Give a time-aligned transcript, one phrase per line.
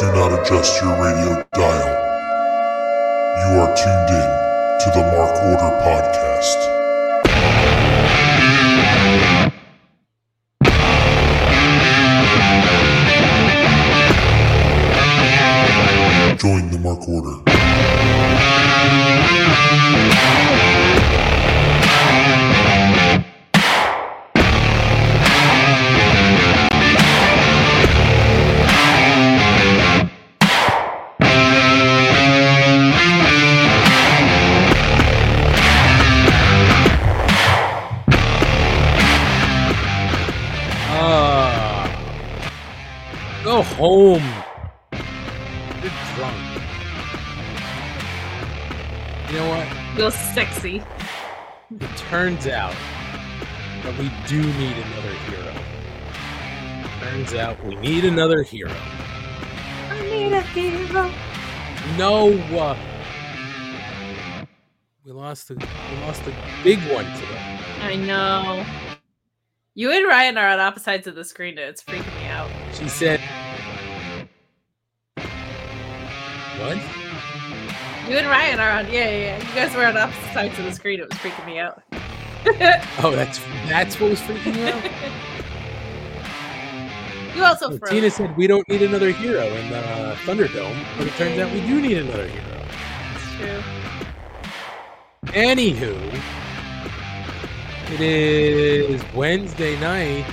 [0.00, 1.88] Do not adjust your radio dial.
[3.36, 4.28] You are tuned in
[4.80, 6.58] to the Mark Order Podcast.
[16.38, 17.49] Join the Mark Order.
[54.00, 55.54] We do need another hero.
[57.00, 58.74] Turns out we need another hero.
[59.90, 61.12] I need a hero.
[61.98, 62.78] No, uh,
[65.04, 66.32] we lost the we lost the
[66.64, 67.58] big one today.
[67.82, 68.64] I know.
[69.74, 72.50] You and Ryan are on opposite sides of the screen and it's freaking me out.
[72.72, 73.20] She said,
[76.58, 76.78] "What?
[78.08, 79.38] You and Ryan are on, yeah, yeah, yeah.
[79.38, 81.00] You guys were on opposite sides of the screen.
[81.00, 81.82] It was freaking me out.
[83.02, 83.38] Oh, that's
[83.68, 84.84] that's what was freaking you out."
[87.36, 87.90] you also froze.
[87.90, 91.50] Tina said we don't need another hero in the uh, Thunderdome, but it turns out
[91.52, 92.62] we do need another hero.
[93.14, 93.62] It's true.
[95.32, 96.20] Anywho,
[97.92, 100.26] it is Wednesday night.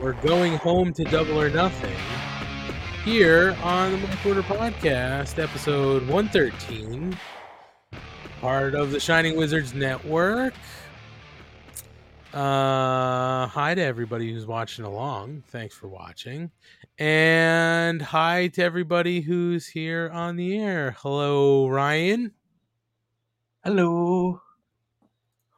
[0.00, 1.96] We're going home to Double or Nothing
[3.04, 7.16] here on the Order Podcast, episode 113,
[8.40, 10.52] part of the Shining Wizards Network.
[12.32, 15.42] Uh, hi to everybody who's watching along.
[15.48, 16.50] Thanks for watching.
[16.98, 20.94] And hi to everybody who's here on the air.
[20.98, 22.32] Hello, Ryan.
[23.64, 24.42] Hello.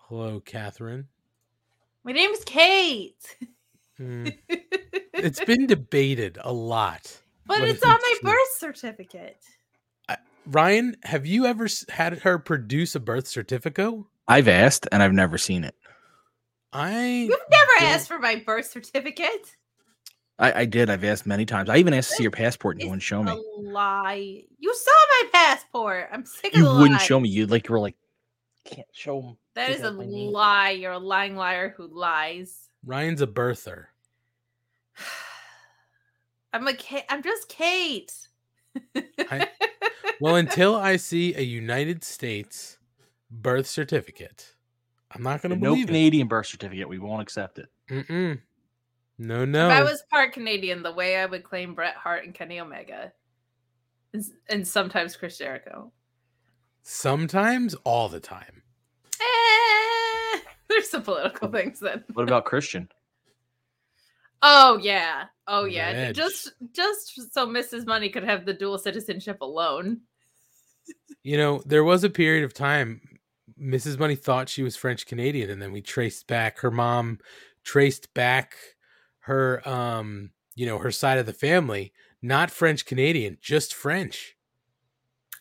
[0.08, 1.08] Hello, Catherine.
[2.04, 3.36] My name's Kate.
[3.96, 4.28] Hmm.
[5.12, 7.20] It's been debated a lot.
[7.44, 8.30] but it's on my true?
[8.30, 9.36] birth certificate.
[10.46, 13.96] Ryan, have you ever had her produce a birth certificate?
[14.26, 15.74] I've asked and I've never seen it.
[16.72, 19.56] I You've never don't- asked for my birth certificate.
[20.38, 20.88] I, I did.
[20.88, 21.68] I've asked many times.
[21.68, 23.32] I even asked to see your passport and you wouldn't show me.
[23.32, 24.42] A lie.
[24.58, 26.08] You saw my passport.
[26.12, 27.04] I'm sick You of the wouldn't lie.
[27.04, 27.28] show me.
[27.28, 27.96] You like you were like,
[28.64, 29.36] can't show them.
[29.54, 30.70] That is a lie.
[30.70, 32.68] You're a lying liar who lies.
[32.86, 33.86] Ryan's a birther.
[36.52, 37.04] I'm a Kate.
[37.08, 38.12] I'm just Kate.
[39.18, 39.48] I-
[40.22, 42.76] Well, until I see a United States
[43.30, 44.54] birth certificate,
[45.12, 46.88] I'm not going to believe No believe Canadian birth certificate.
[46.88, 47.68] We won't accept it.
[47.88, 48.06] it.
[48.08, 48.40] Mm-mm.
[49.18, 49.68] No, If no.
[49.68, 53.12] I was part Canadian, the way I would claim Bret Hart and Kenny Omega,
[54.14, 55.92] and, and sometimes Chris Jericho.
[56.82, 58.62] Sometimes, all the time.
[59.20, 60.38] Eh,
[60.68, 62.04] there's some political things then.
[62.14, 62.88] What about Christian?
[64.42, 65.92] Oh yeah, oh yeah.
[65.92, 66.14] Reg.
[66.14, 67.86] Just just so Mrs.
[67.86, 70.00] Money could have the dual citizenship alone.
[71.22, 73.02] You know, there was a period of time
[73.60, 73.98] Mrs.
[73.98, 77.18] Money thought she was French Canadian, and then we traced back her mom
[77.62, 78.56] traced back
[79.20, 84.36] her um, you know, her side of the family, not French Canadian, just French.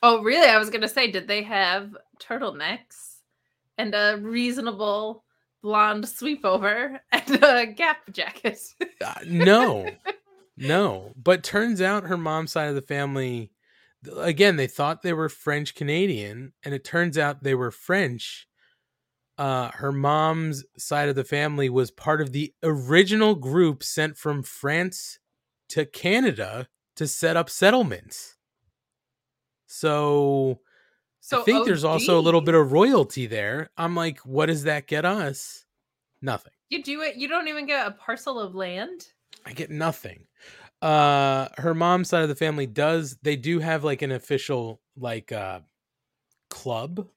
[0.02, 0.50] Oh really?
[0.50, 3.18] I was gonna say, did they have turtlenecks
[3.78, 5.24] and a reasonable
[5.62, 8.60] blonde sweep over and a Gap jacket?
[9.04, 9.90] Uh, no.
[10.58, 11.12] no.
[11.22, 13.52] But turns out her mom's side of the family
[14.18, 18.48] again, they thought they were French Canadian, and it turns out they were French.
[19.38, 24.44] Uh, her mom's side of the family was part of the original group sent from
[24.44, 25.20] France
[25.70, 26.68] to Canada
[26.98, 28.36] to set up settlements.
[29.68, 30.60] So,
[31.22, 33.70] So I think there's also a little bit of royalty there.
[33.78, 35.64] I'm like, what does that get us?
[36.22, 36.52] Nothing.
[36.70, 37.16] You do it.
[37.16, 39.08] You don't even get a parcel of land.
[39.46, 40.26] I get nothing.
[40.82, 45.32] Uh her mom's side of the family does they do have like an official like
[45.32, 45.60] uh
[46.50, 47.08] club.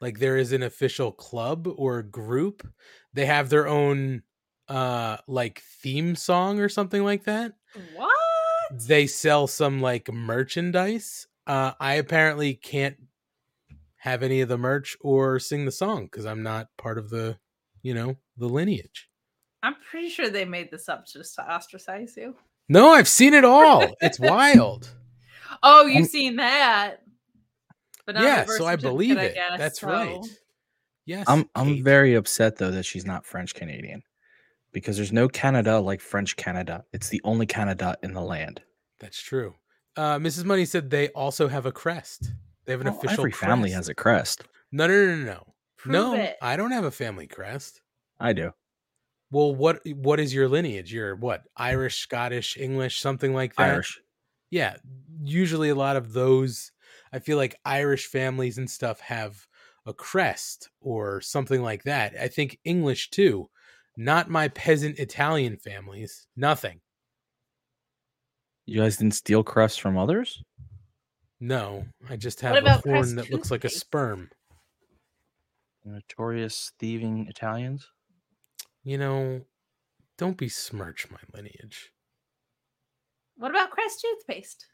[0.00, 2.66] Like there is an official club or group.
[3.14, 4.22] They have their own
[4.68, 7.54] uh like theme song or something like that.
[7.94, 8.14] What?
[8.86, 11.26] They sell some like merchandise.
[11.46, 12.96] Uh I apparently can't
[13.96, 17.40] have any of the merch or sing the song cuz I'm not part of the,
[17.82, 19.10] you know, the lineage.
[19.64, 22.36] I'm pretty sure they made this up just to ostracize you.
[22.68, 23.94] No, I've seen it all.
[24.00, 24.90] It's wild.
[25.60, 27.02] Oh, you've I'm- seen that.
[28.06, 29.34] But not the yeah, so I certificate, believe I it.
[29.34, 30.20] guess, That's so- right.
[31.04, 31.24] Yes.
[31.26, 31.84] I'm I'm Kate.
[31.84, 34.02] very upset though that she's not French Canadian.
[34.70, 36.84] Because there's no Canada like French Canada.
[36.92, 38.60] It's the only Canada in the land.
[39.00, 39.54] That's true.
[39.96, 40.44] Uh, Mrs.
[40.44, 42.30] Money said they also have a crest.
[42.64, 44.44] They have an Well, official every family has a crest.
[44.70, 45.42] No, no, no, no, no.
[45.76, 46.36] Prove no, it.
[46.40, 47.80] I don't have a family crest.
[48.20, 48.52] I do.
[49.30, 50.92] Well, what what is your lineage?
[50.92, 51.42] You're what?
[51.56, 53.74] Irish, Scottish, English, something like that.
[53.74, 54.00] Irish.
[54.50, 54.76] Yeah,
[55.22, 56.72] usually a lot of those.
[57.12, 59.46] I feel like Irish families and stuff have
[59.86, 62.14] a crest or something like that.
[62.20, 63.48] I think English too.
[63.96, 66.26] Not my peasant Italian families.
[66.36, 66.80] Nothing.
[68.64, 70.42] You guys didn't steal crests from others?
[71.40, 74.30] No, I just have a about horn Crest that looks like a sperm.
[75.84, 77.88] Notorious thieving Italians?
[78.88, 79.42] You know,
[80.16, 81.92] don't besmirch my lineage.
[83.36, 84.64] What about Crest toothpaste?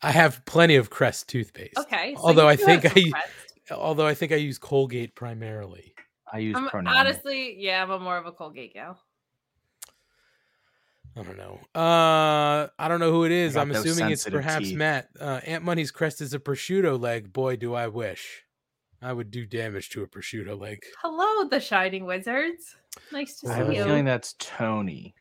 [0.00, 1.76] I have plenty of Crest toothpaste.
[1.76, 2.14] Okay.
[2.14, 3.28] so Although I think I- Crest.
[3.70, 5.94] Although I think I use Colgate primarily.
[6.32, 6.96] I use I'm, pronoun.
[6.96, 8.98] honestly, yeah, I'm a more of a Colgate gal.
[11.14, 11.60] I don't know.
[11.78, 13.54] Uh, I don't know who it is.
[13.54, 14.78] I'm assuming it's perhaps teeth.
[14.78, 15.10] Matt.
[15.20, 17.34] Uh, Ant Money's crest is a prosciutto leg.
[17.34, 18.44] Boy, do I wish.
[19.02, 20.82] I would do damage to a prosciutto leg.
[21.02, 22.74] Hello, the Shining Wizards.
[23.12, 23.84] Nice to I see have a you.
[23.84, 25.14] feeling that's Tony.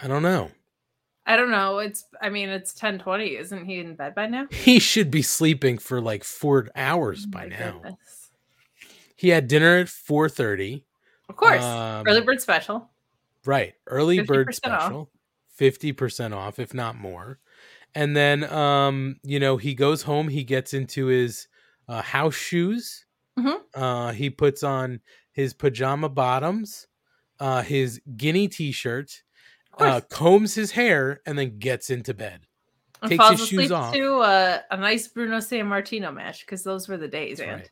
[0.00, 0.50] I don't know.
[1.26, 1.78] I don't know.
[1.78, 3.38] It's I mean it's 10:20.
[3.38, 4.46] Isn't he in bed by now?
[4.50, 7.72] He should be sleeping for like four hours Oh by my now.
[7.82, 8.30] goodness.
[9.16, 10.82] He had dinner at 4:30.
[11.28, 11.62] Of course.
[11.62, 12.90] Um, Early bird special.
[13.44, 13.74] Right.
[13.86, 14.82] Early bird 50% off.
[14.82, 15.10] special.
[15.58, 17.38] 50% off, if not more.
[17.94, 20.28] And then, um, you know, he goes home.
[20.28, 21.46] He gets into his
[21.88, 23.04] uh, house shoes.
[23.38, 23.60] Mhm.
[23.74, 25.00] Uh, he puts on
[25.32, 26.86] his pajama bottoms,
[27.40, 29.22] uh, his guinea t shirt,
[29.78, 32.46] uh, combs his hair, and then gets into bed.
[33.00, 33.92] and takes falls his shoes off.
[33.94, 37.70] to uh, a nice Bruno Sammartino match because those were the days, That's and right.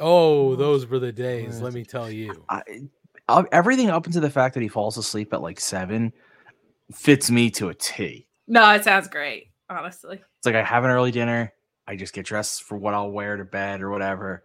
[0.00, 1.60] Oh, those were the days.
[1.60, 2.44] Let me tell you.
[2.48, 2.62] I,
[3.28, 6.12] uh, everything up into the fact that he falls asleep at like seven
[6.92, 8.26] fits me to a T.
[8.46, 9.50] no, it sounds great.
[9.70, 11.52] Honestly, It's like I have an early dinner.
[11.86, 14.44] I just get dressed for what I'll wear to bed or whatever,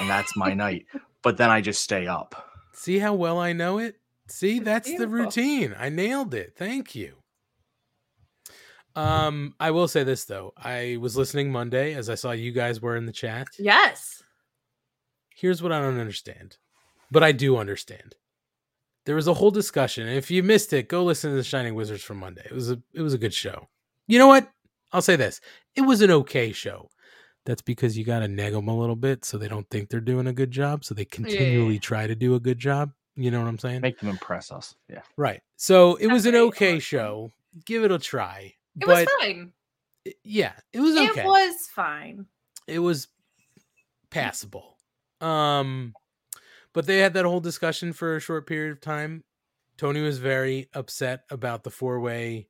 [0.00, 0.86] and that's my night.
[1.26, 2.52] But then I just stay up.
[2.72, 3.96] See how well I know it?
[4.28, 5.74] See, It's that's the routine.
[5.76, 6.52] I nailed it.
[6.56, 7.16] Thank you.
[8.94, 10.52] Um, I will say this though.
[10.56, 13.48] I was listening Monday as I saw you guys were in the chat.
[13.58, 14.22] yes.
[15.34, 16.58] Here's what I don't understand.
[17.10, 18.14] But I do understand.
[19.04, 20.06] There was a whole discussion.
[20.06, 22.44] and If you missed it, go listen to the Shining Wizards from Monday.
[22.44, 23.66] It was a it was a good show.
[24.06, 24.48] You know what?
[24.92, 25.40] I'll say this.
[25.74, 26.88] It was an okay show.
[27.46, 30.00] That's because you got to nag them a little bit so they don't think they're
[30.00, 30.84] doing a good job.
[30.84, 31.80] So they continually Yeah.
[31.80, 32.92] try to do a good job.
[33.14, 33.80] You know what I'm saying?
[33.80, 34.74] Make them impress us.
[34.90, 35.00] Yeah.
[35.16, 35.40] Right.
[35.56, 36.80] So it was an okay emotion.
[36.80, 37.32] show.
[37.64, 38.52] Give it a try.
[38.78, 39.52] It but was fine.
[40.04, 41.22] it- yeah, it was okay.
[41.22, 42.26] It was fine.
[42.66, 43.08] it was
[44.10, 44.76] passable.
[45.20, 45.94] Um
[46.72, 49.24] but they had that whole discussion for a short period of time.
[49.78, 52.48] Tony was very upset about the four-way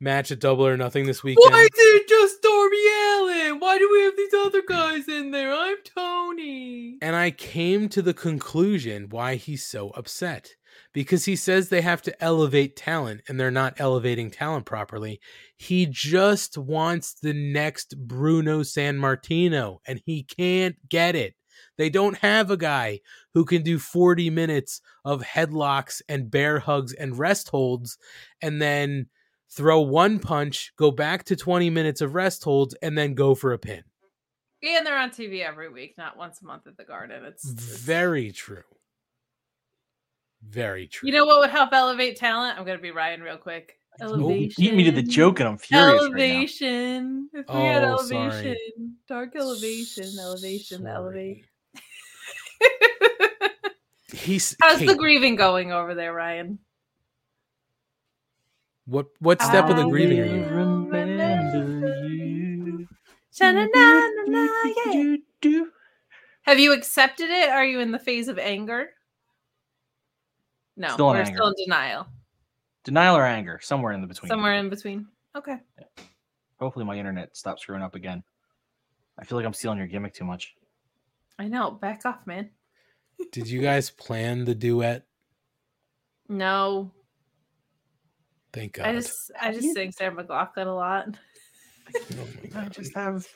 [0.00, 1.52] match at Double or Nothing this weekend.
[1.52, 2.76] Why did it just Darby
[3.12, 3.29] Allin?
[3.60, 5.52] Why do we have these other guys in there?
[5.52, 6.96] I'm Tony.
[7.02, 10.54] And I came to the conclusion why he's so upset.
[10.94, 15.20] Because he says they have to elevate talent and they're not elevating talent properly.
[15.58, 21.34] He just wants the next Bruno Sammartino and he can't get it.
[21.76, 23.00] They don't have a guy
[23.34, 27.98] who can do 40 minutes of headlocks and bear hugs and rest holds
[28.40, 29.08] and then
[29.52, 33.52] throw one punch, go back to 20 minutes of rest holds, and then go for
[33.52, 33.82] a pin.
[34.62, 37.24] And they're on TV every week, not once a month at the Garden.
[37.24, 38.62] It's, it's- Very true.
[40.42, 41.06] Very true.
[41.08, 42.58] You know what would help elevate talent?
[42.58, 43.76] I'm gonna be Ryan real quick.
[44.00, 44.64] Elevation.
[44.64, 45.90] You beat me to the joke, and I'm furious.
[45.90, 46.06] Right now.
[46.06, 47.28] elevation.
[47.34, 48.30] If we had Oh, sorry.
[48.30, 51.44] elevation, dark elevation, elevation, elevate.
[54.12, 56.58] He's How's Kate, the grieving going over there, Ryan?
[58.90, 60.44] What what step of the grieving are you?
[60.44, 62.88] remember you.
[63.40, 65.16] Yeah.
[66.42, 67.50] Have you accepted it?
[67.50, 68.88] Are you in the phase of anger?
[70.76, 71.36] No, Still we're anger.
[71.36, 72.06] still in denial.
[72.82, 74.28] Denial or anger, somewhere in the between.
[74.28, 75.06] Somewhere in between.
[75.36, 75.58] Okay.
[76.58, 78.22] Hopefully, my internet stops screwing up again.
[79.18, 80.54] I feel like I'm stealing your gimmick too much.
[81.38, 81.70] I know.
[81.70, 82.50] Back off, man.
[83.32, 85.06] Did you guys plan the duet?
[86.28, 86.90] No.
[88.52, 88.86] Thank God.
[88.86, 91.08] I just I just sing Sarah McLachlan a lot.
[92.18, 93.26] Oh I just have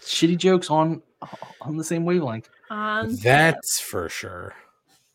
[0.00, 1.02] shitty jokes on
[1.60, 2.48] on the same wavelength.
[2.70, 4.54] On That's for sure.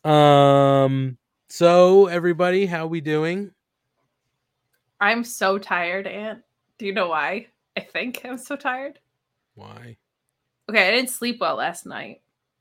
[0.04, 1.18] Um.
[1.50, 3.52] So everybody, how we doing?
[5.00, 6.42] I'm so tired, Ant.
[6.78, 7.48] Do you know why?
[7.76, 8.98] I think I'm so tired.
[9.54, 9.96] Why?
[10.68, 12.20] Okay, I didn't sleep well last night.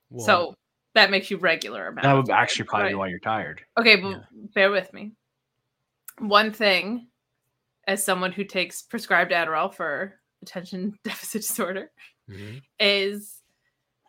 [0.09, 0.55] Well, so
[0.95, 2.03] that makes you regular amount.
[2.03, 3.61] That would actually probably be why you're tired.
[3.77, 4.23] Okay, but Yeah.
[4.53, 5.11] bear with me.
[6.19, 7.07] One thing
[7.87, 11.91] as someone who takes prescribed Adderall for attention deficit disorder
[12.29, 12.61] Mhm.
[12.79, 13.41] is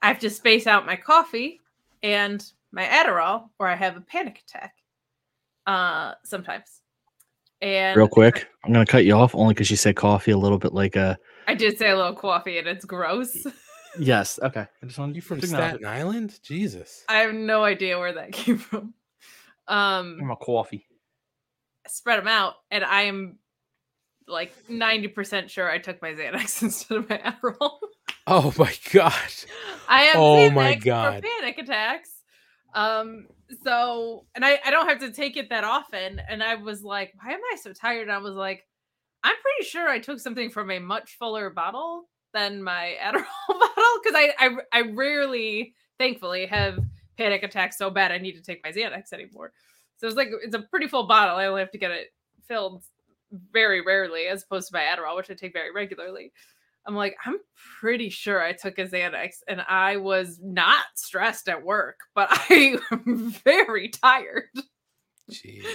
[0.03, 1.61] I have to space out my coffee
[2.03, 4.75] and my Adderall, or I have a panic attack.
[5.67, 6.81] Uh, sometimes.
[7.61, 10.59] And Real quick, I'm gonna cut you off only because you said coffee a little
[10.59, 11.19] bit like a.
[11.47, 13.37] I did say a little coffee, and it's gross.
[13.99, 14.39] Yes.
[14.41, 14.61] Okay.
[14.83, 16.39] I just wanted You from to acknowledge Staten Island?
[16.43, 17.05] Jesus.
[17.09, 18.95] I have no idea where that came from.
[19.17, 19.73] it.
[19.73, 20.87] I'm Um, a coffee.
[21.91, 23.39] Spread them out, and I am
[24.27, 27.79] like ninety percent sure I took my Xanax instead of my Adderall.
[28.27, 29.13] Oh my god.
[29.89, 31.15] I have Oh my Xanax God.
[31.15, 32.11] for panic attacks.
[32.75, 33.27] Um,
[33.65, 37.13] so and I I don't have to take it that often, and I was like,
[37.21, 38.03] why am I so tired?
[38.03, 38.67] And I was like,
[39.25, 44.01] I'm pretty sure I took something from a much fuller bottle than my Adderall bottle
[44.03, 46.79] because I, I I rarely, thankfully, have
[47.17, 49.53] panic attacks so bad I need to take my Xanax anymore.
[49.99, 51.37] So it's like it's a pretty full bottle.
[51.37, 52.09] I only have to get it
[52.47, 52.83] filled
[53.53, 56.33] very rarely, as opposed to my Adderall, which I take very regularly.
[56.87, 57.37] I'm like, I'm
[57.81, 62.79] pretty sure I took a Xanax and I was not stressed at work, but I
[62.91, 64.45] am very tired.
[65.31, 65.67] Jeez.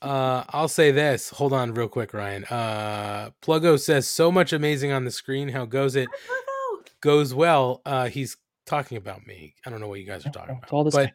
[0.00, 1.30] Uh, I'll say this.
[1.30, 2.44] Hold on, real quick, Ryan.
[2.44, 5.48] Uh, Pluggo says so much amazing on the screen.
[5.48, 6.08] How goes it?
[7.00, 7.82] Goes well.
[7.84, 9.54] Uh, he's talking about me.
[9.66, 10.76] I don't know what you guys are talking It's about.
[10.76, 11.12] all this but guy.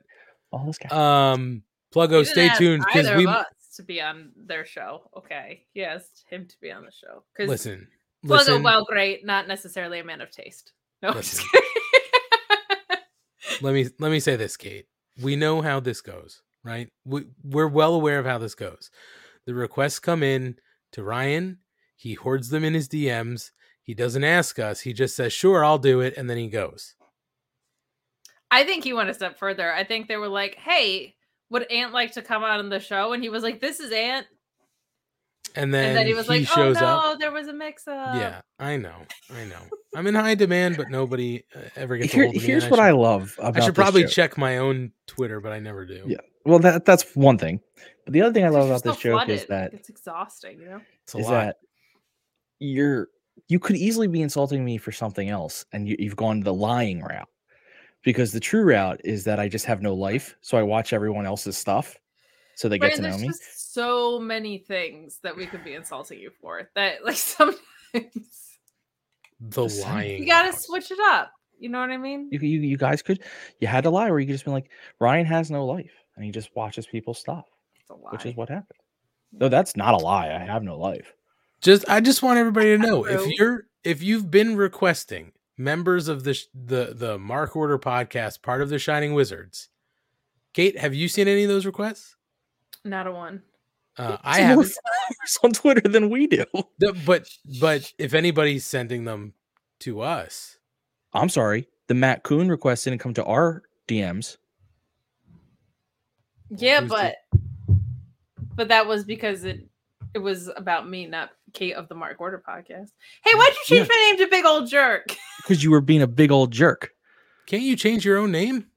[0.51, 1.31] All this guy.
[1.31, 1.63] um,
[1.93, 3.27] Pluggo, stay tuned because we
[3.79, 5.09] to be on their show.
[5.15, 7.87] Okay, he asked him to be on the show because listen.
[8.25, 8.63] Pluggo, Listen.
[8.63, 10.73] well, great, not necessarily a man of taste.
[11.01, 11.11] No,
[13.61, 14.87] let me let me say this, Kate.
[15.21, 16.89] We know how this goes, right?
[17.05, 18.91] We we're well aware of how this goes.
[19.45, 20.57] The requests come in
[20.91, 21.59] to Ryan.
[21.95, 23.51] He hoards them in his DMs.
[23.81, 24.81] He doesn't ask us.
[24.81, 26.95] He just says, "Sure, I'll do it," and then he goes.
[28.51, 29.71] I think he went a step further.
[29.71, 31.15] I think they were like, "Hey,
[31.49, 34.25] would Ant like to come on the show?" And he was like, "This is Ant,"
[35.55, 37.19] And then, and then he was like, "Oh no, up.
[37.19, 38.95] there was a mix-up." Yeah, I know,
[39.33, 39.61] I know.
[39.95, 42.47] I'm in high demand, but nobody uh, ever gets Here, hold of me.
[42.47, 43.57] here's and what I love about.
[43.57, 44.11] I should this probably joke.
[44.11, 46.03] check my own Twitter, but I never do.
[46.07, 46.17] Yeah.
[46.45, 47.59] Well, that that's one thing.
[48.05, 50.59] But the other thing I love You're about so this joke is that it's exhausting.
[50.59, 50.81] You know.
[51.03, 51.31] It's a is lot.
[51.31, 51.55] that
[52.59, 53.07] you're
[53.47, 57.01] you could easily be insulting me for something else, and you, you've gone the lying
[57.01, 57.29] route.
[58.03, 61.25] Because the true route is that I just have no life, so I watch everyone
[61.25, 61.97] else's stuff,
[62.55, 63.27] so they get to know there's me.
[63.27, 66.69] just so many things that we could be insulting you for.
[66.75, 67.59] That like sometimes
[69.39, 70.21] the Just lying.
[70.23, 70.61] you gotta route.
[70.61, 71.31] switch it up.
[71.59, 72.29] You know what I mean?
[72.31, 73.19] You, you you guys could
[73.59, 76.23] you had to lie, where you could just be like Ryan has no life, and
[76.23, 77.45] he just watches people's stuff,
[77.81, 78.11] It's a lie.
[78.11, 78.79] which is what happened.
[79.33, 80.27] No, that's not a lie.
[80.33, 81.13] I have no life.
[81.61, 86.23] just i just want everybody to know if you're if you've been requesting members of
[86.23, 89.69] the sh- the the mark order podcast part of the shining wizards
[90.53, 92.15] kate have you seen any of those requests
[92.85, 93.43] Not a one.
[93.97, 96.45] uh, i Some more haven't followers on Twitter than we do.
[96.79, 97.27] The- but
[97.59, 99.33] but if anybody's sending them
[99.81, 100.57] to us
[101.13, 101.67] I'm sorry.
[101.87, 104.37] The Matt Coon request didn't come to our DMs.
[106.51, 107.77] Yeah, who's the- but
[108.55, 109.67] but that was because it
[110.13, 112.89] it was about me, not Kate of the Mark Order podcast.
[113.23, 115.15] Hey, why'd you change my name to Big Old Jerk?
[115.41, 116.91] because you were being a big old jerk.
[117.47, 118.67] can't you change your own name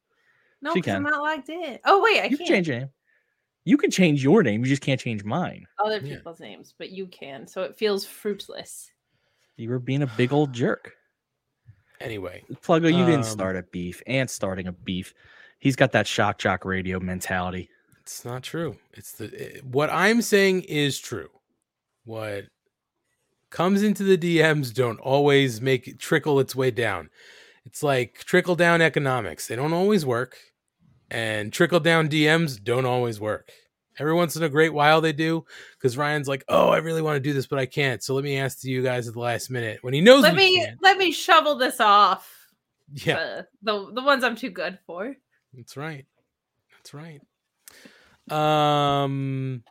[0.63, 1.13] No, She because I'm can.
[1.13, 1.79] not logged in.
[1.85, 2.91] Oh wait, I you can't can change your name.
[3.65, 4.63] You can change your name.
[4.65, 5.67] You just can't change mine.
[5.85, 6.17] other Yeah.
[6.17, 8.91] people's names, but you can, so it feels fruitless.
[9.57, 10.93] You were being a big old jerk.
[12.01, 14.03] anyway Pluggo, you Um, didn't start a beef.
[14.09, 15.15] And starting a beef.
[15.61, 17.71] He's got that shock jock radio mentality.
[18.01, 19.27] it's not true it's the
[19.59, 21.29] it- what i'm saying is true
[22.05, 22.47] what
[23.53, 27.09] comes into the dms don't always make it trickle its way down
[27.65, 30.37] it's like trickle down economics they don't always work
[31.11, 33.51] and trickle down dms don't always work
[33.99, 35.45] every once in a great while they do
[35.79, 38.25] because ryan's like oh i really want to do this but i can't so let
[38.25, 40.79] me ask you guys at the last minute when he knows Let me can't.
[40.83, 42.27] let me shovel this off.
[42.95, 45.15] yeah uh, the the ones I'm too good for.
[45.55, 46.07] That's right.
[46.79, 47.21] That's right.
[48.31, 49.63] Um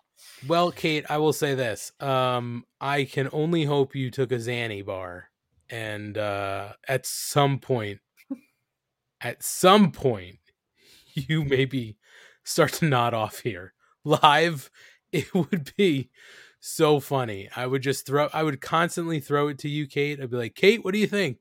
[0.47, 1.91] well, Kate, I will say this.
[1.99, 5.29] Um I can only hope you took a Xanny bar
[5.69, 7.99] and uh at some point
[9.21, 10.39] at some point
[11.13, 11.97] you maybe
[12.43, 13.73] start to nod off here.
[14.03, 14.69] Live
[15.11, 16.09] it would be
[16.59, 17.49] so funny.
[17.55, 20.19] I would just throw I would constantly throw it to you, Kate.
[20.21, 21.39] I'd be like, "Kate, what do you think?"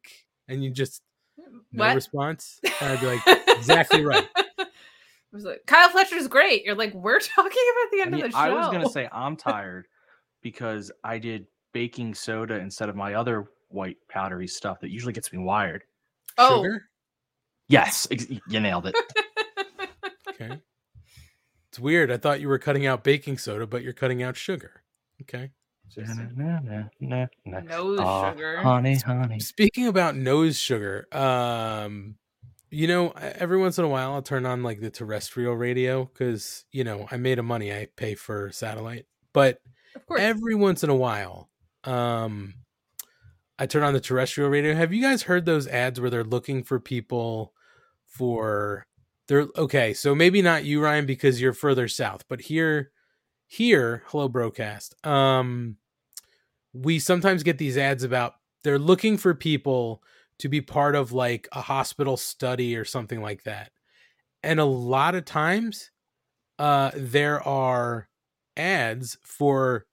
[0.49, 1.02] And you just
[1.73, 1.95] no What?
[1.95, 2.61] response.
[2.80, 4.26] And I'd be like, "Exactly right."
[5.32, 6.64] I was like, Kyle Fletcher's great.
[6.64, 8.42] You're like, we're talking about the I, end mean, of the show.
[8.42, 9.87] I was gonna say I'm tired
[10.42, 15.32] because I did baking soda instead of my other white powdery stuff that usually gets
[15.32, 15.84] me wired.
[16.38, 16.62] Oh.
[16.62, 16.84] Sugar?
[17.68, 18.96] Yes, ex- you nailed it.
[20.42, 20.58] Okay.
[21.68, 22.10] It's weird.
[22.10, 24.82] I thought you were cutting out baking soda, but you're cutting out sugar.
[25.20, 25.50] Okay.
[25.96, 26.08] Nose
[28.00, 28.56] Aw, sugar.
[28.62, 29.40] honey, honey.
[29.40, 32.14] Speaking about nose sugar, um,
[32.70, 36.64] you know, every once in a while I'll turn on like the terrestrial radio because
[36.72, 37.72] you know I made a money.
[37.72, 39.60] I pay for satellite, but
[40.16, 41.50] every once in a while,
[41.84, 42.54] um,
[43.58, 44.74] I turn on the terrestrial radio.
[44.74, 47.52] Have you guys heard those ads where they're looking for people
[48.06, 48.86] for
[49.26, 52.92] they're okay, so maybe not you, Ryan, because you're further south, but here
[53.46, 54.94] here, hello broadcast.
[55.04, 55.76] Um
[56.72, 60.02] we sometimes get these ads about they're looking for people
[60.40, 63.70] to be part of like a hospital study or something like that.
[64.42, 65.90] And a lot of times
[66.59, 68.09] uh there are
[68.56, 69.87] ads for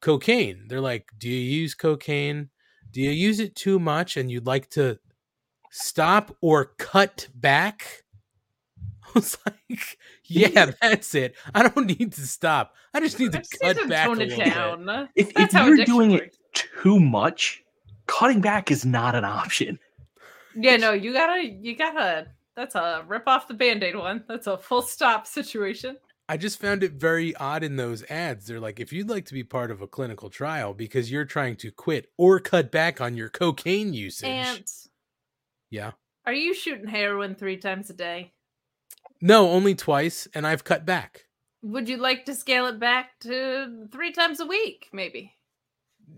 [0.00, 0.66] cocaine.
[0.68, 2.50] They're like, "Do you use cocaine?
[2.90, 4.98] Do you use it too much and you'd like to
[5.70, 8.04] stop or cut back?"
[9.06, 11.34] I was like, "Yeah, that's it.
[11.54, 12.74] I don't need to stop.
[12.92, 14.54] I just need I to just cut need to back a tone it little bit."
[14.54, 15.08] down.
[15.14, 17.63] If, if you're addiction doing it too much,
[18.06, 19.78] cutting back is not an option.
[20.54, 22.28] Yeah, no, you gotta, you gotta.
[22.56, 24.24] That's a rip off the band aid one.
[24.28, 25.96] That's a full stop situation.
[26.28, 28.46] I just found it very odd in those ads.
[28.46, 31.56] They're like, if you'd like to be part of a clinical trial because you're trying
[31.56, 34.28] to quit or cut back on your cocaine usage.
[34.28, 34.64] And
[35.70, 35.92] yeah.
[36.24, 38.32] are you shooting heroin three times a day?
[39.20, 41.26] No, only twice, and I've cut back.
[41.62, 45.34] Would you like to scale it back to three times a week, maybe?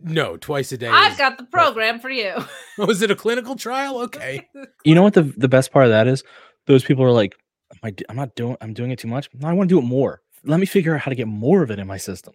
[0.02, 0.88] No, twice a day.
[0.88, 2.34] I've is- got the program for you.
[2.78, 3.98] Oh, was it a clinical trial?
[4.02, 4.46] Okay.
[4.84, 6.22] You know what the the best part of that is?
[6.66, 7.34] Those people are like,
[7.72, 8.56] Am I, d- I'm not doing.
[8.60, 9.28] I'm doing it too much.
[9.34, 10.20] No, I want to do it more.
[10.44, 12.34] Let me figure out how to get more of it in my system.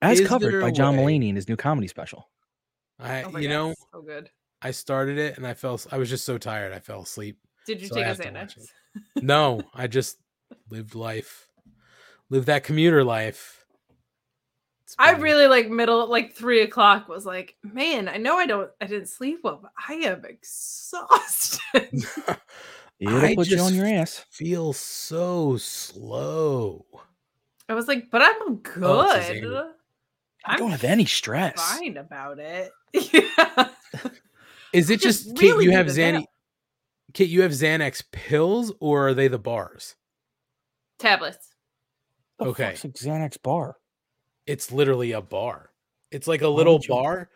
[0.00, 2.28] As Is covered by John way- Mulaney in his new comedy special.
[2.98, 4.30] I, Oh you God, know, so good.
[4.62, 5.80] I started it and I fell.
[5.92, 6.72] I was just so tired.
[6.72, 7.38] I fell asleep.
[7.66, 8.58] Did you so take a have Xanax?
[9.16, 10.16] No, I just
[10.70, 11.46] lived life,
[12.30, 13.57] lived that commuter life.
[14.88, 18.70] It's I really like middle like three o'clock was like, man, I know I don't
[18.80, 21.60] I didn't sleep well, but I am exhausted.
[22.98, 24.24] It'll I put you on your ass.
[24.30, 26.86] feel so slow.
[27.68, 29.52] I was like, but I'm Oh, it's a good.
[29.52, 29.68] Xanax.
[30.46, 31.60] I I'm don't have any stress.
[31.76, 32.72] fine about it.
[32.94, 33.68] yeah.
[34.72, 35.54] Is I it just just, Kate?
[35.60, 36.12] You have a Xan.
[36.14, 36.24] nap.
[37.12, 39.96] Kate, you have Xanax pills, or are they the bars?
[40.98, 41.54] Tablets.
[42.38, 42.74] The Okay.
[42.74, 43.76] fuck's a Xanax bar.
[44.48, 45.70] It's literally a bar.
[46.10, 47.28] It's like a little would bar,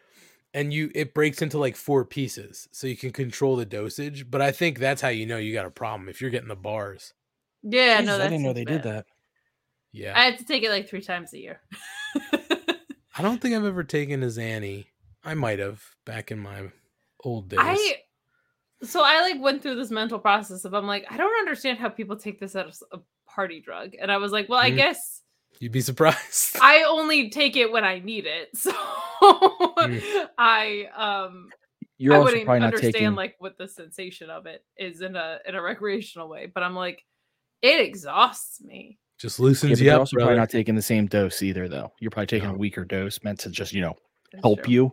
[0.54, 4.30] and you it breaks into like four pieces, so you can control the dosage.
[4.30, 6.56] But I think that's how you know you got a problem if you're getting the
[6.56, 7.12] bars.
[7.62, 9.06] Yeah, Jesus, no, I didn't know seems they did that.
[9.92, 11.60] Yeah, I had to take it like three times a year.
[12.32, 14.86] I don't think I've ever taken a Xanny.
[15.22, 16.70] I might have back in my
[17.22, 17.60] old days.
[17.60, 17.96] I
[18.82, 21.88] so I like went through this mental process of I'm like, I don't understand how
[21.88, 23.92] people take this as a party drug.
[24.00, 24.76] And I was like, well, I Mhm.
[24.76, 25.21] guess
[25.60, 26.56] You'd be surprised.
[26.60, 28.50] I only take it when I need it.
[28.58, 28.72] So
[29.22, 30.28] Mm.
[30.36, 31.48] I um
[31.96, 33.14] You're I also wouldn't probably not understand taking.
[33.14, 36.74] like what the sensation of it is in a in a recreational way, but I'm
[36.74, 37.04] like,
[37.62, 38.98] it exhausts me.
[39.18, 40.26] Just loosens but you you're up, also brother.
[40.30, 41.92] probably not taking the same dose either, though.
[42.00, 42.56] You're probably taking No.
[42.56, 43.94] a weaker dose meant to just, you know,
[44.32, 44.72] That's help true.
[44.72, 44.92] you.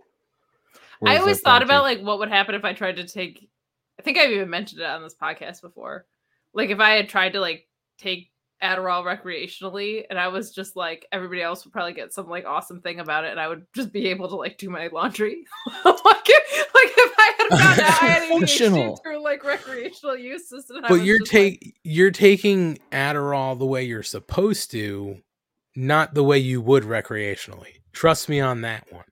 [1.03, 3.49] I always thought about take- like what would happen if I tried to take
[3.97, 6.05] I think I've even mentioned it on this podcast before.
[6.53, 7.67] Like if I had tried to like
[7.97, 8.29] take
[8.61, 12.81] Adderall recreationally and I was just like everybody else would probably get some like awesome
[12.81, 15.45] thing about it and I would just be able to like do my laundry.
[15.85, 18.95] like, if, like if I had found out I had ADHD Functional.
[18.97, 24.71] through like recreational uses but you're just, like, you're taking Adderall the way you're supposed
[24.71, 25.21] to,
[25.75, 27.79] not the way you would recreationally.
[27.93, 29.05] Trust me on that one.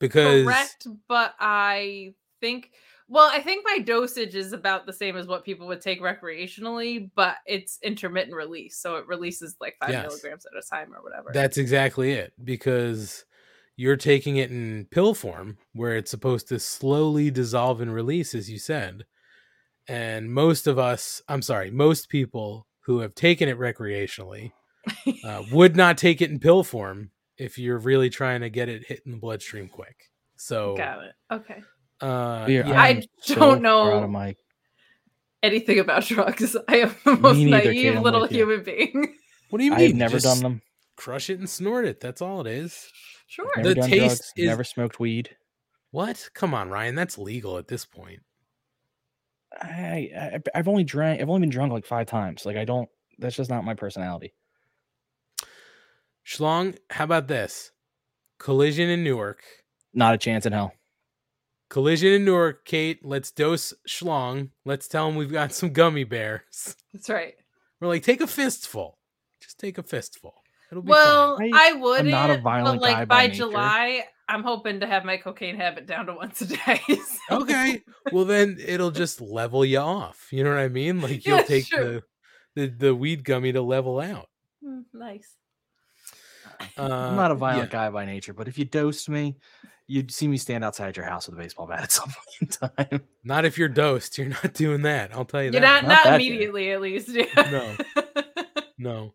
[0.00, 2.70] Because correct, but I think
[3.10, 7.10] well, I think my dosage is about the same as what people would take recreationally,
[7.16, 10.04] but it's intermittent release, so it releases like five Yes.
[10.04, 11.30] milligrams at a time or whatever.
[11.34, 12.32] that's exactly it.
[12.42, 13.24] Because
[13.76, 18.48] you're taking it in pill form where it's supposed to slowly dissolve and release, as
[18.48, 19.04] you said.
[19.88, 24.52] And most of us, I'm sorry, most people who have taken it recreationally
[25.24, 28.86] uh, would not take it in pill form if you're really trying to get it
[28.86, 29.96] hit in the bloodstream quick.
[30.36, 31.12] So, Got it.
[31.32, 31.62] Okay.
[32.00, 34.34] Uh, yeah, I I'm don't far out know my
[35.42, 36.56] anything about drugs.
[36.68, 39.16] I am the most neither, naive I'm little human being.
[39.50, 39.90] what do you mean?
[39.90, 40.62] I've never Just done them.
[40.96, 42.00] Crush it and snort it.
[42.00, 42.90] That's all it is.
[43.26, 43.50] Sure.
[43.56, 44.32] Never The done taste drugs.
[44.36, 45.30] is- Never smoked weed.
[45.92, 46.28] What?
[46.34, 46.94] Come on, Ryan.
[46.94, 48.20] That's legal at this point.
[49.60, 51.20] I, I I've only drank.
[51.20, 52.46] I've only been drunk like five times.
[52.46, 52.88] Like I don't.
[53.18, 54.32] That's just not my personality.
[56.26, 57.72] Schlong, how about this?
[58.38, 59.42] Collision in Newark.
[59.92, 60.72] Not a chance in hell.
[61.70, 62.98] Collision in Newark, Kate.
[63.04, 64.50] Let's dose Schlong.
[64.64, 66.76] Let's tell him we've got some gummy bears.
[66.92, 67.34] That's right.
[67.80, 68.98] We're like, take a fistful.
[69.40, 70.34] Just take a fistful.
[70.70, 71.52] It'll be Well, fine.
[71.54, 72.04] I would.
[72.06, 73.34] not a violent but like guy by, by.
[73.34, 76.80] July, I'm hoping to have my cocaine habit down to once a day.
[76.88, 77.82] so- okay.
[78.12, 80.28] Well, then it'll just level you off.
[80.30, 81.00] You know what I mean?
[81.00, 81.84] Like you'll Yeah, take sure.
[81.84, 82.02] the,
[82.56, 84.26] the the weed gummy to level out.
[84.64, 85.36] Mm, nice.
[86.76, 87.38] Uh, I'm not a yeah.
[87.38, 89.36] violent guy by nature, but if you dosed me,
[89.90, 92.68] you'd see me stand outside your house with a baseball bat at some point in
[92.88, 93.02] time.
[93.24, 94.16] Not if you're dosed.
[94.18, 95.12] You're not doing that.
[95.14, 95.82] I'll tell you You're that.
[95.82, 96.20] not Not not, that bad.
[96.20, 97.08] immediately at least.
[97.08, 97.26] Yeah.
[97.50, 97.76] No.
[98.78, 99.12] No.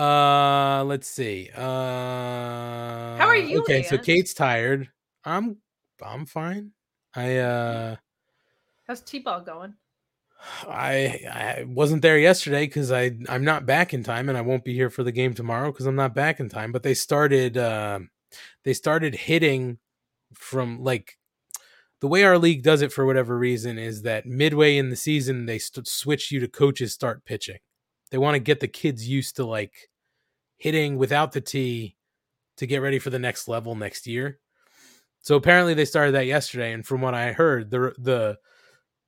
[0.00, 1.50] Uh, let's see.
[1.56, 4.88] Uh, How are you, Okay, so Kate's tired.
[5.24, 5.56] I'm
[6.00, 6.70] I'm fine.
[7.16, 7.96] I uh
[8.86, 9.74] How's T-ball going?
[10.68, 14.64] I I wasn't there yesterday because I I'm not back in time and I won't
[14.64, 16.70] be here for the game tomorrow because I'm not back in time.
[16.70, 17.98] But they started uh,
[18.64, 19.78] they started hitting
[20.34, 21.18] from like
[22.00, 25.46] the way our league does it for whatever reason is that midway in the season
[25.46, 27.58] they st- switch you to coaches start pitching.
[28.10, 29.90] They want to get the kids used to like
[30.56, 31.96] hitting without the tee
[32.56, 34.38] to get ready for the next level next year.
[35.20, 38.38] So apparently they started that yesterday, and from what I heard, the the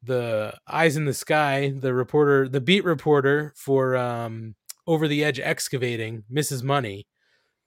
[0.03, 4.55] the eyes in the sky, the reporter, the beat reporter for um,
[4.87, 6.63] Over the Edge Excavating, Mrs.
[6.63, 7.07] Money,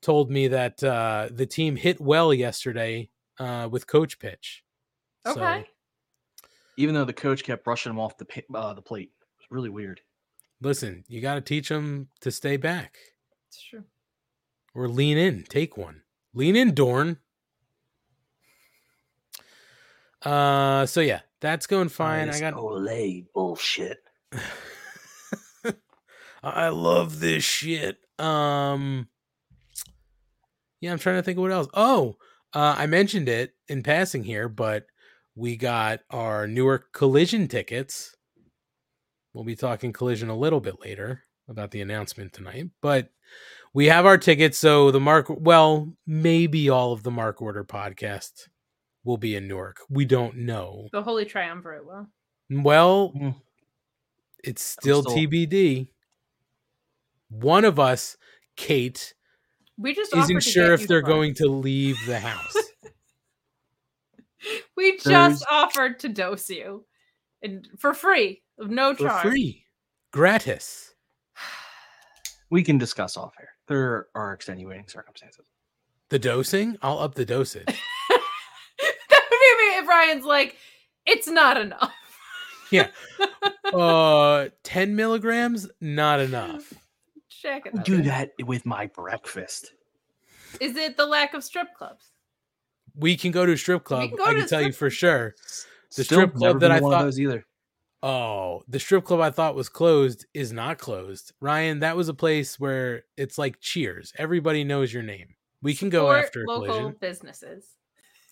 [0.03, 4.63] told me that uh, the team hit well yesterday uh, with coach pitch.
[5.25, 5.65] So, Okay.
[6.77, 9.69] Even though the coach kept brushing him off the uh, the plate, it was really
[9.69, 10.01] weird.
[10.61, 12.97] listen, you got to teach them to stay back
[13.47, 13.83] It's true.
[14.73, 15.43] or lean in.
[15.43, 16.01] Take one.
[16.33, 17.17] Lean in, Dorn.
[20.23, 22.29] Uh, so yeah, that's going fine.
[22.29, 23.99] I got Olay bullshit.
[26.43, 27.97] I love this shit.
[28.19, 29.07] Um
[30.83, 31.67] Yeah, I'm trying to think of what else.
[31.73, 32.17] Oh,
[32.53, 34.85] uh I mentioned it in passing here, but
[35.33, 38.17] we got our Newark collision tickets.
[39.33, 43.09] We'll be talking collision a little bit later about the announcement tonight, but
[43.73, 48.49] we have our tickets so the mark well, maybe all of the Mark Order podcast
[49.05, 49.77] will be in Newark.
[49.89, 50.89] We don't know.
[50.91, 52.07] The Holy Triumvirate will.
[52.49, 53.35] Well, Mm.
[54.43, 55.93] it's still, still- TBD.
[57.29, 58.17] One of us,
[58.57, 59.13] Kate,
[59.77, 61.09] We just isn't sure if they're fun.
[61.11, 62.55] going to leave the house.
[64.75, 66.85] We just There's- offered to dose you,
[67.41, 69.21] and for free, of no for charge.
[69.23, 69.63] free,
[70.11, 70.93] gratis.
[72.51, 73.49] We can discuss off air.
[73.67, 75.45] There are extenuating circumstances.
[76.09, 77.65] The dosing, I'll up the dosage.
[78.09, 80.57] that would be me if Ryan's like,
[81.07, 81.91] it's not enough.
[82.69, 82.89] Yeah.
[83.73, 86.73] Uh, ten milligrams, not enough.
[87.43, 89.73] Check it I do that with my breakfast.
[90.61, 92.05] Is it the lack of strip clubs?
[92.95, 94.09] We can go to a strip club.
[94.11, 95.35] can I can tell you for sure.
[95.95, 97.45] The Still strip club that I thought- of those either.
[98.01, 101.31] Oh, the strip club I thought was closed is not closed.
[101.41, 104.11] Ryan, that was a place where it's like Cheers.
[104.17, 105.35] Everybody knows your name.
[105.61, 107.65] We can go Support after local collision businesses.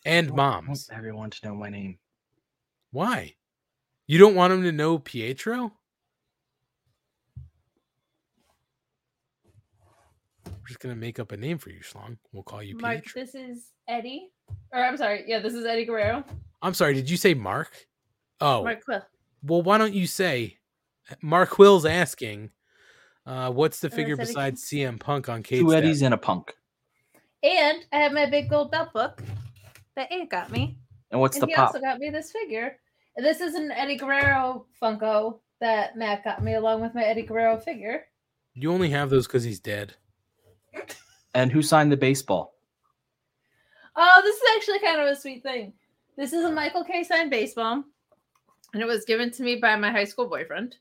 [0.06, 0.90] and I want moms.
[0.92, 2.00] everyone to know my name.
[2.92, 3.36] Why?
[4.08, 5.74] You don't want them to know Pietro?
[10.62, 12.18] We're just gonna make up a name for you, Schlong.
[12.32, 13.22] We'll call you Mark, Pietro.
[13.22, 14.30] this is Eddie.
[14.72, 16.24] Or I'm sorry, yeah, this is Eddie Guerrero.
[16.62, 16.94] I'm sorry.
[16.94, 17.72] Did you say Mark?
[18.40, 19.02] Oh, Mark Quill.
[19.44, 19.62] well.
[19.62, 20.58] Why don't you say
[21.22, 22.52] Mark Quill's asking?
[23.26, 26.06] Uh, what's the Uh, figure Eddie- besides CM Punk on Kate's Two Eddies desk?
[26.06, 26.54] and a punk.
[27.44, 29.22] And I have my big gold belt book
[29.96, 30.78] that Ant got me.
[31.12, 31.68] And what's and the he pop?
[31.68, 32.78] also got me this figure.
[33.18, 37.24] And This is an Eddie Guerrero Funko that Matt got me along with my Eddie
[37.24, 38.06] Guerrero figure.
[38.54, 39.96] You only have those because he's dead.
[41.34, 42.54] And who signed the baseball?
[43.96, 45.74] Oh, this is actually kind of a sweet thing.
[46.18, 47.84] This is a Michael Kay signed baseball,
[48.74, 50.76] and it was given to me by my high school boyfriend.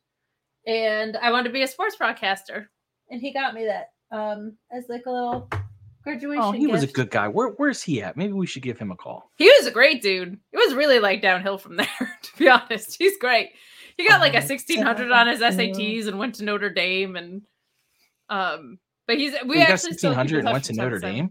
[0.67, 2.71] And I wanted to be a sports broadcaster,
[3.11, 5.49] and he got me that um as like a little
[6.03, 6.43] graduation.
[6.43, 7.29] Oh, he was a good guy.
[7.29, 8.17] Where, where's he at?
[8.17, 9.31] Maybe we should give him a call.
[9.37, 10.39] He was a great dude.
[10.53, 11.87] It was really like downhill from there,
[12.23, 12.97] to be honest.
[12.99, 13.51] He's great.
[13.97, 15.41] He got like a Oh, 1600 on his.
[15.41, 17.43] SATs and went to Notre Dame and
[18.29, 18.79] um
[19.11, 21.15] but he's we he got actually still keep 1600 and went to Notre time.
[21.15, 21.31] Dame.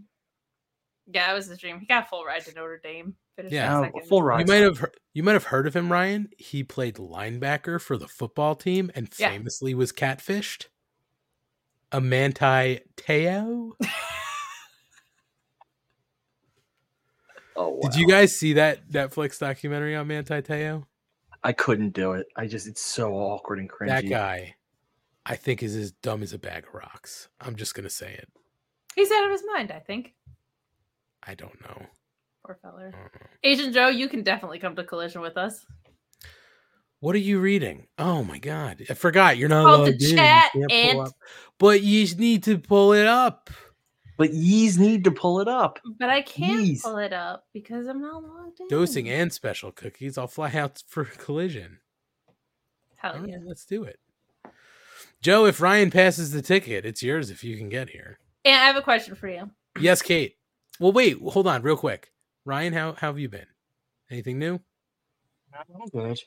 [1.12, 1.80] Yeah, it was his dream.
[1.80, 3.14] He got a full ride to Notre Dame.
[3.36, 3.78] finished Yeah.
[3.78, 4.06] Oh, second.
[4.06, 4.40] full ride.
[4.40, 6.28] You might have heard, you might have heard of him, Ryan.
[6.36, 9.30] He played linebacker for the football team and Yeah.
[9.30, 10.66] famously was catfished.
[11.90, 13.72] A Manti Te'o.
[17.56, 20.84] Oh, Did you guys see that Netflix documentary on Manti Te'o?
[21.42, 22.26] I couldn't do it.
[22.36, 23.88] I just it's so awkward and cringy.
[23.88, 24.54] That guy,
[25.26, 27.28] I think, is as dumb as a bag of rocks.
[27.40, 28.28] I'm just gonna say it.
[28.94, 30.14] He's out of his mind, I think.
[31.22, 31.86] I don't know.
[32.44, 32.92] Poor feller.
[32.94, 35.64] Uh, Asian Joe, you can definitely come to collision with us.
[37.00, 37.86] What are you reading?
[37.98, 39.38] Oh my god, I forgot.
[39.38, 40.02] You're not Called the logged.
[40.02, 41.12] You chat, can't pull and- up.
[41.58, 43.50] But you need to pull it up.
[44.16, 45.78] But yees need to pull it up.
[45.98, 46.82] But I can't Yeez.
[46.82, 48.68] pull it up because I'm not logged in.
[48.68, 50.18] Dosing and special cookies.
[50.18, 51.78] I'll fly out for collision.
[52.98, 53.36] Hell yeah.
[53.36, 53.98] right, let's do it.
[55.22, 58.18] Joe, if Ryan passes the ticket, it's yours if you can get here.
[58.44, 59.50] And I have a question for you.
[59.78, 60.36] Yes, Kate.
[60.78, 62.10] Well, wait, hold on, real quick.
[62.46, 63.46] Ryan, how, how have you been?
[64.10, 64.60] Anything new?
[65.52, 66.18] I'm good.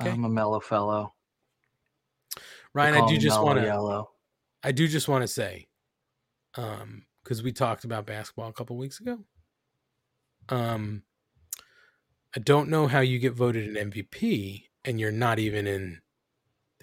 [0.00, 0.10] Okay.
[0.10, 1.14] I'm a mellow fellow.
[2.74, 4.04] Ryan, I do just want to.
[4.64, 5.68] I do just want to say,
[6.56, 9.18] um, because we talked about basketball a couple weeks ago.
[10.48, 11.02] Um,
[12.36, 16.00] I don't know how you get voted an MVP and you're not even in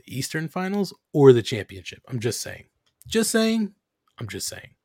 [0.06, 2.02] the Eastern Finals or the championship.
[2.08, 2.66] I'm just saying.
[3.08, 3.74] Just saying.
[4.20, 4.76] I'm just saying.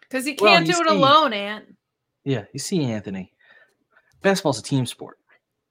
[0.00, 1.76] Because you Well, can't you do it see- alone, Ant.
[2.24, 3.32] Yeah, you see, Anthony.
[4.22, 5.18] Basketball's a team sport.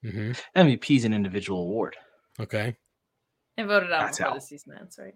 [0.04, 1.96] hmm MVP is an individual award.
[2.40, 2.76] Okay.
[3.58, 5.16] I voted out That's before how- the season ends, right?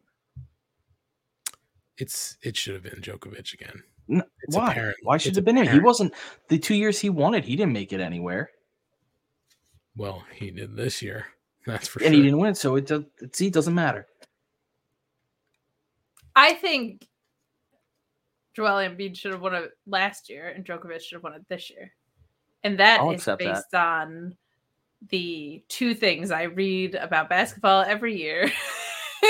[1.97, 3.83] It's it should have been Jokic again.
[4.09, 4.71] N- It's Why?
[4.71, 4.97] apparent.
[5.03, 5.67] Why should It's it have been him?
[5.67, 6.13] He wasn't
[6.47, 7.45] the two years he wanted.
[7.45, 8.49] He didn't make it anywhere,
[9.95, 11.27] Well, he did this year.
[11.67, 12.15] That's for and sure.
[12.15, 12.55] he didn't win.
[12.55, 13.03] So it does.
[13.33, 14.07] See, it doesn't matter.
[16.35, 17.07] I think
[18.55, 21.69] Joel Embiid should have won it last year, and Jokic should have won it this
[21.69, 21.91] year.
[22.63, 23.53] And that I'll is accept that.
[23.55, 24.35] based on
[25.09, 28.49] the two things I read about basketball every year.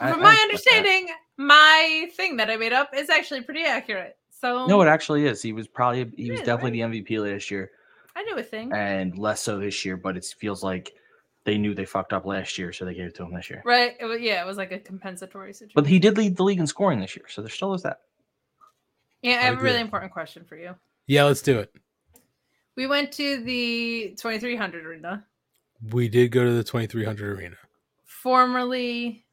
[0.00, 0.76] I- From I my accept that.
[0.76, 4.16] understanding, my thing that I made up is actually pretty accurate.
[4.30, 5.42] So No, it actually is.
[5.42, 7.72] He was probably he was is, definitely the MVP last year,
[8.18, 8.72] I knew a thing.
[8.72, 9.96] and less so this year.
[9.96, 10.92] But it feels like
[11.44, 13.62] they knew they fucked up last year, so they gave it to him this year.
[13.64, 13.94] Right.
[14.00, 15.72] It was, yeah, it was like a compensatory situation.
[15.74, 18.00] But he did lead the league in scoring this year, so there still is that.
[19.22, 20.74] yeah, I I have a really important question for you.
[21.06, 21.72] Yeah, let's do it.
[22.76, 25.24] We went to the 2300 arena,
[25.92, 27.56] We did go to the 2300 arena.
[28.04, 29.24] formerly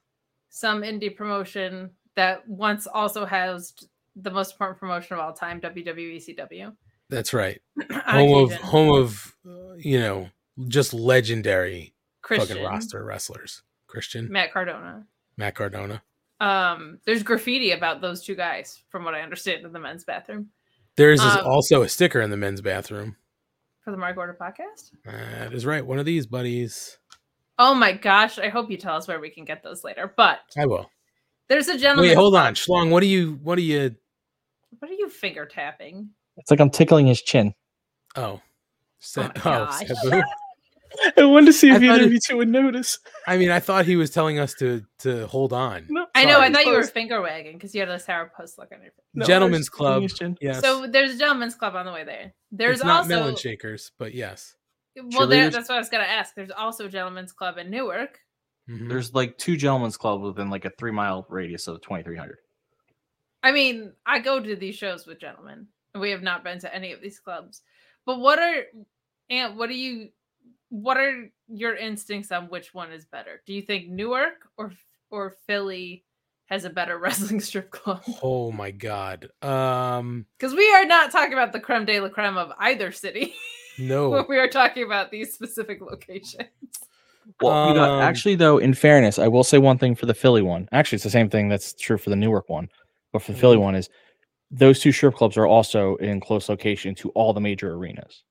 [0.50, 6.18] some indie promotion that once also housed the most important promotion of all time, WWE
[6.18, 6.74] CW.
[7.10, 7.62] That's right.
[8.08, 10.30] Home of home of uh, you know
[10.68, 13.62] just legendary Christian, fucking roster wrestlers.
[13.88, 15.06] Christian, Matt Cardona.
[15.38, 16.02] Matt Cardona.
[16.40, 20.50] Um, there's graffiti about those two guys, from what I understand, in the men's bathroom
[20.98, 23.16] There's Um, also a sticker in the men's bathroom.
[23.82, 24.92] for the Mark Order podcast.
[25.06, 25.86] That is right.
[25.86, 26.98] One of these buddies.
[27.58, 28.38] Oh my gosh!
[28.40, 30.14] I hope you tell us where we can get those later.
[30.18, 30.90] But I will.
[31.48, 32.10] there's a gentleman.
[32.10, 32.90] Wait, hold on, Schlong.
[32.90, 33.40] What do you?
[33.44, 33.96] What are you?
[34.80, 36.10] What are you finger tapping?
[36.38, 37.54] It's like I'm tickling his chin.
[38.16, 38.42] Oh,
[39.00, 39.86] Sa- my oh.
[39.86, 40.22] Sabu.
[41.18, 43.00] I wanted to see if either of you two would notice.
[43.28, 45.88] I mean, I thought he was telling us to to hold on.
[46.14, 46.40] I know.
[46.40, 49.28] I thought you were finger wagging because you had a sourpuss look on your face.
[49.28, 50.04] Gentlemen's Club.
[50.42, 50.62] Yes.
[50.62, 52.34] So there's a gentlemen's club on the way there.
[52.52, 54.56] There's it's not also melon shakers, but yes.
[54.96, 56.34] well, there, that's what I was gonna ask.
[56.36, 58.20] There's also a gentlemen's club in Newark.
[58.70, 58.90] Mhm.
[58.90, 62.38] There's like two gentlemen's club within like a three mile radius of 2300.
[63.44, 65.68] I mean, I go to these shows with gentlemen, and
[66.00, 67.62] we have not been to any of these clubs.
[68.06, 68.64] But what are
[69.30, 70.10] and what do you
[70.70, 73.42] what are your instincts on which one is better?
[73.46, 74.74] Do you think Newark or
[75.10, 76.04] or Philly
[76.48, 78.04] has a better wrestling strip club?
[78.22, 79.30] Oh my god.
[79.42, 83.34] Um Because we are not talking about the creme de la creme of either city.
[83.80, 84.10] no.
[84.10, 86.50] when we are talking about these specific locations.
[87.42, 90.14] Well, you know, Um, actually, though, in fairness, I will say one thing for the
[90.14, 90.70] Philly one.
[90.72, 92.70] Actually, it's the same thing that's true for the Newark one,
[93.12, 93.62] but for the Philly Mhm.
[93.62, 93.90] one is
[94.52, 98.24] those two strip clubs are also in close location to all the major arenas.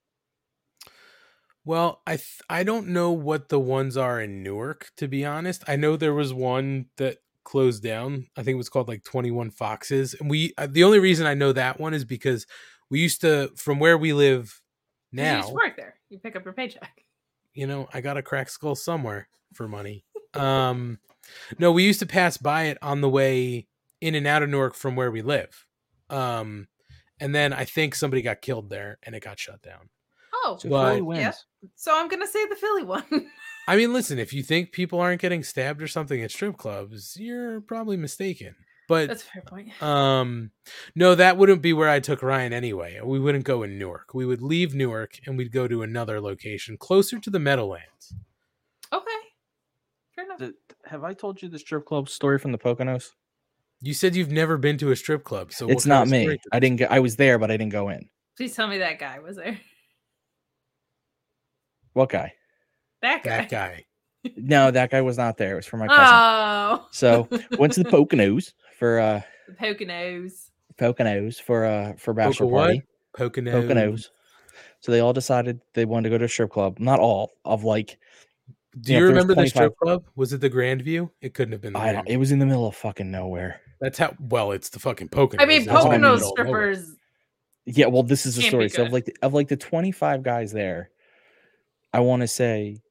[1.65, 5.65] Well, I th- I don't know what the ones are in Newark to be honest.
[5.67, 8.27] I know there was one that closed down.
[8.37, 10.15] I think it was called like 21 Foxes.
[10.15, 12.47] And we uh, the only reason I know that one is because
[12.91, 14.45] we used to from where we live
[15.15, 15.37] 'Cause You now.
[15.39, 15.95] used to work there.
[16.11, 17.03] You pick up your paycheck.
[17.55, 20.05] you know, I got a crack skull somewhere for money.
[20.35, 20.99] Um,
[21.59, 23.69] no, we used to pass by it on the way
[24.01, 25.65] in and out of Newark from where we live.
[26.15, 26.69] Um,
[27.21, 29.89] and then I think somebody got killed there and it got shut down.
[30.33, 31.21] Oh, So But- Philly wins.
[31.21, 31.69] Yeah.
[31.75, 33.31] so I'm gonna say the Philly one.
[33.67, 37.17] I mean, listen, if you think people aren't getting stabbed or something at strip clubs,
[37.19, 38.55] you're probably mistaken.
[38.87, 39.83] But That's a fair point.
[39.83, 40.51] um,
[40.95, 43.01] no, that wouldn't be where I took Ryan anyway.
[43.03, 44.13] We wouldn't go in Newark.
[44.13, 48.13] We would leave Newark and we'd go to another location closer to the Meadowlands.
[48.93, 49.11] Okay,
[50.15, 50.39] fair enough.
[50.41, 53.13] The- have I told you the strip club story from the Poconos?
[53.85, 56.39] You said you've never been to a strip club, so it's not me.
[56.51, 56.77] I didn't.
[56.77, 58.09] Get, I was there, but I didn't go in.
[58.35, 59.61] Please tell me that guy was there.
[61.93, 62.33] What guy?
[63.03, 63.37] That guy.
[63.37, 63.85] That guy.
[64.39, 65.53] No, that guy was not there.
[65.53, 66.15] It was for my cousin.
[66.15, 70.49] Oh, So went to the Poconos for uh the Poconos.
[70.79, 72.63] Poconos for uh for bachelor what?
[72.63, 72.83] party.
[73.15, 73.53] Poconos.
[73.53, 74.09] Poconos.
[74.81, 76.79] So they all decided they wanted to go to a strip club.
[76.79, 77.99] Not all of like
[78.81, 80.05] Do Yeah, you if there's remember the strip club?
[80.17, 81.11] Was it the Grandview?
[81.21, 81.75] It couldn't have been.
[81.75, 82.09] The I don't.
[82.09, 83.61] It was in the middle of fucking nowhere.
[83.81, 84.15] That's how.
[84.19, 85.37] Well, it's the fucking Poconos.
[85.41, 86.75] I mean, That's all Pocono middle of nowhere.
[86.75, 86.97] strippers.
[87.67, 88.69] Yeah, well, this is the story.
[88.69, 90.91] So of like the, of like the 25 guys there,
[91.93, 92.83] I want to say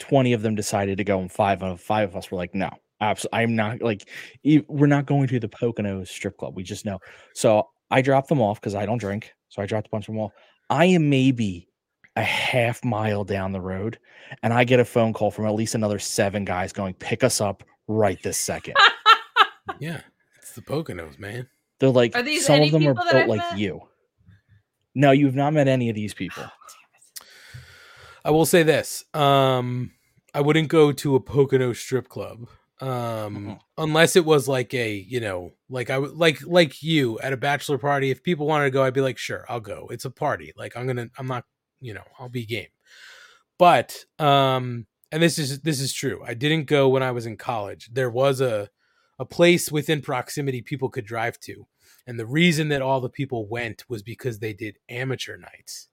[0.00, 2.70] 20 of them decided to go, and five of five of us were like, no,
[3.00, 4.08] absolutely, I'm not like
[4.66, 6.56] we're not going to the Poconos strip club.
[6.56, 6.98] We just know.
[7.34, 9.32] So I dropped them off because I don't drink.
[9.50, 10.32] So I dropped a bunch of them off.
[10.70, 11.67] I am maybe
[12.18, 13.98] a half mile down the road,
[14.42, 17.40] and I get a phone call from at least another seven guys going, pick us
[17.40, 18.74] up right this second.
[19.78, 20.00] Yeah,
[20.38, 21.48] it's the Poconos, man.
[21.78, 23.58] They're like, Are these some of them are built like met?
[23.58, 23.80] you.
[24.94, 26.44] No, you've not met any of these people.
[28.24, 29.04] I will say this.
[29.14, 29.92] Um,
[30.34, 32.48] I wouldn't go to a Pocono strip club.
[32.80, 33.60] Um, Mhm.
[33.76, 37.36] unless it was like a, you know, like I would like like you at a
[37.36, 38.10] bachelor party.
[38.10, 39.88] If people wanted to go, I'd be like, sure, I'll go.
[39.90, 40.52] It's a party.
[40.56, 41.44] Like I'm gonna, I'm not,
[41.80, 42.68] you know, I'll be game.
[43.58, 46.22] But um, and this is this is true.
[46.24, 47.90] I didn't go when I was in college.
[47.92, 48.68] There was a
[49.18, 51.66] a place within proximity people could drive to,
[52.06, 55.88] and the reason that all the people went was because they did amateur nights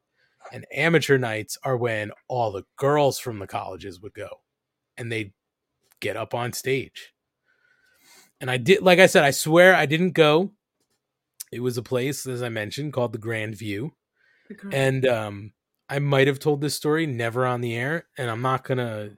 [0.51, 4.27] and amateur nights are when all the girls from the colleges would go
[4.97, 5.33] and they'd
[5.99, 7.13] get up on stage
[8.39, 10.51] and i did like i said i swear i didn't go
[11.51, 13.91] it was a place as i mentioned called the grand view
[14.71, 15.51] and um
[15.89, 19.09] i might have told this story never on the air and i'm not gonna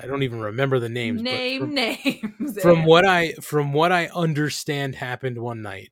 [0.00, 2.58] i don't even remember the names but Name from- names.
[2.62, 5.90] from what I from what I understand happened one night,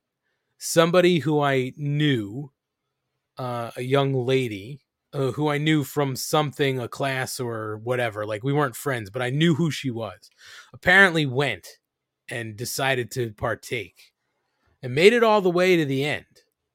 [0.59, 2.51] somebody who I knew,
[3.39, 4.81] uh, a young lady
[5.13, 8.25] uh, who I knew from something, a class or whatever.
[8.27, 10.31] Like we weren't friends, but I knew who she was.
[10.73, 11.69] Apparently, went
[12.29, 14.13] and decided to partake,
[14.83, 16.25] and made it all the way to the end.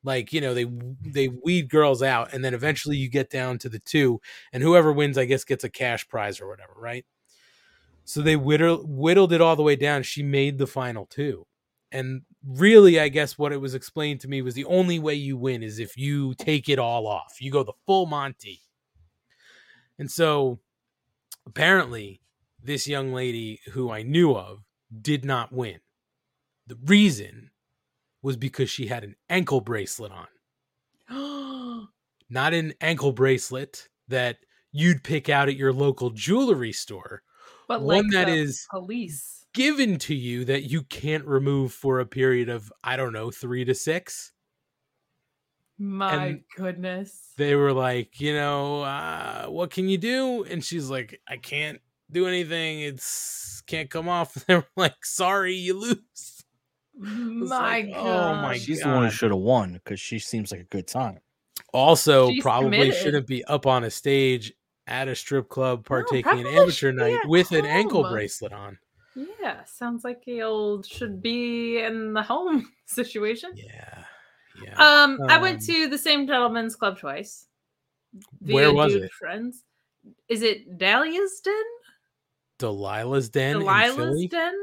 [0.03, 0.95] Like you know, they mm.
[1.05, 4.21] they weed girls out, and then eventually you get down to the two,
[4.53, 7.05] and whoever wins, I guess, gets a cash prize or whatever, right?
[8.05, 10.01] So they whittled, whittled it all the way down.
[10.03, 11.45] She made the final two.
[11.91, 15.37] And really, I guess what it was explained to me was the only way you
[15.37, 17.37] win is if you take it all off.
[17.39, 18.61] You go the full Monty.
[19.97, 20.59] And so
[21.45, 22.21] apparently,
[22.63, 24.63] this young lady who I knew of
[25.01, 25.79] did not win.
[26.67, 27.51] The reason
[28.21, 30.11] was because she had an ankle bracelet
[31.09, 31.87] on,
[32.29, 34.37] not an ankle bracelet that
[34.71, 37.23] you'd pick out at your local jewelry store
[37.69, 39.45] but one like that is police.
[39.53, 43.63] given to you that you can't remove for a period of I don't know three
[43.65, 44.31] to six.
[45.77, 47.31] My and goodness.
[47.37, 50.43] They were like, you know, uh, what can you do?
[50.43, 51.79] And she's like, I can't
[52.11, 52.81] do anything.
[52.81, 54.33] It's can't come off.
[54.47, 56.43] They were like, sorry, you lose.
[56.99, 58.05] My like, god.
[58.05, 60.87] oh my She's the one who should have won because she seems like a good
[60.87, 61.19] time.
[61.73, 62.95] Also, She's probably committed.
[62.95, 64.53] shouldn't be up on a stage
[64.87, 68.77] at a strip club partaking in probably amateur night at with an ankle bracelet on.
[69.15, 73.51] Yeah, sounds like a old should be in the home situation.
[73.55, 74.03] Yeah.
[74.63, 74.73] Yeah.
[75.03, 77.45] Um, I went Um, to the same gentleman's club twice.
[78.41, 79.11] Where was it?
[79.13, 79.63] Friends.
[80.27, 81.53] Is it Dahlia's Den?
[82.57, 84.27] Delilah's Den in Delilah's Philly.
[84.27, 84.53] Den?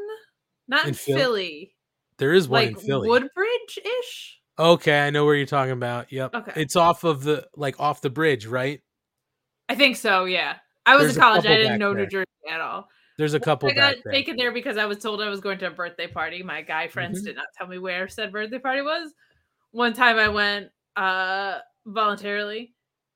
[0.69, 1.76] Not in, In Phil- Philly.
[2.19, 3.09] There is one Like in Philly.
[3.09, 4.39] Woodbridge ish.
[4.59, 6.11] Okay, I know where you're talking about.
[6.13, 6.35] Yep.
[6.35, 6.53] Okay.
[6.63, 8.81] It's off of the like off the bridge, right?
[9.69, 10.25] I think so.
[10.25, 10.57] Yeah.
[10.87, 11.45] I was There's in college.
[11.47, 12.07] I didn't know New.
[12.07, 12.89] Jersey at all.
[13.19, 14.13] There's a couple I got there.
[14.13, 16.43] taken there because I was told I was going to a birthday party.
[16.43, 17.25] My guy friends Mhm.
[17.25, 19.13] did not tell me where said birthday party was.
[19.73, 22.75] One time I went uh voluntarily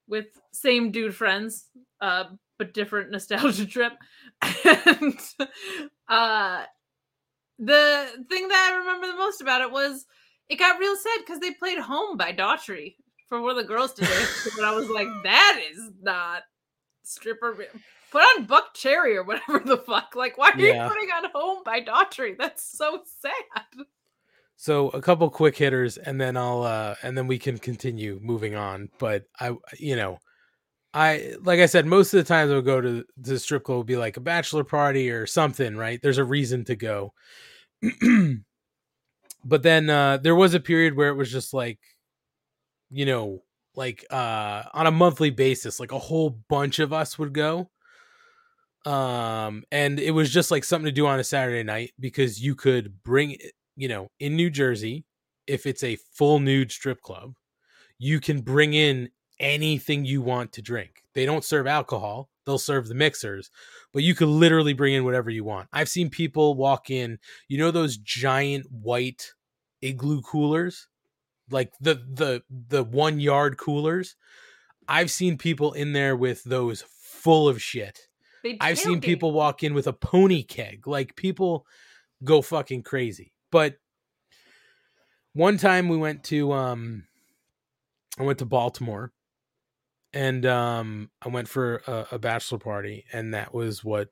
[0.08, 1.66] with same dude friends,
[2.00, 2.24] uh,
[2.58, 3.92] but different nostalgia trip.
[4.64, 5.18] And
[6.08, 6.64] uh
[7.60, 10.06] the thing that I remember the most about it was
[10.48, 12.96] it got real sad because they played Home by Daughtry
[13.28, 14.24] for one of the girls today.
[14.56, 16.42] and I was like, that is not
[17.04, 17.56] stripper.
[18.10, 20.16] Put on Buckcherry or whatever the fuck.
[20.16, 20.84] Like, why are Yeah.
[20.84, 22.36] you putting on Home by Daughtry?
[22.36, 23.86] That's so sad.
[24.56, 28.54] So a couple quick hitters, and then I'll uh and then we can continue moving
[28.56, 28.90] on.
[28.98, 30.18] But I, you know,
[30.92, 33.84] I like I said, most of the times I'll go to the strip club will
[33.84, 36.00] be like a bachelor party or something, right?
[36.02, 37.14] There's a reason to go.
[39.44, 41.78] but then uh there was a period where it was just like,
[42.90, 43.42] you know,
[43.74, 47.70] like uh on a monthly basis, like a whole bunch of us would go.
[48.86, 52.54] Um, and it was just like something to do on a Saturday night because you
[52.54, 53.36] could bring
[53.80, 55.06] you know, in New Jersey,
[55.46, 57.32] if it's a full nude strip club,
[57.98, 59.08] you can bring in
[59.38, 61.02] anything you want to drink.
[61.14, 63.50] They don't serve alcohol, they'll serve the mixers,
[63.92, 65.68] but you could literally bring in whatever you want.
[65.72, 69.32] I've seen people walk in, you know those giant white
[69.80, 70.88] igloo coolers?
[71.50, 74.16] Like the the the 1 yard coolers?
[74.88, 78.08] I've seen people in there with those full of shit.
[78.60, 80.86] I've seen people walk in with a pony keg.
[80.86, 81.66] Like people
[82.24, 83.32] go fucking crazy.
[83.50, 83.76] But
[85.32, 87.04] one time we went to um
[88.18, 89.12] I went to Baltimore
[90.12, 94.08] and um I went for a, a bachelor party and that was what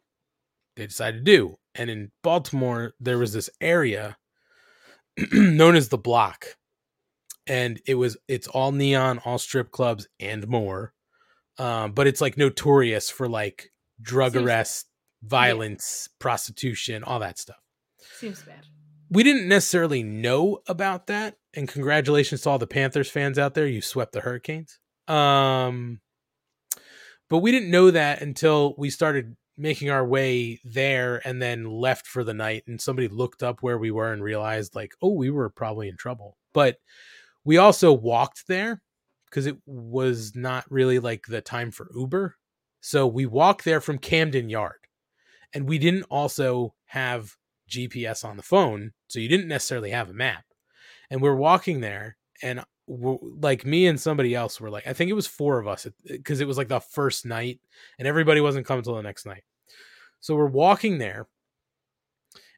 [0.76, 1.56] they decided to do.
[1.74, 4.16] And in Baltimore there was this area
[5.32, 6.56] known as the block.
[7.46, 10.92] And it was it's all neon, all strip clubs and more.
[11.58, 14.84] Um, but it's like notorious for like drug Seems- arrests,
[15.22, 17.58] violence, prostitution, all that stuff.
[18.18, 18.66] Seems bad.
[19.10, 23.66] We didn't necessarily know about that, and congratulations to all the Panthers fans out there.
[23.66, 24.78] You swept the Hurricanes.
[25.08, 26.00] Um,
[27.28, 32.06] but we didn't know that until we started making our way there and then left
[32.06, 35.30] for the night and somebody looked up where we were and realized like oh we
[35.30, 36.36] were probably in trouble.
[36.52, 36.76] But
[37.44, 38.80] we also walked there
[39.28, 42.36] because it was not really like the time for uber.
[42.80, 44.76] So we walked there from camden yard.
[45.52, 47.34] And we didn't also have
[47.70, 50.44] gps on the phone so you didn't necessarily have a map.
[51.10, 55.10] And we're walking there and we're, like me and somebody else were like i think
[55.10, 57.60] it was four of us because it was like the first night
[57.98, 59.44] and everybody wasn't coming till the next night.
[60.20, 61.28] So we're walking there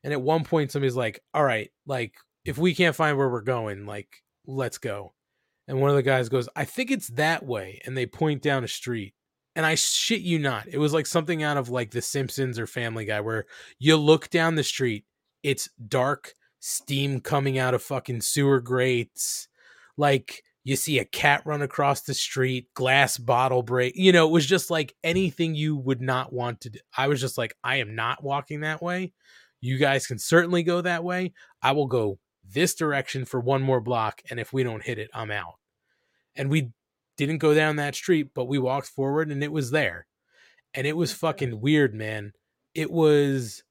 [0.02, 2.14] and at one point somebody's like all right like
[2.44, 4.08] if we can't find where we're going like
[4.46, 5.12] let's go.
[5.68, 8.64] And one of the guys goes i think it's that way and they point down
[8.64, 9.14] a street
[9.54, 12.66] and i shit you not it was like something out of like the simpsons or
[12.66, 13.46] family guy where
[13.78, 15.04] you look down the street
[15.42, 19.48] it's dark steam coming out of fucking sewer grates
[20.00, 24.32] like you see a cat run across the street glass bottle break you know it
[24.32, 26.78] was just like anything you would not want to do.
[26.96, 29.12] I was just like i am not walking that way.
[29.60, 31.34] You guys can certainly go that way.
[31.62, 35.10] I will go this direction for one more block and if we don't hit it
[35.14, 35.54] i'm out.
[36.34, 36.72] And we
[37.16, 40.06] didn't go down that street but we walked forward and it was there.
[40.72, 42.32] And it was fucking weird man.
[42.74, 43.62] It was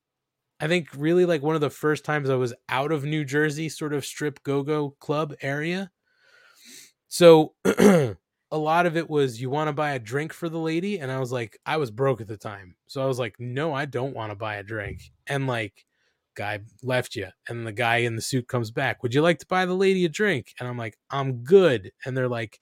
[0.59, 3.69] i think really like one of the first times i was out of new jersey
[3.69, 5.89] sort of strip go-go club area
[7.09, 10.99] so a lot of it was you want to buy a drink for the lady
[10.99, 12.75] and I was like I was broke at the time.
[12.87, 15.11] So I was like no, I don't want to buy a drink.
[15.27, 15.85] And like
[16.35, 19.03] guy left you and the guy in the suit comes back.
[19.03, 20.53] Would you like to buy the lady a drink?
[20.59, 21.91] And I'm like I'm good.
[22.05, 22.59] And they're like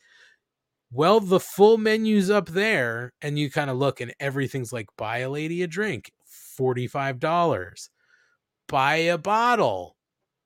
[0.91, 5.19] well, the full menu's up there and you kind of look and everything's like buy
[5.19, 7.89] a lady a drink, $45.
[8.69, 9.96] Buy a bottle,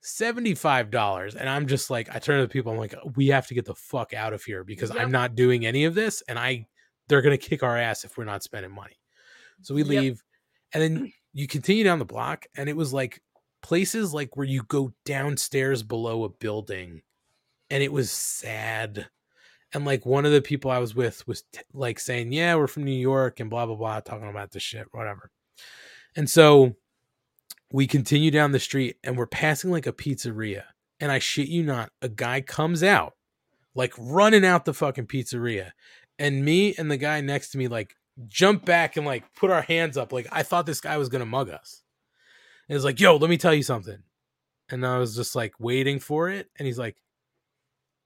[0.04, 3.54] $75 and i'm just like i turn to the people i'm like we have to
[3.54, 5.00] get the fuck out of here because Yep.
[5.00, 6.66] i'm not doing any of this and i
[7.08, 8.98] they're gonna kick our ass if we're not spending money
[9.62, 9.90] so we Yep.
[9.90, 10.24] leave
[10.74, 13.22] and then you continue down the block and it was like
[13.62, 17.02] places like where you go downstairs below a building
[17.70, 19.08] and it was sad
[19.74, 22.66] and like one of the people i was with was t- like saying yeah we're
[22.68, 25.30] from new york and blah blah blah talking about this shit whatever
[26.16, 26.76] and so
[27.72, 30.64] we continue down the street and we're passing like a pizzeria.
[31.00, 33.14] And I shit you not, a guy comes out,
[33.74, 35.72] like running out the fucking pizzeria.
[36.20, 37.96] And me and the guy next to me, like,
[38.28, 40.12] jump back and like put our hands up.
[40.12, 41.82] Like, I thought this guy was gonna mug us.
[42.68, 44.04] And it's like, yo, let me tell you something.
[44.70, 46.50] And I was just like waiting for it.
[46.58, 46.98] And he's like,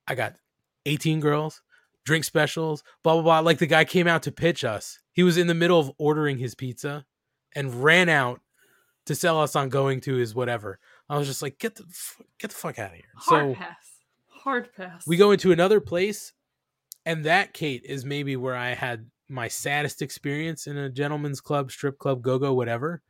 [0.07, 0.35] I got
[0.85, 1.61] 18 girls,
[2.05, 3.39] drink specials, blah, blah, blah.
[3.39, 4.99] Like the guy came out to pitch us.
[5.11, 7.05] He was in the middle of ordering his pizza
[7.53, 8.41] and ran out
[9.05, 10.79] to sell us on going to his whatever.
[11.09, 13.05] I was just like, get the f- get the fuck out of here.
[13.15, 13.89] Hard so pass.
[14.27, 15.07] Hard pass.
[15.07, 16.33] we go into another place,
[17.05, 21.71] and that Kate is maybe where I had my saddest experience in a gentleman's club,
[21.71, 23.01] strip club, go go, whatever.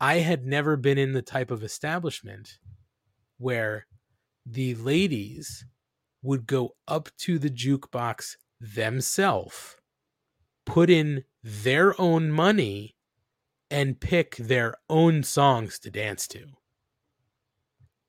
[0.00, 2.58] I had never been in the type of establishment
[3.38, 3.86] where
[4.44, 5.64] the ladies
[6.22, 9.76] would go up to the jukebox themselves,
[10.66, 12.93] put in their own money,
[13.70, 16.44] and pick their own songs to dance to.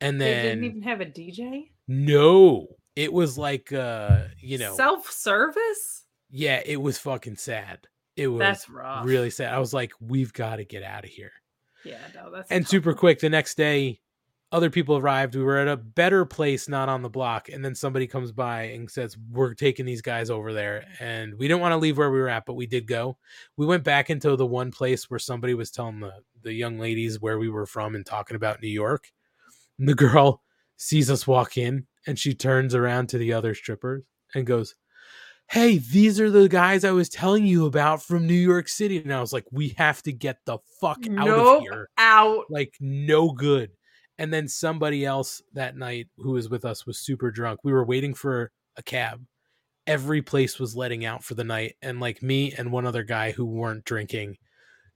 [0.02, 1.70] And They then didn't even have a DJ.
[1.88, 6.04] no, it was like uh, you know, self service.
[6.30, 7.88] yeah, it was fucking sad.
[8.16, 9.06] It was That's rough.
[9.06, 9.54] really sad.
[9.54, 11.32] I was like, we've got to get out of here.
[11.84, 14.00] Yeah, no, that's And tough super quick, the next day,
[14.56, 15.36] other people arrived.
[15.36, 18.64] We were at a better place, not on the block, and then somebody comes by
[18.64, 22.10] and says, "We're taking these guys over there." And we didn't want to leave where
[22.12, 23.18] we were at, but we did go.
[23.58, 27.20] We went back into the one place where somebody was telling the the young ladies
[27.20, 29.12] where we were from and talking about New York.
[29.80, 30.42] And the girl
[30.78, 34.04] sees us walk in, and she turns around to the other strippers
[34.34, 34.76] and goes,
[35.48, 38.98] hey, these are the guys I was telling you about from New York City.
[38.98, 41.58] And I was like, we have to get the fuck out Nope.
[41.58, 41.90] of here.
[41.98, 42.46] out.
[42.50, 43.70] Like, no good.
[44.18, 47.60] And then somebody else that night who was with us was super drunk.
[47.64, 49.26] We were waiting for a cab.
[49.88, 53.32] every place was letting out for the night and like me and one other guy
[53.32, 54.38] who weren't drinking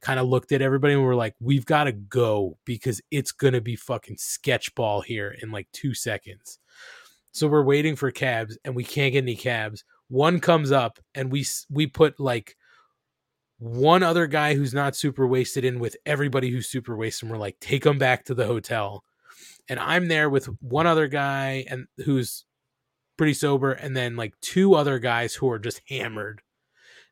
[0.01, 3.61] kind of looked at everybody and were like we've got to go because it's to
[3.61, 6.59] be fucking sketchball here in like 2 seconds.
[7.31, 9.83] So we're waiting for cabs and we can't get any cabs.
[10.07, 12.55] One comes up and we we put like
[13.59, 17.37] one other guy who's not super wasted in with everybody who's super wasted and we're
[17.37, 19.03] like take them back to the hotel.
[19.69, 22.45] And I'm there with one other guy and who's
[23.17, 26.41] pretty sober and then like two other guys who are just hammered.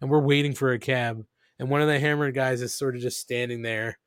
[0.01, 1.23] And we're waiting for a cab
[1.59, 3.99] and one of the hammered guys is sort of just standing there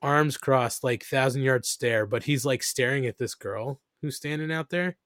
[0.00, 4.52] arms crossed like thousand yard stare but he's like staring at this girl who's standing
[4.52, 4.96] out there.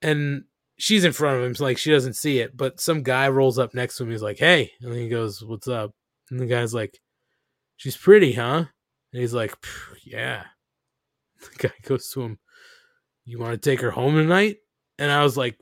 [0.00, 0.44] And
[0.76, 3.58] she's in front of him so like she doesn't see it but some guy rolls
[3.58, 5.92] up next to him he's like hey and he goes what's up?
[6.30, 7.00] And the guy's like
[7.76, 8.64] she's pretty huh?
[9.12, 9.56] And he's like
[10.04, 10.44] yeah
[11.58, 12.38] the guy goes to him
[13.24, 14.56] you want to take her home tonight
[14.98, 15.58] and i was like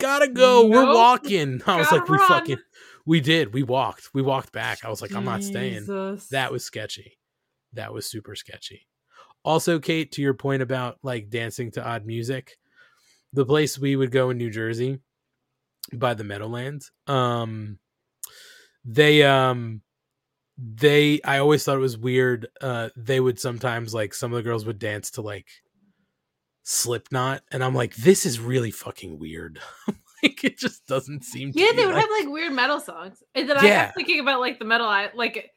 [0.00, 2.28] gotta go we're walking i was Gotta like we run.
[2.28, 2.58] fucking
[3.06, 6.28] we did we walked we walked back i was like i'm not staying Jesus.
[6.28, 7.18] that was sketchy.
[7.72, 8.86] That was super sketchy.
[9.44, 12.56] Also, Kate, to your point about like dancing to odd music,
[13.34, 14.98] the place we would go in New Jersey
[15.92, 17.78] by the Meadowlands, um,
[18.84, 19.82] they um
[20.58, 22.48] they I always thought it was weird.
[22.60, 25.46] Uh they would sometimes like some of the girls would dance to like
[26.68, 29.60] Slipknot, and I'm like, this is really fucking weird.
[30.22, 33.22] like it just doesn't seem to Yeah, they would like- have like weird metal songs.
[33.36, 33.86] And then I Yeah.
[33.86, 35.50] was thinking about like the metal I like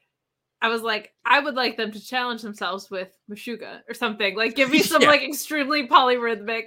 [0.62, 4.36] I was like, I would like them to challenge themselves with Meshuggah or something.
[4.36, 5.08] Like give me some Yeah.
[5.08, 6.64] like extremely polyrhythmic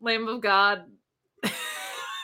[0.00, 0.84] Lamb of God.
[1.44, 1.52] if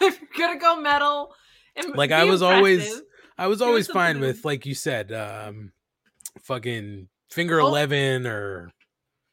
[0.01, 1.35] you're gonna go metal
[1.77, 3.03] and Like, I was always-.
[3.39, 5.73] I was always fine with, like you said, um,
[6.43, 7.67] fucking finger Oh.
[7.69, 8.71] eleven or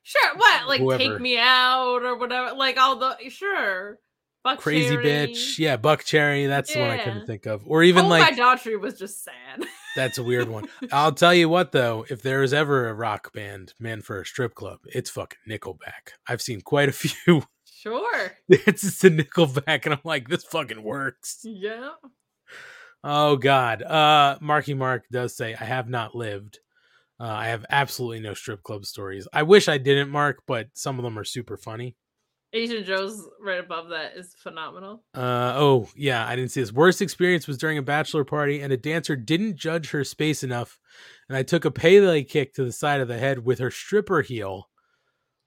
[0.03, 0.67] Sure, what?
[0.67, 0.97] Like whoever.
[1.03, 2.55] take me out or whatever.
[2.55, 3.97] Like all the sure.
[4.43, 5.03] Buck crazy Cherry.
[5.03, 5.57] bitch.
[5.57, 6.47] Yeah, Buckcherry.
[6.47, 7.63] That's the one I couldn't think of.
[7.65, 9.65] Or even oh, like my Daughtry was just sad.
[9.95, 10.69] that's a weird one.
[10.91, 14.25] I'll tell you what though, if there is ever a rock band man for a
[14.25, 16.11] strip club, it's fucking Nickelback.
[16.27, 17.41] I've seen quite a few.
[17.65, 18.33] sure.
[18.47, 21.39] it's just a Nickelback, and I'm like, this fucking works.
[21.43, 21.89] Yeah.
[23.05, 23.83] Oh God.
[23.83, 26.59] Uh Marky Mark does say, I have not lived.
[27.19, 29.25] Uh, I have absolutely no strip club stories.
[29.31, 31.95] I wish I didn't, Mark, but some of them are super funny.
[32.51, 35.03] Asian Joe's right above that is phenomenal.
[35.13, 36.71] Uh oh, yeah, I didn't see this.
[36.71, 40.77] Worst experience was during a bachelor party and a dancer didn't judge her space enough,
[41.29, 44.21] and I took a Pele kick to the side of the head with her stripper
[44.21, 44.69] heel.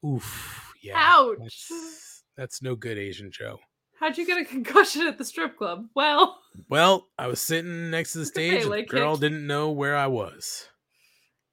[0.06, 0.94] Oof, yeah.
[0.96, 1.38] Ouch.
[1.38, 3.58] That's, that's no good, Asian Joe.
[4.00, 5.86] How'd you get a concussion at the strip club?
[5.94, 6.38] Well,
[6.68, 8.62] Well, I was sitting next to the stage.
[8.64, 9.20] and The girl kick.
[9.22, 10.68] didn't know where I was.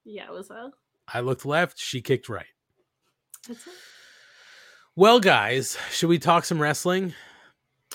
[0.04, 0.70] yeah, it was a.
[1.12, 2.46] I looked left, she kicked right.
[3.46, 3.72] That's it.
[4.96, 7.14] Well, guys, should we talk some wrestling?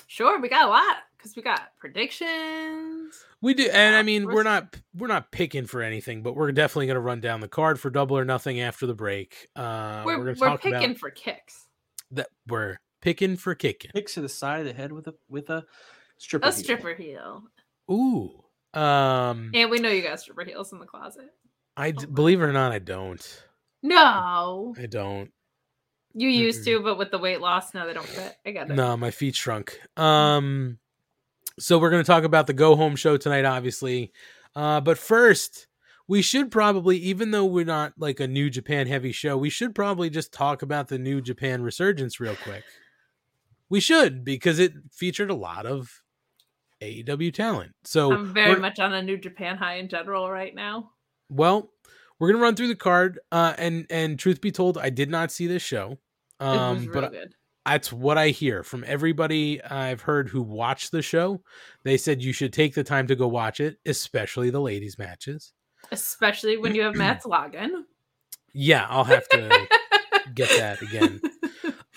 [0.06, 3.14] Sure, we got a lot because we got predictions.
[3.40, 6.86] We do, and I mean, we're not we're not picking for anything, but we're definitely
[6.86, 9.48] going to run down the card for Double or Nothing after the break.
[9.56, 11.66] Uh, we're we're we're, going to talk picking for kicks.
[12.12, 12.28] that.
[12.46, 13.90] We're picking for kicking.
[13.94, 15.66] Kicks to the side of the head with a with a
[16.16, 16.46] stripper.
[16.48, 16.62] A heel.
[16.62, 17.42] stripper heel.
[17.90, 18.30] Ooh,
[18.72, 21.26] um, And we know you got stripper heels in the closet.
[21.76, 23.44] I d- oh believe it or not, I don't.
[23.82, 25.30] No, I don't.
[26.14, 26.78] you used Mm-mm.
[26.78, 28.36] to, but with the weight loss, now they don't fit.
[28.46, 28.74] I got it.
[28.74, 29.78] No, my feet shrunk.
[29.96, 30.78] Um,
[31.58, 34.12] so we're going to talk about the go home show tonight, obviously.
[34.54, 35.66] Uh, but first,
[36.06, 39.74] we should probably, even though we're not like a New Japan heavy show, we should
[39.74, 42.62] probably just talk about the New Japan resurgence real quick.
[43.72, 46.02] We should because it featured a lot of
[46.82, 47.72] AEW talent.
[47.84, 50.90] So I'm very much on a New Japan high in general right now.
[51.30, 51.70] well.
[52.18, 55.32] We're gonna run through the card, uh, and and truth be told, I did not
[55.32, 55.98] see this show,
[56.38, 57.34] um, but good.
[57.66, 61.42] that's what I hear from everybody I've heard who watched the show.
[61.82, 65.52] They said you should take the time to go watch it, especially the ladies' matches.
[65.90, 67.70] Especially when you have Matt's login.
[68.52, 69.66] Yeah, I'll have to
[70.34, 71.20] get that again.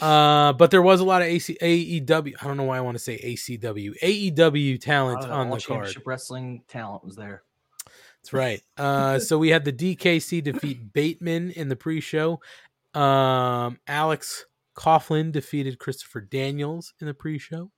[0.01, 2.33] Uh, but there was a lot of AC, AEW.
[2.41, 3.93] I don't know why I want to say ACW.
[4.01, 5.61] AEW talent on the card.
[5.61, 7.43] Championship Wrestling talent was there.
[8.21, 8.61] That's right.
[8.75, 12.41] Uh, so we had the DKC defeat Bateman in the pre-show.
[12.93, 17.71] Um, Alex Coughlin defeated Christopher Daniels in the pre-show.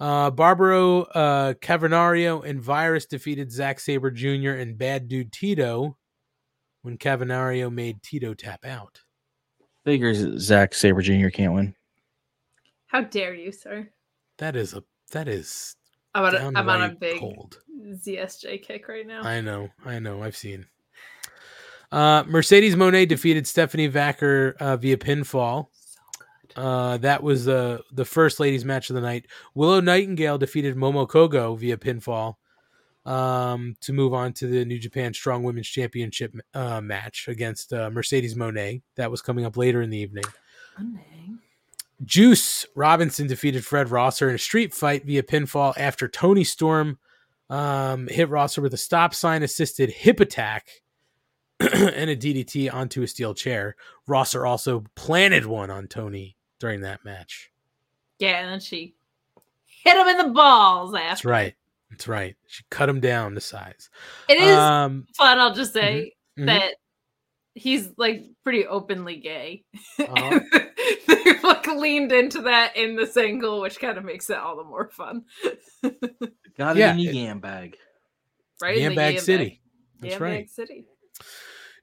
[0.00, 4.50] Uh, Barbaro uh, Cavernario and Virus defeated Zack Sabre Jr.
[4.50, 5.96] and Bad Dude Tito
[6.82, 9.03] when Cavernario made Tito tap out.
[9.84, 11.28] Figures Zack Sabre Jr.
[11.28, 11.74] can't win.
[12.86, 13.88] How dare you, sir?
[14.38, 14.82] That is a
[15.12, 15.76] that is
[16.14, 17.58] I'm on a, I'm on a big cold.
[17.92, 19.22] ZSJ kick right now.
[19.22, 20.66] I know, I know, I've seen.
[21.92, 25.66] Uh, Mercedes Moné defeated Stephanie Vaquer uh, via pinfall.
[25.72, 26.00] so
[26.48, 26.60] good.
[26.60, 29.26] Uh, that was the the first ladies match of the night.
[29.54, 32.36] Willow Nightingale defeated Momo Kohgo via pinfall
[33.06, 37.90] um, to move on to the New Japan Strong Women's Championship uh, match against uh,
[37.90, 38.82] Mercedes Moné.
[38.96, 40.24] That was coming up later in the evening.
[42.04, 46.98] Juice Robinson defeated Fred Rosser in a street fight via pinfall after Toni Storm
[47.50, 50.68] um, hit Rosser with a stop sign assisted hip attack
[51.60, 53.76] and a DDT onto a steel chair.
[54.06, 57.50] Rosser also planted one on Tony during that match.
[58.18, 58.94] Yeah, and then she
[59.66, 61.08] hit him in the balls after.
[61.08, 61.54] That's right.
[61.94, 62.34] That's right.
[62.48, 63.88] She cut him down to size.
[64.28, 66.46] It is Um, fun, I'll just say mhm.
[66.46, 66.74] that
[67.54, 69.64] he's like pretty openly gay.
[69.98, 70.40] Uh-huh.
[71.06, 74.64] They've like leaned into that in the single, which kind of makes it all the
[74.64, 75.22] more fun.
[76.58, 77.76] Got Yeah, it in the yam bag.
[78.60, 78.76] Right?
[78.78, 79.44] in the Yambag Yam City.
[79.44, 79.60] Bag-
[80.00, 80.38] That's Yam right.
[80.40, 80.84] Bag City.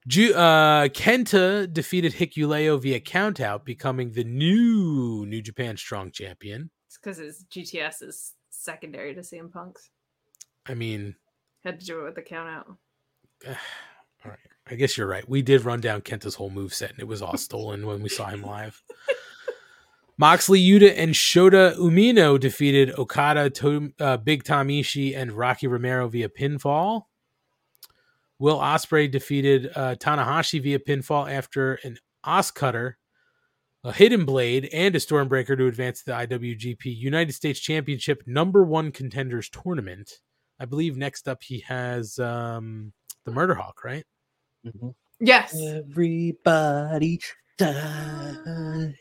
[0.07, 6.69] Ju- uh, Kenta defeated Hikuleo via countout, becoming the new New Japan Strong Champion.
[6.87, 9.89] It's because his GTS is secondary to CM Punk's.
[10.67, 11.15] I mean,
[11.63, 12.67] Had to do it with the count out.
[13.47, 14.37] all right.
[14.69, 15.27] I guess you're right.
[15.27, 18.09] We did run down Kenta's whole move set, and it was all stolen when we
[18.09, 18.81] saw him live.
[20.17, 23.51] Moxley, Yuta, and Shota Umino defeated Okada,
[23.99, 27.03] uh, Big Tom Ishii, and Rocky Romero via pinfall.
[28.37, 32.97] Will Ospreay defeated uh, Tanahashi via pinfall after an Os Cutter,
[33.83, 38.63] a Hidden Blade, and a Stormbreaker to advance to the IWGP United States Championship Number
[38.63, 40.19] One Contenders Tournament.
[40.61, 42.93] I believe next up he has um,
[43.25, 44.05] the Murder Hawk, right?
[45.19, 45.59] Yes.
[45.59, 47.19] Everybody
[47.57, 48.93] die.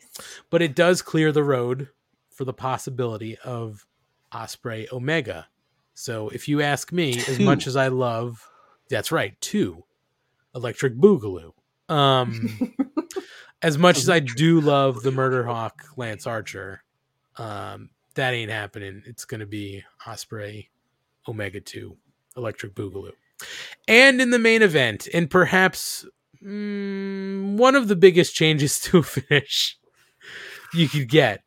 [0.49, 1.89] but it does clear the road
[2.31, 3.85] for the possibility of
[4.33, 5.47] Ospreay Omega.
[5.93, 8.43] So if you ask me, as much as I love,
[8.89, 9.83] that's right, two
[10.55, 11.51] Electric Boogaloo.
[11.89, 12.75] Um,
[13.61, 16.83] as much as I do love the Murder Hawk Lance Archer,
[17.37, 19.03] um, that ain't happening.
[19.05, 20.69] It's going to be Ospreay
[21.27, 21.97] Omega two
[22.35, 23.11] Electric Boogaloo,
[23.87, 26.05] and in the main event, and perhaps
[26.43, 29.77] mm, one of the biggest changes to finish
[30.73, 31.43] you could get.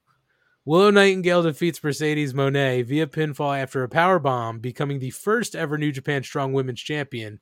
[0.66, 5.76] Willow Nightingale defeats Mercedes Moné via pinfall after a power bomb, becoming the first ever
[5.76, 7.40] New Japan Strong Women's Champion.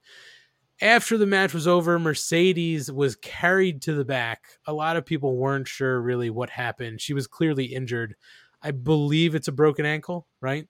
[0.80, 4.59] After the match was over, Mercedes was carried to the back.
[4.66, 7.01] A lot of people weren't sure really what happened.
[7.01, 8.16] She was clearly injured.
[8.61, 10.66] I believe it's a broken ankle, right?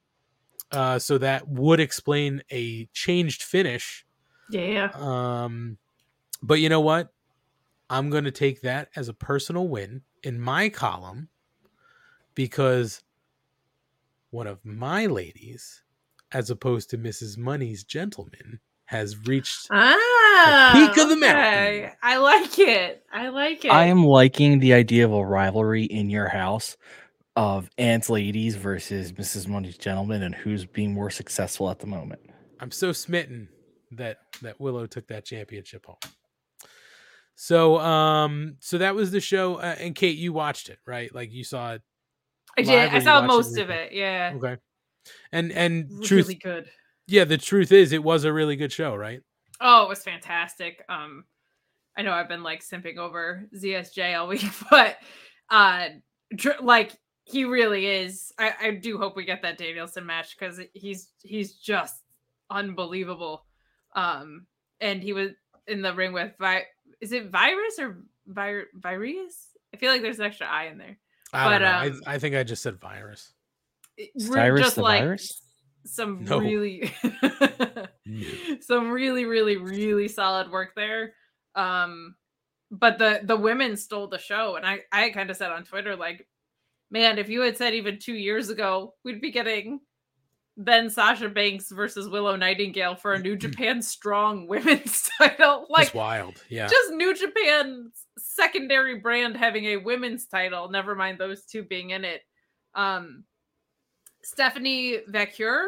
[0.72, 4.06] Uh, so that would explain a changed finish.
[4.50, 4.90] Yeah.
[4.94, 5.78] Um,
[6.42, 7.12] but you know what?
[7.90, 11.28] I'm going to take that as a personal win in my column
[12.34, 13.02] because
[14.30, 15.82] one of my ladies,
[16.32, 17.36] as opposed to Mrs.
[17.36, 19.68] Money's gentleman, has reached.
[19.70, 21.80] Ah, peak of the okay.
[21.82, 21.98] mountain.
[22.02, 23.04] I like it.
[23.12, 23.70] I like it.
[23.70, 26.76] I am liking the idea of a rivalry in your house
[27.36, 29.48] of Aunt's ladies versus Mrs.
[29.48, 32.20] Money's gentleman and who's being more successful at the moment.
[32.60, 33.48] I'm so smitten
[33.92, 35.96] that that Willow took that championship home.
[37.34, 39.56] So, um, so that was the show.
[39.56, 41.12] Uh, and Kate, you watched it, right?
[41.14, 41.82] Like you saw it.
[42.56, 42.90] I did.
[42.90, 43.92] I saw watched it most of it.
[43.92, 44.32] Yeah.
[44.36, 44.56] Okay.
[45.32, 46.68] And and Really truth, good.
[47.08, 49.20] yeah, the truth is, it was a really good show, right?
[49.60, 50.84] Oh, it was fantastic.
[50.88, 51.24] Um,
[51.96, 54.98] I know I've been like simping over ZSJ all week, but
[55.50, 55.88] uh,
[56.36, 56.92] dr- like
[57.24, 58.32] he really is.
[58.38, 61.96] I, I do hope we get that Danielson match because he's he's just
[62.50, 63.44] unbelievable.
[63.94, 64.46] Um,
[64.80, 65.30] and he was
[65.66, 66.66] in the ring with Vi-
[67.00, 69.48] is it virus or vir- virus?
[69.72, 70.98] I feel like there's an extra I in there.
[71.32, 73.32] I But, um, I, I think I just said virus.
[73.96, 75.40] It- Cyrus just the like virus?
[75.84, 76.38] some No.
[76.38, 76.92] really
[78.60, 81.14] some really really really solid work there
[81.54, 82.14] um
[82.70, 85.96] but the the women stole the show and i i kind of said on twitter
[85.96, 86.26] like
[86.92, 89.80] man if you had said even two years ago we'd be getting
[90.56, 95.94] then sasha banks versus willow nightingale for a new japan strong women's title like Just
[95.94, 96.42] wild.
[96.48, 96.66] Yeah.
[96.68, 102.04] just New Japan's secondary brand having a women's title, never mind those two being in
[102.04, 102.22] it.
[102.74, 103.24] Um
[104.24, 105.64] Stephanie Vaquer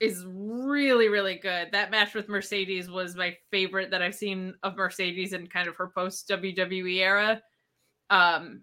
[0.00, 1.68] is really, really good.
[1.72, 5.76] That match with Mercedes was my favorite that I've seen of Mercedes in kind of
[5.76, 7.42] her post WWE era.
[8.10, 8.62] Um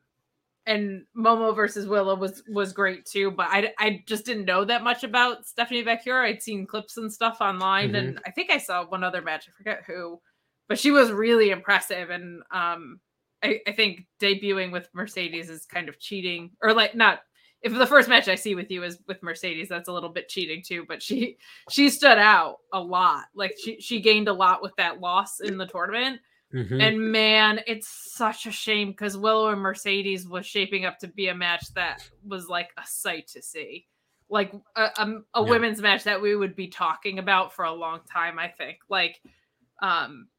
[0.68, 4.84] and Momo versus Willow was was great too, but I, I just didn't know that
[4.84, 6.26] much about Stephanie Vaquer.
[6.26, 9.47] I'd seen clips and stuff online, and I think I saw one other match.
[9.47, 10.20] I forget who,
[10.68, 12.09] but she was really impressive.
[12.09, 12.99] And um,
[13.41, 17.22] I, I think debuting with Mercedes is kind of cheating, or like not.
[17.63, 20.30] If the first match I see with you is with Mercedes, that's a little bit
[20.30, 20.86] cheating too.
[20.88, 21.38] But she
[21.72, 23.26] she stood out a lot.
[23.34, 26.20] Like she she gained a lot with that loss in the tournament.
[26.54, 26.82] Mhm.
[26.82, 31.28] And man, it's such a shame because Willow and Mercedes was shaping up to be
[31.28, 33.86] a match that was like a sight to see.
[34.30, 35.50] Like a, a, a Yeah.
[35.50, 38.78] women's match that we would be talking about for a long time, I think.
[38.89, 39.22] Like,
[39.82, 40.30] um,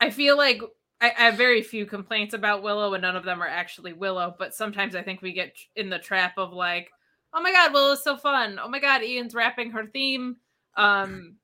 [0.00, 0.60] I feel like
[1.00, 4.34] I, I have very few complaints about Willow, and none of them are actually Willow.
[4.38, 6.90] But sometimes I think we get in the trap of like,
[7.32, 8.58] oh my god, Willow's so fun.
[8.62, 10.36] Oh my god, Ian's rapping her theme.
[10.76, 11.36] Um,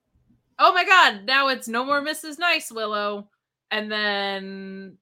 [0.59, 2.39] oh my god, now it's no more Mrs.
[2.39, 3.29] Nice Willow,
[3.71, 4.99] and then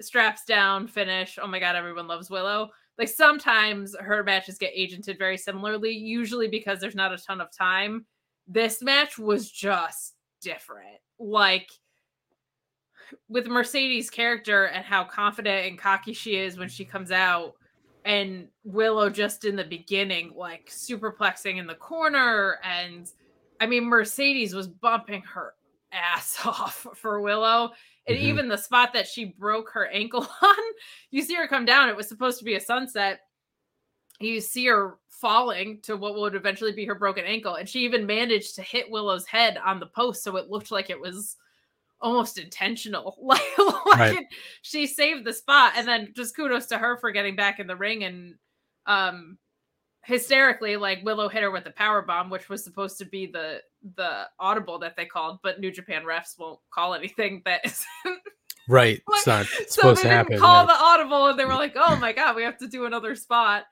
[0.00, 1.38] straps down, finish.
[1.40, 2.70] Oh my god, everyone loves Willow.
[2.98, 7.50] Like sometimes her matches get agented very similarly, usually because there's not a ton of
[7.50, 8.06] time.
[8.46, 10.98] This match was just different.
[11.18, 11.70] Like
[13.28, 17.54] with Mercedes' character and how confident and cocky she is when she comes out,
[18.04, 22.58] and Willow just in the beginning, like superplexing in the corner.
[22.62, 23.10] And
[23.60, 25.54] I mean, Mercedes was bumping her
[25.92, 27.70] ass off for Willow.
[28.06, 28.22] And Mhm.
[28.22, 30.56] even the spot that she broke her ankle on,
[31.10, 31.88] you see her come down.
[31.88, 33.20] It was supposed to be a sunset.
[34.20, 37.54] You see her falling to what would eventually be her broken ankle.
[37.56, 40.22] And she even managed to hit Willow's head on the post.
[40.22, 41.36] So it looked like it was
[42.00, 43.16] almost intentional.
[43.22, 44.16] Like, like Right.
[44.20, 44.26] it-
[44.62, 45.72] she saved the spot.
[45.76, 48.34] And then just kudos to her for getting back in the ring and
[48.86, 49.38] um
[50.04, 53.60] hysterically like Willow hit her with the power bomb, which was supposed to be the
[53.96, 57.84] the audible that they called, but New Japan refs won't call anything that is
[58.68, 59.02] Right.
[59.06, 60.38] Like, It's not so supposed they to didn't happen.
[60.38, 60.66] call yeah.
[60.66, 63.64] the audible and they were like, oh my god, we have to do another spot.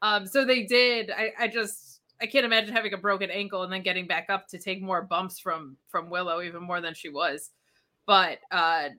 [0.00, 1.10] Um, so they did.
[1.10, 4.48] I, I just I can't imagine having a broken ankle and then getting back up
[4.48, 7.50] to take more bumps from from Willow, even more than she was.
[8.06, 8.90] But uh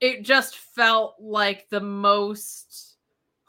[0.00, 2.91] it just felt like the most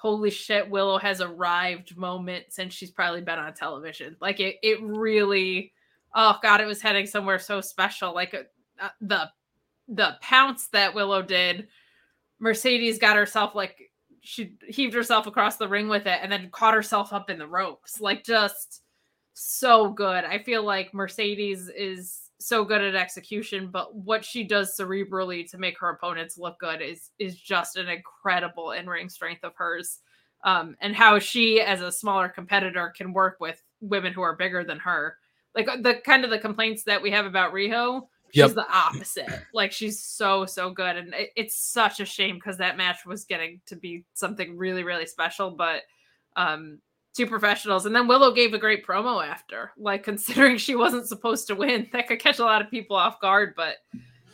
[0.03, 4.17] holy shit willow has arrived moment since she's probably been on television.
[4.19, 5.71] Like it it really
[6.13, 8.13] oh god it was heading somewhere so special.
[8.13, 8.35] Like
[8.81, 9.29] uh, the
[9.87, 11.69] the pounce that willow did
[12.37, 16.73] mercedes got herself like she heaved herself across the ring with it and then caught
[16.73, 18.01] herself up in the ropes.
[18.01, 18.81] Like just
[19.33, 20.25] so good.
[20.25, 25.57] I feel like mercedes is so good at execution but what she does cerebrally to
[25.57, 29.99] make her opponents look good is is just an incredible in-ring strength of hers.
[30.43, 34.63] Um and how she as a smaller competitor can work with women who are bigger
[34.63, 35.17] than her.
[35.55, 38.55] Like uh, the kind of the complaints that we have about riho she's Yep.
[38.55, 39.29] the opposite.
[39.53, 40.97] Like she's so so good.
[40.97, 44.83] And it, it's such a shame because that match was getting to be something really
[44.83, 45.81] really special but
[46.35, 46.79] um
[47.13, 51.47] two professionals and then willow gave a great promo after like considering she wasn't supposed
[51.47, 51.87] to win.
[51.93, 53.77] That could catch a lot of people off guard but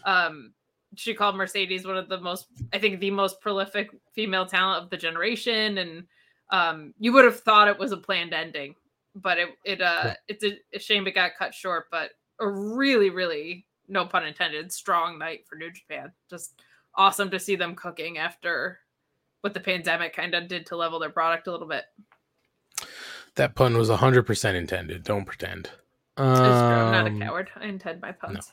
[0.05, 0.53] um
[0.95, 4.89] she called mercedes one of the most i think the most prolific female talent of
[4.89, 6.03] the generation and
[6.51, 8.73] um you would have thought it was a planned ending
[9.13, 13.09] but it it uh it's a, a shame it got cut short but a really
[13.09, 16.11] really no pun intended strong night for new japan.
[16.29, 16.61] Just
[16.95, 18.79] awesome to see them cooking after
[19.41, 21.85] what the pandemic kind of did to level their product a little bit
[23.35, 25.03] That pun was 100% intended.
[25.03, 25.69] Don't pretend.
[26.17, 26.25] True.
[26.25, 27.49] I'm not a Um, coward.
[27.55, 28.51] I intend my puns.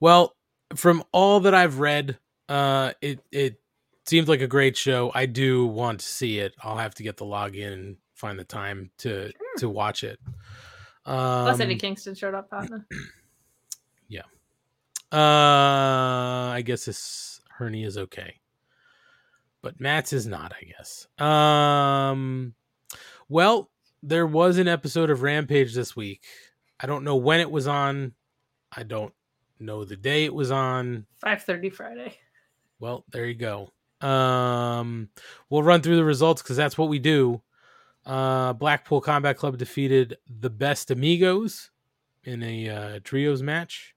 [0.00, 0.36] Well,
[0.76, 3.60] from all that I've read, uh, it it
[4.06, 5.10] seemed like a great show.
[5.14, 6.54] I do want to see it.
[6.62, 10.18] I'll have to get the login and find the time to to watch it.
[11.06, 12.86] Um, Plus, Eddie Kingston showed up, partner.
[15.12, 18.40] uh, I guess this hernia is okay,
[19.62, 20.52] but Matt's is not.
[20.60, 21.06] I guess.
[21.18, 22.54] Um,
[23.28, 23.70] well,
[24.04, 26.22] there was an episode of Rampage this week.
[26.78, 28.12] I don't know when it was on.
[28.70, 29.14] I don't
[29.58, 31.06] know the day it was on.
[31.24, 32.18] 5:30 Friday.
[32.78, 33.70] Well, there you go.
[34.06, 35.08] Um,
[35.48, 37.42] we'll run through the results because that's what we do.
[38.04, 41.70] Uh, Blackpool Combat Club defeated the Best Amigos
[42.24, 43.94] in a uh, trios match.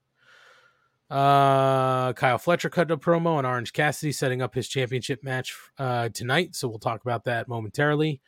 [1.10, 6.08] Uh, Kyle Fletcher cut a promo on Orange Cassidy setting up his championship match uh,
[6.10, 8.20] tonight, so we'll talk about that momentarily.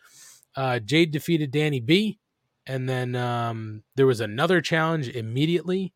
[0.57, 2.19] Uh, Jade defeated Danny B,
[2.67, 5.93] and then um, there was another challenge immediately,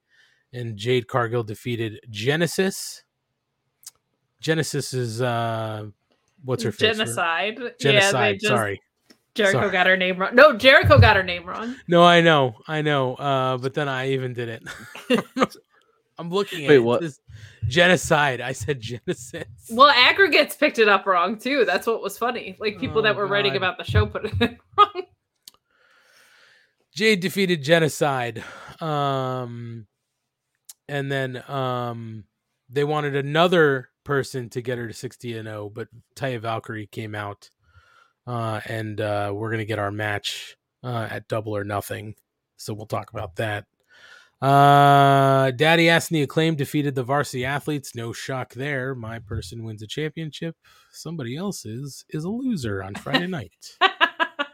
[0.53, 3.03] and Jade Cargill defeated Genesis.
[4.41, 5.87] Genesis is uh
[6.45, 6.97] what's her face?
[6.97, 7.59] Genocide.
[7.81, 8.35] Genocide.
[8.35, 8.83] Yeah, just, Sorry.
[9.35, 9.73] Jericho Sorry.
[9.73, 10.35] got her name wrong.
[10.35, 11.75] No, Jericho got her name wrong.
[11.89, 13.15] No, I know, I know.
[13.15, 15.57] Uh, but then I even did it.
[16.19, 16.79] I'm looking at Wait, it.
[16.81, 17.03] what?
[17.03, 17.21] It says
[17.69, 18.41] genocide.
[18.41, 19.45] I said Genesis.
[19.71, 21.65] Well, aggregates picked it up wrong too.
[21.65, 22.57] That's what was funny.
[22.61, 24.33] Like people Oh, that were writing about the show put it
[24.79, 25.03] wrong.
[26.95, 28.45] Jade defeated genocide.
[28.81, 29.87] Um,
[30.89, 32.25] and then um,
[32.69, 37.15] they wanted another person to get her to 60 and 0, but Taya Valkyrie came
[37.15, 37.51] out.
[38.27, 42.15] Uh, and uh, we're gonna get our match uh, at Double or Nothing,
[42.57, 43.65] so we'll talk about that.
[44.43, 47.95] Uh, Daddy asked the acclaim defeated the varsity athletes.
[47.95, 48.95] No shock there.
[48.95, 50.57] My person wins a championship.
[50.93, 53.77] Somebody else's is a loser on Friday night.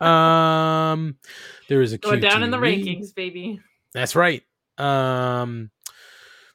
[0.01, 1.17] Um,
[1.69, 3.61] there is a Going down in the rankings, baby.
[3.93, 4.43] That's right.
[4.79, 5.71] Um,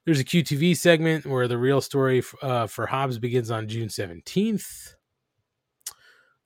[0.06, 4.96] there's a QTV segment where the real story uh, for Hobbs begins on June 17th.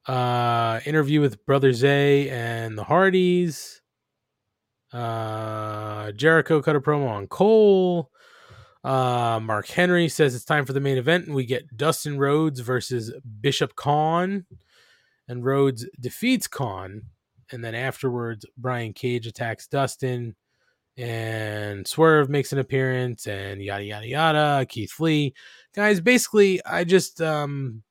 [0.08, 3.82] Uh, interview with Brother Zay and the Hardys.
[4.92, 8.12] Uh, Jericho cut a promo on Cole.
[8.84, 12.60] Uh, Mark Henry says it's time for the main event, and we get Dustin Rhodes
[12.62, 14.46] versus Bishop Kaun.
[15.28, 17.04] And Rhodes defeats Kaun.
[17.52, 20.36] And then afterwards, Brian Cage attacks Dustin
[20.98, 24.66] and Swerve makes an appearance and yada yada yada.
[24.68, 25.34] Keith Lee,
[25.74, 27.84] guys, basically, I just um,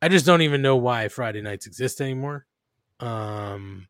[0.00, 2.46] I just don't even know why Friday nights exist anymore.
[3.00, 3.88] Um,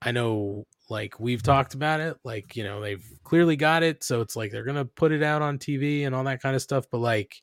[0.00, 4.20] I know like we've talked about it, like you know they've clearly got it, so
[4.20, 6.86] it's like they're gonna put it out on TV and all that kind of stuff,
[6.90, 7.42] but like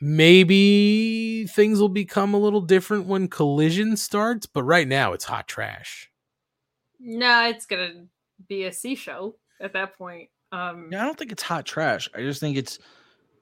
[0.00, 5.48] maybe things will become a little different when collision starts but right now it's hot
[5.48, 6.10] trash
[7.00, 8.04] No, it's gonna
[8.48, 10.28] be a C show at that point.
[10.52, 12.08] Um, Yeah, I don't think it's hot trash.
[12.14, 12.78] I just think it's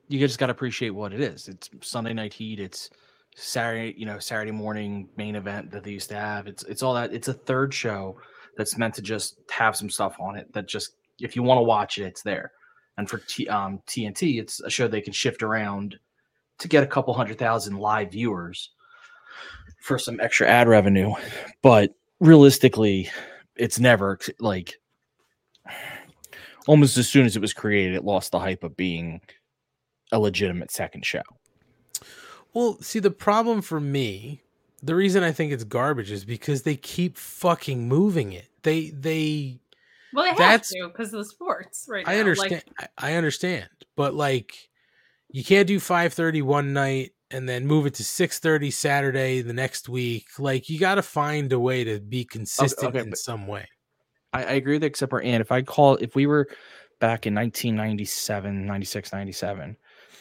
[0.08, 1.48] you just got to appreciate what it is.
[1.48, 2.60] It's Sunday Night Heat.
[2.60, 2.90] It's
[3.34, 6.46] Saturday, you know, Saturday morning main event that they used to have.
[6.46, 7.12] It's it's all that.
[7.12, 8.16] It's a third show
[8.56, 11.62] that's meant to just have some stuff on it that just if you want to
[11.62, 12.52] watch it, it's there.
[12.96, 15.98] And for T, um, TNT, it's a show they can shift around
[16.58, 18.70] to get a couple hundred thousand live viewers
[19.80, 21.12] for some extra ad revenue.
[21.62, 23.10] But realistically,
[23.56, 24.78] it's never like
[26.66, 29.20] almost as soon as it was created, it lost the hype of being
[30.12, 31.22] a legitimate second show.
[32.52, 34.43] Well, see, the problem for me,
[34.84, 38.48] the reason I think it's garbage is because they keep fucking moving it.
[38.62, 39.60] They they
[40.12, 42.20] well, they have that's- to because of the sports right I now.
[42.20, 44.54] understand Like, I, I understand, but like
[45.30, 49.88] you can't do 5:30 one night and then move it to 6:30 Saturday the next
[49.88, 50.26] week.
[50.38, 53.66] Like you got to find a way to be consistent okay, in some way.
[54.32, 56.46] I, I agree with that, except for and if I call if we were
[57.00, 59.76] back in 1997, 96, 97,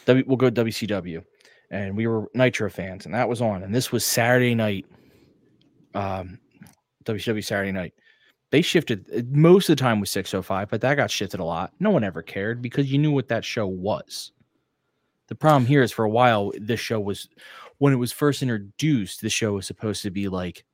[0.06, 1.22] w, we'll go WCW,
[1.70, 4.86] and we were Nitro fans, and that was on, and this was Saturday night,
[5.94, 6.38] um,
[7.04, 7.94] WCW Saturday night.
[8.50, 11.72] They shifted uh, most of the time was 605, but that got shifted a lot.
[11.80, 14.32] No one ever cared because you knew what that show was.
[15.26, 17.28] The problem here is for a while, this show was
[17.78, 20.64] when it was first introduced, the show was supposed to be like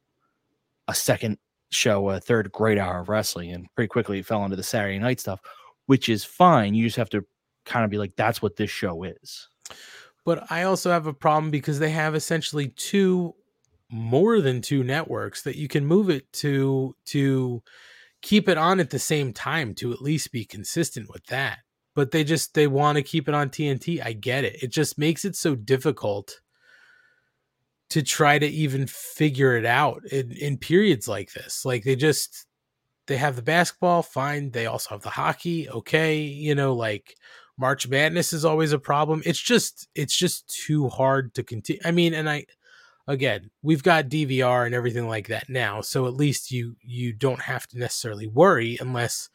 [0.88, 1.38] a second
[1.70, 4.98] show, a third great hour of wrestling, and pretty quickly it fell into the Saturday
[4.98, 5.40] night stuff,
[5.86, 6.74] which is fine.
[6.74, 7.24] You just have to
[7.64, 9.48] kind of be like, that's what this show is.
[10.30, 13.34] But I also have a problem because they have essentially two
[13.90, 17.64] more than two networks that you can move it to to
[18.22, 21.58] keep it on at the same time to at least be consistent with that.
[21.96, 24.00] But they just they want to keep it on TNT.
[24.00, 24.62] I get it.
[24.62, 26.40] It just makes it so difficult
[27.88, 31.64] to try to even figure it out in, in periods like this.
[31.64, 32.46] Like they just
[33.08, 34.52] they have the basketball, fine.
[34.52, 36.18] They also have the hockey, okay.
[36.18, 37.16] You know, like
[37.58, 39.22] March Madness is always a problem.
[39.24, 41.80] It's just it's just too hard to continue.
[41.84, 42.46] I mean, and I
[43.06, 47.42] again, we've got DVR and everything like that now, so at least you you don't
[47.42, 49.28] have to necessarily worry unless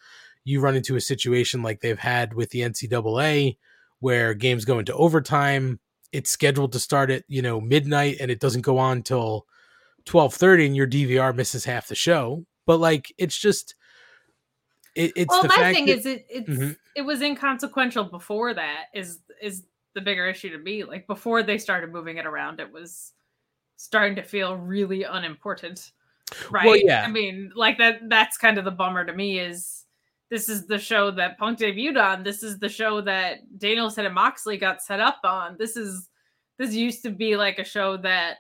[0.44, 3.58] you run into a situation like they've had with the NCAA
[4.00, 5.80] where games go into overtime.
[6.12, 9.46] It's scheduled to start at you know midnight and it doesn't go on till
[10.06, 12.46] twelve thirty, and your DVR misses half the show.
[12.66, 13.76] But like, it's just
[14.96, 16.78] it, it's well, my thing that- is, it it's Mhm.
[16.96, 18.86] it was inconsequential before that.
[18.94, 20.84] Is is the bigger issue to me?
[20.84, 23.14] Like before they started moving it around, it was
[23.78, 25.92] starting to feel really unimportant.
[26.50, 26.82] Right?
[26.84, 27.04] yeah.
[27.04, 28.10] I mean, like that.
[28.10, 29.40] That's kind of the bummer to me.
[29.40, 29.86] Is
[30.30, 32.24] this is the show that Punk debuted on?
[32.24, 35.56] This is the show that Danielson and Moxley got set up on.
[35.60, 36.10] This is
[36.58, 38.38] this used to be like a show that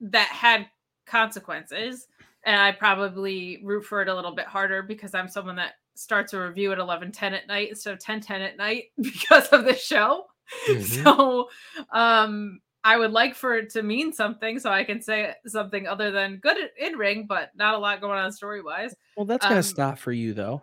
[0.00, 0.66] that had
[1.06, 2.06] consequences
[2.44, 6.32] and I probably root for it a little bit harder because I'm someone that starts
[6.32, 9.64] a review at 11 10 at night instead of 10 10 at night because of
[9.64, 10.26] the show.
[10.68, 11.04] Mhm.
[11.04, 11.48] So
[11.92, 16.10] um I would like for it to mean something so I can say something other
[16.12, 18.94] than good in ring, but not a lot going on story wise.
[19.16, 20.62] Well, that's to Um, stop for you, though.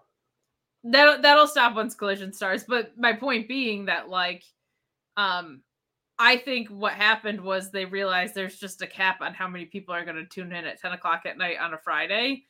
[0.86, 2.64] That that'll stop once collision starts.
[2.68, 4.44] But my point being that like
[5.18, 5.62] um
[6.18, 9.94] I think what happened was they realized there's just a cap on how many people
[9.94, 12.44] are going to tune in at 10 o'clock at night on a Friday,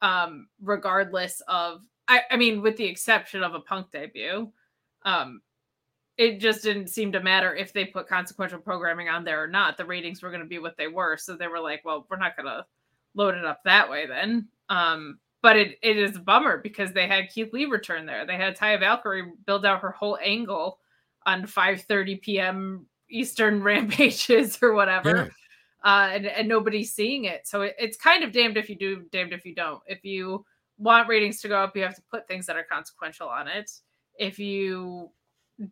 [0.00, 4.50] um, regardless of, I, I mean, with the exception of a punk debut.
[5.04, 5.40] Um,
[6.18, 9.76] it just didn't seem to matter if they put consequential programming on there or not.
[9.76, 11.16] The ratings were going to be what they were.
[11.16, 12.66] So they were like, well, we're not going to
[13.14, 14.48] load it up that way then.
[14.68, 18.26] Um, but it, it is a bummer because they had Keith Lee return there.
[18.26, 20.78] They had Taya Valkyrie build out her whole angle
[21.26, 22.86] on 5:30 p.m.
[23.12, 25.16] Eastern rampages or whatever.
[25.16, 25.28] Yeah.
[25.84, 27.46] Uh, and, and nobody's seeing it.
[27.46, 29.80] So it, it's kind of damned if you do, damned if you don't.
[29.86, 30.44] If you
[30.78, 33.70] want ratings to go up, you have to put things that are consequential on it.
[34.18, 35.10] If you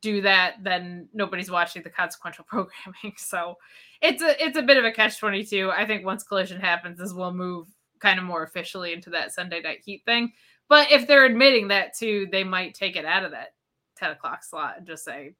[0.00, 3.14] do that, then nobody's watching the consequential programming.
[3.16, 3.56] So
[4.00, 5.70] it's a it's a bit of a catch twenty two.
[5.70, 7.68] I think once collision happens, this will move
[8.00, 10.32] kind of more officially into that Sunday night heat thing.
[10.68, 13.54] But if they're admitting that too, they might take it out of that
[13.96, 15.34] ten o'clock slot and just say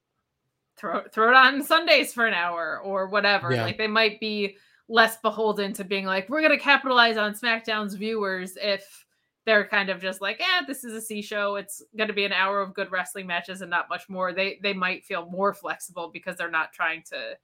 [0.81, 3.53] throw throw it on Sundays for an hour or whatever.
[3.53, 3.65] Yeah.
[3.65, 4.57] Like they might be
[4.89, 9.05] less beholden to being like, we're gonna capitalize on SmackDown's viewers if
[9.47, 11.57] they're kind of just like, eh, this is a C show.
[11.57, 14.33] It's gonna be an hour of good wrestling matches and not much more.
[14.33, 17.37] They they might feel more flexible because they're not trying to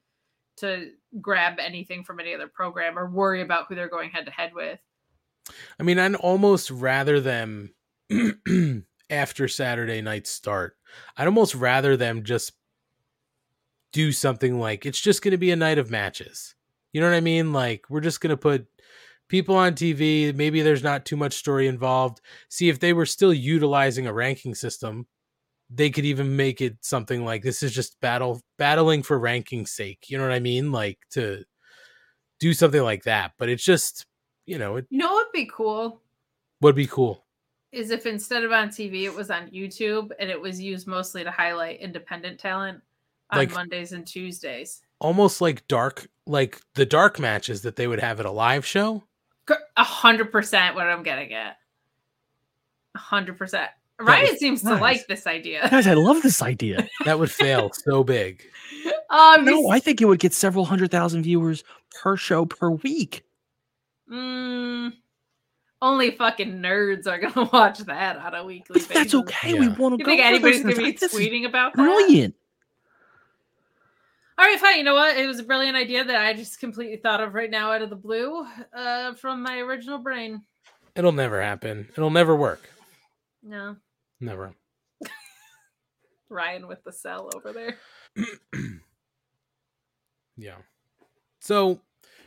[0.59, 4.33] to grab anything from any other program or worry about who they're going head to
[4.33, 4.81] head with.
[5.79, 7.75] I mean, I'd almost rather them
[9.11, 10.77] after Saturday night start.
[11.17, 12.53] I'd almost rather them just
[13.93, 16.55] do something like it's just going to be a night of matches.
[16.93, 17.53] You know what I mean?
[17.53, 18.67] Like we're just going to put
[19.29, 20.35] people on TV.
[20.35, 22.21] Maybe there's not too much story involved.
[22.49, 25.07] See if they were still utilizing a ranking system,
[25.69, 30.07] they could even make it something like this is just battle battling for ranking's sake.
[30.09, 30.73] You know what I mean?
[30.73, 31.45] Like to
[32.39, 33.33] do something like that.
[33.39, 34.07] But it's just
[34.47, 36.01] you know it You know what would be cool
[36.61, 37.25] would be cool.
[37.73, 41.25] is if instead of on TV, it was on YouTube and it was used mostly
[41.25, 42.81] to highlight independent talent
[43.31, 44.83] on Like- Mondays and Tuesdays.
[45.01, 49.05] almost like dark like the dark matches that they would have at a live show
[49.77, 51.57] A hundred percent what I'm getting at.
[52.95, 53.71] A hundred percent.
[54.01, 55.69] Ryan seems to like this idea.
[55.71, 56.87] Guys, I love this idea.
[57.05, 58.43] that would fail so big
[59.11, 61.63] Um, No, I think it would get several hundred thousand viewers
[62.03, 63.23] per show per week.
[64.11, 64.93] Mm,
[65.83, 68.95] only fucking nerds are gonna watch that on a weekly But basis.
[68.95, 69.55] that's okay.
[69.59, 70.11] We want to You go.
[70.11, 71.83] think anybody's gonna be This tweeting about that?
[71.83, 72.35] Brilliant.
[74.39, 74.77] All right, fine.
[74.79, 75.17] You know what?
[75.17, 77.89] It was a brilliant idea that I just completely thought of right now out of
[77.91, 80.43] the blue, uh, from my original brain.
[80.95, 82.69] it'll never happen it'll never work
[83.43, 83.77] No,
[84.21, 84.55] never
[86.31, 87.77] Ryan with the cell over there.
[90.37, 90.57] yeah
[91.41, 91.81] so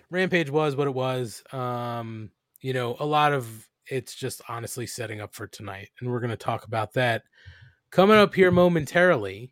[0.10, 2.32] rampage was what it was um
[2.62, 6.30] you know a lot of it's just honestly setting up for tonight and we're going
[6.30, 7.24] to talk about that
[7.92, 9.52] coming up here momentarily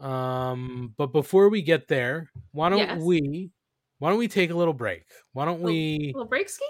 [0.00, 3.00] um but before we get there why don't Yes.
[3.02, 3.50] we
[3.98, 6.64] why don't we take a little break why don't Little- we Little break ski.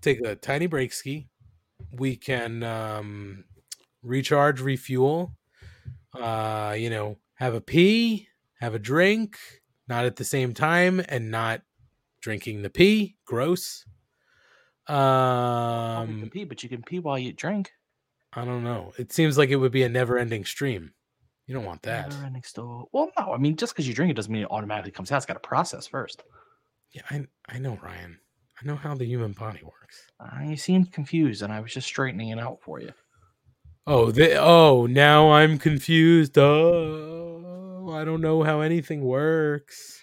[0.00, 1.28] take a tiny break ski.
[1.90, 3.44] We can um,
[4.02, 5.36] recharge, refuel.
[6.14, 8.28] Uh, you know, have a pee,
[8.60, 9.36] have a drink,
[9.88, 11.62] not at the same time, and not
[12.20, 13.16] drinking the pee.
[13.24, 13.84] Gross.
[14.86, 17.72] Um, Um, pee, but you can pee while you drink.
[18.32, 18.92] I don't know.
[18.96, 20.94] It seems like it would be a never-ending stream.
[21.46, 22.10] You don't want that.
[22.10, 22.42] Never ending.
[22.92, 23.32] Well, no.
[23.32, 25.16] I mean, just because you drink it doesn't mean it automatically comes out.
[25.16, 26.22] It's got to process first.
[26.92, 28.18] Yeah, I I know, Ryan.
[28.60, 30.06] I know how the human body works.
[30.20, 32.90] Uh, you seemed confused, and I was just straightening it out for you.
[33.86, 36.38] Oh, they, oh, now I'm confused.
[36.38, 40.00] Oh, I don't know how anything works.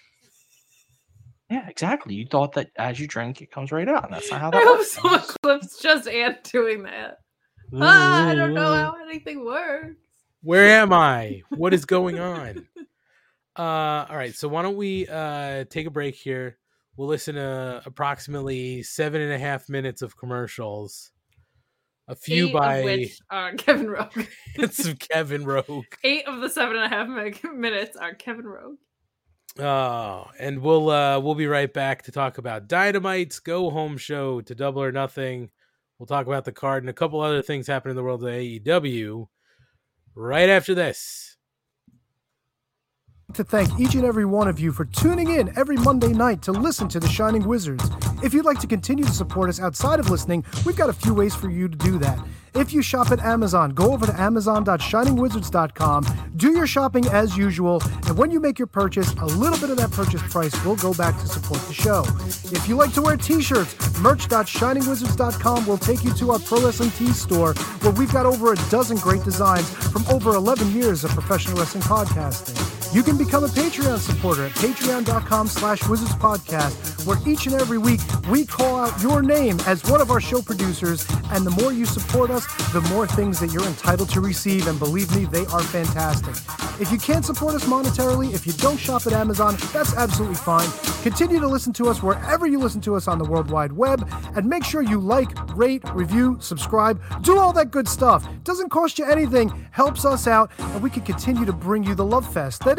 [1.48, 2.14] Yeah, exactly.
[2.14, 4.52] You thought that as you drink, it comes right out, and that's not how I
[4.52, 4.92] that hope works.
[4.92, 7.18] someone clips just Ant doing that.
[7.80, 9.96] Ah, I don't know how anything works.
[10.42, 11.42] Where am I?
[11.50, 12.66] What is going on?
[13.58, 14.34] Uh, all right.
[14.34, 16.58] So why don't we uh take a break here?
[16.96, 21.12] We'll listen to approximately seven and a half minutes of commercials.
[22.08, 24.26] A few Eight by which are Kevin Rogue.
[24.56, 25.84] it's Kevin Rogue.
[26.02, 27.08] Eight of the seven and a half
[27.54, 28.78] minutes are Kevin Rogue.
[29.58, 34.40] Oh, and we'll uh we'll be right back to talk about Dynamite's Go Home show
[34.42, 35.50] to Double or Nothing.
[35.98, 38.30] We'll talk about the card and a couple other things happening in the world of
[38.30, 39.26] AEW
[40.20, 41.29] right after this.
[43.34, 46.52] To thank each and every one of you for tuning in every Monday night to
[46.52, 47.88] listen to The Shining Wizards.
[48.22, 51.14] If you'd like to continue to support us outside of listening, we've got a few
[51.14, 52.18] ways for you to do that.
[52.54, 58.18] If you shop at Amazon, go over to amazon.shiningwizards.com, do your shopping as usual, and
[58.18, 61.18] when you make your purchase, a little bit of that purchase price will go back
[61.20, 62.04] to support the show.
[62.52, 67.20] If you like to wear t-shirts, merch.shiningwizards.com will take you to our Pro Wrestling Tees
[67.20, 71.56] store where we've got over a dozen great designs from over 11 years of professional
[71.56, 72.79] wrestling podcasting.
[72.92, 77.78] You can become a Patreon supporter at patreon.com slash wizards podcast, where each and every
[77.78, 81.06] week we call out your name as one of our show producers.
[81.30, 84.66] And the more you support us, the more things that you're entitled to receive.
[84.66, 86.34] And believe me, they are fantastic.
[86.80, 90.68] If you can't support us monetarily, if you don't shop at Amazon, that's absolutely fine.
[91.02, 94.08] Continue to listen to us wherever you listen to us on the World Wide Web,
[94.34, 98.26] and make sure you like, rate, review, subscribe, do all that good stuff.
[98.44, 102.04] Doesn't cost you anything, helps us out, and we can continue to bring you the
[102.04, 102.78] love fest that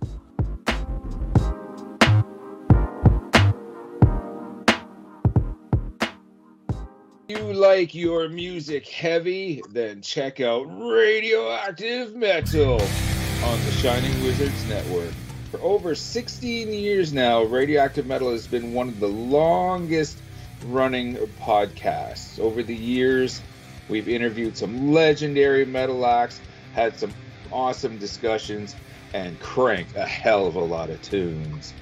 [7.31, 15.13] You like your music heavy, then check out Radioactive Metal on the Shining Wizards Network.
[15.49, 20.17] For over 16 years now, Radioactive Metal has been one of the longest
[20.65, 22.37] running podcasts.
[22.37, 23.41] Over the years,
[23.87, 26.41] we've interviewed some legendary metal acts,
[26.73, 27.13] had some
[27.49, 28.75] awesome discussions,
[29.13, 31.73] and cranked a hell of a lot of tunes.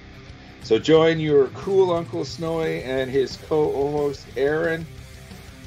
[0.61, 4.85] So join your cool Uncle Snowy and his co-host Aaron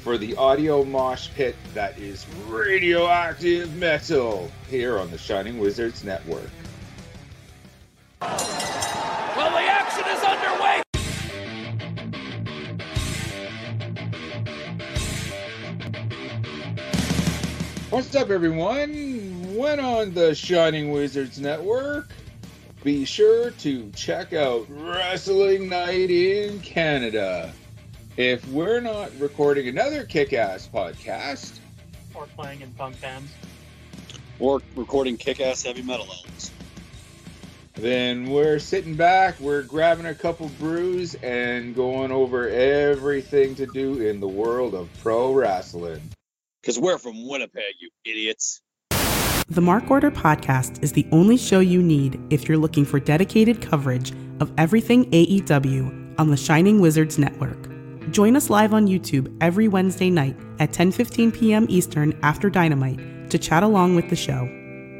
[0.03, 6.49] for the audio mosh pit that is radioactive metal here on the Shining Wizards Network.
[8.19, 10.81] Well, the action is underway.
[17.89, 19.55] What's up, everyone?
[19.55, 22.09] When on the Shining Wizards Network,
[22.83, 27.53] be sure to check out Wrestling Night in Canada.
[28.15, 31.57] If we're not recording another kick ass podcast,
[32.13, 33.31] Or playing in punk bands.
[34.39, 36.51] Or recording kick ass heavy metal albums.
[37.73, 43.99] then we're sitting back, we're grabbing a couple brews, and going over everything to do
[43.99, 46.11] in the world of pro wrestling.
[46.61, 48.61] Because we're from Winnipeg, you idiots.
[49.49, 53.59] The Mark Order Podcast is the only show you need if you're looking for dedicated
[53.59, 57.72] coverage of everything AEW on the Shining Wizards Network.
[58.13, 61.65] Join us live on YouTube every Wednesday night at 10:15 p.m.
[61.67, 62.99] Eastern after Dynamite
[63.31, 64.47] to chat along with the show.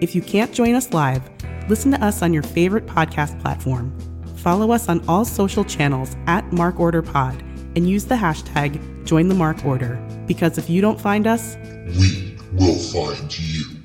[0.02, 1.22] If you can't join us live,
[1.70, 3.96] listen to us on your favorite podcast platform.
[4.38, 7.40] Follow us on all social channels at Mark Order Pod
[7.76, 11.56] and use the hashtag Join the Mark Order because if you don't find us,
[12.00, 13.84] We will find you.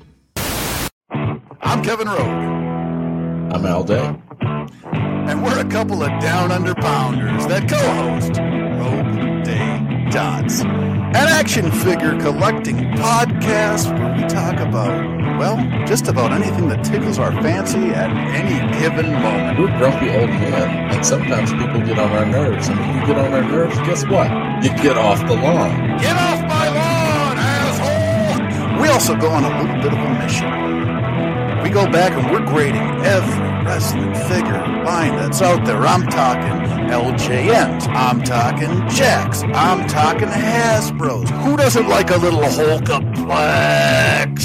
[1.61, 2.68] I'm Kevin Rowe.
[3.51, 4.15] I'm Al Day.
[4.41, 11.15] And we're a couple of down under pounders that co host Rogue Day Dots, an
[11.15, 14.93] action figure collecting podcast where we talk about,
[15.39, 15.57] well,
[15.87, 19.59] just about anything that tickles our fancy at any given moment.
[19.59, 22.67] We're grumpy old men, and sometimes people get on our nerves.
[22.67, 24.29] And when you get on our nerves, guess what?
[24.63, 25.97] You get off the lawn.
[25.97, 28.81] Get off my lawn, asshole!
[28.81, 30.58] We also go on a little bit of a mission.
[31.69, 35.85] We go back and we're grading every wrestling figure line that's out there.
[35.85, 36.49] I'm talking
[36.89, 37.87] LJNs.
[37.89, 39.43] I'm talking Jakks.
[39.53, 41.29] I'm talking Hasbros.
[41.43, 44.37] Who doesn't like a little Hulkaplex?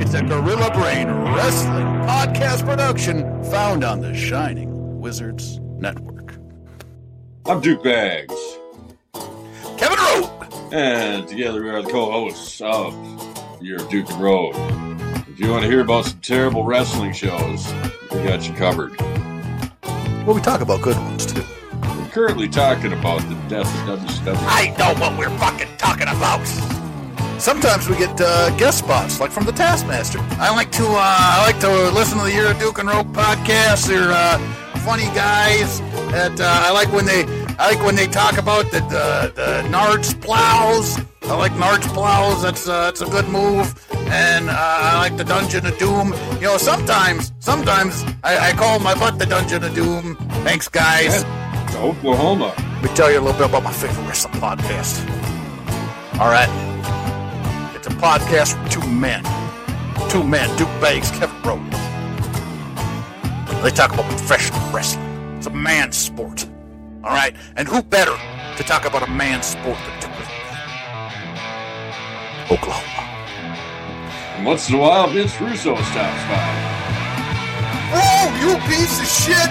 [0.00, 6.36] It's a Gorilla Brain Wrestling podcast production found on the Shining Wizards Network.
[7.44, 8.40] I'm Duke Bags.
[9.78, 10.30] Kevin Rowe.
[10.70, 12.94] And together we are the co-hosts of
[13.60, 14.91] Your Duke and Road.
[15.32, 17.72] If you want to hear about some terrible wrestling shows,
[18.12, 19.00] we got you covered.
[20.26, 21.42] Well, we talk about good ones too.
[21.80, 24.36] We're currently talking about the death of WCW.
[24.36, 26.46] I know what we're fucking talking about.
[27.40, 30.18] Sometimes we get uh, guest spots, like from the Taskmaster.
[30.32, 33.06] I like to uh, I like to listen to the Year of Duke and Rope
[33.06, 33.86] podcast.
[33.88, 34.38] They're uh,
[34.80, 35.80] funny guys.
[36.12, 37.24] That uh, I like when they
[37.58, 40.98] I like when they talk about the the, the Nards plows.
[41.22, 42.42] I like Nards plows.
[42.42, 43.74] That's uh, that's a good move.
[44.10, 46.14] And uh, I like the Dungeon of Doom.
[46.36, 50.16] You know, sometimes sometimes I, I call my butt the Dungeon of Doom.
[50.44, 51.24] Thanks, guys.
[51.76, 52.54] Oklahoma.
[52.56, 55.00] Let me tell you a little bit about my favorite wrestling podcast.
[56.20, 56.50] All right.
[57.76, 59.24] It's a podcast from two men.
[60.10, 61.62] Two men, Duke Bags, Kevin Rowe.
[63.62, 65.36] They talk about professional wrestling.
[65.36, 66.46] It's a man's sport.
[67.04, 67.34] All right?
[67.56, 68.16] And who better
[68.56, 70.12] to talk about a man's sport than Duke
[72.52, 73.02] Oklahoma.
[74.36, 76.42] And once in a while, Vince Russo stops by.
[77.92, 79.50] Whoa, you piece of shit!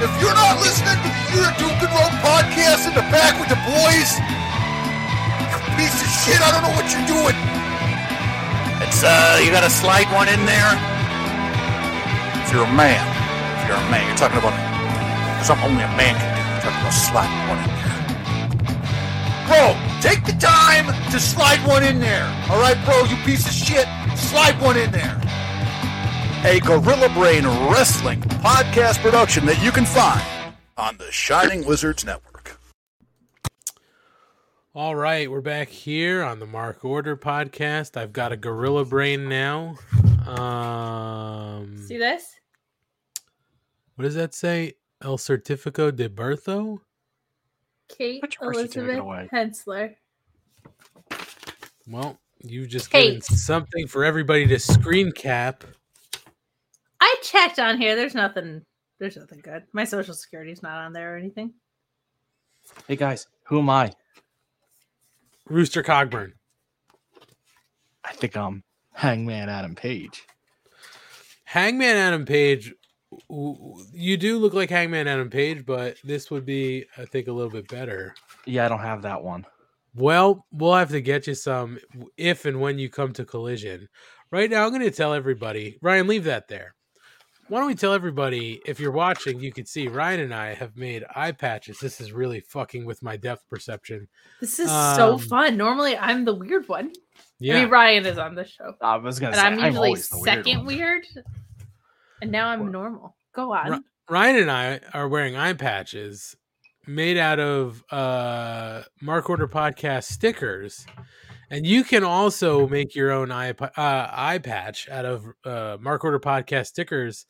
[0.00, 3.36] If you're not listening to the Year of Duke and Rope podcast in the back
[3.36, 4.10] with the boys,
[5.50, 7.36] you piece of shit, I don't know what you're doing.
[8.86, 10.72] It's, uh, you gotta slide one in there.
[12.46, 13.02] If you're a man,
[13.60, 14.54] if you're a man, you're talking about
[15.44, 16.37] something only a man can do.
[16.68, 17.98] You're talking about sliding one in there.
[19.48, 22.24] Bro, take the time to slide one in there.
[22.50, 23.86] All right, bro, you piece of shit,
[24.16, 25.20] slide one in there
[26.44, 32.60] a Gorilla Brain Wrestling podcast production that you can find on the Shining Wizards Network.
[34.72, 37.96] All right, we're back here on the Mark Order podcast.
[37.96, 39.74] I've got a gorilla brain now.
[40.28, 42.36] Um, See this?
[43.96, 44.74] what does that say?
[45.02, 46.80] El Certifico de Bertho?
[47.88, 49.30] Kate Elizabeth.
[49.32, 49.94] Hensler.
[51.86, 53.06] Well, you've just Kate.
[53.06, 55.64] given something for everybody to screen cap.
[57.00, 57.96] I checked on here.
[57.96, 58.62] There's nothing.
[58.98, 59.62] There's nothing good.
[59.72, 61.54] My social security's not on there or anything.
[62.86, 63.92] Hey guys, who am I?
[65.46, 66.32] Rooster Cogburn.
[68.04, 68.62] I think I'm
[68.92, 70.26] Hangman Adam Page.
[71.44, 72.77] Hangman Adam Page, w- w-
[73.30, 77.50] you do look like Hangman Adam Page, but this would be, I think, a little
[77.50, 78.14] bit better.
[78.46, 79.44] Yeah, I don't have that one.
[79.94, 81.78] Well, we'll have to get you some
[82.16, 83.88] if and when you come to Collision.
[84.30, 85.78] Right now, I'm going to tell everybody.
[85.82, 86.74] Ryan, leave that there.
[87.48, 90.76] Why don't we tell everybody if you're watching, you can see Ryan and I have
[90.76, 91.78] made eye patches.
[91.78, 94.06] This is really fucking with my depth perception.
[94.38, 95.56] This is so Um, fun.
[95.56, 96.88] Normally, I'm the weird one.
[96.88, 97.60] I Yeah.
[97.62, 98.74] mean, Ryan is on the show.
[98.82, 101.06] I was gonna and say I'm I'm usually always the weird second weird,
[102.20, 103.16] and now I'm normal.
[103.38, 103.70] Go on.
[103.70, 103.78] Ri-
[104.10, 106.34] Ryan and I are wearing eye patches
[106.88, 110.84] made out of uh, Mark Order podcast stickers,
[111.48, 116.02] and you can also make your own eye uh, eye patch out of uh, Mark
[116.02, 117.26] Order podcast stickers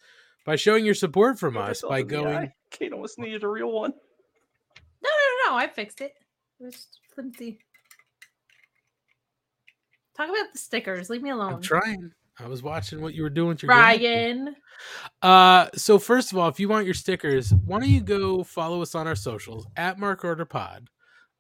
[0.47, 2.53] by showing your support from us by going.
[2.71, 3.93] Kate almost needed a real one.
[5.03, 5.59] No, no, no.
[5.59, 6.13] I fixed it.
[6.59, 7.59] Just flimsy.
[10.17, 11.11] Talk about the stickers.
[11.11, 11.53] Leave me alone.
[11.53, 12.13] I'm trying.
[12.41, 14.03] I was watching what you were doing with your graphic.
[14.03, 14.57] Ryan.
[15.23, 18.81] Uh, so first of all, if you want your stickers, why don't you go follow
[18.83, 20.89] us on our socials at Mark Order Pod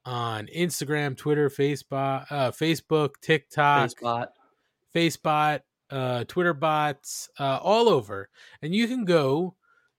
[0.05, 4.29] on Instagram, Twitter, Facebook, uh, Facebook, TikTok, Facebot.
[4.95, 5.61] Facebot,
[5.91, 8.29] uh, Twitter bots, uh, all over,
[8.61, 9.55] and you can go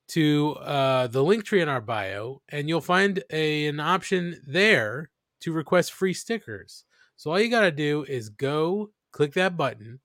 [0.09, 5.11] to uh, the link tree in our bio, and you'll find a, an option there
[5.41, 6.83] to request free stickers.
[7.15, 9.99] So all you got to do is go click that button,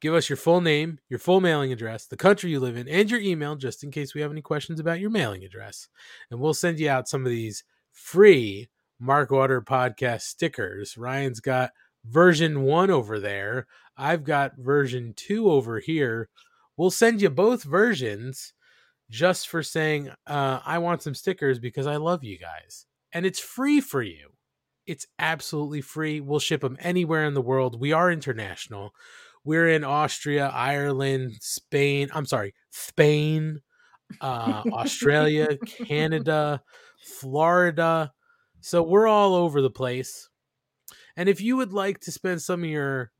[0.00, 3.10] give us your full name, your full mailing address, the country you live in, and
[3.10, 5.88] your email, just in case we have any questions about your mailing address.
[6.30, 8.68] And we'll send you out some of these free
[8.98, 10.96] Mark Order podcast stickers.
[10.96, 11.70] Ryan's got
[12.04, 13.66] version one over there.
[13.96, 16.28] I've got version two over here.
[16.76, 18.54] We'll send you both versions
[19.10, 22.86] just for saying, uh, I want some stickers because I love you guys.
[23.12, 24.30] And it's free for you.
[24.86, 26.20] It's absolutely free.
[26.20, 27.80] We'll ship them anywhere in the world.
[27.80, 28.92] We are international.
[29.44, 32.08] We're in Austria, Ireland, Spain.
[32.12, 33.60] I'm sorry, Spain,
[34.20, 36.62] uh, Australia, Canada,
[37.18, 38.12] Florida.
[38.60, 40.28] So we're all over the place.
[41.16, 43.12] And if you would like to spend some of your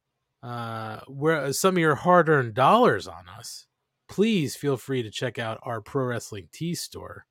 [0.43, 3.67] uh where some of your hard-earned dollars on us,
[4.09, 7.27] please feel free to check out our Pro Wrestling Tee store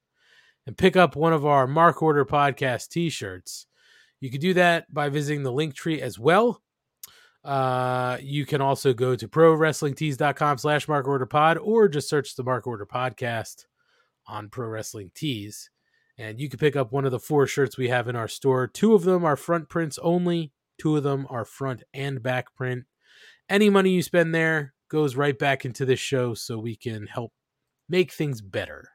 [0.67, 3.65] and pick up one of our Mark Order Podcast t shirts.
[4.19, 6.61] You can do that by visiting the link tree as well.
[7.43, 12.35] Uh, you can also go to pro wrestlingtees.com slash mark order pod or just search
[12.35, 13.65] the Mark Order Podcast
[14.27, 15.69] on Pro Wrestling Tees.
[16.17, 18.67] And you can pick up one of the four shirts we have in our store.
[18.67, 22.83] Two of them are front prints only, two of them are front and back print.
[23.47, 27.31] Any money you spend there goes right back into this show so we can help
[27.87, 28.89] make things better.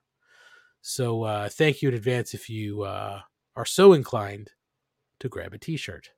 [0.82, 3.20] So uh, thank you in advance if you uh,
[3.56, 4.50] are so inclined
[5.20, 6.10] to grab a t shirt.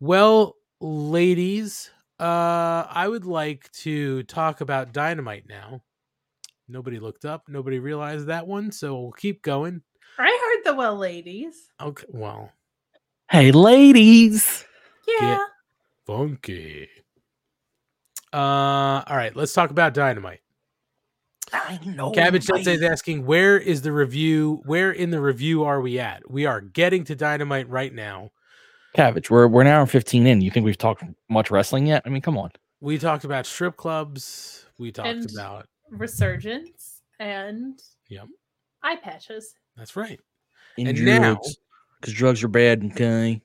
[0.00, 1.90] Well, ladies,
[2.20, 5.82] uh, I would like to talk about Dynamite now.
[6.68, 7.44] Nobody looked up.
[7.48, 9.82] Nobody realized that one, so we'll keep going.
[10.18, 11.70] I heard the well, ladies.
[11.80, 12.52] Okay, well,
[13.30, 14.64] Hey, ladies.
[15.08, 15.36] Yeah.
[15.36, 15.40] get
[16.06, 16.88] funky.
[18.32, 20.40] Uh, all right, let's talk about Dynamite.
[21.52, 22.10] I know.
[22.10, 22.64] Cabbage right?
[22.64, 24.62] Sensei is asking, where is the review?
[24.64, 26.30] Where in the review are we at?
[26.30, 28.32] We are getting to Dynamite right now.
[28.94, 30.40] Cabbage, we're we're an hour and fifteen in.
[30.40, 32.02] You think we've talked much wrestling yet?
[32.04, 32.50] I mean, come on.
[32.80, 34.66] We talked about strip clubs.
[34.78, 38.26] We talked And- about Resurgence and Yep.
[38.82, 39.54] eye patches.
[39.76, 40.20] that's right.
[40.78, 41.40] And, And now-
[42.00, 42.84] because drugs are bad.
[42.92, 43.40] Okay.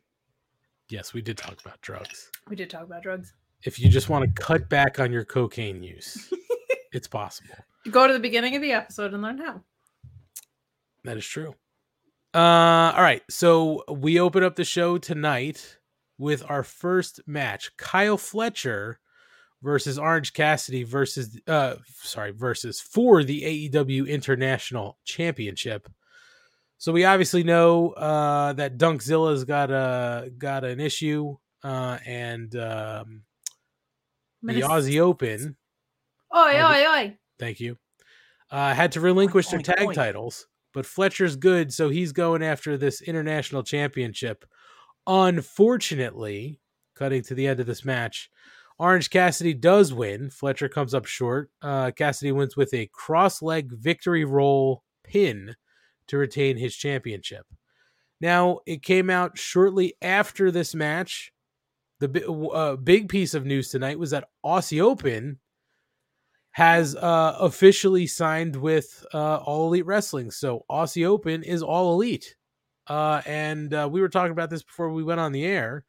[0.90, 2.32] Yes, we did talk about drugs.
[2.50, 3.34] We did talk about drugs.
[3.64, 6.32] If you just want to cut back on your cocaine use,
[6.94, 7.56] it's possible.
[7.92, 9.62] Go to the beginning of the episode and learn how.
[11.04, 11.56] That is true.
[12.34, 13.24] Uh, all right.
[13.30, 15.78] So we open up the show tonight
[16.18, 19.00] with our first match: Kyle Fletcher
[19.64, 25.90] versus Orange Cassidy versus uh, sorry, versus for the AEW International Championship.
[26.78, 33.24] So we obviously know uh, that Dunkzilla's got a got an issue, uh, and um,
[34.44, 35.56] the Aussie Open.
[36.36, 37.18] Oi, Oh, oi, oi.
[37.40, 37.78] Thank you.
[38.52, 39.94] Uh, had to relinquish their tag oink.
[39.94, 40.48] titles,
[40.78, 44.46] but Fletcher's good, so he's going after this international championship.
[45.08, 46.60] Unfortunately,
[46.94, 48.30] cutting to the end of this match,
[48.78, 50.30] Orange Cassidy does win.
[50.30, 51.50] Fletcher comes up short.
[51.64, 55.56] Uh, Cassidy wins with a cross leg victory roll pin
[56.10, 57.48] to retain his championship.
[58.22, 61.34] Now, it came out shortly after this match.
[62.02, 62.24] The
[62.54, 65.40] uh, big piece of news tonight was that Aussie Open
[66.58, 70.32] has uh, officially signed with uh, All Elite Wrestling.
[70.32, 72.36] So Aussie Open is All Elite.
[72.88, 75.86] Uh, and uh, we were talking about this before we went on the air.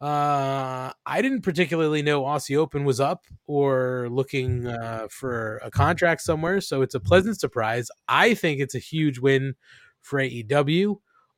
[0.00, 6.22] Uh, I didn't particularly know Aussie Open was up or looking uh, for a contract
[6.22, 6.60] somewhere.
[6.60, 7.88] So it's a pleasant surprise.
[8.08, 9.54] I think it's a huge win
[10.00, 10.96] for AEW.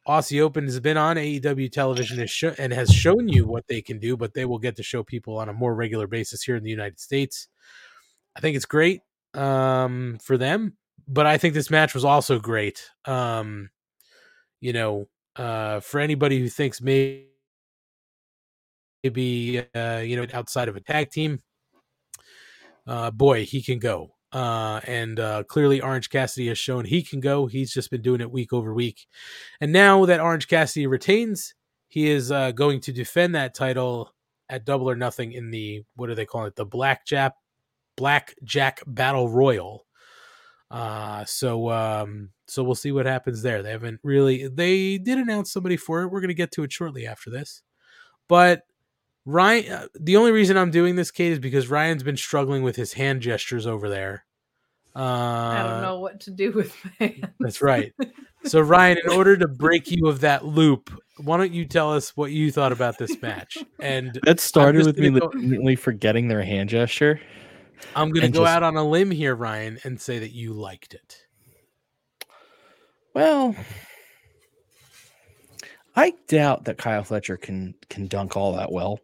[0.09, 3.99] Aussie Open has been on AEW television and and has shown you what they can
[3.99, 6.65] do, but they will get to show people on a more regular basis here in
[6.65, 7.49] the United States.
[8.37, 9.03] I think it's great
[9.35, 10.77] um, for them,
[11.07, 12.83] but I think this match was also great.
[13.05, 13.71] Um,
[14.61, 17.29] you know, uh, for anybody who thinks maybe,
[19.75, 21.43] uh, you know, outside of a tag team,
[22.87, 24.15] uh, boy, he can go.
[24.33, 27.47] Uh, and uh, clearly, Orange Cassidy has shown he can go.
[27.47, 29.07] He's just been doing it week over week.
[29.61, 31.55] And now that Orange Cassidy retains,
[31.89, 34.15] he is uh, going to defend that title
[34.49, 36.57] at Double or Nothing in the what do they call it?
[36.57, 37.35] The Black Blackjack
[37.97, 39.87] Blackjack Battle Royal.
[40.71, 43.63] Uh, so um, so we'll see what happens there.
[43.63, 44.49] They haven't really.
[44.49, 46.09] They did announce somebody for it.
[46.09, 47.63] We're going to get to it shortly after this.
[48.29, 48.63] But
[49.25, 52.77] Ryan, uh, the only reason I'm doing this, Kate, is because Ryan's been struggling with
[52.77, 54.25] his hand gestures over there.
[54.95, 57.93] Uh, I don't know what to do with my That's right.
[58.45, 62.17] So Ryan, in order to break you of that loop, why don't you tell us
[62.17, 63.59] what you thought about this match?
[63.81, 67.21] And That started with me go- legitimately forgetting their hand gesture.
[67.97, 70.53] I'm going to go just- out on a limb here, Ryan, and say that you
[70.53, 71.19] liked it.
[73.15, 73.55] Well,
[75.95, 78.99] I doubt that Kyle Fletcher can can dunk all that well.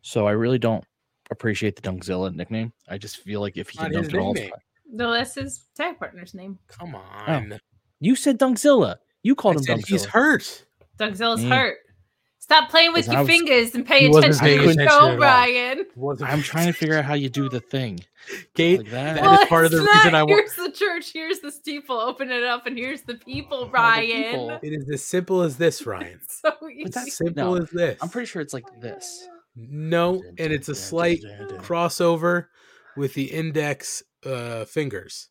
[0.00, 0.84] So I really don't
[1.30, 2.72] appreciate the Dunkzilla nickname.
[2.88, 4.52] I just feel like if he can Not his dunk it all, nickname.
[4.90, 6.58] No, that's his tag partner's name.
[6.68, 7.58] Come on.
[8.00, 8.96] you said Dunkzilla.
[9.22, 9.86] You called I him said Dunkzilla.
[9.88, 10.64] he's hurt.
[10.98, 11.48] Dunkzilla's Mm.
[11.50, 11.76] hurt.
[12.52, 15.16] Stop playing with your was- fingers and pay attention paying to the attention at show.
[15.16, 15.84] Brian.
[16.22, 18.00] I'm trying to figure out how you do the thing.
[18.54, 19.22] Kate, Like that.
[19.22, 20.30] that is part of the it's reason I want.
[20.38, 21.12] Here's the church.
[21.12, 21.96] Here's the steeple.
[21.98, 24.58] Open it up, and here's the people, Brian.
[24.62, 26.20] It is as simple as this, Ryan.
[26.28, 26.90] So But easy.
[26.90, 27.98] that's Simple no, as this.
[28.02, 29.26] I'm pretty sure it's like this.
[29.56, 31.20] No, and it's a slight
[31.58, 32.46] crossover
[32.96, 35.28] with the index uh, fingers.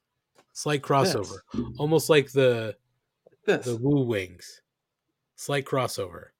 [0.53, 1.37] Slight crossover,
[1.77, 2.75] almost like the
[3.45, 3.65] This.
[3.65, 4.61] the woo wings.
[5.35, 6.30] Slight crossover.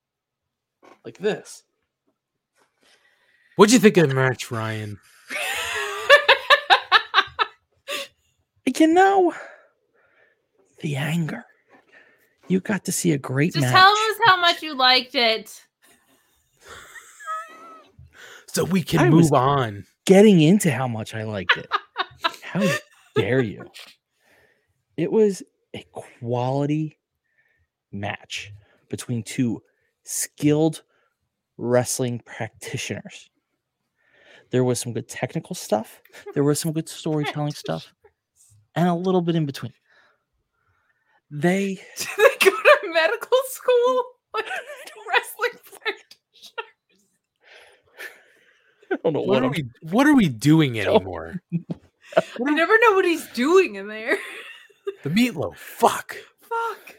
[1.05, 1.63] Like this.
[3.55, 4.99] What'd you think of the match, Ryan?
[8.79, 9.31] You know,
[10.79, 11.45] the anger.
[12.47, 13.73] You got to see a great Just match.
[13.73, 15.61] tell us how much you liked it.
[18.47, 19.85] So we can I move was- on.
[20.07, 21.69] getting into how much I liked it.
[22.41, 22.67] how
[23.15, 23.65] dare you?
[24.97, 25.43] It was
[25.75, 26.97] a quality
[27.91, 28.51] match
[28.89, 29.61] between two
[30.03, 30.81] skilled
[31.61, 33.29] wrestling practitioners.
[34.49, 36.01] There was some good technical stuff,
[36.33, 37.93] there was some good storytelling stuff,
[38.75, 39.73] and a little bit in between.
[41.29, 44.03] They Do they go to medical school?
[44.33, 44.45] Like
[45.09, 46.53] wrestling practitioners.
[48.89, 49.69] I don't know What, what, are I'm we?
[49.81, 51.41] What are we doing anymore?
[52.15, 54.17] I never know what he's doing in there.
[55.03, 55.57] The meatloaf.
[55.57, 56.15] Fuck.
[56.39, 56.95] Fuck.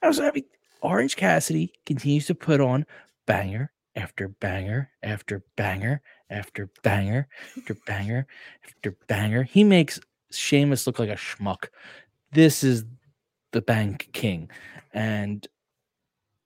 [0.00, 0.44] I was I mean,
[0.80, 2.86] Orange Cassidy continues to put on
[3.28, 8.26] banger after banger after banger after banger after banger
[8.66, 9.42] after banger.
[9.44, 10.00] He makes
[10.32, 11.68] Sheamus look like a schmuck.
[12.32, 12.84] This is
[13.52, 14.50] the Bang King,
[14.92, 15.46] and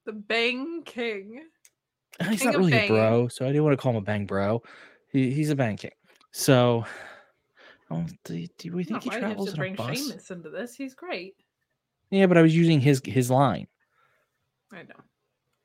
[0.07, 1.45] The Bang King.
[2.29, 4.27] he's King not really a bro, so I didn't want to call him a Bang
[4.27, 4.63] Bro.
[5.11, 5.91] He, he's a Bang King.
[6.31, 6.85] So,
[7.91, 9.75] oh, do, do we think he why do you have travels to in a bring
[9.75, 9.99] bus?
[9.99, 10.75] Sheamus into this.
[10.75, 11.35] He's great.
[12.11, 13.67] Yeah, but I was using his his line.
[14.73, 15.03] I know.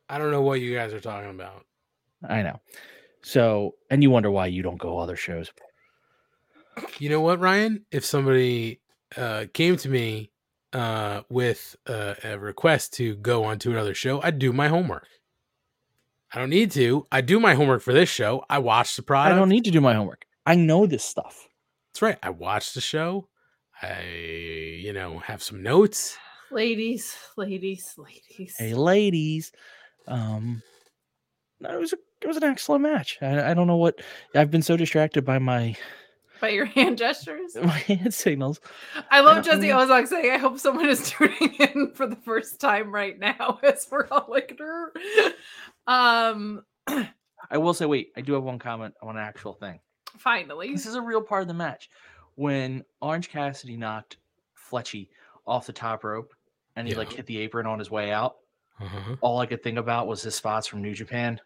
[0.10, 1.66] I don't know what you guys are talking about.
[2.28, 2.60] I know.
[3.22, 5.52] So, and you wonder why you don't go other shows.
[7.00, 7.86] You know what, Ryan?
[7.92, 8.82] If somebody
[9.16, 10.32] uh, came to me
[10.74, 15.08] uh, with uh, a request to go onto another show, I'd do my homework.
[16.34, 17.08] I don't need to.
[17.12, 18.44] I do my homework for this show.
[18.50, 19.36] I watch the product.
[19.36, 20.26] I don't need to do my homework.
[20.46, 21.48] I know this stuff.
[21.94, 22.18] That's right.
[22.22, 23.28] I watch the show.
[23.82, 24.04] I,
[24.82, 26.18] you know, have some notes.
[26.52, 28.56] Ladies, ladies, ladies.
[28.58, 29.52] Hey, ladies.
[30.08, 30.62] Um,
[31.60, 33.18] no, it was a, it was an excellent match.
[33.22, 34.00] I, I don't know what
[34.36, 35.76] I've been so distracted by my
[36.42, 37.56] By your hand gestures.
[37.62, 38.60] my hand signals.
[39.10, 39.80] I love don't Jesse know.
[39.80, 43.88] Ozok saying, I hope someone is tuning in for the first time right now as
[43.92, 44.92] we're all like, "Durr."
[45.88, 49.80] um, I will say, wait, I do have one comment on an actual thing.
[50.18, 50.72] finally.
[50.72, 51.90] This is a real part of the match.
[52.36, 54.18] When Orange Cassidy knocked
[54.70, 55.10] Fletchy
[55.48, 56.34] off the top rope
[56.76, 58.36] and he like hit the apron on his way out,
[58.80, 59.16] Uh-huh.
[59.22, 61.40] all I could think about was his spots from New Japan,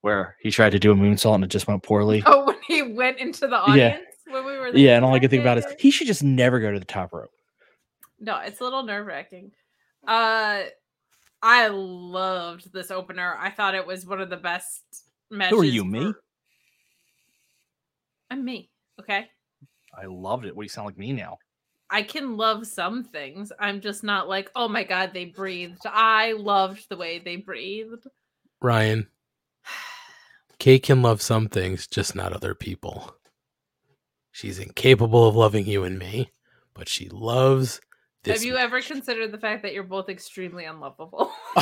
[0.00, 2.22] where he tried to do a moonsault and it just went poorly.
[2.26, 4.80] Oh, when he went into the audience when we were there?
[4.80, 6.84] yeah, and all I could think about is he should just never go to the
[6.84, 7.30] top rope.
[8.18, 9.52] No, it's a little nerve wracking.
[10.06, 10.62] Uh,
[11.42, 13.36] I loved this opener.
[13.38, 14.82] I thought it was one of the best
[15.30, 15.56] matches.
[15.56, 16.12] Who are you, me?
[18.30, 18.70] I'm me.
[19.00, 19.26] Okay.
[19.94, 20.54] I loved it.
[20.54, 21.38] What do you sound like me now?
[21.90, 23.50] I can love some things.
[23.58, 25.80] I'm just not like, oh my god, they breathed.
[25.86, 28.06] I loved the way they breathed.
[28.62, 29.08] Ryan,
[30.58, 33.14] Kate can love some things, just not other people.
[34.32, 36.30] She's incapable of loving you and me,
[36.74, 37.80] but she loves
[38.22, 38.38] this.
[38.40, 41.32] Have you ever considered the fact that you're both extremely unlovable?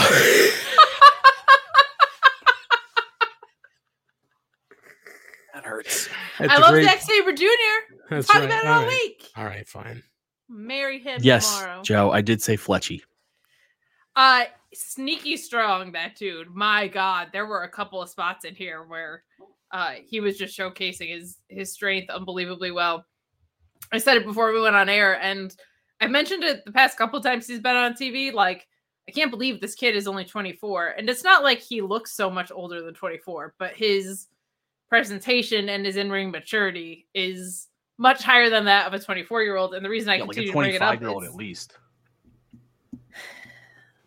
[5.55, 6.09] That hurts.
[6.39, 7.45] That's I a love great- Zack Sabre Jr.
[8.11, 8.45] That's Talk right.
[8.45, 8.89] about it All all right.
[8.89, 9.29] week.
[9.37, 10.03] All right, fine.
[10.49, 11.83] Marry him Yes, tomorrow.
[11.83, 13.03] Joe, I did say Fletchy.
[14.17, 14.45] Uh
[14.75, 16.55] sneaky strong that dude.
[16.55, 19.25] My god, there were a couple of spots in here where
[19.71, 23.05] uh he was just showcasing his his strength unbelievably well.
[23.93, 25.55] I said it before we went on air and
[26.01, 28.67] I mentioned it the past couple times he's been on TV like
[29.09, 32.31] I can't believe this kid is only 24 and it's not like he looks so
[32.31, 34.27] much older than 24, but his
[34.89, 37.68] presentation and his in-ring maturity is
[37.99, 40.57] much higher than that of a 24-year-old and the reason I Yeah, like continue to
[40.59, 41.79] bring it up 25 year old is- at least.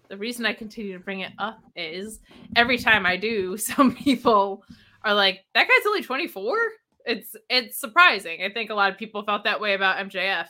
[0.10, 2.20] the reason I continue to bring it up is
[2.56, 4.64] every time I do, some people
[5.04, 6.58] are like, "That guy's only 24."
[7.06, 8.44] It's it's surprising.
[8.44, 10.48] I think a lot of people felt that way about MJF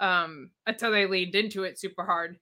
[0.00, 2.38] um, until they leaned into it super hard.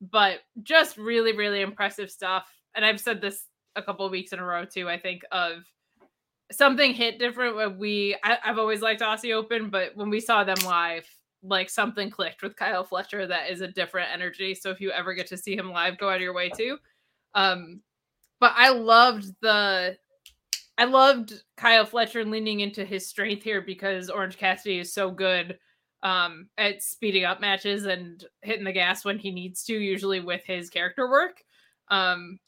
[0.00, 2.46] But just really, really impressive stuff.
[2.74, 3.46] And I've said this
[3.76, 4.88] a couple of weeks in a row too.
[4.88, 5.64] I think of
[6.52, 8.16] something hit different when we.
[8.22, 11.06] I, I've always liked Aussie Open, but when we saw them live,
[11.42, 14.54] like something clicked with Kyle Fletcher that is a different energy.
[14.54, 16.78] So if you ever get to see him live, go out of your way too.
[17.34, 17.80] Um,
[18.40, 19.96] but I loved the
[20.76, 25.58] I loved Kyle Fletcher leaning into his strength here because Orange Cassidy is so good
[26.02, 30.42] um at speeding up matches and hitting the gas when he needs to, usually with
[30.44, 31.42] his character work.
[31.88, 32.38] Um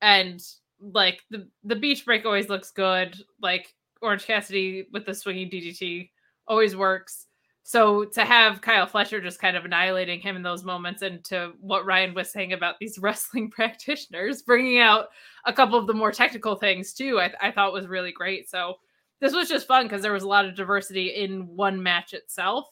[0.00, 0.42] and
[0.82, 3.16] like the the beach break always looks good.
[3.40, 6.10] Like Orange Cassidy with the swinging DDT
[6.46, 7.26] always works.
[7.64, 11.52] So to have Kyle Fletcher just kind of annihilating him in those moments, and to
[11.60, 15.08] what Ryan was saying about these wrestling practitioners bringing out
[15.46, 18.50] a couple of the more technical things too, I, I thought was really great.
[18.50, 18.74] So
[19.20, 22.68] this was just fun because there was a lot of diversity in one match itself.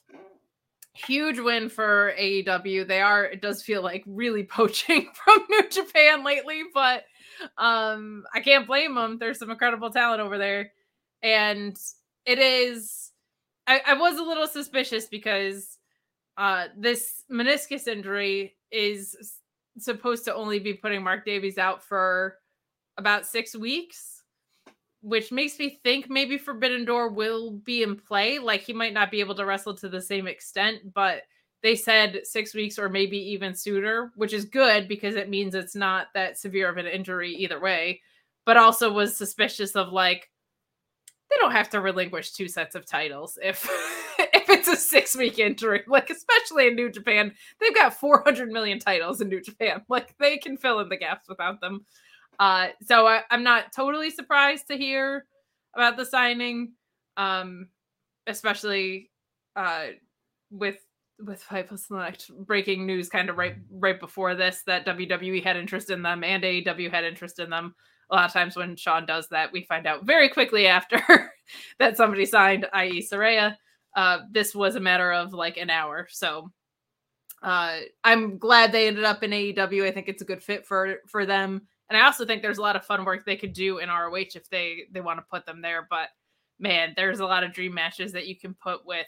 [0.94, 2.86] huge win for AEW.
[2.88, 7.04] They are it does feel like really poaching from New Japan lately, but
[7.58, 9.18] um I can't blame them.
[9.18, 10.72] There's some incredible talent over there.
[11.22, 11.76] And
[12.26, 13.12] it is
[13.66, 15.78] I, I was a little suspicious because
[16.36, 19.36] uh this meniscus injury is
[19.78, 22.36] supposed to only be putting Mark Davis out for
[22.98, 24.20] about six weeks
[25.02, 28.38] which makes me think maybe Forbidden Door will be in play.
[28.38, 31.22] Like he might not be able to wrestle to the same extent, but
[31.62, 35.76] they said six weeks or maybe even sooner, which is good because it means it's
[35.76, 38.00] not that severe of an injury either way.
[38.46, 40.30] But also was suspicious of like
[41.30, 43.64] they don't have to relinquish two sets of titles if
[44.18, 45.82] if it's a six week injury.
[45.86, 49.82] Like especially in New Japan, they've got 400 million titles in New Japan.
[49.88, 51.84] Like they can fill in the gaps without them.
[52.38, 55.26] Uh, so I, I'm not totally surprised to hear
[55.74, 56.72] about the signing,
[57.16, 57.68] um,
[58.26, 59.10] especially
[59.56, 59.88] uh,
[60.50, 60.78] with
[61.24, 65.90] with Fightful Select breaking news kind of right right before this that WWE had interest
[65.90, 67.74] in them and AEW had interest in them.
[68.10, 71.32] A lot of times when Sean does that, we find out very quickly after
[71.78, 73.56] that somebody signed, i.e., Saraya.
[73.94, 76.50] Uh, this was a matter of like an hour, so
[77.42, 79.84] uh, I'm glad they ended up in AEW.
[79.84, 82.62] I think it's a good fit for for them, and I also think there's a
[82.62, 85.46] lot of fun work they could do in ROH if they they want to put
[85.46, 85.86] them there.
[85.88, 86.08] But
[86.58, 89.06] man, there's a lot of dream matches that you can put with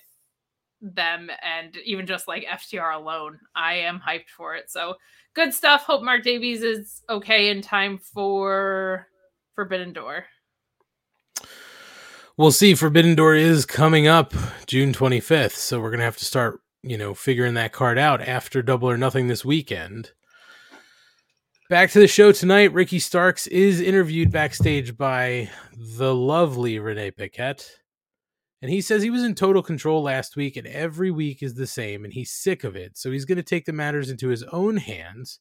[0.83, 4.71] them, and even just like FTR alone, I am hyped for it.
[4.71, 4.97] So
[5.35, 5.85] good stuff.
[5.85, 9.07] Hope Mark Davis is okay in time for
[9.55, 10.27] Forbidden Door.
[12.37, 12.75] We'll see.
[12.75, 14.35] Forbidden Door is coming up
[14.67, 18.63] June 25th, so we're gonna have to start, you know, figuring that card out after
[18.63, 20.13] Double or Nothing this weekend.
[21.69, 22.73] Back to the show tonight.
[22.73, 27.71] Ricky Starks is interviewed backstage by the lovely Renee Paquette.
[28.63, 31.67] And he says he was in total control last week, and every week is the
[31.67, 32.97] same, and he's sick of it.
[32.97, 35.41] So he's going to take the matters into his own hands,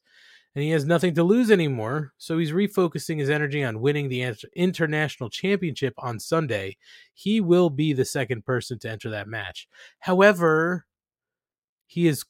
[0.56, 2.14] and he has nothing to lose anymore.
[2.18, 6.78] So he's refocusing his energy on winning the international championship on Sunday.
[7.14, 9.68] He will be the second person to enter that match.
[10.00, 10.88] However,
[11.86, 12.26] he is,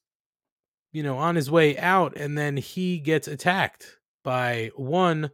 [0.92, 5.32] you know, on his way out, and then he gets attacked by one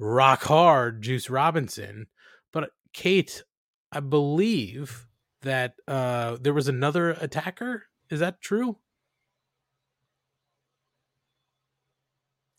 [0.00, 2.08] rock hard Juice Robinson.
[2.52, 3.44] But Kate,
[3.92, 5.06] I believe
[5.42, 7.84] that uh there was another attacker.
[8.10, 8.78] Is that true?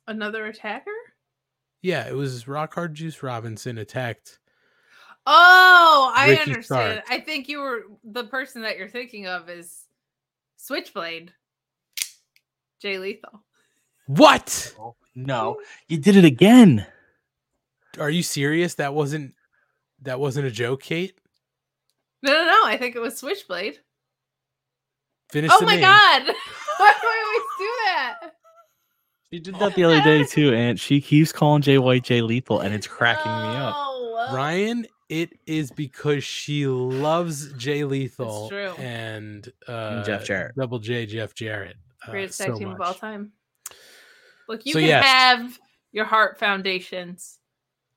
[0.07, 0.91] Another attacker?
[1.81, 4.39] Yeah, it was Rock Hard Juice Robinson attacked.
[5.25, 7.03] Oh, I Ricky understand.
[7.05, 7.05] Stark.
[7.09, 9.85] I think you were the person that you're thinking of is
[10.57, 11.31] Switchblade.
[12.81, 13.43] Jay Lethal.
[14.07, 14.73] What?
[15.13, 16.87] No, you did it again.
[17.99, 18.75] Are you serious?
[18.75, 19.35] That wasn't
[20.01, 21.18] that wasn't a joke, Kate?
[22.23, 22.61] No, no, no.
[22.65, 23.79] I think it was Switchblade.
[25.31, 25.81] Finish oh my name.
[25.81, 26.21] god!
[26.77, 28.33] Why do I always do that?
[29.31, 32.61] She did that the other day too, and she keeps calling Jay White Jay Lethal,
[32.61, 33.75] and it's cracking me up.
[34.33, 38.71] Ryan, it is because she loves Jay Lethal true.
[38.79, 40.55] and uh, Jeff Jarrett.
[40.55, 41.77] Double J Jeff Jarrett.
[42.07, 43.31] uh, Greatest so tag team of all time.
[44.47, 45.05] Look, you So, can yes.
[45.05, 45.59] have
[45.91, 47.37] your heart foundations.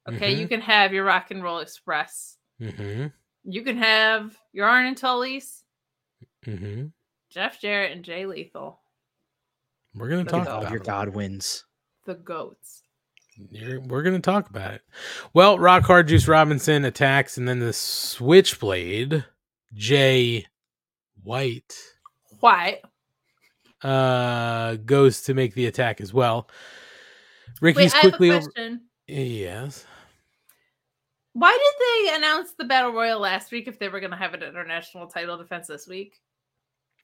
[0.09, 0.51] Okay, you Mhm.
[0.51, 2.37] can have your rock and roll express.
[2.61, 3.07] Mm-hmm.
[3.45, 5.65] You can have your Arn and Tully's,
[6.47, 6.87] Mm-hmm.
[7.31, 8.81] Jeff Jarrett, and Jay Lethal,
[9.95, 10.59] We're gonna The talk goat.
[10.61, 10.81] about Your.
[10.81, 11.65] Godwins.
[12.07, 12.83] the goats.
[13.51, 14.83] You're- we're gonna talk about it.
[15.33, 19.25] Well, Rock Hard Juice Robinson attacks, and then the Switchblade
[19.75, 20.47] Jay
[21.23, 21.75] White
[22.41, 22.81] White
[23.83, 26.49] uh goes to make the attack as well.
[27.61, 28.79] Wait, Ricky's I have a quickly over.
[29.07, 29.87] Yes.
[31.35, 34.35] Why did they announce the battle royal last week if they were going to have
[34.35, 36.21] an international title defense this week?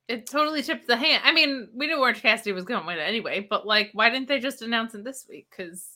[0.07, 1.23] It totally tipped the hand.
[1.25, 4.11] I mean, we knew Orange Cassidy was going to win it anyway, but like, why
[4.11, 5.49] didn't they just announce it this week?
[5.51, 5.87] Because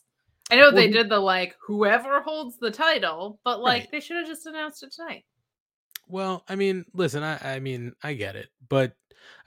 [0.50, 3.90] I know they did the like whoever holds the title, but like Right.
[3.92, 5.24] they should have just announced it tonight.
[6.12, 8.92] Well, I mean, listen, I, I mean, I get it, but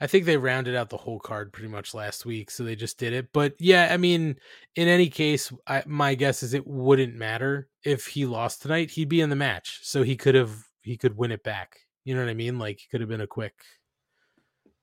[0.00, 2.98] I think they rounded out the whole card pretty much last week, so they just
[2.98, 3.28] did it.
[3.32, 4.34] But yeah, I mean,
[4.74, 8.90] in any case, I, my guess is it wouldn't matter if he lost tonight.
[8.90, 11.78] He'd be in the match, so he could have he could win it back.
[12.04, 12.58] You know what I mean?
[12.58, 13.54] Like, it could have been a quick,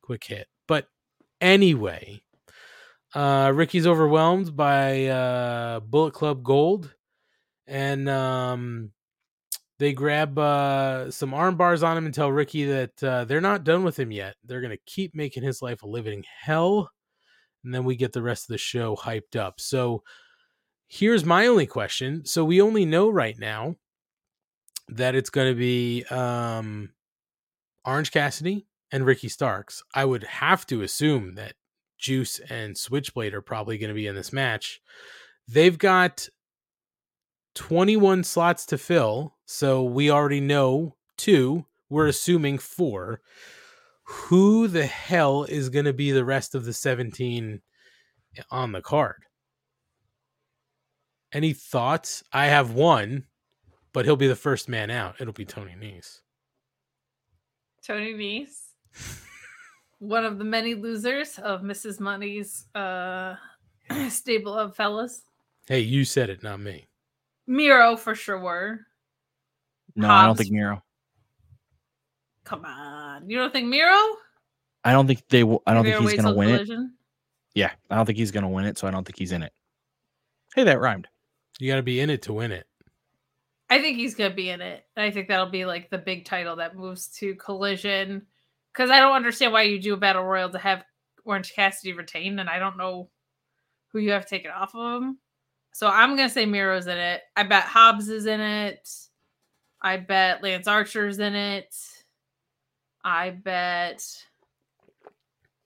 [0.02, 0.48] quick hit.
[0.70, 0.88] But
[1.42, 2.22] anyway,
[3.14, 6.96] uh, Ricky's overwhelmed by uh, Bullet Club Gold,
[7.68, 8.92] and um,
[9.84, 13.66] they grab uh, some arm bars on him and tell Ricky that uh, they're not
[13.66, 14.36] done with him yet.
[14.46, 16.90] They're going to keep making his life a living hell.
[17.66, 19.60] And then we get the rest of the show hyped up.
[19.60, 20.04] So
[20.88, 22.26] here's my only question.
[22.26, 23.76] So we only know right now
[24.88, 26.92] that it's going to be um,
[27.84, 31.56] Orange Cassidy and Ricky Starks, I would have to assume that
[31.98, 34.82] Juice and Switchblade are probably going to be in this match.
[35.46, 36.30] They've got
[37.56, 41.68] 21 slots to fill, so we already know two.
[41.88, 43.22] We're assuming four.
[44.04, 47.62] Who the hell is going to be the rest of the 17
[48.50, 49.26] on the card?
[51.32, 52.24] Any thoughts?
[52.34, 53.26] I have one,
[53.94, 55.18] but he'll be the first man out.
[55.20, 56.22] It'll be Tony Nese.
[57.86, 58.72] Tony Nese,
[60.00, 62.00] one of the many losers of Mrs.
[62.00, 63.36] Money's uh,
[64.10, 65.22] stable of fellas.
[65.68, 66.88] Hey, you said it, not me.
[67.46, 68.88] Miro for sure.
[69.96, 70.84] No, I don't think Miro.
[72.44, 73.98] Come on, you don't think Miro?
[74.84, 75.64] I don't think they will.
[75.66, 76.90] I don't Miro think he's going to till win it.
[77.56, 79.44] Yeah, I don't think he's going to win it, so I don't think he's in
[79.44, 79.54] it.
[80.56, 81.08] Hey, that rhymed.
[81.60, 82.68] You got to be in it to win it.
[83.74, 84.86] I think he's gonna be in it.
[84.96, 88.28] I think that'll be like the big title that moves to Collision.
[88.72, 90.84] Because I don't understand why you do a battle royal to have
[91.26, 93.10] Orange Cassidy retained, and I don't know
[93.88, 95.18] who you have taken off of him.
[95.72, 97.24] So I'm gonna say Miro's in it.
[97.36, 98.88] I bet Hobbs is in it.
[99.84, 101.76] I bet Lance Archer's in it.
[103.04, 104.06] I bet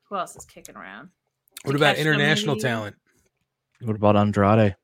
[0.04, 1.10] who else is kicking around?
[1.64, 2.64] What about international maybe?
[2.64, 2.96] talent?
[3.82, 4.76] What about Andrade?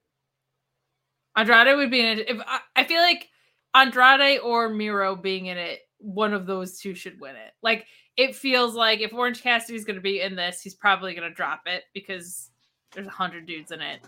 [1.35, 2.29] Andrade would be in it.
[2.29, 3.29] If I, I feel like
[3.73, 7.53] Andrade or Miro being in it, one of those two should win it.
[7.63, 7.87] Like
[8.17, 11.33] it feels like if Orange Cassidy's going to be in this, he's probably going to
[11.33, 12.51] drop it because
[12.91, 14.01] there's a hundred dudes in it,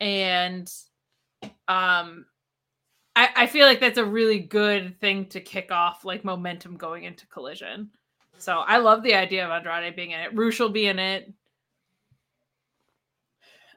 [0.00, 0.72] and
[1.68, 2.24] um,
[3.16, 7.04] I, I feel like that's a really good thing to kick off like momentum going
[7.04, 7.90] into Collision.
[8.38, 10.34] So I love the idea of Andrade being in it.
[10.34, 11.32] Rush will be in it.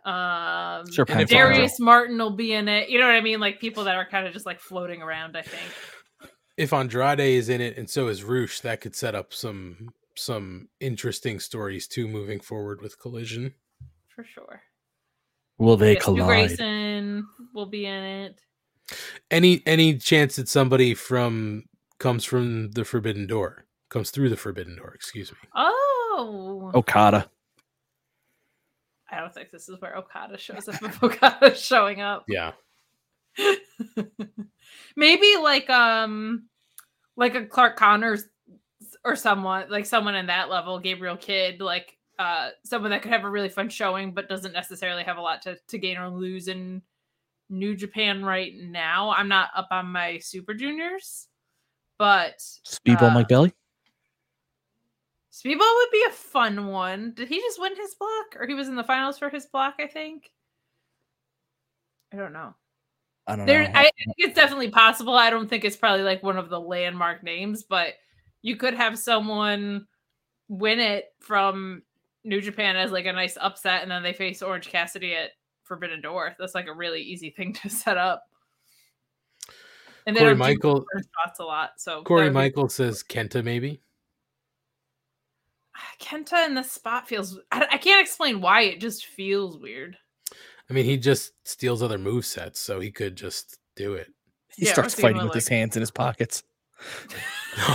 [0.03, 1.53] Um, Serpent Fire.
[1.53, 2.89] Darius Martin will be in it.
[2.89, 3.39] You know what I mean?
[3.39, 5.37] Like people that are kind of just like floating around.
[5.37, 5.71] I think.
[6.55, 10.69] If Andrade is in it and so is Rush, that could set up some some
[10.79, 13.53] interesting stories too moving forward with Collision.
[14.07, 14.61] for sure.
[15.59, 16.25] Will they collide?
[16.25, 18.41] Grayson will be in it.
[19.31, 21.65] Any any chance that somebody from
[21.99, 24.93] comes from the Forbidden Door comes through the Forbidden Door?
[24.95, 25.37] Excuse me.
[25.55, 27.29] Oh, Okada.
[29.09, 30.81] I don't think this is where Okada shows up.
[30.83, 32.51] If Okada's showing up, Yeah.
[34.95, 36.47] maybe like um,
[37.15, 38.25] like a Clark Connors
[39.05, 43.23] or someone like someone in that level, Gabriel Kidd, like uh, someone that could have
[43.23, 46.47] a really fun showing, but doesn't necessarily have a lot to to gain or lose
[46.47, 46.81] in
[47.49, 49.11] New Japan right now.
[49.11, 51.27] I'm not up on my Super Juniors,
[51.97, 53.53] but Speedball uh, Mike Bailey.
[55.31, 57.13] Speedball would be a fun one.
[57.15, 59.75] Did he just win his block, or he was in the finals for his block?
[59.79, 60.31] I think.
[62.11, 62.55] I don't know.
[63.27, 63.71] I don't There, know.
[63.73, 65.13] I, I think it's definitely possible.
[65.13, 67.93] I don't think it's probably like one of the landmark names, but
[68.41, 69.85] you could have someone
[70.47, 71.83] win it from
[72.23, 75.31] New Japan as like a nice upset, and then they face Orange Cassidy at
[75.67, 76.35] Forbidden Door.
[76.39, 78.23] That's like a really easy thing to set up.
[80.05, 83.03] And they Corey Michael- first shots a lot, so Corey that would be- Michael says
[83.03, 83.81] Kenta maybe.
[85.75, 87.37] Ah, Kenta in this spot feels.
[87.51, 88.61] I, I can't explain why.
[88.61, 89.97] It just feels weird.
[90.69, 94.07] I mean, he just steals other move sets, so he could just do it.
[94.55, 96.43] He Yeah, starts what's he gonna fighting with look his hands in his pockets.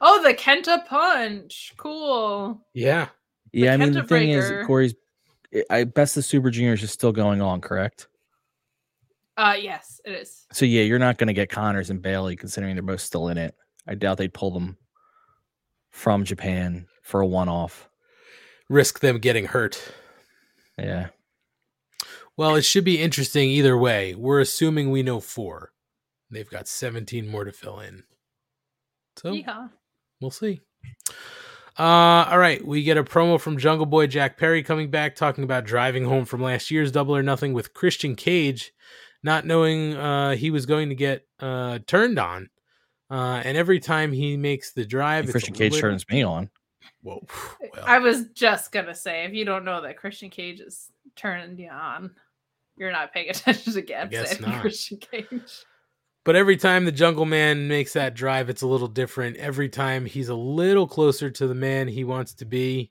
[0.00, 1.72] Oh, the Kenta punch.
[1.78, 2.60] Cool.
[2.74, 3.08] Yeah.
[3.56, 4.66] Yeah, I mean the Kenta thing is.
[4.66, 4.94] Corey's.
[5.70, 8.08] I best the Super Juniors is still going on, correct?
[9.36, 10.46] Uh yes, it is.
[10.52, 13.38] So yeah, you're not going to get Connors and Bailey, considering they're both still in
[13.38, 13.54] it.
[13.86, 14.76] I doubt they'd pull them
[15.90, 17.88] from Japan for a one-off.
[18.68, 19.80] Risk them getting hurt.
[20.78, 21.08] Yeah,
[22.36, 24.14] Well, it should be interesting either way.
[24.14, 25.72] We're assuming we know four.
[26.30, 28.02] They've got 17 more to fill in.
[29.16, 29.70] So Yeehaw.
[30.20, 30.60] we'll see.
[31.78, 35.44] Uh, all right, we get a promo from Jungle Boy Jack Perry coming back, talking
[35.44, 38.72] about driving home from last year's Double or Nothing with Christian Cage,
[39.22, 42.48] not knowing uh, he was going to get uh, turned on.
[43.10, 46.48] Uh, and every time he makes the drive, it's Christian Cage little- turns me on.
[47.02, 47.24] Whoa!
[47.84, 51.68] I was just gonna say, if you don't know that Christian Cage is turning you
[51.70, 52.10] on,
[52.76, 54.60] you're not paying attention to Gab guess not.
[54.60, 55.64] Christian Cage.
[56.26, 59.36] But every time the Jungle Man makes that drive, it's a little different.
[59.36, 62.90] Every time he's a little closer to the man he wants to be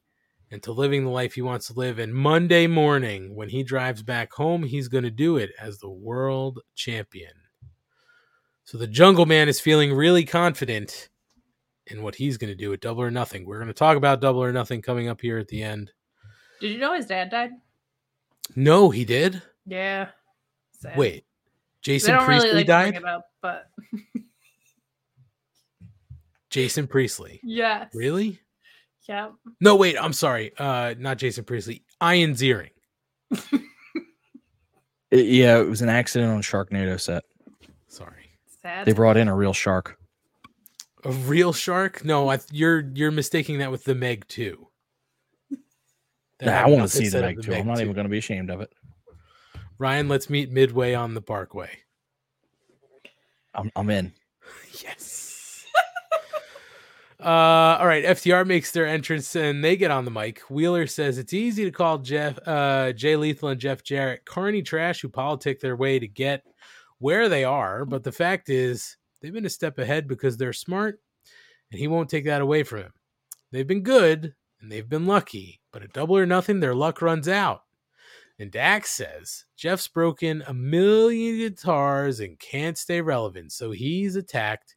[0.51, 1.99] and to living the life he wants to live.
[1.99, 5.89] And Monday morning, when he drives back home, he's going to do it as the
[5.89, 7.33] world champion.
[8.63, 11.09] So the Jungle Man is feeling really confident
[11.87, 13.45] in what he's going to do at Double or Nothing.
[13.45, 15.91] We're going to talk about Double or Nothing coming up here at the end.
[16.61, 17.51] Did you know his dad died?
[18.55, 19.41] No, he did.
[19.65, 20.07] Yeah.
[20.71, 20.97] Sad.
[20.97, 21.25] Wait,
[21.85, 22.95] Jason don't Priestley really like died.
[22.95, 23.67] it up, but
[26.49, 27.39] Jason Priestley.
[27.43, 27.89] Yes.
[27.93, 28.39] Really?
[29.07, 29.29] Yeah.
[29.59, 29.97] No, wait.
[30.01, 30.51] I'm sorry.
[30.57, 31.83] Uh, not Jason Priestley.
[32.03, 32.69] Ian Ziering.
[35.11, 37.23] It- yeah, it was an accident on Sharknado set.
[37.87, 38.31] Sorry.
[38.61, 38.85] Sad.
[38.85, 39.97] They brought in a real shark.
[41.03, 42.03] A real shark?
[42.03, 44.67] No, I, you're you're mistaking that with the Meg too.
[46.39, 47.53] That Nah, I happened want off to see the of Meg too.
[47.53, 47.83] I'm not 2.
[47.83, 48.73] even going to be ashamed of it.
[49.77, 51.69] Ryan, let's meet midway on the Parkway.
[53.53, 54.13] I'm, I'm in.
[54.83, 55.65] Yes.
[57.19, 58.03] uh, all right.
[58.03, 60.41] FTR makes their entrance and they get on the mic.
[60.49, 64.99] Wheeler says it's easy to call Jeff, uh, Jay Lethal and Jeff Jarrett carny trash
[64.99, 66.43] who politic their way to get
[66.99, 67.85] where they are.
[67.85, 70.99] But the fact is, they've been a step ahead because they're smart,
[71.71, 72.93] and he won't take that away from him.
[73.51, 77.27] They've been good and they've been lucky, but at double or nothing, their luck runs
[77.27, 77.61] out.
[78.37, 84.75] And Dax says Jeff's broken a million guitars and can't stay relevant, so he's attacked.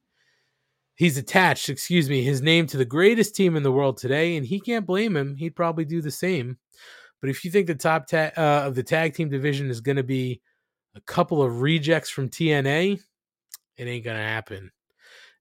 [0.94, 4.46] He's attached, excuse me, his name to the greatest team in the world today, and
[4.46, 5.36] he can't blame him.
[5.36, 6.58] He'd probably do the same.
[7.20, 9.96] But if you think the top ta- uh, of the tag team division is going
[9.96, 10.40] to be
[10.94, 13.00] a couple of rejects from TNA,
[13.76, 14.72] it ain't going to happen.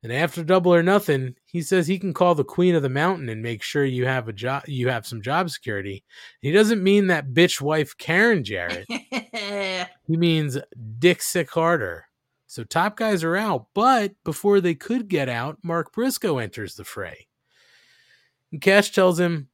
[0.03, 3.29] And after double or nothing, he says he can call the queen of the mountain
[3.29, 6.03] and make sure you have a job, you have some job security.
[6.41, 8.85] He doesn't mean that bitch wife Karen Jarrett.
[8.89, 10.57] he means
[10.99, 12.05] Dixie Carter.
[12.45, 16.85] So top guys are out, but before they could get out, Mark Briscoe enters the
[16.85, 17.27] fray.
[18.51, 19.49] And Cash tells him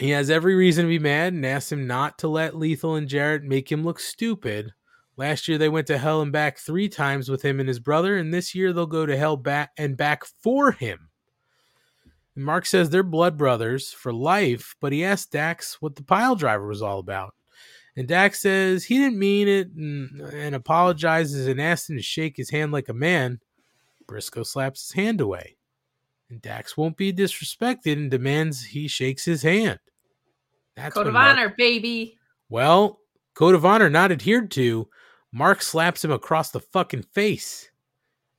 [0.00, 3.08] he has every reason to be mad and asks him not to let Lethal and
[3.08, 4.72] Jarrett make him look stupid.
[5.18, 8.16] Last year they went to hell and back three times with him and his brother,
[8.18, 11.08] and this year they'll go to hell back and back for him.
[12.34, 16.36] And Mark says they're blood brothers for life, but he asks Dax what the pile
[16.36, 17.34] driver was all about.
[17.96, 22.36] And Dax says he didn't mean it and, and apologizes and asks him to shake
[22.36, 23.40] his hand like a man.
[24.06, 25.56] Briscoe slaps his hand away.
[26.28, 29.78] And Dax won't be disrespected and demands he shakes his hand.
[30.76, 32.18] That's Code of Mark- honor, baby.
[32.50, 32.98] well,
[33.32, 34.88] code of honor not adhered to.
[35.36, 37.70] Mark slaps him across the fucking face.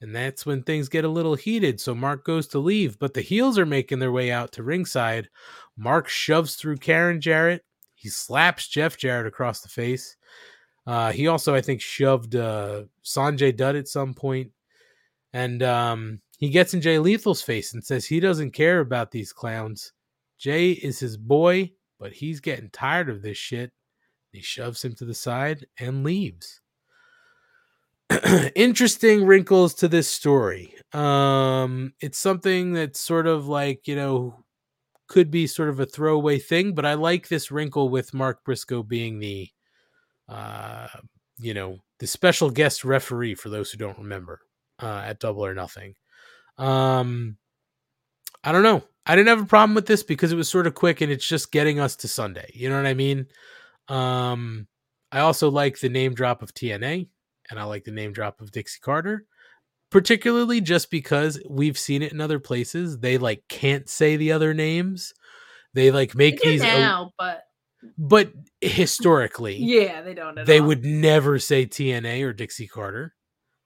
[0.02, 1.80] And that's when things get a little heated.
[1.80, 5.30] So Mark goes to leave, but the heels are making their way out to ringside.
[5.78, 7.64] Mark shoves through Karen Jarrett.
[7.94, 10.18] He slaps Jeff Jarrett across the face.
[10.88, 14.52] Uh, he also, I think, shoved uh, Sanjay Dutt at some point.
[15.34, 19.32] And um, he gets in Jay Lethal's face and says he doesn't care about these
[19.32, 19.94] clowns.
[20.40, 23.72] Jay is his boy, but he's getting tired of this shit.
[24.32, 26.61] He shoves him to the side and leaves.
[28.55, 30.73] Interesting wrinkles to this story.
[30.93, 34.43] Um, it's something that's sort of like, you know,
[35.07, 38.84] could be sort of a throwaway thing, but I like this wrinkle with Mark Briscoe
[38.84, 39.49] being the,
[40.29, 40.88] uh,
[41.38, 44.39] you know, the special guest referee for those who don't remember
[44.81, 45.95] uh, at Double or Nothing.
[46.57, 47.38] Um,
[48.43, 48.84] I don't know.
[49.05, 51.27] I didn't have a problem with this because it was sort of quick and it's
[51.27, 52.49] just getting us to Sunday.
[52.53, 53.27] You know what I mean?
[53.88, 54.67] Um,
[55.11, 57.07] I also like the name drop of TNA
[57.49, 59.26] and I like the name drop of Dixie Carter,
[59.91, 62.99] particularly just because we've seen it in other places.
[62.99, 65.14] They like can't say the other names.
[65.74, 67.44] They like make They these, now, but
[67.98, 70.38] but historically, yeah, they don't.
[70.38, 70.68] At they all.
[70.68, 73.14] would never say TNA or Dixie Carter.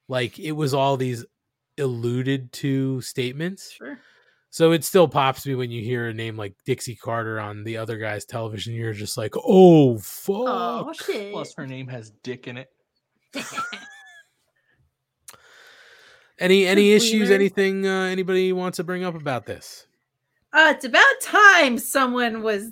[0.07, 1.25] Like it was all these
[1.77, 3.71] alluded to statements.
[3.71, 3.97] Sure.
[4.49, 7.77] So it still pops me when you hear a name like Dixie Carter on the
[7.77, 8.73] other guy's television.
[8.73, 10.35] You're just like, oh, oh fuck.
[10.37, 11.31] Oh shit.
[11.31, 12.67] Plus, her name has Dick in it.
[16.41, 17.29] Any any issues?
[17.29, 17.39] weird.
[17.39, 19.85] Anything uh, anybody wants to bring up about this?
[20.51, 22.71] Uh, it's about time someone was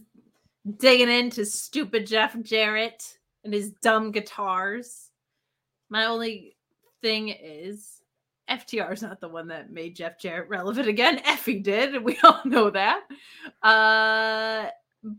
[0.78, 5.12] digging into stupid Jeff Jarrett and his dumb guitars.
[5.88, 6.58] My only
[7.04, 8.02] thing is
[8.50, 11.20] FTR is not the one that made Jeff Jarrett relevant again.
[11.26, 13.02] Effie did, we all know that.
[13.62, 14.70] Uh,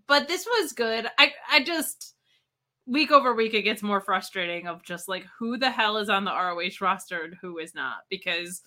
[0.09, 1.07] but this was good.
[1.19, 2.17] I I just
[2.91, 6.25] week over week it gets more frustrating of just like who the hell is on
[6.25, 8.63] the ROH roster and who is not because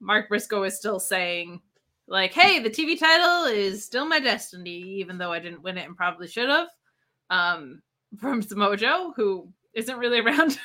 [0.00, 1.60] Mark Briscoe is still saying
[2.06, 5.86] like, hey, the TV title is still my destiny, even though I didn't win it
[5.86, 6.68] and probably should have.
[7.30, 7.82] Um,
[8.18, 10.58] from Samoa Joe, who isn't really around.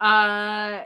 [0.00, 0.82] uh,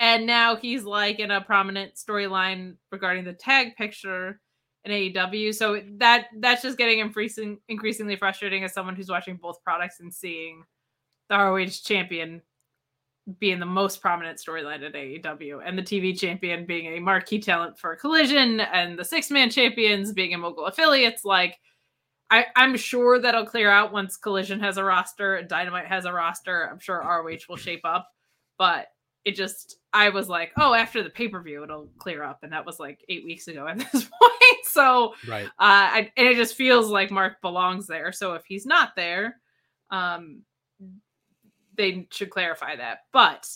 [0.00, 4.40] and now he's like in a prominent storyline regarding the tag picture
[4.84, 5.54] in AEW.
[5.54, 10.12] So that that's just getting increasing increasingly frustrating as someone who's watching both products and
[10.12, 10.64] seeing
[11.28, 12.42] the ROH champion
[13.38, 17.78] being the most prominent storyline at AEW, and the TV champion being a marquee talent
[17.78, 21.24] for Collision, and the six man champions being in mogul affiliates.
[21.24, 21.58] Like,
[22.30, 26.68] I, I'm sure that'll clear out once Collision has a roster Dynamite has a roster.
[26.70, 28.08] I'm sure ROH will shape up,
[28.58, 28.88] but
[29.24, 32.52] it just I was like, oh, after the pay per view, it'll clear up, and
[32.52, 34.64] that was like eight weeks ago at this point.
[34.64, 35.46] So, Right.
[35.46, 38.10] uh, I, and it just feels like Mark belongs there.
[38.12, 39.36] So if he's not there,
[39.90, 40.42] um,
[41.76, 43.00] they should clarify that.
[43.12, 43.48] But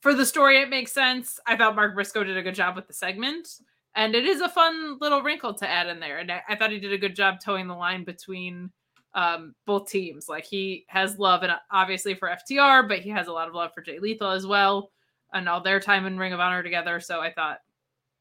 [0.00, 1.38] for the story, it makes sense.
[1.46, 3.48] I thought Mark Briscoe did a good job with the segment,
[3.94, 6.18] and it is a fun little wrinkle to add in there.
[6.18, 8.70] And I, I thought he did a good job towing the line between
[9.14, 10.28] um, both teams.
[10.28, 13.72] Like he has love, and obviously for FTR, but he has a lot of love
[13.74, 14.90] for Jay Lethal as well,
[15.32, 17.00] and all their time in Ring of Honor together.
[17.00, 17.58] So I thought,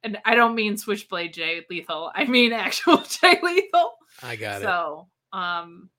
[0.04, 3.94] and I don't mean Switchblade Jay Lethal, I mean actual Jay Lethal.
[4.24, 4.66] I got it.
[4.66, 5.90] So, um,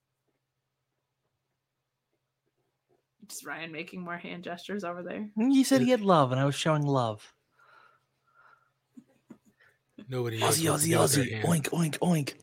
[3.28, 5.28] just Ryan making more hand gestures over there.
[5.36, 7.32] You said he had love, and I was showing love.
[10.08, 11.44] Nobody knows Aussie, what Aussie, do with their Aussie.
[11.44, 12.34] Oink, oink, oink.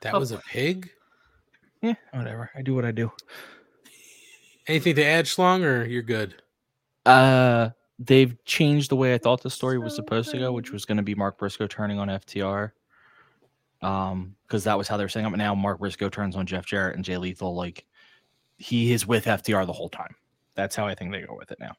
[0.00, 0.18] That Oh.
[0.20, 0.90] was a pig.
[1.82, 2.50] Yeah, whatever.
[2.56, 3.12] I do what I do.
[4.66, 6.42] Anything to add, Schlong, or you're good?
[7.06, 10.84] Uh, they've changed the way I thought the story was supposed to go, which was
[10.84, 12.72] going to be Mark Briscoe turning on FTR.
[13.80, 15.30] Um, because that was how they were saying it.
[15.30, 17.54] But now Mark Briscoe turns on Jeff Jarrett and Jay Lethal.
[17.54, 17.84] Like
[18.56, 20.14] he is with FTR the whole time.
[20.54, 21.76] That's how I think they go with it now.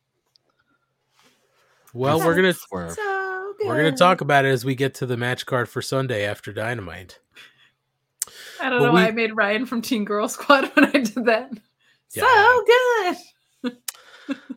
[1.93, 2.95] Well, we're gonna Swerve.
[2.97, 6.53] we're gonna talk about it as we get to the match card for Sunday after
[6.53, 7.19] Dynamite.
[8.61, 11.25] I don't But know why I made Ryan from Teen Girl Squad when I did
[11.25, 11.51] that.
[12.13, 12.23] Yeah.
[12.23, 13.17] So good.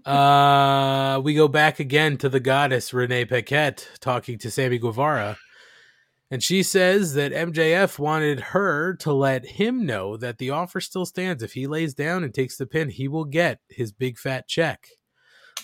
[0.04, 5.36] Uh, we go back again to the goddess Renee Paquette talking to Sammy Guevara.
[6.30, 11.04] And she says that MJF wanted her to let him know that the offer still
[11.04, 11.42] stands.
[11.42, 14.88] If he lays down and takes the pin, he will get his big fat check.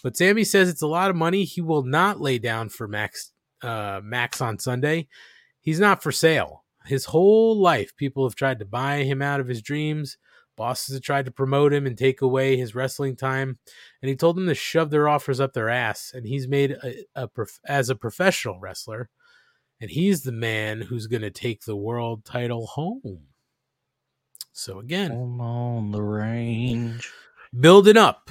[0.03, 1.45] But Sammy says it's a lot of money.
[1.45, 3.33] He will not lay down for Max
[3.63, 5.09] uh, Max on Sunday.
[5.61, 6.65] He's not for sale.
[6.85, 10.17] His whole life, people have tried to buy him out of his dreams.
[10.59, 13.59] Bosses have tried to promote him and take away his wrestling time
[14.03, 16.13] and he told them to shove their offers up their ass.
[16.15, 19.09] And he's made a, a prof- as a professional wrestler,
[19.81, 23.21] and he's the man who's going to take the world title home.
[24.53, 27.11] So again, Home on the range.
[27.59, 28.31] building up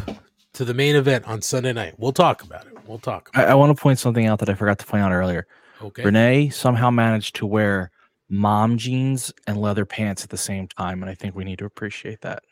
[0.54, 1.96] to the main event on Sunday night.
[1.98, 2.74] We'll talk about it.
[2.86, 3.30] We'll talk.
[3.34, 5.48] I, I want to point something out that I forgot to point out earlier.
[5.82, 6.04] Okay.
[6.04, 7.92] Renee somehow managed to wear
[8.30, 11.66] mom jeans and leather pants at the same time, and I think we need to
[11.66, 12.44] appreciate that.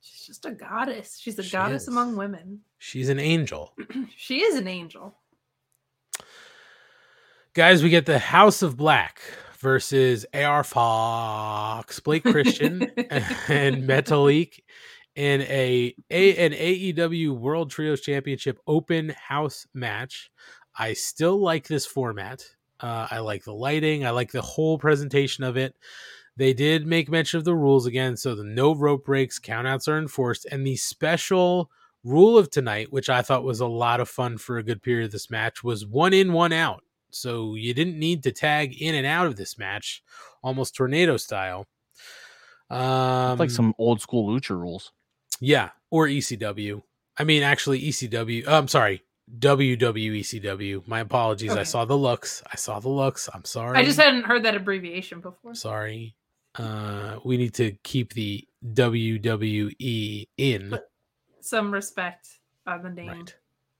[0.00, 1.18] She's just a goddess.
[1.20, 1.88] She's a She goddess is.
[1.88, 2.60] among women.
[2.78, 3.74] She's an angel.
[4.16, 5.16] she is an angel.
[7.54, 9.20] Guys, we get the House of Black
[9.58, 12.82] versus AR Fox, Blake Christian,
[13.48, 14.60] and Metalik
[15.16, 20.30] in a, a an AEW World Trios Championship open house match.
[20.78, 22.44] I still like this format.
[22.80, 24.06] Uh, I like the lighting.
[24.06, 25.74] I like the whole presentation of it.
[26.36, 29.98] They did make mention of the rules again, so the no rope breaks, countouts are
[29.98, 31.68] enforced, and the special
[32.04, 35.06] rule of tonight, which I thought was a lot of fun for a good period
[35.06, 36.84] of this match, was one in, one out.
[37.10, 40.04] So you didn't need to tag in and out of this match,
[40.42, 41.66] almost tornado style.
[42.70, 44.92] Um, like some old school lucha rules.
[45.40, 46.82] yeah, or ECW.
[47.16, 48.44] I mean, actually, ECW.
[48.46, 49.02] Oh, I'm sorry,
[49.38, 50.86] WWECW.
[50.86, 51.52] My apologies.
[51.52, 52.42] I saw the looks.
[52.50, 53.28] I saw the looks.
[53.32, 53.78] I'm sorry.
[53.78, 55.54] I just hadn't heard that abbreviation before.
[55.54, 56.14] sorry.
[56.54, 60.78] Uh, we need to keep the WWE in.
[61.40, 62.28] Some respect
[62.66, 63.26] on the name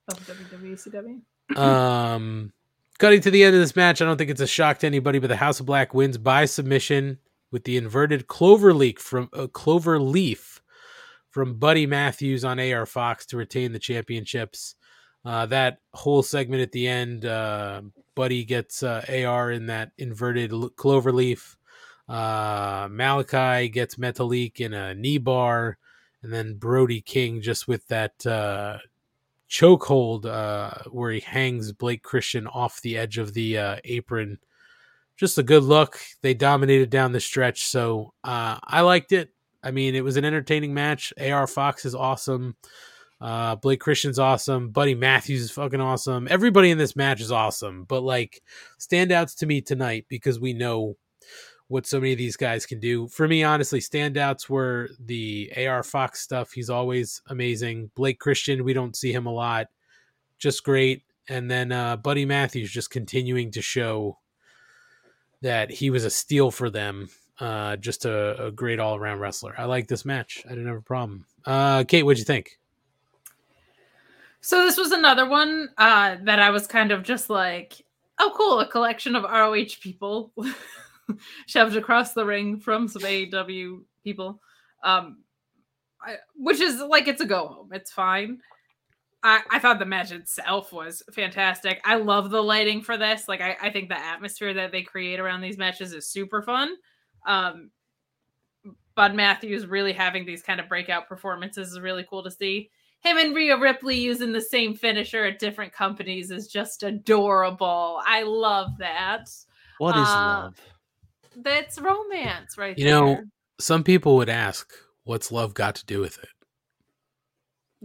[0.09, 1.21] of WWECW.
[1.57, 2.53] um,
[2.99, 5.19] cutting to the end of this match, I don't think it's a shock to anybody,
[5.19, 7.19] but the House of Black wins by submission
[7.51, 10.61] with the inverted clover leaf from uh, clover leaf
[11.31, 14.75] from Buddy Matthews on AR Fox to retain the championships.
[15.25, 17.83] Uh, that whole segment at the end, uh,
[18.15, 21.57] Buddy gets uh, AR in that inverted l- clover leaf.
[22.09, 25.77] Uh, Malachi gets Metalik in a knee bar,
[26.23, 28.79] and then Brody King just with that uh,
[29.51, 34.39] chokehold uh, where he hangs Blake Christian off the edge of the uh, apron.
[35.17, 35.99] Just a good look.
[36.23, 39.31] They dominated down the stretch, so uh, I liked it.
[39.63, 41.13] I mean, it was an entertaining match.
[41.21, 42.57] AR Fox is awesome.
[43.21, 44.71] Uh, Blake Christian's awesome.
[44.71, 46.29] Buddy Matthews is fucking awesome.
[46.31, 47.85] Everybody in this match is awesome.
[47.85, 48.43] But like
[48.79, 50.97] standouts to me tonight because we know
[51.69, 53.09] what so many of these guys can do.
[53.09, 56.53] For me, honestly, standouts were the AR Fox stuff.
[56.53, 57.91] He's always amazing.
[57.95, 59.67] Blake Christian, we don't see him a lot.
[60.39, 61.03] Just great.
[61.29, 64.19] And then uh, Buddy Matthews just continuing to show
[65.43, 67.11] that he was a steal for them.
[67.39, 69.55] Uh, just a, a great all around wrestler.
[69.59, 70.43] I like this match.
[70.47, 71.27] I didn't have a problem.
[71.45, 72.58] Uh, Kate, what'd you think?
[74.41, 77.85] So this was another one uh, that I was kind of just like,
[78.19, 80.33] oh, cool, a collection of ROH people
[81.47, 84.41] shoved across the ring from some AEW people,
[84.85, 85.19] um,
[86.01, 87.71] I, which is like it's a go home.
[87.73, 88.39] It's fine.
[89.23, 91.81] I, I thought the match itself was fantastic.
[91.85, 93.27] I love the lighting for this.
[93.27, 96.77] Like I, I think the atmosphere that they create around these matches is super fun.
[97.27, 97.71] Um
[98.95, 102.71] Bud Matthews really having these kind of breakout performances is really cool to see.
[103.01, 108.01] Him and Rhea Ripley using the same finisher at different companies is just adorable.
[108.05, 109.31] I love that.
[109.79, 110.61] What is Uh, love?
[111.37, 113.01] That's romance, right You there.
[113.01, 113.23] know,
[113.61, 114.73] some people would ask,
[115.05, 116.29] "What's love got to do with it?"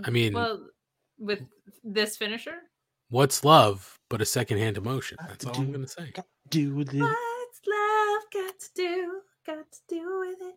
[0.03, 0.67] I mean, well,
[1.19, 1.41] with
[1.83, 2.63] this finisher,
[3.09, 5.17] what's love but a secondhand emotion?
[5.27, 6.11] That's all I'm going to say.
[6.49, 6.99] Do with it.
[6.99, 9.21] what's love got to do?
[9.45, 10.55] Got to do with it.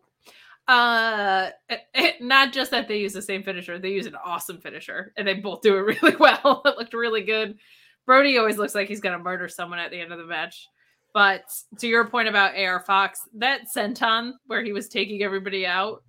[0.68, 4.58] Uh, it- it- not just that they use the same finisher, they use an awesome
[4.60, 6.62] finisher, and they both do it really well.
[6.64, 7.58] it looked really good.
[8.06, 10.68] Brody always looks like he's gonna murder someone at the end of the match.
[11.12, 11.44] But
[11.78, 16.02] to your point about AR Fox, that senton where he was taking everybody out,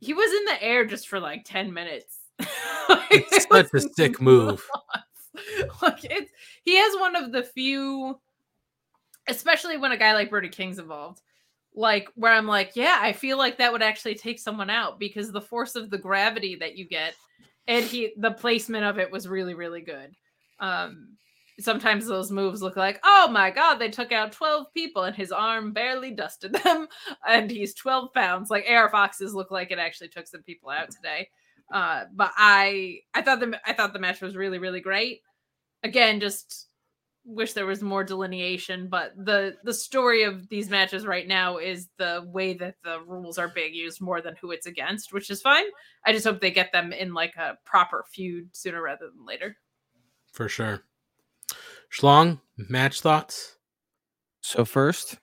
[0.00, 2.18] he was in the air just for like 10 minutes.
[3.10, 4.64] It's such a sick move.
[5.82, 6.30] like it's
[6.62, 8.18] he has one of the few
[9.28, 11.20] especially when a guy like Brody King's involved
[11.76, 15.30] like where I'm like yeah I feel like that would actually take someone out because
[15.30, 17.14] the force of the gravity that you get
[17.68, 20.14] and he the placement of it was really really good.
[20.58, 21.16] Um
[21.60, 25.32] sometimes those moves look like oh my god they took out 12 people and his
[25.32, 26.86] arm barely dusted them
[27.28, 28.50] and he's 12 pounds.
[28.50, 31.28] Like AR Foxes look like it actually took some people out today.
[31.72, 35.20] Uh but I I thought the I thought the match was really really great.
[35.82, 36.65] Again just
[37.26, 41.88] wish there was more delineation but the the story of these matches right now is
[41.98, 45.42] the way that the rules are being used more than who it's against which is
[45.42, 45.64] fine
[46.04, 49.56] i just hope they get them in like a proper feud sooner rather than later
[50.32, 50.82] For sure.
[51.90, 53.56] Schlong, match thoughts?
[54.40, 55.18] So first,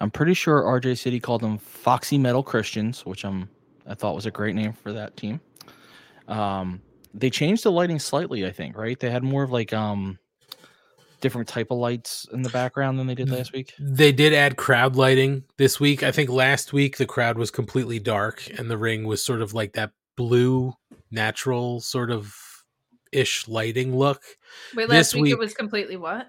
[0.00, 3.48] I'm pretty sure RJ City called them Foxy Metal Christians, which I'm
[3.86, 5.40] I thought was a great name for that team.
[6.28, 6.82] Um,
[7.14, 8.98] they changed the lighting slightly, I think, right?
[8.98, 10.18] They had more of like um
[11.22, 13.72] different type of lights in the background than they did last week.
[13.78, 16.02] They did add crowd lighting this week.
[16.02, 19.54] I think last week the crowd was completely dark and the ring was sort of
[19.54, 20.74] like that blue,
[21.10, 22.36] natural sort of
[23.12, 24.22] ish lighting look.
[24.74, 26.28] wait This last week, it was completely what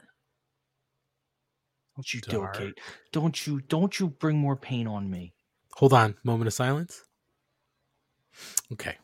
[1.95, 2.79] Don't you do it, Kate.
[3.11, 5.33] Don't you don't you bring more pain on me.
[5.73, 7.03] Hold on, moment of silence.
[8.71, 8.97] Okay.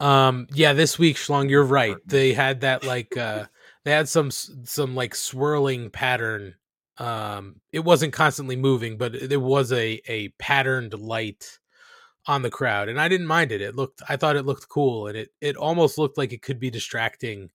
[0.00, 1.96] Um yeah, this week Schlong, you're right.
[2.06, 3.46] They had that like uh
[3.84, 6.54] they had some some like swirling pattern.
[6.98, 11.58] Um it wasn't constantly moving, but there was a a patterned light
[12.26, 13.60] on the crowd and I didn't mind it.
[13.62, 16.60] It looked I thought it looked cool and it it almost looked like it could
[16.60, 17.50] be distracting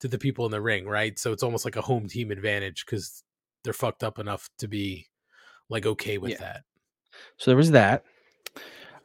[0.00, 1.18] to the people in the ring, right?
[1.18, 3.22] So it's almost like a home team advantage cuz
[3.64, 5.08] they're fucked up enough to be
[5.68, 6.38] like okay with Yeah.
[6.38, 6.64] that.
[7.38, 8.04] So there was that.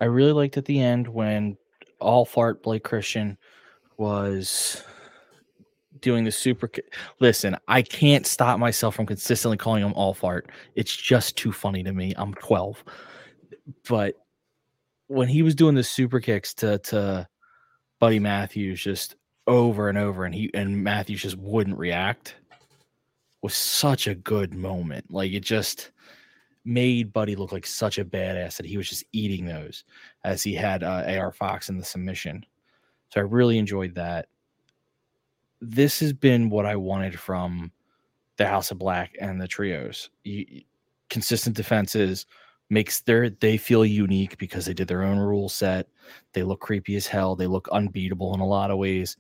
[0.02, 1.58] I really liked at the end when
[2.00, 3.38] all fart Blake Christian
[3.98, 4.84] was
[6.02, 6.70] doing the super.
[7.20, 10.50] Listen, I can't stop myself from consistently calling him all fart.
[10.76, 12.14] It's just too funny to me.
[12.18, 12.84] I'm 12,
[13.88, 14.16] but
[15.08, 17.28] when he was doing the super kicks to to
[18.00, 19.16] Buddy Matthews just
[19.48, 22.36] over and over, and he and Matthews just wouldn't react,
[23.42, 25.12] was such a good moment.
[25.12, 25.92] Like it just
[26.68, 29.86] made Buddy look like such a badass that he was just eating those
[30.26, 32.46] as he had uh, AR Fox in the submission.
[33.10, 34.28] So I really enjoyed that.
[35.62, 37.72] This has been what I wanted from
[38.38, 40.10] the House of Black and the trios.
[40.24, 40.64] You,
[41.10, 42.26] consistent defenses
[42.70, 45.88] makes their they feel unique because they did their own rule set.
[46.34, 47.36] They look creepy as hell.
[47.36, 49.18] They look unbeatable in a lot of ways.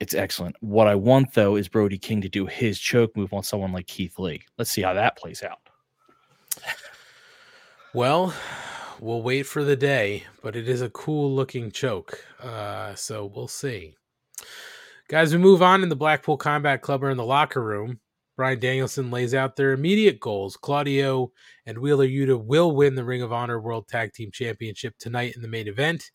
[0.00, 0.56] It's excellent.
[0.60, 3.86] What I want though is Brody King to do his choke move on someone like
[3.86, 4.42] Keith Lee.
[4.58, 5.60] Let's see how that plays out.
[7.94, 8.34] Well,
[8.98, 12.24] we'll wait for the day, but it is a cool looking choke.
[12.40, 13.94] Uh, so we'll see.
[15.08, 18.00] Guys, we move on in the Blackpool Combat Club are in the locker room.
[18.36, 20.56] Bryan Danielson lays out their immediate goals.
[20.56, 21.30] Claudio
[21.66, 25.42] and Wheeler Yuta will win the Ring of Honor World Tag Team Championship tonight in
[25.42, 26.10] the main event.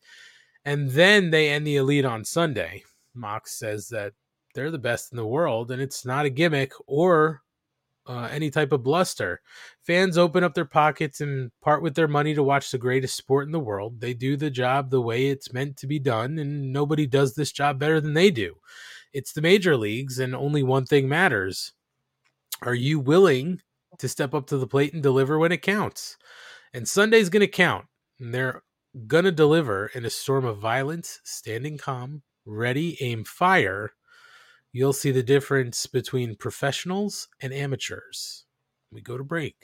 [0.64, 2.82] And then they end the elite on Sunday.
[3.14, 4.12] Mox says that
[4.56, 7.42] they're the best in the world and it's not a gimmick or
[8.06, 9.40] uh, any type of bluster.
[9.86, 13.46] Fans open up their pockets and part with their money to watch the greatest sport
[13.46, 14.00] in the world.
[14.00, 17.52] They do the job the way it's meant to be done, and nobody does this
[17.52, 18.56] job better than they do.
[19.12, 21.72] It's the major leagues, and only one thing matters.
[22.62, 23.60] Are you willing
[23.98, 26.16] to step up to the plate and deliver when it counts?
[26.72, 27.86] And Sunday's going to count,
[28.18, 28.62] and they're
[29.06, 33.92] going to deliver in a storm of violence, standing calm, ready, aim, fire.
[34.72, 38.44] You'll see the difference between professionals and amateurs.
[38.92, 39.56] We go to break.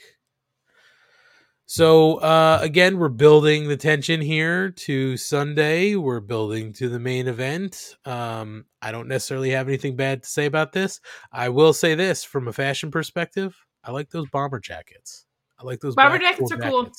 [1.68, 5.96] So uh, again, we're building the tension here to Sunday.
[5.96, 7.96] We're building to the main event.
[8.04, 11.00] Um, I don't necessarily have anything bad to say about this.
[11.32, 13.56] I will say this from a fashion perspective.
[13.82, 15.26] I like those bomber jackets.
[15.58, 16.92] I like those Bomber jackets are cool.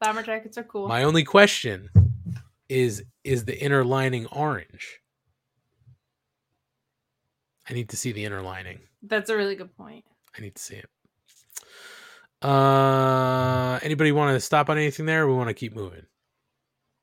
[0.00, 0.86] Bomber jackets are cool.
[0.86, 1.88] My only question
[2.68, 5.00] is is the inner lining orange?
[7.68, 8.80] I need to see the inner lining.
[9.02, 10.04] That's a really good point.
[10.36, 10.88] I need to see it.
[12.40, 16.02] Uh anybody want to stop on anything there or we want to keep moving?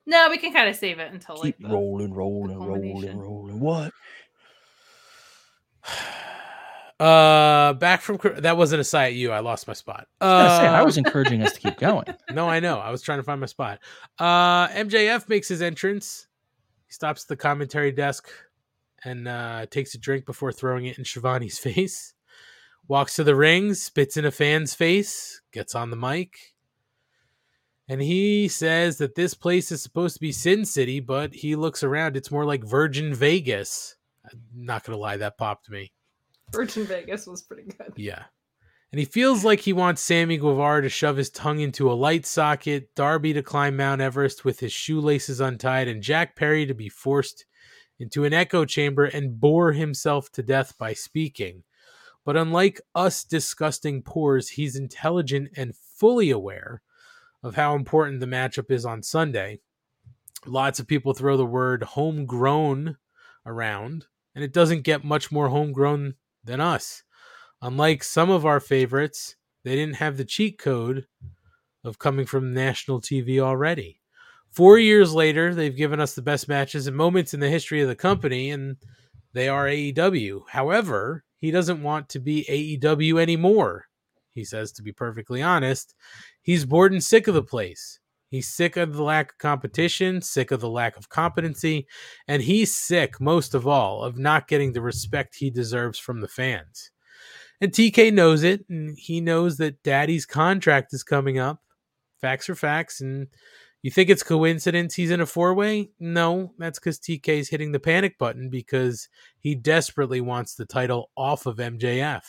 [0.05, 3.59] No, we can kind of save it until like Keep the, rolling, rolling, rolling, rolling.
[3.59, 3.91] What?
[6.97, 9.29] Uh back from that wasn't a sigh at you.
[9.33, 10.07] I lost my spot.
[10.21, 12.05] I was, say, I was Um, encouraging us to keep going.
[12.31, 12.79] No, I know.
[12.79, 13.79] I was trying to find my spot.
[14.17, 16.27] Uh MJF makes his entrance.
[16.87, 18.29] He stops at the commentary desk
[19.05, 22.13] and uh takes a drink before throwing it in Schiavone's face.
[22.87, 26.55] Walks to the ring, spits in a fan's face, gets on the mic.
[27.87, 31.83] And he says that this place is supposed to be Sin City, but he looks
[31.83, 33.95] around, it's more like Virgin Vegas.
[34.31, 35.93] I'm not gonna lie, that popped me.
[36.51, 37.93] Virgin Vegas was pretty good.
[37.95, 38.23] Yeah.
[38.91, 42.25] And he feels like he wants Sammy Guevara to shove his tongue into a light
[42.25, 46.87] socket, Darby to climb Mount Everest with his shoelaces untied, and Jack Perry to be
[46.87, 47.45] forced
[47.99, 51.63] into an echo chamber and bore himself to death by speaking.
[52.25, 56.81] But unlike us disgusting pores, he's intelligent and fully aware
[57.43, 59.59] of how important the matchup is on Sunday.
[60.45, 62.97] Lots of people throw the word homegrown
[63.45, 67.03] around, and it doesn't get much more homegrown than us.
[67.61, 71.07] Unlike some of our favorites, they didn't have the cheat code
[71.83, 74.01] of coming from national TV already.
[74.55, 77.89] Four years later, they've given us the best matches and moments in the history of
[77.89, 78.77] the company, and
[79.33, 80.43] they are AEW.
[80.47, 82.45] However, he doesn't want to be
[82.81, 83.87] AEW anymore.
[84.31, 85.93] He says, to be perfectly honest,
[86.41, 87.99] he's bored and sick of the place.
[88.29, 91.85] He's sick of the lack of competition, sick of the lack of competency,
[92.25, 96.29] and he's sick, most of all, of not getting the respect he deserves from the
[96.29, 96.91] fans.
[97.59, 101.61] And TK knows it, and he knows that Daddy's contract is coming up.
[102.21, 103.27] Facts are facts, and
[103.85, 105.91] you think it's coincidence he's in a four way?
[105.99, 111.11] No, that's because TK is hitting the panic button because he desperately wants the title
[111.15, 112.23] off of MJF.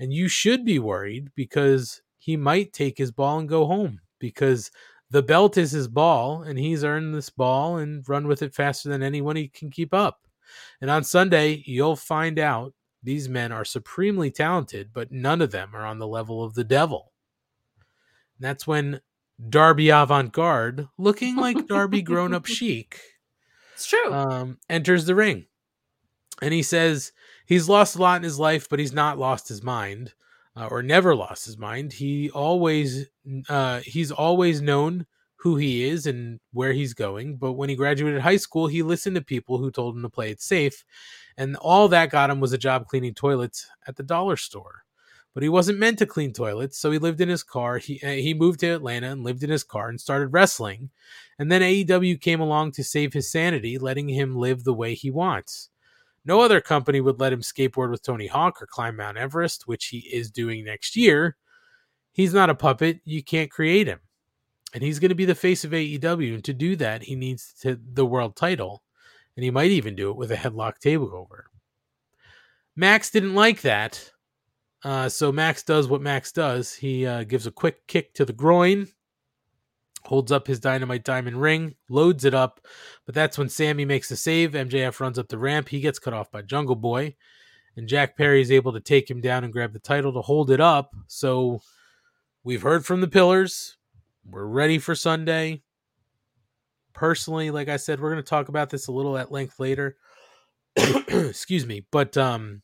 [0.00, 4.72] And you should be worried because he might take his ball and go home because
[5.10, 8.88] the belt is his ball and he's earned this ball and run with it faster
[8.88, 10.26] than anyone he can keep up.
[10.80, 15.70] And on Sunday, you'll find out these men are supremely talented, but none of them
[15.72, 17.12] are on the level of the devil.
[18.40, 19.00] That's when
[19.48, 23.00] Darby Avant Garde, looking like Darby grown up chic,
[23.74, 24.12] It's true.
[24.12, 25.46] um, enters the ring.
[26.42, 27.12] And he says
[27.46, 30.14] he's lost a lot in his life, but he's not lost his mind
[30.56, 31.92] uh, or never lost his mind.
[31.94, 33.06] He always,
[33.48, 35.06] uh, he's always known
[35.36, 37.36] who he is and where he's going.
[37.36, 40.30] But when he graduated high school, he listened to people who told him to play
[40.30, 40.84] it safe.
[41.36, 44.82] And all that got him was a job cleaning toilets at the dollar store.
[45.32, 47.78] But he wasn't meant to clean toilets, so he lived in his car.
[47.78, 50.90] He uh, he moved to Atlanta and lived in his car and started wrestling.
[51.38, 55.10] And then AEW came along to save his sanity, letting him live the way he
[55.10, 55.70] wants.
[56.24, 59.86] No other company would let him skateboard with Tony Hawk or climb Mount Everest, which
[59.86, 61.36] he is doing next year.
[62.12, 63.00] He's not a puppet.
[63.04, 64.00] You can't create him.
[64.74, 66.34] And he's going to be the face of AEW.
[66.34, 68.82] And to do that, he needs to, the world title.
[69.36, 71.44] And he might even do it with a headlock table takeover.
[72.76, 74.12] Max didn't like that.
[74.82, 76.74] Uh, so Max does what Max does.
[76.74, 78.88] He uh, gives a quick kick to the groin,
[80.04, 82.60] holds up his dynamite diamond ring, loads it up,
[83.04, 84.52] but that's when Sammy makes the save.
[84.52, 85.68] MJF runs up the ramp.
[85.68, 87.14] He gets cut off by Jungle Boy,
[87.76, 90.50] and Jack Perry is able to take him down and grab the title to hold
[90.50, 90.94] it up.
[91.06, 91.60] So
[92.42, 93.76] we've heard from the pillars.
[94.24, 95.62] We're ready for Sunday.
[96.94, 99.96] Personally, like I said, we're going to talk about this a little at length later.
[100.76, 102.62] Excuse me, but um,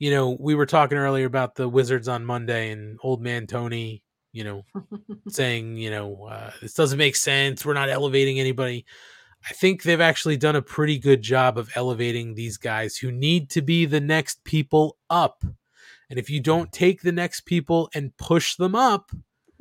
[0.00, 4.02] you know, we were talking earlier about the Wizards on Monday and old man Tony,
[4.32, 4.64] you know,
[5.28, 7.64] saying, you know, uh, this doesn't make sense.
[7.64, 8.84] We're not elevating anybody.
[9.48, 13.50] I think they've actually done a pretty good job of elevating these guys who need
[13.50, 15.44] to be the next people up.
[16.10, 19.12] And if you don't take the next people and push them up,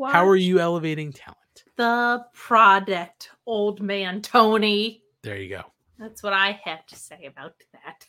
[0.03, 1.37] how are you elevating talent?
[1.79, 5.01] the product, old man Tony?
[5.23, 5.63] There you go.
[5.97, 8.05] That's what I have to say about that.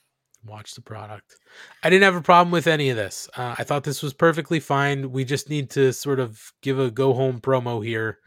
[0.46, 1.36] Watch the product.
[1.82, 3.28] I didn't have a problem with any of this.
[3.36, 5.12] Uh, I thought this was perfectly fine.
[5.12, 8.18] We just need to sort of give a go home promo here.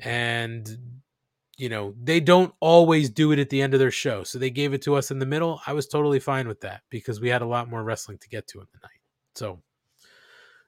[0.00, 1.00] And,
[1.56, 4.22] you know, they don't always do it at the end of their show.
[4.22, 5.62] So they gave it to us in the middle.
[5.66, 8.46] I was totally fine with that because we had a lot more wrestling to get
[8.48, 9.00] to in the night.
[9.34, 9.62] So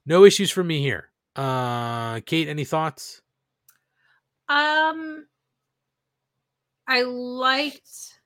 [0.06, 1.10] no issues for me here.
[1.36, 3.20] Uh, Kate, any thoughts?
[4.48, 5.26] Um,
[6.86, 8.17] I liked.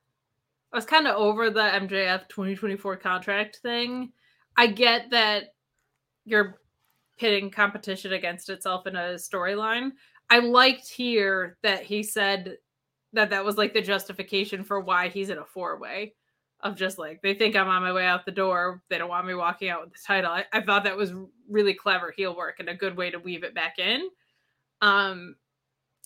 [0.73, 4.12] I was kind of over the MJF 2024 contract thing.
[4.57, 5.55] I get that
[6.24, 6.59] you're
[7.19, 9.90] pitting competition against itself in a storyline.
[10.31, 12.57] I liked here that he said
[13.12, 16.15] that that was like the justification for why he's in a four way
[16.61, 18.82] of just like they think I'm on my way out the door.
[18.89, 20.31] They don't want me walking out with the title.
[20.31, 21.12] I, I thought that was
[21.51, 24.09] really clever heel work and a good way to weave it back in.
[24.81, 25.36] Um,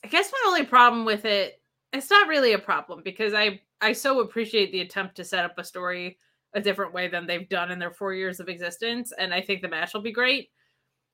[0.04, 1.60] I guess my only problem with it,
[1.92, 5.58] it's not really a problem because I I so appreciate the attempt to set up
[5.58, 6.18] a story
[6.54, 9.60] a different way than they've done in their four years of existence, and I think
[9.60, 10.50] the match will be great.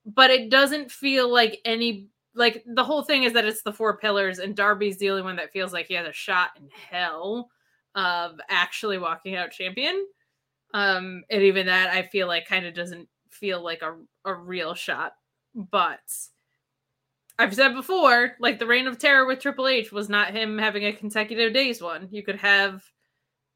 [0.06, 3.98] But it doesn't feel like any like the whole thing is that it's the four
[3.98, 7.50] pillars, and Darby's the only one that feels like he has a shot in hell
[7.94, 10.06] of actually walking out champion.
[10.74, 14.74] Um, and even that I feel like kind of doesn't feel like a, a real
[14.74, 15.12] shot.
[15.54, 16.00] But
[17.38, 20.84] I've said before, like the reign of terror with Triple H was not him having
[20.84, 22.08] a consecutive days one.
[22.10, 22.84] You could have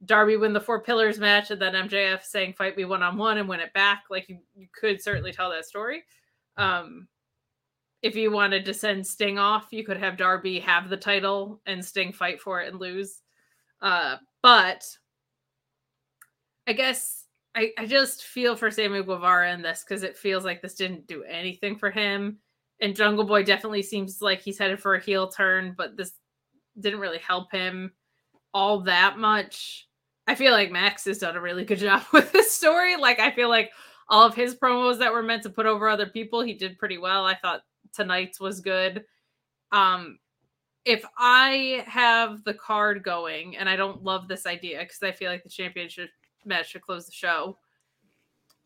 [0.04, 3.38] Darby win the four pillars match and then MJF saying fight me one on one
[3.38, 4.04] and win it back.
[4.10, 6.04] Like you, you could certainly tell that story.
[6.56, 7.08] Um
[8.02, 11.84] if you wanted to send Sting off, you could have Darby have the title and
[11.84, 13.22] Sting fight for it and lose.
[13.80, 14.84] Uh, but
[16.66, 17.24] I guess
[17.54, 21.06] I, I just feel for Sammy Guevara in this because it feels like this didn't
[21.06, 22.38] do anything for him.
[22.80, 26.12] And Jungle Boy definitely seems like he's headed for a heel turn, but this
[26.78, 27.92] didn't really help him
[28.52, 29.88] all that much.
[30.26, 32.96] I feel like Max has done a really good job with this story.
[32.96, 33.70] Like I feel like
[34.08, 36.98] all of his promos that were meant to put over other people, he did pretty
[36.98, 37.24] well.
[37.24, 37.62] I thought
[37.94, 39.04] tonight's was good.
[39.72, 40.18] Um
[40.86, 45.32] if I have the card going, and I don't love this idea because I feel
[45.32, 46.10] like the championship
[46.44, 47.58] match should close the show.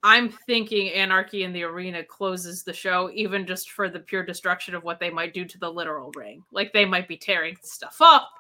[0.02, 4.74] I'm thinking Anarchy in the Arena closes the show, even just for the pure destruction
[4.74, 6.43] of what they might do to the literal ring.
[6.52, 8.31] Like they might be tearing stuff up.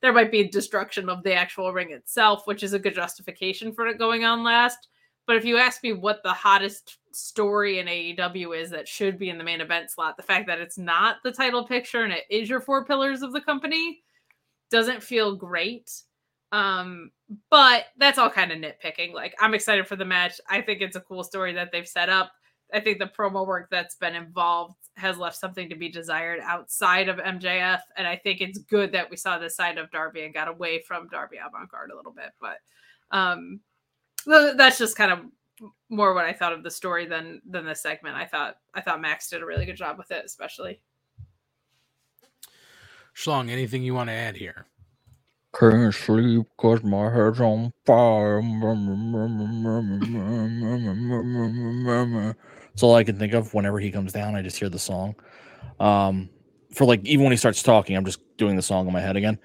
[0.00, 3.86] There might be destruction of the actual ring itself, which is a good justification for
[3.86, 4.88] it going on last.
[5.26, 9.30] But if you ask me what the hottest story in AEW is that should be
[9.30, 12.24] in the main event slot, the fact that it's not the title picture and it
[12.28, 14.02] is your four pillars of the company
[14.70, 15.90] doesn't feel great.
[16.54, 17.10] Um,
[17.50, 19.12] but that's all kind of nitpicking.
[19.12, 20.40] Like, I'm excited for the match.
[20.48, 22.30] I think it's a cool story that they've set up.
[22.72, 27.08] I think the promo work that's been involved has left something to be desired outside
[27.08, 27.80] of MJF.
[27.96, 30.80] And I think it's good that we saw this side of Darby and got away
[30.86, 32.30] from Darby Avant Garde a little bit.
[32.40, 32.58] But
[33.10, 33.58] um,
[34.24, 35.20] that's just kind of
[35.88, 38.14] more what I thought of the story than than the segment.
[38.14, 40.80] I thought I thought Max did a really good job with it, especially.
[43.16, 44.66] Schlong, anything you want to add here?
[45.58, 48.42] Can't sleep cause my head's on fire.
[52.70, 54.34] That's all I can think of whenever he comes down.
[54.34, 55.14] I just hear the song.
[55.78, 56.28] Um,
[56.72, 59.16] for like even when he starts talking, I'm just doing the song in my head
[59.16, 59.38] again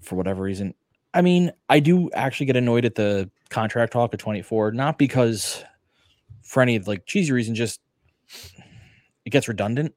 [0.00, 0.74] for whatever reason.
[1.14, 5.64] I mean, I do actually get annoyed at the contract talk of 24, not because
[6.42, 7.80] for any like cheesy reason, just
[9.24, 9.94] it gets redundant.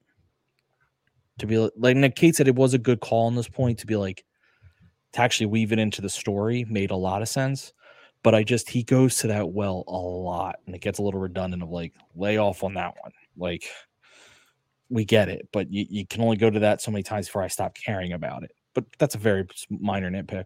[1.39, 3.87] To be like Nick Kate said, it was a good call on this point to
[3.87, 4.23] be like
[5.13, 7.73] to actually weave it into the story made a lot of sense.
[8.23, 11.19] But I just he goes to that well a lot, and it gets a little
[11.19, 13.11] redundant of like lay off on that one.
[13.35, 13.63] Like
[14.89, 17.41] we get it, but you, you can only go to that so many times before
[17.41, 18.51] I stop caring about it.
[18.75, 20.45] But that's a very minor nitpick.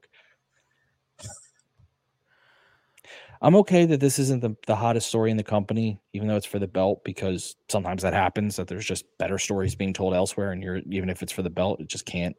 [3.42, 6.46] I'm okay that this isn't the, the hottest story in the company, even though it's
[6.46, 10.52] for the belt, because sometimes that happens that there's just better stories being told elsewhere,
[10.52, 12.36] and you're even if it's for the belt, it just can't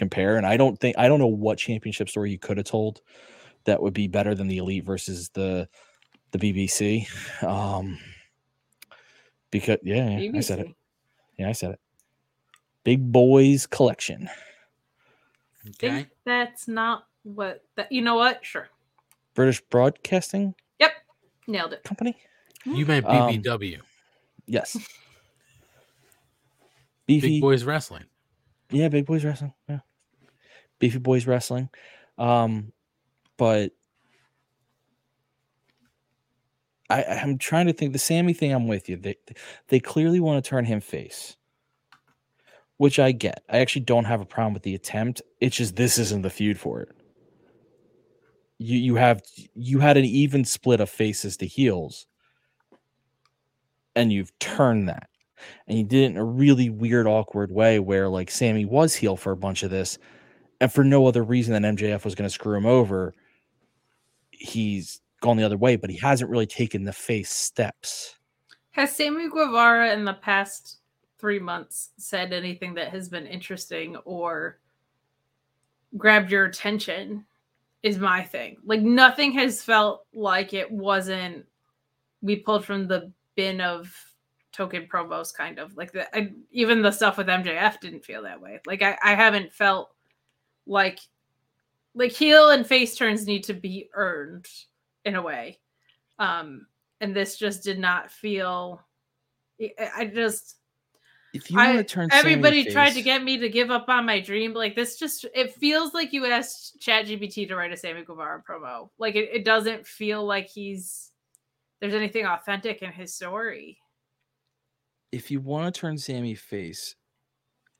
[0.00, 0.36] compare.
[0.36, 3.02] And I don't think I don't know what championship story you could have told
[3.64, 5.68] that would be better than the elite versus the
[6.32, 7.06] the BBC.
[7.44, 7.98] Um
[9.50, 10.68] because yeah, yeah I said it.
[11.38, 11.80] Yeah, I said it.
[12.82, 14.28] Big Boys Collection.
[15.78, 18.44] Think that's not what that you know what?
[18.44, 18.68] Sure.
[19.34, 20.92] British Broadcasting Yep.
[21.46, 21.84] Nailed it.
[21.84, 22.16] Company.
[22.64, 23.80] You meant Um, BBW.
[24.46, 24.76] Yes.
[27.06, 28.04] Beefy Big Boys Wrestling.
[28.70, 29.52] Yeah, Big Boys Wrestling.
[29.68, 29.80] Yeah.
[30.80, 31.68] Beefy Boys Wrestling.
[32.18, 32.72] Um,
[33.36, 33.70] but
[36.90, 38.52] I, I'm trying to think the Sammy thing.
[38.52, 38.96] I'm with you.
[38.96, 39.14] They
[39.68, 41.36] they clearly want to turn him face,
[42.78, 43.44] which I get.
[43.48, 45.22] I actually don't have a problem with the attempt.
[45.40, 46.88] It's just this isn't the feud for it.
[48.58, 49.22] You you have
[49.54, 52.06] you had an even split of faces to heels,
[53.94, 55.10] and you've turned that
[55.66, 59.16] and you did it in a really weird, awkward way where like Sammy was heel
[59.16, 59.98] for a bunch of this,
[60.60, 63.14] and for no other reason than MJF was going to screw him over,
[64.30, 68.16] he's gone the other way, but he hasn't really taken the face steps.
[68.72, 70.78] Has Sammy Guevara in the past
[71.18, 74.58] three months said anything that has been interesting or
[75.96, 77.24] grabbed your attention
[77.82, 78.56] is my thing.
[78.64, 81.44] Like nothing has felt like it wasn't
[82.22, 83.94] we pulled from the bin of
[84.52, 86.06] token promos kind of like the
[86.50, 88.60] even the stuff with MJF didn't feel that way.
[88.66, 89.90] Like I, I haven't felt
[90.66, 90.98] like
[91.94, 94.46] like heel and face turns need to be earned
[95.04, 95.58] in a way.
[96.18, 96.66] Um
[97.00, 98.80] and this just did not feel
[99.60, 100.56] I, I just
[101.32, 104.06] If you want to turn Sammy everybody tried to get me to give up on
[104.06, 104.52] my dream.
[104.52, 108.90] Like this, just it feels like you asked ChatGPT to write a Sammy Guevara promo.
[108.98, 111.10] Like it, it doesn't feel like he's
[111.80, 113.78] there's anything authentic in his story.
[115.12, 116.94] if you want to turn Sammy face,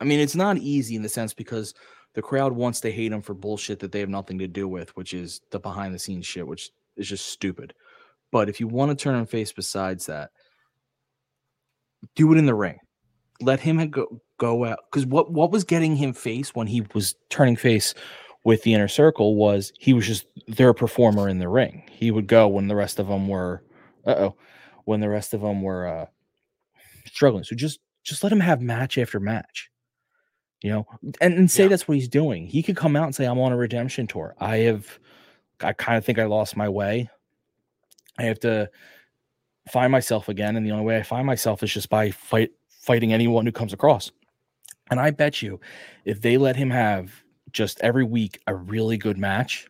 [0.01, 1.75] I mean, it's not easy in the sense because
[2.15, 4.95] the crowd wants to hate him for bullshit that they have nothing to do with,
[4.97, 7.75] which is the behind the scenes shit, which is just stupid.
[8.33, 10.31] But if you want to turn him face besides that,
[12.15, 12.79] do it in the ring.
[13.41, 17.15] Let him go go out because what what was getting him face when he was
[17.31, 17.95] turning face
[18.45, 21.83] with the inner circle was he was just their performer in the ring.
[21.91, 23.63] He would go when the rest of them were,
[24.07, 24.37] uh oh,
[24.85, 26.07] when the rest of them were uh,
[27.07, 27.45] struggling.
[27.45, 29.70] So just just let him have match after match,
[30.63, 30.87] you know,
[31.21, 32.47] and, and say that's what he's doing.
[32.47, 34.35] He could come out and say, "I'm on a redemption tour.
[34.39, 34.99] I have,
[35.61, 37.09] I kind of think I lost my way.
[38.19, 38.71] I have to
[39.71, 43.13] find myself again, and the only way I find myself is just by fight fighting
[43.13, 44.11] anyone who comes across."
[44.91, 45.61] And I bet you,
[46.05, 47.13] if they let him have
[47.53, 49.69] just every week a really good match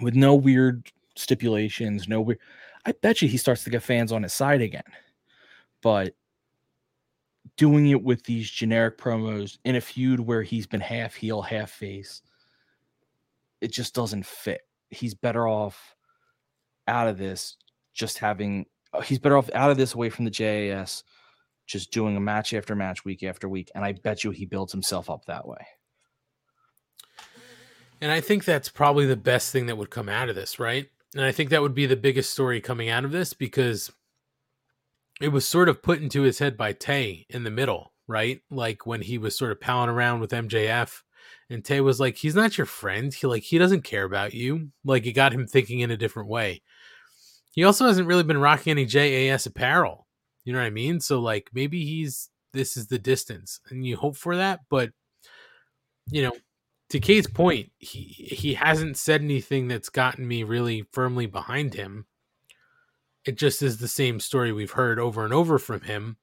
[0.00, 2.38] with no weird stipulations, no weird,
[2.86, 4.82] I bet you he starts to get fans on his side again.
[5.82, 6.14] But
[7.62, 11.70] doing it with these generic promos in a feud where he's been half heel, half
[11.70, 12.20] face,
[13.60, 14.62] it just doesn't fit.
[14.90, 15.94] He's better off
[16.88, 17.56] out of this,
[17.94, 21.04] just having, uh, he's better off out of this away from the JAS,
[21.68, 23.70] just doing a match after match, week after week.
[23.76, 25.64] And I bet you he builds himself up that way.
[28.00, 30.88] And I think that's probably the best thing that would come out of this, right?
[31.14, 33.92] And I think that would be the biggest story coming out of this because
[35.22, 38.40] it was sort of put into his head by Tay in the middle, right?
[38.50, 41.02] Like when he was sort of palling around with MJF
[41.48, 43.12] and Tay was like, he's not your friend.
[43.12, 44.70] He like he doesn't care about you.
[44.84, 46.62] Like it got him thinking in a different way.
[47.52, 50.06] He also hasn't really been rocking any JAS apparel.
[50.44, 51.00] You know what I mean?
[51.00, 54.90] So like maybe he's this is the distance and you hope for that, but
[56.10, 56.32] you know,
[56.90, 62.06] to Kate's point, he he hasn't said anything that's gotten me really firmly behind him.
[63.24, 66.16] It just is the same story we've heard over and over from him.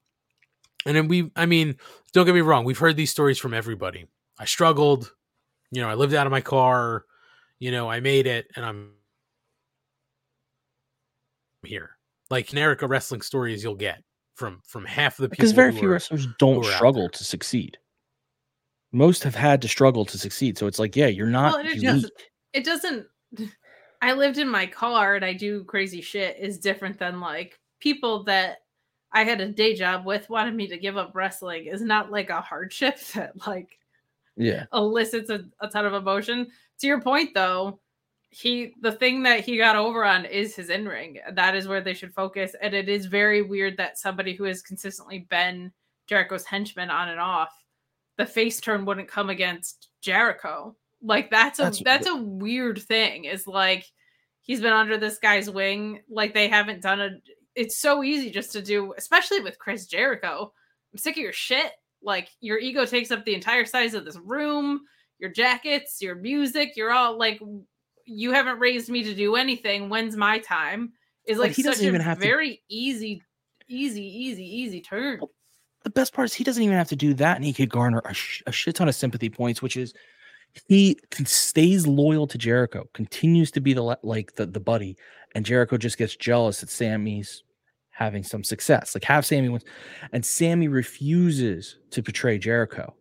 [0.85, 1.77] And then we I mean,
[2.13, 4.05] don't get me wrong, we've heard these stories from everybody.
[4.37, 5.11] I struggled,
[5.71, 7.05] you know, I lived out of my car,
[7.59, 8.91] you know, I made it and I'm
[11.63, 11.91] here.
[12.29, 14.03] Like generic wrestling stories you'll get
[14.35, 17.77] from from half of the people Because very few are- wrestlers don't struggle to succeed.
[18.91, 20.57] Most have had to struggle to succeed.
[20.57, 21.83] So it's like, yeah, you're not Well, it unique.
[21.83, 22.13] doesn't.
[22.53, 23.05] It doesn't.
[24.01, 28.23] I lived in my car and I do crazy shit is different than like people
[28.25, 28.59] that
[29.11, 32.29] I had a day job with wanted me to give up wrestling is not like
[32.29, 33.77] a hardship that like
[34.35, 34.65] Yeah.
[34.73, 36.47] elicits a, a ton of emotion.
[36.79, 37.79] To your point though,
[38.31, 41.17] he the thing that he got over on is his in ring.
[41.33, 42.55] That is where they should focus.
[42.61, 45.71] And it is very weird that somebody who has consistently been
[46.07, 47.51] Jericho's henchman on and off,
[48.17, 50.75] the face turn wouldn't come against Jericho.
[51.01, 53.25] Like that's a That's- that's, a weird thing.
[53.25, 53.85] Is like
[54.41, 56.01] he's been under this guy's wing.
[56.09, 57.09] Like they haven't done a.
[57.55, 60.51] It's so easy just to do, especially with Chris Jericho.
[60.93, 61.71] I'm sick of your shit.
[62.01, 64.81] Like your ego takes up the entire size of this room.
[65.19, 67.41] Your jackets, your music, you're all like,
[68.05, 69.89] you haven't raised me to do anything.
[69.89, 70.93] When's my time?
[71.25, 73.21] Is Like, like he doesn't a even have to- very easy,
[73.67, 75.19] easy, easy, easy turn.
[75.83, 78.01] the best part is he doesn't even have to do that and he could garner
[78.05, 79.93] a, sh- a shit ton of sympathy points which is
[80.67, 84.97] he stays loyal to jericho continues to be the like the, the buddy
[85.35, 87.43] and jericho just gets jealous that sammy's
[87.99, 88.95] having some success.
[88.95, 89.65] Like have sammy wins
[90.13, 92.95] and sammy refuses to betray jericho.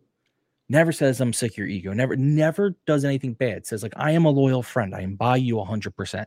[0.67, 1.93] Never says i'm sick of your ego.
[1.93, 3.65] Never never does anything bad.
[3.65, 4.93] Says like i am a loyal friend.
[4.93, 6.25] I am by you 100%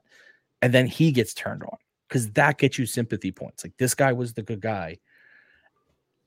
[0.62, 1.76] and then he gets turned on
[2.08, 3.62] because that gets you sympathy points.
[3.62, 4.98] Like this guy was the good guy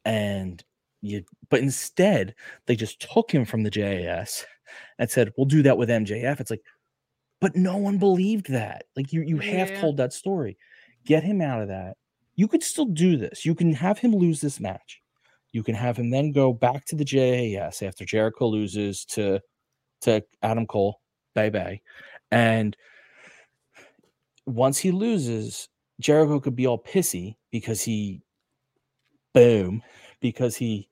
[0.06, 0.64] and
[1.02, 2.36] you but instead
[2.68, 4.46] they just took him from the JAS
[5.00, 6.62] and said we'll do that with MJF it's like
[7.42, 8.86] but no one believed that.
[8.96, 9.66] Like you you Yeah.
[9.80, 10.58] told that story.
[11.06, 11.98] Get him out of that.
[12.36, 13.46] You could still do this.
[13.46, 15.02] You can have him lose this match.
[15.52, 19.42] You can have him then go back to the JAS after Jericho loses to
[20.02, 21.02] to Adam Cole.
[21.34, 21.82] Bye bye.
[22.32, 22.76] And
[24.46, 25.70] once he loses
[26.00, 28.22] Jericho could be all pissy because he
[29.34, 29.82] boom
[30.20, 30.90] because he,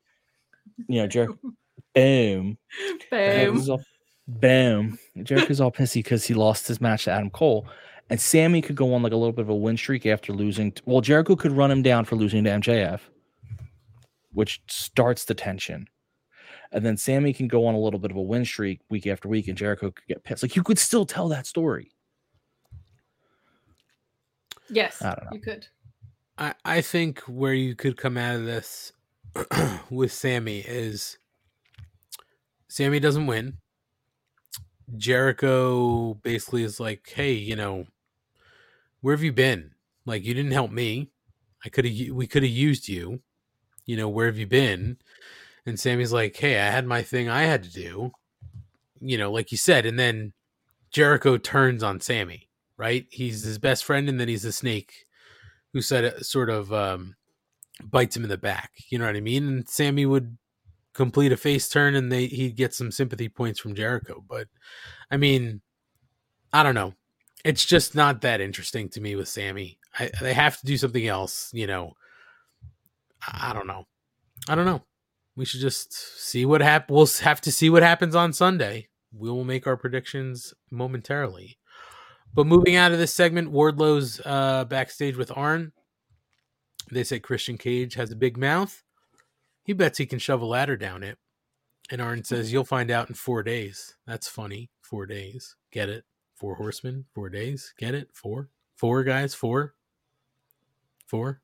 [0.88, 1.38] you know, Jericho,
[1.96, 2.58] boom,
[3.10, 3.20] Boom.
[3.20, 3.82] Jericho's all,
[4.28, 4.98] boom.
[5.24, 7.68] Jericho's all pissy because he lost his match to Adam Cole,
[8.10, 10.72] and Sammy could go on like a little bit of a win streak after losing.
[10.72, 13.00] t- well, Jericho could run him down for losing to MJF,
[14.32, 15.88] which starts the tension.
[16.72, 19.28] And then Sammy can go on a little bit of a win streak week after
[19.30, 20.42] week, and Jericho could get pissed.
[20.42, 21.92] Like you could still tell that story.
[24.70, 25.30] Yes, I don't know.
[25.34, 25.68] you could.
[26.38, 28.92] I, I think where you could come out of this
[29.92, 31.18] with Sammy is
[32.74, 33.60] Sammy doesn't win.
[34.98, 37.86] Jericho basically is like, "Hey, you know,
[39.00, 39.76] where have you been?
[40.08, 41.12] Like, you didn't help me.
[41.64, 43.22] I could have, we could have used you.
[43.86, 44.98] You know, where have you been?"
[45.68, 48.12] And Sammy's like, "Hey, I had my thing I had to do.
[49.00, 50.34] You know, like you said." And then
[50.90, 52.50] Jericho turns on Sammy.
[52.76, 53.06] Right?
[53.12, 55.06] He's his best friend, and then he's the snake
[55.74, 57.18] who said sort of um,
[57.84, 58.72] bites him in the back.
[58.90, 59.48] You know what I mean?
[59.48, 60.40] And Sammy would
[60.94, 64.24] complete a face turn, and they he'd get some sympathy points from Jericho.
[64.28, 64.48] But
[65.12, 65.62] I mean,
[66.52, 66.94] I don't know.
[67.44, 69.80] It's just not that interesting to me with Sammy.
[70.00, 71.50] I, they have to do something else.
[71.54, 71.94] You know,
[73.28, 73.86] I, I don't know.
[74.48, 74.84] I don't know.
[75.36, 76.96] We should just see what happens.
[76.96, 78.88] We'll have to see what happens on Sunday.
[79.12, 81.58] We will make our predictions momentarily.
[82.34, 85.72] But moving out of this segment, Wardlow's uh, backstage with Arn.
[86.92, 88.83] They say Christian Cage has a big mouth.
[89.64, 91.18] He bets he can shove a ladder down it.
[91.90, 92.24] And Arn hmm.
[92.24, 93.96] says, You'll find out in four days.
[94.06, 94.70] That's funny.
[94.82, 95.56] Four days.
[95.72, 96.06] Get it?
[96.36, 97.74] Four horsemen, four days.
[97.78, 98.10] Get it?
[98.14, 98.50] Four?
[98.76, 99.34] Four guys?
[99.34, 99.76] Four?
[101.08, 101.42] Four?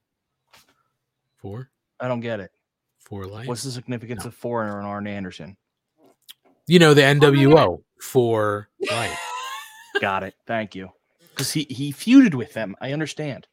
[1.37, 1.69] Four?
[1.99, 2.51] I don't get it.
[2.99, 3.47] Four life?
[3.47, 5.55] What's the significance of four and Arn Anderson?
[6.67, 7.81] You know, the NWO.
[8.01, 9.19] For life.
[10.01, 10.35] Got it.
[10.45, 10.89] Thank you.
[11.29, 12.75] Because he he feuded with them.
[12.81, 13.47] I understand.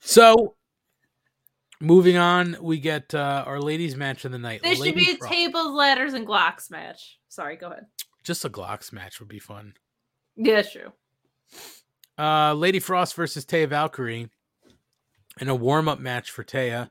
[0.00, 0.55] So,
[1.80, 4.62] moving on, we get uh, our ladies' match of the night.
[4.62, 7.18] This should be a tables, ladders, and Glocks match.
[7.28, 7.86] Sorry, go ahead.
[8.24, 9.74] Just a Glocks match would be fun.
[10.36, 10.92] Yeah, that's true.
[12.18, 14.28] Uh, Lady Frost versus Taya Valkyrie
[15.40, 16.90] in a warm up match for Taya.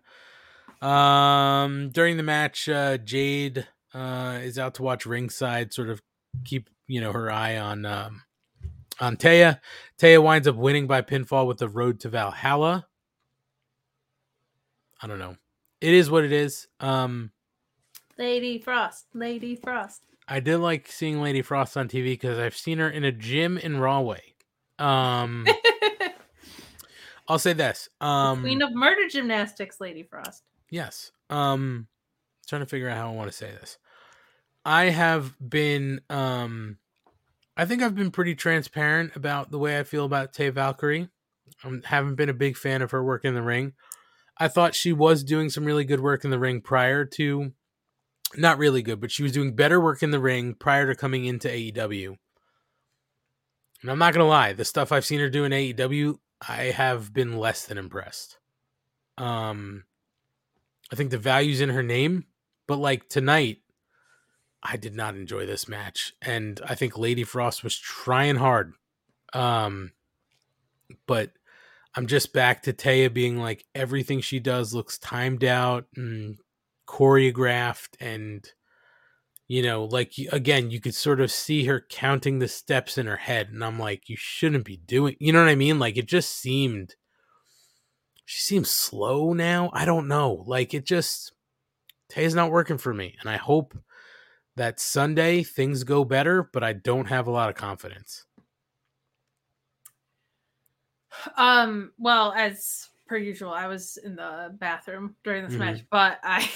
[0.81, 6.01] Um, during the match, uh, Jade uh, is out to watch ringside, sort of
[6.43, 8.21] keep you know her eye on um,
[8.99, 9.59] on Taya.
[9.99, 12.87] Taya winds up winning by pinfall with the Road to Valhalla.
[15.01, 15.35] I don't know.
[15.81, 16.67] It is what it is.
[16.79, 17.31] Um,
[18.17, 20.03] Lady Frost, Lady Frost.
[20.27, 23.57] I did like seeing Lady Frost on TV because I've seen her in a gym
[23.57, 24.33] in Rahway.
[24.79, 25.45] Um,
[27.27, 27.89] I'll say this.
[28.01, 30.43] Um, Queen of murder gymnastics, Lady Frost.
[30.69, 31.11] Yes.
[31.29, 31.87] Um
[32.47, 33.77] trying to figure out how I want to say this.
[34.63, 36.77] I have been um
[37.57, 41.09] I think I've been pretty transparent about the way I feel about Tay Valkyrie.
[41.63, 43.73] I haven't been a big fan of her work in the ring.
[44.37, 47.53] I thought she was doing some really good work in the ring prior to
[48.35, 51.25] not really good, but she was doing better work in the ring prior to coming
[51.25, 52.17] into AEW.
[53.81, 56.17] And I'm not going to lie, the stuff I've seen her do in AEW,
[56.47, 58.37] I have been less than impressed.
[59.17, 59.85] Um
[60.91, 62.25] I think the value's in her name,
[62.67, 63.59] but like tonight,
[64.61, 68.73] I did not enjoy this match, and I think Lady Frost was trying hard.
[69.33, 69.91] Um,
[71.07, 71.31] but
[71.95, 76.37] I'm just back to Taya being like everything she does looks timed out and
[76.87, 78.45] choreographed, and
[79.47, 83.17] you know, like again, you could sort of see her counting the steps in her
[83.17, 85.15] head, and I'm like, you shouldn't be doing.
[85.19, 85.79] You know what I mean?
[85.79, 86.95] Like it just seemed
[88.25, 89.69] she seems slow now.
[89.73, 90.43] I don't know.
[90.47, 91.33] Like it just
[92.09, 93.15] Tay's not working for me.
[93.21, 93.77] And I hope
[94.55, 98.25] that Sunday things go better, but I don't have a lot of confidence.
[101.37, 105.59] Um, well, as per usual, I was in the bathroom during this Mhm.
[105.59, 106.49] match, but I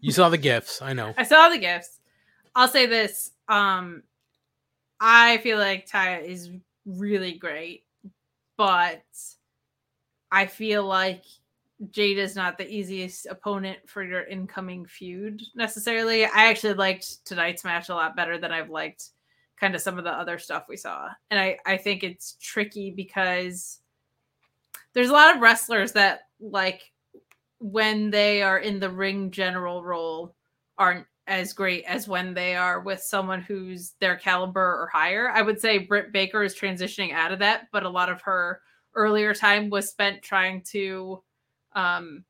[0.00, 1.12] You saw the gifts, I know.
[1.18, 1.98] I saw the gifts.
[2.54, 3.32] I'll say this.
[3.48, 4.02] Um
[5.00, 6.50] I feel like Taya is
[6.86, 7.84] really great,
[8.56, 9.02] but
[10.30, 11.24] I feel like
[11.90, 16.24] Jade is not the easiest opponent for your incoming feud necessarily.
[16.24, 19.10] I actually liked tonight's match a lot better than I've liked
[19.58, 21.08] kind of some of the other stuff we saw.
[21.30, 23.80] And I, I think it's tricky because
[24.94, 26.82] there's a lot of wrestlers that like
[27.58, 30.34] when they are in the ring general role
[30.78, 35.30] aren't as great as when they are with someone who's their caliber or higher.
[35.30, 38.60] I would say Britt Baker is transitioning out of that, but a lot of her
[38.94, 41.22] earlier time was spent trying to
[41.74, 42.24] um,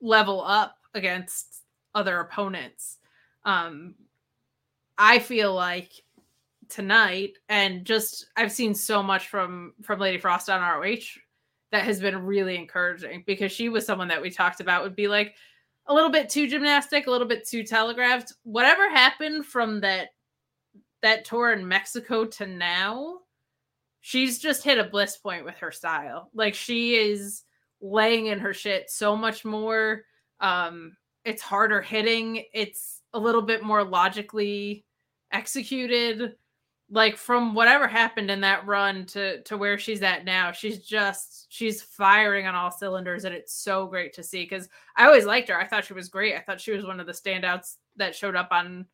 [0.00, 1.62] level up against
[1.94, 2.98] other opponents.
[3.44, 3.94] Um,
[4.98, 5.92] I feel like
[6.68, 11.18] tonight, and just I've seen so much from from Lady Frost on ROH
[11.70, 15.08] that has been really encouraging because she was someone that we talked about would be
[15.08, 15.34] like
[15.86, 18.32] a little bit too gymnastic, a little bit too telegraphed.
[18.42, 20.08] Whatever happened from that
[21.02, 23.18] that tour in Mexico to now,
[24.00, 26.30] she's just hit a bliss point with her style.
[26.34, 27.44] Like she is
[27.80, 30.02] laying in her shit so much more.
[30.40, 32.44] Um, it's harder hitting.
[32.52, 34.84] It's a little bit more logically
[35.32, 36.34] executed.
[36.90, 41.46] Like from whatever happened in that run to to where she's at now, she's just
[41.50, 44.44] she's firing on all cylinders, and it's so great to see.
[44.44, 45.60] Because I always liked her.
[45.60, 46.34] I thought she was great.
[46.34, 48.86] I thought she was one of the standouts that showed up on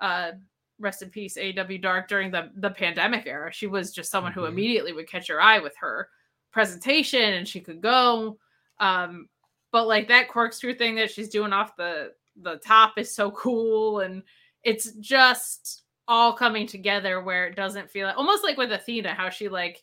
[0.00, 0.32] uh
[0.80, 3.52] rest in peace AEW Dark during the the pandemic era.
[3.52, 4.48] She was just someone who Mhm.
[4.48, 6.08] immediately would catch your eye with her
[6.50, 8.38] presentation and she could go.
[8.80, 9.28] Um
[9.70, 12.12] but like that corkscrew thing that she's doing off the
[12.42, 14.22] the top is so cool and
[14.64, 19.48] it's just all coming together where it doesn't feel almost like with Athena how she
[19.48, 19.82] like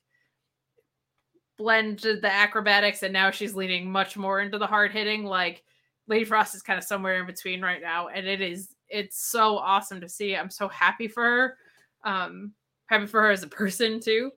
[1.57, 5.63] blended the acrobatics and now she's leaning much more into the hard hitting like
[6.07, 9.57] Lady Frost is kind of somewhere in between right now and it is it's so
[9.57, 10.35] awesome to see.
[10.35, 11.57] I'm so happy for her.
[12.03, 12.53] Um
[12.87, 14.31] happy for her as a person too.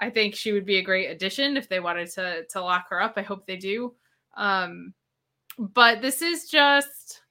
[0.00, 3.00] I think she would be a great addition if they wanted to to lock her
[3.00, 3.14] up.
[3.16, 3.94] I hope they do.
[4.36, 4.94] Um
[5.58, 7.22] but this is just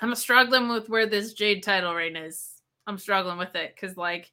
[0.00, 2.57] I'm struggling with where this Jade title reign is.
[2.88, 4.32] I'm struggling with it because like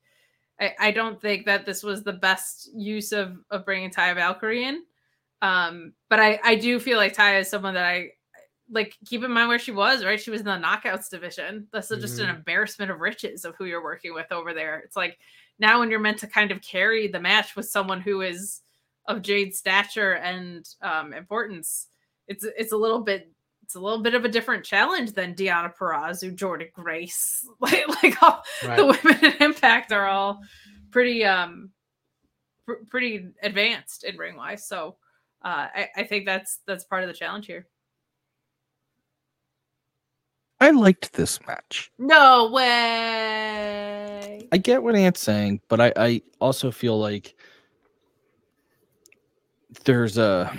[0.59, 4.65] I, I don't think that this was the best use of of bringing Taya Valkyrie
[4.65, 4.83] in.
[5.41, 8.11] Um, but I I do feel like Taya is someone that I
[8.71, 8.95] like.
[9.05, 10.03] Keep in mind where she was.
[10.05, 11.67] Right, she was in the knockouts division.
[11.73, 12.37] That's just an Mhm.
[12.37, 14.79] embarrassment of riches of who you're working with over there.
[14.79, 15.19] It's like
[15.59, 18.61] now when you're meant to kind of carry the match with someone who is
[19.07, 21.87] of Jade's stature and um, importance,
[22.27, 23.31] it's it's a little bit
[23.65, 28.21] it's a little bit of a different challenge than Deonna Purrazzo, Jordynne Grace, like like
[28.21, 30.39] all the women in Impact are all
[30.91, 31.71] pretty um
[32.67, 34.67] pr- pretty advanced in ring wise.
[34.67, 34.97] So
[35.43, 37.65] uh, I, I think that's that's part of the challenge here.
[40.61, 41.91] I liked this match.
[41.97, 44.47] No way.
[44.51, 47.35] I get what Ant's saying, but I, I also feel like
[49.85, 50.55] there's a.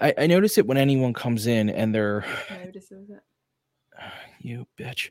[0.00, 2.24] I, I notice it when anyone comes in and they're
[2.64, 3.20] Notices it.
[4.40, 5.10] you bitch,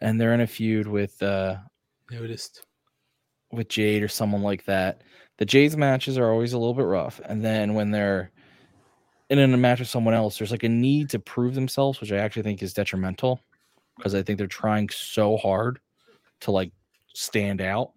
[0.00, 1.56] and they're in a feud with uh
[2.10, 2.64] Noticed.
[3.52, 5.02] with Jade or someone like that.
[5.38, 8.30] The Jade's matches are always a little bit rough, and then when they're
[9.30, 12.16] in a match with someone else, there's like a need to prove themselves, which I
[12.16, 13.40] actually think is detrimental
[13.96, 15.80] because I think they're trying so hard
[16.40, 16.72] to like
[17.14, 17.92] stand out,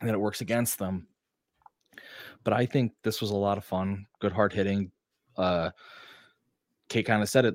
[0.00, 1.08] and that it works against them.
[2.44, 4.92] But I think this was a lot of fun, good hard hitting.
[5.38, 5.70] Uh,
[6.88, 7.54] Kate kind of said it.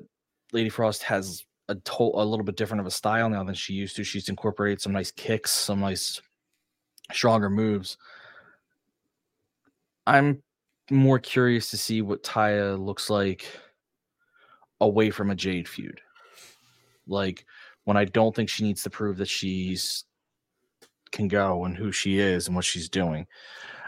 [0.52, 3.74] Lady Frost has a to- a little bit different of a style now than she
[3.74, 4.04] used to.
[4.04, 6.20] She's incorporated some nice kicks, some nice
[7.12, 7.96] stronger moves.
[10.06, 10.42] I'm
[10.90, 13.46] more curious to see what Taya looks like
[14.80, 16.00] away from a Jade feud.
[17.06, 17.44] Like
[17.84, 20.04] when I don't think she needs to prove that she's
[21.10, 23.26] can go and who she is and what she's doing.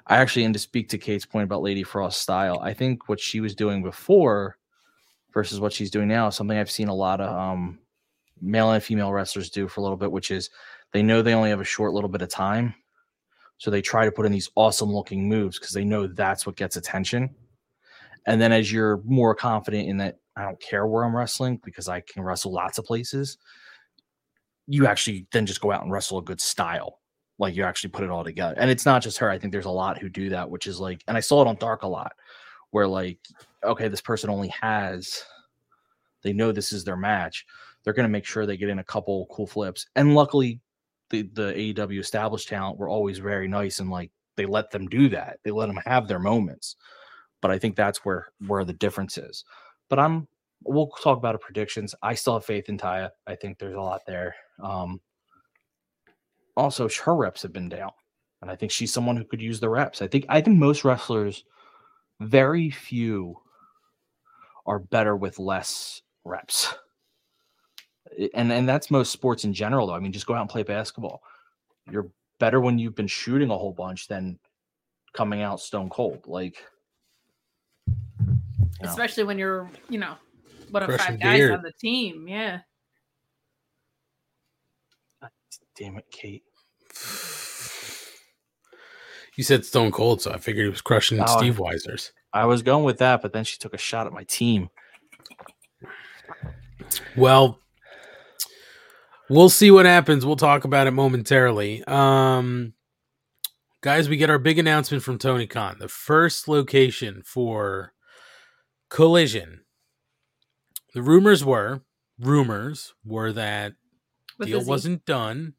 [0.06, 3.18] I actually, and to speak to Kate's point about Lady Frost's style, I think what
[3.18, 4.56] she was doing before
[5.34, 7.80] versus what she's doing now is something I've seen a lot of um,
[8.40, 10.50] male and female wrestlers do for a little bit, which is
[10.92, 12.74] they know they only have a short little bit of time.
[13.58, 16.56] So they try to put in these awesome looking moves because they know that's what
[16.56, 17.34] gets attention.
[18.26, 21.88] And then as you're more confident in that, I don't care where I'm wrestling because
[21.88, 23.38] I can wrestle lots of places,
[24.66, 27.00] you actually then just go out and wrestle a good style.
[27.38, 28.54] Like you actually put it all together.
[28.56, 29.30] And it's not just her.
[29.30, 31.48] I think there's a lot who do that, which is like, and I saw it
[31.48, 32.12] on Dark a lot,
[32.70, 33.18] where like,
[33.62, 35.22] okay, this person only has,
[36.22, 37.46] they know this is their match.
[37.84, 39.86] They're going to make sure they get in a couple cool flips.
[39.96, 40.60] And luckily,
[41.10, 45.08] the the AEW established talent were always very nice and like they let them do
[45.10, 45.38] that.
[45.44, 46.76] They let them have their moments.
[47.40, 49.44] But I think that's where where the difference is.
[49.88, 50.26] But I'm
[50.64, 51.94] we'll talk about it predictions.
[52.02, 53.10] I still have faith in Taya.
[53.26, 54.34] I think there's a lot there.
[54.62, 55.00] Um
[56.56, 57.90] also her reps have been down.
[58.42, 60.02] And I think she's someone who could use the reps.
[60.02, 61.44] I think I think most wrestlers,
[62.20, 63.36] very few
[64.66, 66.74] are better with less reps.
[68.34, 69.94] And and that's most sports in general though.
[69.94, 71.22] I mean, just go out and play basketball.
[71.90, 72.08] You're
[72.38, 74.38] better when you've been shooting a whole bunch than
[75.12, 76.24] coming out stone cold.
[76.26, 76.62] Like
[77.86, 78.90] you know.
[78.90, 80.14] Especially when you're, you know,
[80.70, 81.52] one of Crushing five guys beard.
[81.52, 82.28] on the team.
[82.28, 82.60] Yeah.
[85.76, 86.42] damn it, Kate.
[89.36, 92.12] You said Stone Cold, so I figured he was crushing Oh, Steve Weiser's.
[92.32, 94.70] I was going with that, but then she took a shot at my team.
[97.16, 97.58] Well,
[99.28, 100.24] we'll see what happens.
[100.24, 101.84] We'll talk about it momentarily.
[101.84, 102.72] Um,
[103.82, 105.76] Guys, we get our big announcement from Tony Khan.
[105.78, 107.92] The first location for
[108.90, 109.60] Collision.
[110.92, 111.82] The rumors were
[112.18, 113.74] rumors were that
[114.38, 115.54] With deal wasn't done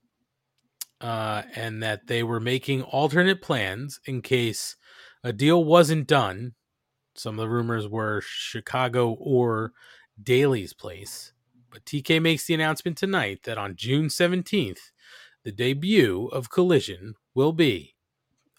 [1.02, 4.76] uh, and that they were making alternate plans in case
[5.24, 6.53] a deal wasn't done.
[7.15, 9.74] Some of the rumors were Chicago or
[10.22, 11.34] Daily's Place.
[11.69, 14.91] But TK makes the announcement tonight that on June 17th,
[15.44, 17.95] the debut of Collision will be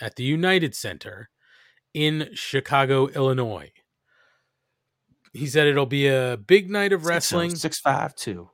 [0.00, 1.30] at the United Center
[1.94, 3.72] in Chicago, Illinois.
[5.32, 7.54] He said it'll be a big night of wrestling.
[7.54, 8.50] Six five two.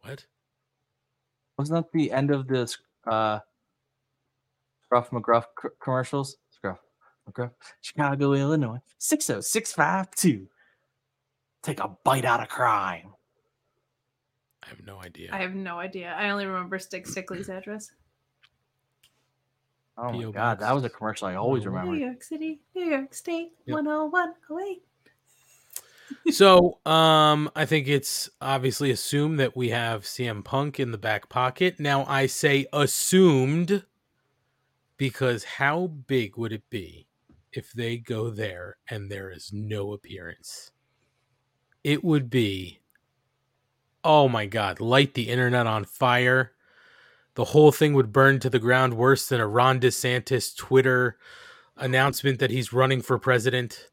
[0.00, 0.26] What?
[1.58, 2.72] Wasn't that the end of the
[3.06, 3.38] uh,
[4.84, 6.36] Scruff McGruff c- commercials?
[6.50, 6.78] Scruff
[7.30, 10.48] McGruff, Chicago, Illinois, six zero six five two.
[11.62, 13.12] Take a bite out of crime.
[14.62, 15.30] I have no idea.
[15.32, 16.14] I have no idea.
[16.18, 17.90] I only remember Stick Stickly's address.
[19.96, 20.32] Oh my P.O.
[20.32, 21.92] god, that was a commercial I always remember.
[21.92, 21.98] New.
[22.04, 23.76] York City, New York State, Yep.
[23.84, 24.82] 10108.
[26.30, 31.28] So um I think it's obviously assumed that we have CM Punk in the back
[31.28, 31.78] pocket.
[31.78, 33.84] Now I say assumed
[34.96, 37.06] because how big would it be
[37.52, 40.70] if they go there and there is no appearance?
[41.82, 42.80] It would be
[44.02, 46.52] oh my god, light the internet on fire.
[47.34, 51.16] The whole thing would burn to the ground worse than a Ron DeSantis Twitter
[51.76, 53.90] announcement that he's running for president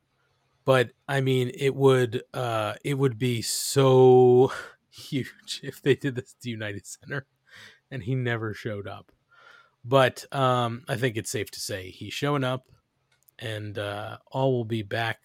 [0.66, 4.52] but I mean, it would uh, it would be so
[4.90, 7.26] huge if they did this the United Center,
[7.90, 9.12] and he never showed up.
[9.84, 12.68] But um, I think it's safe to say he's showing up,
[13.40, 15.20] and uh, all will be back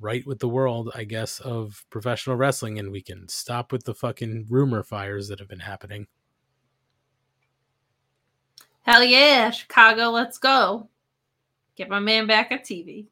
[0.00, 3.94] right with the world, I guess, of professional wrestling, and we can stop with the
[3.94, 6.06] fucking rumor fires that have been happening.
[8.82, 10.88] Hell yeah, Chicago, let's go.
[11.76, 13.06] Get my man back at TV.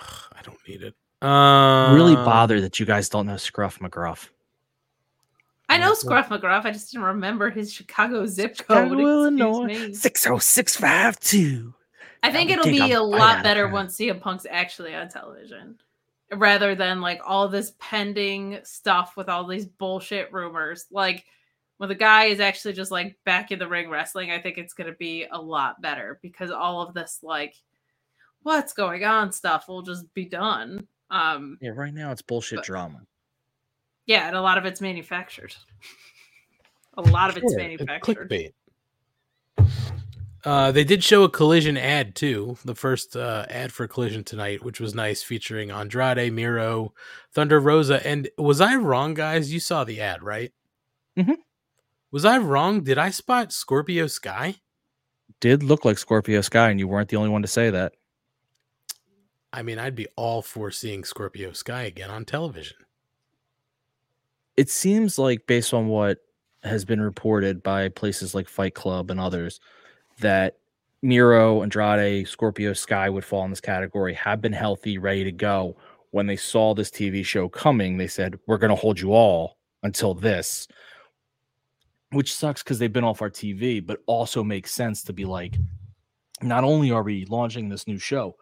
[0.00, 0.94] I don't need it.
[1.26, 4.28] Um, really bother that you guys don't know Scruff McGruff.
[5.68, 6.64] I know Scruff McGruff.
[6.64, 8.88] I just didn't remember his Chicago zip code.
[8.88, 11.74] Chicago, Illinois, six zero six five two.
[12.22, 13.72] I think it'll be a a lot better her.
[13.72, 15.78] once CM Punk's actually on television,
[16.32, 20.86] rather than like all this pending stuff with all these bullshit rumors.
[20.90, 21.24] Like
[21.76, 24.74] when the guy is actually just like back in the ring wrestling, I think it's
[24.74, 27.54] going to be a lot better because all of this like
[28.42, 30.86] what's going on stuff will just be done.
[31.10, 33.00] Um, Yeah, right now it's bullshit drama.
[34.06, 35.54] yeah, and a lot of it's manufactured.
[36.96, 38.28] a lot of it's Sure, it's manufactured.
[38.30, 38.52] clickbait.
[40.42, 42.56] Uh, they did show a collision ad too.
[42.64, 46.94] The first uh, ad for collision tonight, which was nice, featuring Andrade, Miro,
[47.34, 48.04] Thunder Rosa.
[48.06, 49.52] And was I wrong, guys?
[49.52, 50.50] You saw the ad, right?
[51.18, 51.34] Mm-hmm.
[52.10, 52.82] Was I wrong?
[52.82, 54.56] Did I spot Scorpio Sky?
[55.40, 57.92] Did look like Scorpio Sky, and you weren't the only one to say that.
[59.52, 62.76] I mean, I'd be all for seeing Scorpio Sky again on television.
[64.56, 66.18] It seems like, based on what
[66.62, 69.60] has been reported by places like Fightful and others,
[70.20, 70.58] that
[71.02, 75.76] Miro, Andrade, Scorpio Sky would fall in this category, have been healthy, ready to go.
[76.10, 79.56] When they saw this TV show coming, they said, We're going to hold you all
[79.82, 80.68] until this,
[82.10, 85.56] which sucks because they've been off our TV, but also makes sense to be like,
[86.42, 88.36] not only are we launching this new show,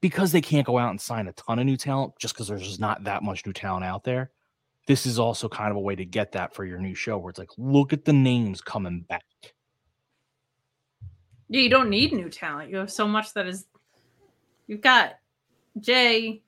[0.00, 2.62] because they can't go out and sign a ton of new talent just because there's
[2.66, 4.30] just not that much new talent out there.
[4.86, 7.30] This is also kind of a way to get that for your new show where
[7.30, 9.24] it's like, look at the names coming back.
[11.48, 12.70] Yeah, you don't need new talent.
[12.70, 13.66] You have so much that is.
[14.66, 15.18] You've got
[15.80, 16.42] Jay,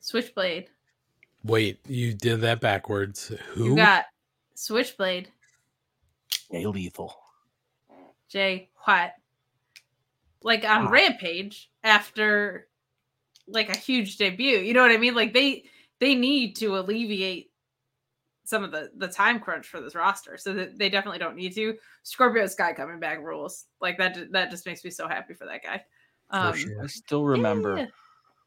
[0.00, 0.68] Switchblade.
[1.44, 3.32] Wait, you did that backwards.
[3.50, 3.70] Who?
[3.70, 4.04] You got
[4.54, 5.28] Switchblade,
[6.50, 7.14] Jay Lethal.
[8.28, 9.12] Jay White.
[10.42, 10.90] Like on Ah.
[10.90, 12.68] Rampage after
[13.52, 14.58] like a huge debut.
[14.58, 15.14] You know what I mean?
[15.14, 15.64] Like they
[16.00, 17.50] they need to alleviate
[18.44, 20.36] some of the the time crunch for this roster.
[20.36, 21.76] So that they definitely don't need to.
[22.02, 23.66] Scorpio Sky coming back rules.
[23.80, 25.84] Like that that just makes me so happy for that guy.
[26.30, 27.86] Um I still remember yeah.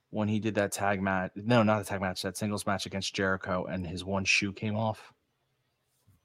[0.10, 1.32] when he did that tag match.
[1.36, 4.76] No, not the tag match, that singles match against Jericho, and his one shoe came
[4.76, 5.14] off.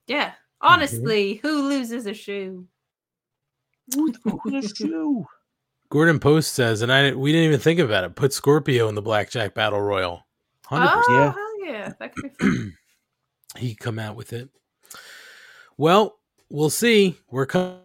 [0.07, 0.33] Yeah.
[0.61, 2.67] Honestly, who loses a shoe?
[3.95, 4.13] Who
[4.45, 5.27] loses a shoe.
[5.91, 8.15] Gordon Post says, and I we didn't even think about it.
[8.15, 10.25] Put Scorpio in the Blackjack Battle Royal.
[10.67, 11.35] Hundred Oh, percent.
[11.35, 11.93] hell yeah.
[11.99, 12.77] That could be fun.
[13.57, 14.49] He come out with it.
[15.77, 17.17] Well, we'll see.
[17.29, 17.81] We're com-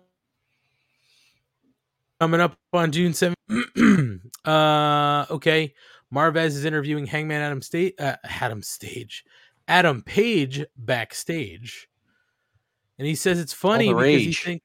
[2.19, 3.35] coming up on June seventh.
[4.45, 5.73] uh, okay.
[6.13, 9.25] Marvez is interviewing Hangman Adam State, uh, Adam Stage,
[9.67, 11.89] Adam Page backstage,
[12.99, 14.43] and he says it's funny the because he rage.
[14.43, 14.61] think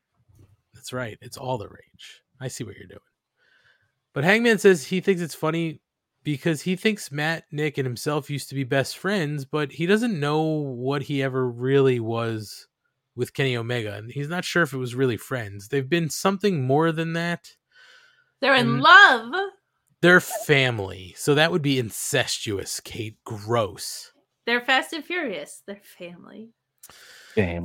[0.74, 1.16] That's right.
[1.22, 2.22] It's all the rage.
[2.38, 3.00] I see what you're doing.
[4.12, 5.80] But Hangman says he thinks it's funny
[6.22, 10.18] because he thinks Matt, Nick, and himself used to be best friends, but he doesn't
[10.18, 12.66] know what he ever really was
[13.16, 13.94] with Kenny Omega.
[13.94, 15.68] And he's not sure if it was really friends.
[15.68, 17.52] They've been something more than that.
[18.40, 19.34] They're in And- love.
[20.02, 21.14] They're family.
[21.16, 23.18] So that would be incestuous, Kate.
[23.24, 24.12] Gross.
[24.46, 25.62] They're fast and furious.
[25.66, 26.50] They're family.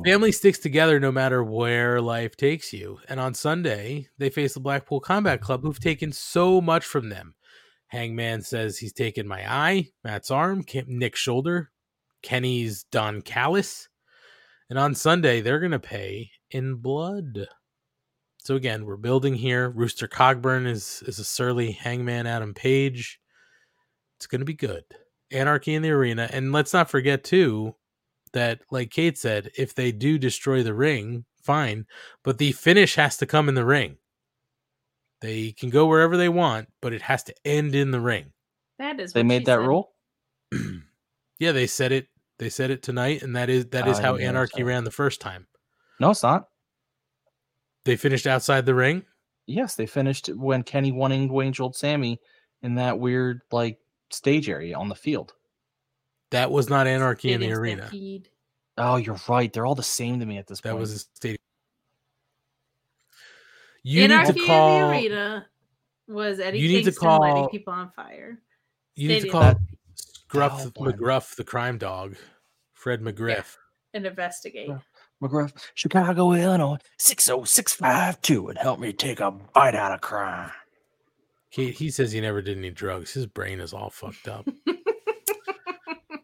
[0.04, 3.00] Family sticks together no matter where life takes you.
[3.08, 7.34] And on Sunday, they face the Blackpool Combat Club, who've taken so much from them.
[7.88, 11.70] Hangman says he's taken my eye, Matt's arm, Nick's shoulder,
[12.22, 13.88] Kenny's Don Callis.
[14.68, 17.46] And on Sunday, they're going to pay in blood.
[18.38, 19.70] So again, we're building here.
[19.70, 23.20] Rooster Cogburn is, is a surly Hangman Adam Page.
[24.16, 24.84] It's going to be good.
[25.32, 26.28] Anarchy in the arena.
[26.32, 27.74] And let's not forget, too,
[28.36, 31.86] that, like Kate said, if they do destroy the ring, fine.
[32.22, 33.96] But the finish has to come in the ring.
[35.22, 38.32] They can go wherever they want, but it has to end in the ring.
[38.78, 39.14] That is.
[39.14, 39.66] They what made that said.
[39.66, 39.92] rule.
[41.38, 42.08] Yeah, they said it.
[42.38, 45.20] They said it tonight, and that is that is I how Anarchy ran the first
[45.20, 45.46] time.
[46.00, 46.48] No, it's not.
[47.84, 49.04] They finished outside the ring.
[49.46, 52.20] Yes, they finished when Kenny won and Wayne old Sammy
[52.62, 53.78] in that weird like
[54.10, 55.34] stage area on the field.
[56.36, 57.86] That was not Anarchy in the arena.
[57.88, 58.28] Stampede.
[58.76, 59.50] Oh, you're right.
[59.50, 60.76] They're all the same to me at this That point.
[60.76, 61.38] That was a stadium.
[63.82, 64.76] You Anarchy need to call.
[64.76, 65.46] in the arena
[66.08, 68.38] was Eddie you need to Kingston lighting call- people on fire.
[68.96, 69.66] You need to call Stampede.
[70.28, 70.70] Gruff Oh.
[70.82, 72.16] McGruff, the crime dog,
[72.74, 73.56] Fred McGriff.
[73.94, 74.68] and investigate.
[75.22, 80.50] McGruff, Chicago, Illinois, 60652 and help me take a bite out of crime.
[81.50, 83.14] Kate, he says he never did any drugs.
[83.14, 84.46] His brain is all fucked up.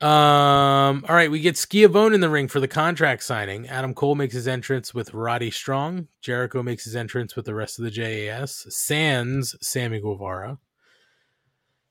[0.03, 1.05] um.
[1.09, 3.69] All right, we get Schiavone in the ring for the contract signing.
[3.69, 6.09] Adam Cole makes his entrance with Roddy Strong.
[6.21, 8.67] Jericho makes his entrance with the rest of the JAS.
[8.69, 10.59] Sans Sammy Guevara.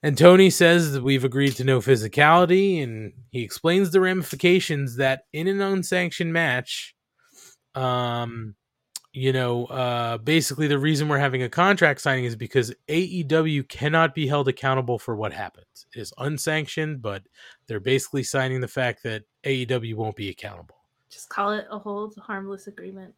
[0.03, 5.25] And Tony says that we've agreed to no physicality, and he explains the ramifications that
[5.31, 6.95] in an unsanctioned match,
[7.75, 8.55] um,
[9.13, 14.15] you know, uh, basically the reason we're having a contract signing is because AEW cannot
[14.15, 15.85] be held accountable for what happens.
[15.93, 17.23] It is unsanctioned, but
[17.67, 20.77] they're basically signing the fact that AEW won't be accountable.
[21.09, 23.13] Just call it a hold harmless agreement.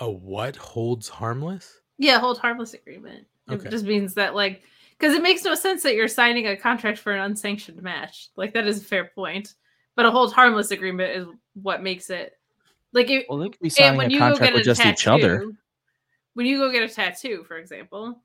[0.00, 1.80] A what holds harmless?
[1.98, 3.26] Yeah, hold harmless agreement.
[3.50, 3.66] Okay.
[3.66, 4.62] It just means that like
[4.98, 8.30] because it makes no sense that you're signing a contract for an unsanctioned match.
[8.36, 9.54] Like that is a fair point.
[9.96, 12.32] But a hold harmless agreement is what makes it
[12.94, 14.62] like it, Well, they could be and signing when a you go contract get with
[14.62, 15.34] a just each other.
[15.38, 15.56] tattoo-
[16.32, 18.22] When you go get a tattoo, for example,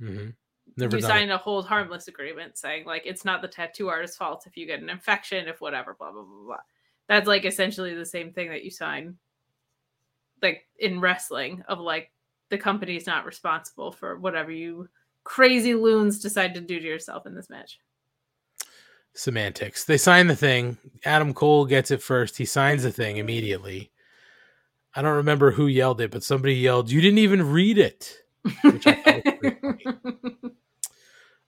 [0.00, 0.30] Mm-hmm.
[0.76, 1.32] Never you sign it.
[1.32, 4.80] a hold harmless agreement saying like it's not the tattoo artist's fault if you get
[4.80, 6.56] an infection, if whatever, blah blah blah blah.
[7.08, 9.18] That's like essentially the same thing that you sign
[10.42, 12.12] like in wrestling of like
[12.50, 14.88] the company's not responsible for whatever you
[15.24, 17.78] crazy loons decide to do to yourself in this match.
[19.14, 19.84] Semantics.
[19.84, 20.78] They sign the thing.
[21.04, 22.38] Adam Cole gets it first.
[22.38, 23.90] He signs the thing immediately.
[24.94, 28.16] I don't remember who yelled it, but somebody yelled, "You didn't even read it."
[28.62, 29.84] Which I thought was pretty funny.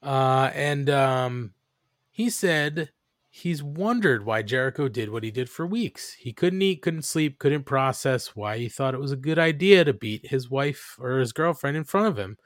[0.03, 1.55] Uh, and um,
[2.11, 2.91] he said
[3.31, 6.13] he's wondered why Jericho did what he did for weeks.
[6.13, 9.85] He couldn't eat, couldn't sleep, couldn't process why he thought it was a good idea
[9.85, 12.37] to beat his wife or his girlfriend in front of him.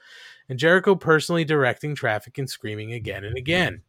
[0.47, 3.81] And Jericho personally directing traffic and screaming again and again.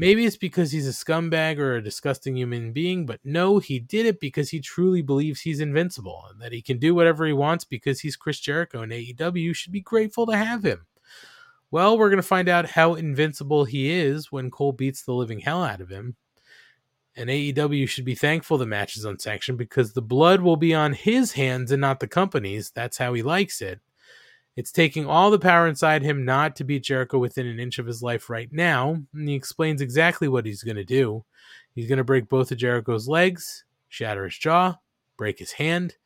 [0.00, 4.06] Maybe it's because he's a scumbag or a disgusting human being, but no, he did
[4.06, 7.64] it because he truly believes he's invincible and that he can do whatever he wants
[7.66, 10.86] because he's Chris Jericho and AEW should be grateful to have him.
[11.70, 15.40] Well, we're going to find out how invincible he is when Cole beats the living
[15.40, 16.16] hell out of him.
[17.14, 20.94] And AEW should be thankful the match is unsanctioned because the blood will be on
[20.94, 22.70] his hands and not the company's.
[22.70, 23.80] That's how he likes it.
[24.56, 27.86] It's taking all the power inside him not to beat Jericho within an inch of
[27.86, 28.98] his life right now.
[29.14, 31.24] And he explains exactly what he's going to do.
[31.74, 34.76] He's going to break both of Jericho's legs, shatter his jaw,
[35.16, 35.96] break his hand.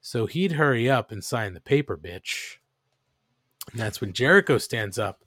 [0.00, 2.56] So he'd hurry up and sign the paper, bitch.
[3.72, 5.24] And that's when Jericho stands up.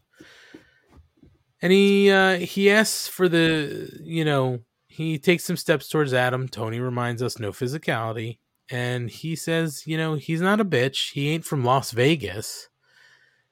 [1.61, 6.48] And he uh, he asks for the, you know, he takes some steps towards Adam.
[6.48, 8.40] Tony reminds us no physicality.
[8.72, 11.11] And he says, you know, he's not a bitch.
[11.11, 12.69] He ain't from Las Vegas.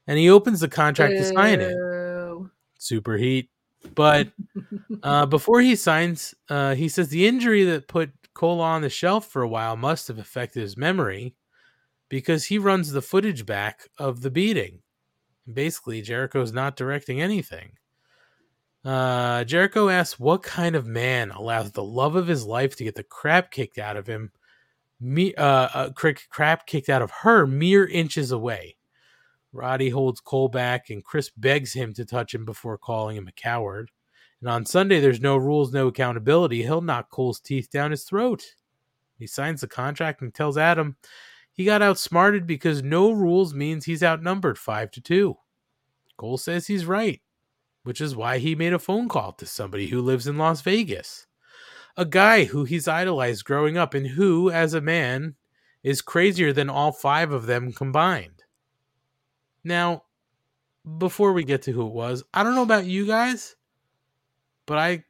[0.07, 1.75] And he opens the contract to sign it.
[2.77, 3.49] Super heat.
[3.95, 4.29] But
[5.03, 9.27] uh, before he signs, uh, he says the injury that put Cole on the shelf
[9.27, 11.35] for a while must have affected his memory
[12.07, 14.79] because he runs the footage back of the beating.
[15.51, 17.73] Basically, Jericho's not directing anything.
[18.85, 22.95] Uh, Jericho asks what kind of man allows the love of his life to get
[22.95, 24.31] the crap kicked out of him
[24.99, 28.77] me uh, uh crick crap kicked out of her mere inches away.
[29.51, 33.31] Roddy holds Cole back and Chris begs him to touch him before calling him a
[33.31, 33.89] coward.
[34.41, 36.61] And on Sunday there's no rules, no accountability.
[36.61, 38.45] He'll knock Cole's teeth down his throat.
[39.17, 40.97] He signs the contract and tells Adam
[41.51, 45.35] he got outsmarted because no rules means he's outnumbered 5 to 2.
[46.15, 47.21] Cole says he's right,
[47.83, 51.27] which is why he made a phone call to somebody who lives in Las Vegas
[51.99, 55.35] a guy who he's idolized growing up and who, as a man,
[55.83, 58.45] is crazier than all five of them combined.
[59.65, 60.03] Now,
[60.97, 63.57] before we get to who it was, I don't know about you guys,
[64.65, 65.03] but I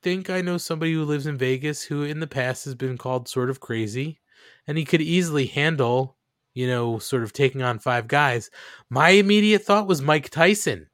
[0.00, 3.28] think I know somebody who lives in Vegas who in the past has been called
[3.28, 4.20] sort of crazy,
[4.66, 6.16] and he could easily handle,
[6.54, 8.50] you know, sort of taking on five guys.
[8.88, 10.88] My immediate thought was Mike Tyson.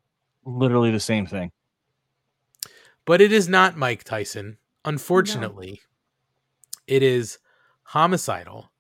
[0.45, 1.53] Literally the same thing.
[3.05, 4.59] But it is not Mike Tyson.
[4.87, 5.81] Unfortunately,
[6.87, 7.39] it is
[7.83, 8.71] homicidal,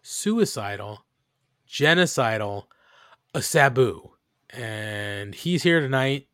[0.00, 1.04] suicidal,
[1.68, 2.64] genocidal,
[3.34, 4.10] a Sabu.
[4.50, 6.28] And he's here tonight.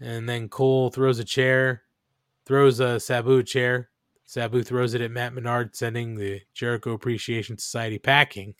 [0.00, 1.82] And then Cole throws a chair,
[2.46, 3.90] throws a Sabu chair.
[4.24, 8.54] Sabu throws it at Matt Menard, sending the Jericho Appreciation Society packing.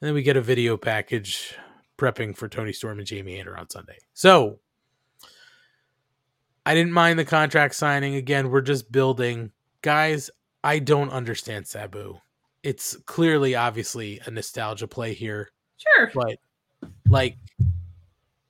[0.00, 1.54] And then we get a video package
[1.98, 3.98] prepping for Toni Storm and Jamie Hayter on Sunday.
[4.14, 4.58] So
[6.64, 8.14] I didn't mind the contract signing.
[8.14, 9.50] Again, we're just building.
[9.82, 10.30] Guys,
[10.62, 12.18] I don't understand Sabu.
[12.62, 15.50] It's clearly, obviously, a nostalgia play here.
[15.76, 16.10] Sure.
[16.14, 16.38] But,
[17.08, 17.36] like,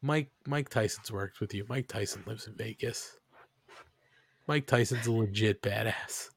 [0.02, 1.64] Mike Mike Tyson's worked with you.
[1.68, 3.18] Mike Tyson lives in Vegas.
[4.48, 6.30] Mike Tyson's a legit badass.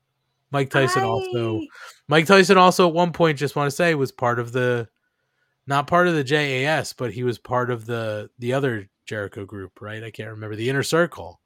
[0.52, 1.08] Mike Tyson I...
[1.08, 1.62] also
[2.08, 4.88] Mike Tyson also at one point just want to say was part of the
[5.68, 9.82] not part of the JAS, but he was part of the the other Jericho group,
[9.82, 10.04] right?
[10.04, 11.42] I can't remember the inner circle.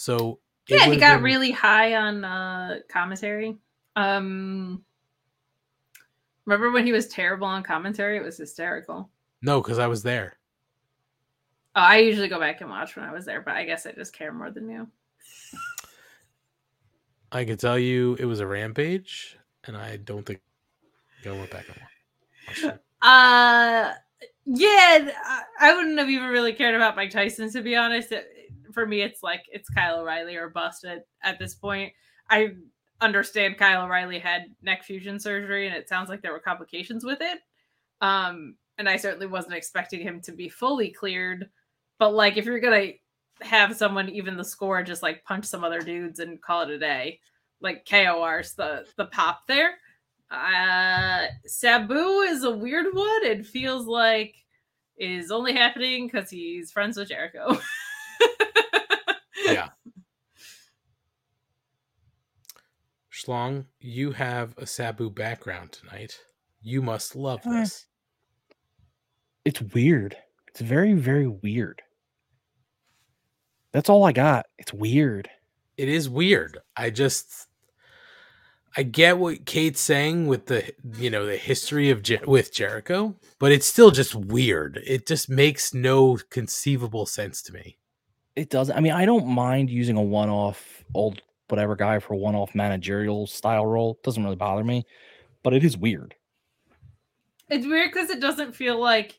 [0.00, 1.24] So yeah, he got been...
[1.24, 3.58] really high on uh, commentary.
[3.96, 4.82] Um,
[6.46, 8.16] remember when he was terrible on commentary?
[8.16, 9.10] It was hysterical.
[9.42, 10.38] No, because I was there.
[11.76, 13.92] Oh, I usually go back and watch when I was there, but I guess I
[13.92, 14.88] just care more than you.
[17.30, 20.40] I can tell you it was a rampage, and I don't think
[21.26, 21.76] I went back and
[22.48, 22.82] watched it.
[23.02, 23.92] Uh,
[24.46, 25.10] yeah,
[25.60, 28.12] I wouldn't have even really cared about Mike Tyson to be honest.
[28.12, 31.92] It, for me, it's like it's Kyle O'Reilly or bust at, at this point.
[32.28, 32.54] I
[33.00, 37.20] understand Kyle O'Reilly had neck fusion surgery, and it sounds like there were complications with
[37.20, 37.40] it.
[38.00, 41.48] Um, and I certainly wasn't expecting him to be fully cleared.
[41.98, 42.92] But like, if you're gonna
[43.42, 46.78] have someone even the score just like punch some other dudes and call it a
[46.78, 47.20] day,
[47.60, 49.74] like KOR's the the pop there.
[50.30, 53.24] Uh, Sabu is a weird one.
[53.24, 54.36] It feels like
[54.96, 57.58] is only happening because he's friends with Jericho.
[59.46, 59.68] yeah.
[63.12, 66.18] Schlong, you have a Sabu background tonight.
[66.62, 67.86] You must love this.
[69.44, 70.16] It's weird.
[70.48, 71.82] It's very, very weird.
[73.72, 74.46] That's all I got.
[74.58, 75.28] It's weird.
[75.76, 76.58] It is weird.
[76.76, 77.46] I just
[78.76, 83.16] I get what Kate's saying with the you know the history of Jer- with Jericho,
[83.38, 84.80] but it's still just weird.
[84.86, 87.78] It just makes no conceivable sense to me.
[88.36, 88.76] It doesn't.
[88.76, 93.66] I mean, I don't mind using a one-off old whatever guy for one-off managerial style
[93.66, 93.98] role.
[94.04, 94.84] Doesn't really bother me,
[95.42, 96.14] but it is weird.
[97.48, 99.18] It's weird because it doesn't feel like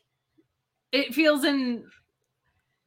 [0.92, 1.84] it feels in.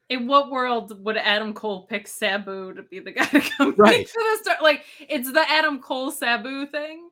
[0.07, 4.05] In what world would Adam Cole pick Sabu to be the guy to come Right.
[4.05, 4.61] to the start?
[4.61, 7.09] Like it's the Adam Cole Sabu thing.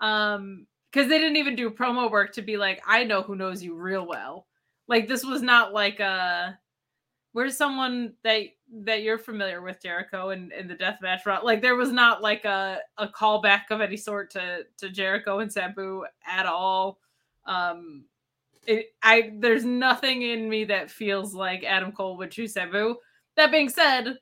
[0.00, 3.62] Um, because they didn't even do promo work to be like, I know who knows
[3.62, 4.46] you real well.
[4.88, 6.58] Like this was not like a
[7.32, 8.42] where's someone that
[8.84, 11.44] that you're familiar with Jericho and in, the deathmatch route.
[11.44, 15.52] Like there was not like a a callback of any sort to to Jericho and
[15.52, 16.98] Sabu at all.
[17.46, 18.04] Um
[18.66, 22.96] it, I there's nothing in me that feels like Adam Cole would choose Sabu.
[23.36, 24.18] That being said,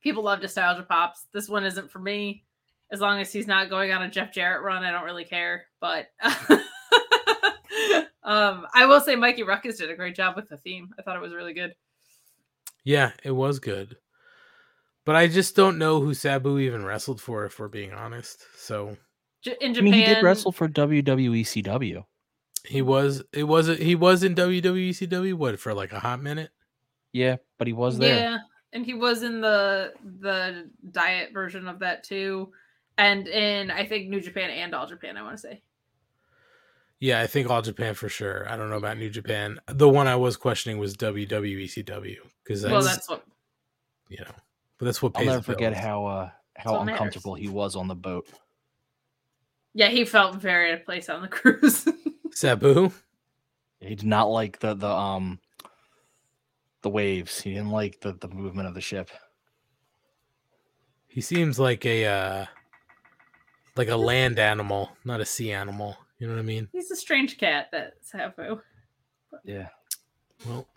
[0.00, 1.26] people love nostalgia pops.
[1.32, 2.44] This one isn't for me.
[2.90, 5.66] As long as he's not going on a Jeff Jarrett run, I don't really care.
[5.80, 6.08] But
[8.24, 10.90] um, I will say Mikey Rukus did a great job with the theme.
[10.98, 11.74] I thought it was really good.
[12.84, 13.96] Yeah, it was good.
[15.04, 18.44] But I just don't know who Sabu even wrestled for, if we're being honest.
[18.56, 18.96] So
[19.42, 22.04] J- in I Japan, mean, he did wrestle for WWE CW.
[22.66, 25.34] he was it was he was in WWE CW.
[25.34, 26.50] what for like a hot minute.
[27.12, 28.16] Yeah, but he was there.
[28.16, 28.38] Yeah,
[28.72, 32.52] and he was in the the diet version of that too,
[32.96, 35.16] and in I think New Japan and All Japan.
[35.16, 35.62] I want to say.
[37.02, 38.48] Yeah, I think All Japan for sure.
[38.48, 39.58] I don't know about New Japan.
[39.66, 43.24] The one I was questioning was WWECW because that's, well, that's what
[44.08, 44.30] you know,
[44.78, 45.84] but that's what I'll never the forget bills.
[45.84, 47.00] how uh how what matters.
[47.00, 48.28] uncomfortable he was on the boat.
[49.74, 51.88] Yeah, he felt very at a place on the cruise.
[52.30, 52.92] Sabu.
[53.80, 55.40] He did not like the the um
[56.82, 57.40] the waves.
[57.40, 59.10] He didn't like the the movement of the ship.
[61.08, 62.46] He seems like a uh
[63.74, 65.96] like a land animal, not a sea animal.
[66.22, 66.68] You know what I mean?
[66.70, 68.60] He's a strange cat, that Sabu.
[69.44, 69.70] Yeah.
[70.46, 70.68] Well,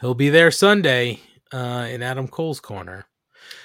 [0.00, 1.20] he'll be there Sunday
[1.52, 3.04] uh, in Adam Cole's corner.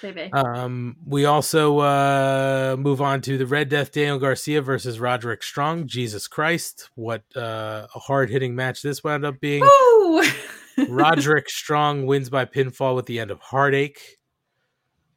[0.03, 0.29] Maybe.
[0.33, 5.87] Um, we also uh, move on to the Red Death Daniel Garcia versus Roderick Strong.
[5.87, 9.61] Jesus Christ, what uh, a hard hitting match this wound up being.
[9.61, 10.21] Woo!
[10.89, 14.17] Roderick Strong wins by pinfall with the end of Heartache.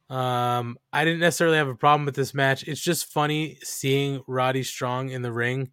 [0.08, 2.62] Um, I didn't necessarily have a problem with this match.
[2.68, 5.72] It's just funny seeing Roddy Strong in the ring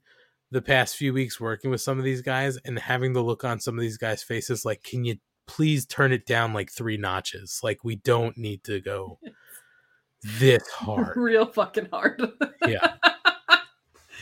[0.55, 3.59] the past few weeks working with some of these guys and having the look on
[3.59, 5.17] some of these guys' faces like, can you
[5.47, 7.59] please turn it down like three notches?
[7.61, 9.19] Like, we don't need to go
[10.23, 11.17] this hard.
[11.17, 12.21] Real fucking hard.
[12.65, 12.93] Yeah.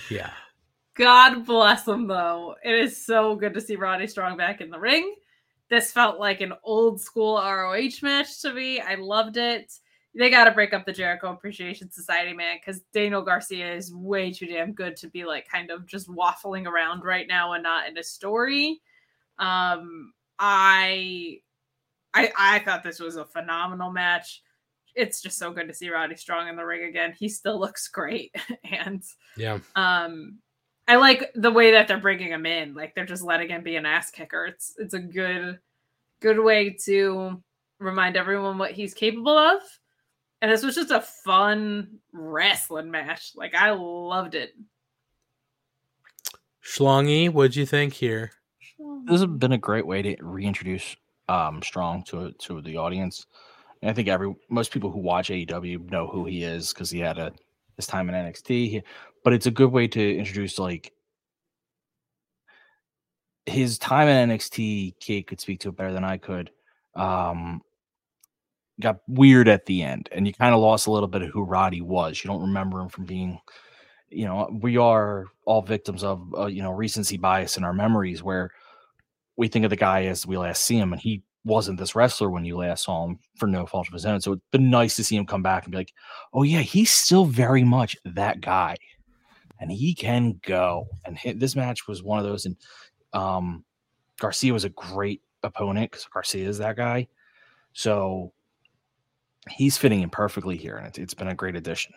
[0.09, 0.31] Yeah.
[0.95, 2.55] God bless him, though.
[2.61, 5.15] It is so good to see Roddy Strong back in the ring.
[5.69, 8.81] This felt like an old school ROH match to me.
[8.81, 9.71] I loved it.
[10.15, 14.31] They got to break up the Jericho Appreciation Society, man, because Daniel Garcia is way
[14.31, 17.87] too damn good to be like kind of just waffling around right now and not
[17.87, 18.79] in a story.
[19.39, 21.39] Um, I,
[22.13, 24.43] I, I thought this was a phenomenal match.
[24.95, 27.15] It's just so good to see Roddy Strong in the ring again.
[27.17, 29.01] He still looks great, and
[29.35, 29.57] Yeah.
[29.75, 30.37] um,
[30.87, 32.75] I like the way that they're bringing him in.
[32.75, 34.45] Like they're just letting him be an ass kicker.
[34.45, 35.57] It's it's a good
[36.19, 37.41] good way to
[37.79, 39.61] remind everyone what he's capable of.
[40.43, 43.31] And this was just a fun wrestling match.
[43.33, 44.53] Like I loved it.
[46.61, 48.33] Schlongy, what'd you think here?
[49.05, 50.97] This has been a great way to reintroduce
[51.29, 53.25] um Strong to to the audience.
[53.81, 56.99] And I think every most people who watch AEW know who he is because he
[56.99, 57.31] had a
[57.77, 58.83] his time in NXT.
[59.23, 60.91] But it's a good way to introduce like
[63.45, 64.95] his time in NXT.
[64.99, 66.51] Kate could speak to it better than I could.
[66.95, 67.61] Um,
[68.79, 71.43] got weird at the end, and you kind of lost a little bit of who
[71.43, 72.23] Roddy was.
[72.23, 73.39] You don't remember him from being,
[74.09, 78.23] you know, we are all victims of uh, you know recency bias in our memories,
[78.23, 78.51] where
[79.35, 82.29] we think of the guy as we last see him, and he wasn't this wrestler
[82.29, 84.21] when you last saw him for no fault of his own.
[84.21, 85.93] So it's been nice to see him come back and be like,
[86.33, 88.77] oh yeah, he's still very much that guy,
[89.59, 90.87] and he can go.
[91.05, 92.55] And hi- this match was one of those, and
[93.13, 93.63] um,
[94.19, 97.07] Garcia was a great opponent because Garcia is that guy.
[97.73, 98.31] So
[99.49, 101.93] he's fitting in perfectly here, and it's, it's been a great addition.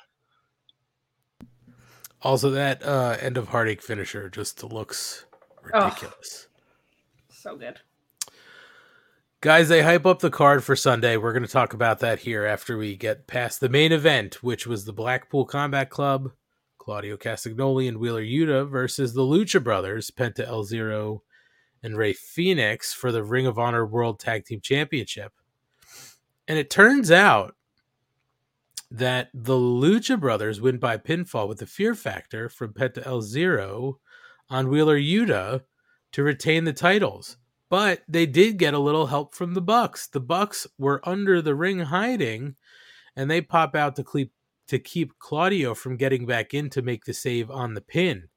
[2.23, 5.27] Also, that uh, end of heartache finisher just looks
[5.73, 5.85] Ugh.
[5.85, 6.49] ridiculous.
[7.31, 7.81] So good.
[9.43, 11.17] Guys, they hype up the card for Sunday.
[11.17, 14.67] We're going to talk about that here after we get past the main event, which
[14.67, 16.33] was the Blackpool Combat Club,
[16.79, 21.23] Claudio Castagnoli and Wheeler Yuta versus the Lucha Brothers, Penta El Zero
[21.83, 25.33] and Rey Fenix for the Ring of Honor World Tag Team Championship.
[26.49, 27.55] And it turns out
[28.91, 33.99] that the Lucha Brothers win by pinfall with the Fear Factor from Penta El Zero
[34.49, 35.63] on Wheeler Yuta
[36.13, 37.37] to retain the titles.
[37.69, 40.07] But they did get a little help from the Bucks.
[40.07, 42.55] The Bucks were under the ring hiding,
[43.17, 44.33] and they pop out to keep
[44.69, 48.29] to keep Claudio from getting back in to make the save on the pin.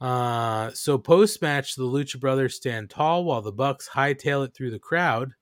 [0.00, 4.70] Uh, so post match, the Lucha Brothers stand tall while the Bucks hightail it through
[4.70, 5.32] the crowd,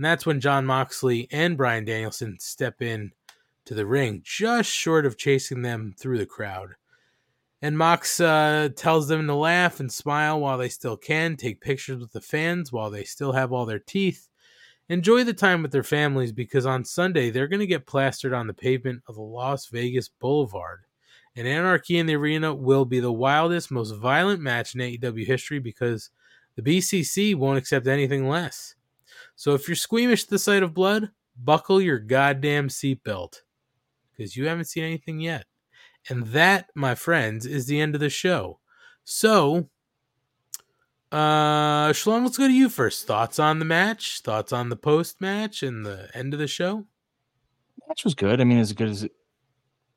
[0.00, 3.12] and that's when Jon Moxley and Bryan Danielson step in
[3.66, 6.70] to the ring, just short of chasing them through the crowd.
[7.60, 12.00] And Mox uh, tells them to laugh and smile while they still can, take pictures
[12.00, 14.30] with the fans while they still have all their teeth,
[14.88, 18.46] enjoy the time with their families because on Sunday they're going to get plastered on
[18.46, 20.80] the pavement of the Las Vegas Boulevard.
[21.36, 25.58] And Anarchy in the Arena will be the wildest, most violent match in AEW history
[25.58, 26.08] because
[26.56, 28.76] the BCC won't accept anything less.
[29.40, 33.40] So if you're squeamish to the sight of blood, buckle your goddamn seatbelt
[34.12, 35.46] because you haven't seen anything yet.
[36.10, 38.60] And that, my friends, is the end of the show.
[39.04, 39.70] So,
[41.10, 43.06] uh, Shalom, let's go to you first.
[43.06, 46.84] Thoughts on the match, thoughts on the post match, and the end of the show.
[47.88, 48.42] match was good.
[48.42, 49.12] I mean, as good as it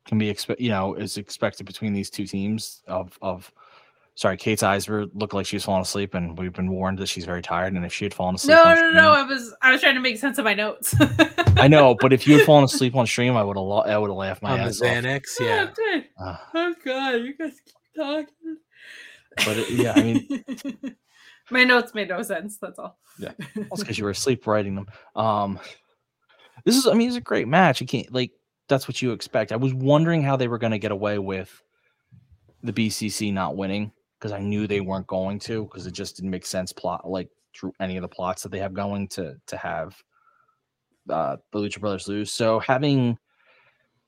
[0.06, 2.82] can be expect, you know, is expected between these two teams.
[2.86, 3.52] Of of,
[4.16, 7.08] sorry, Kate's eyes were looked like she was falling asleep, and we've been warned that
[7.08, 7.72] she's very tired.
[7.74, 9.10] And if she had fallen asleep, No, on no, stream- no.
[9.12, 10.94] I was I was trying to make sense of my notes.
[11.56, 14.10] I know, but if you had fallen asleep on stream, I would have, I would
[14.10, 14.88] have laughed my on the ass off.
[14.88, 15.68] Xanax, yeah.
[15.70, 16.06] Okay.
[16.18, 18.56] Uh, oh god, you guys keep talking.
[19.44, 20.96] but it, yeah, I mean,
[21.50, 22.56] my notes made no sense.
[22.58, 22.98] That's all.
[23.18, 24.86] yeah, that's because you were asleep writing them.
[25.16, 25.58] Um,
[26.64, 27.80] this is, I mean, it's a great match.
[27.80, 28.30] You can't like
[28.68, 29.50] that's what you expect.
[29.52, 31.62] I was wondering how they were going to get away with
[32.62, 33.92] the BCC not winning
[34.24, 37.28] because I knew they weren't going to because it just didn't make sense plot like
[37.54, 40.02] through any of the plots that they have going to to have
[41.10, 42.32] uh, the Lucha Brothers lose.
[42.32, 43.18] So having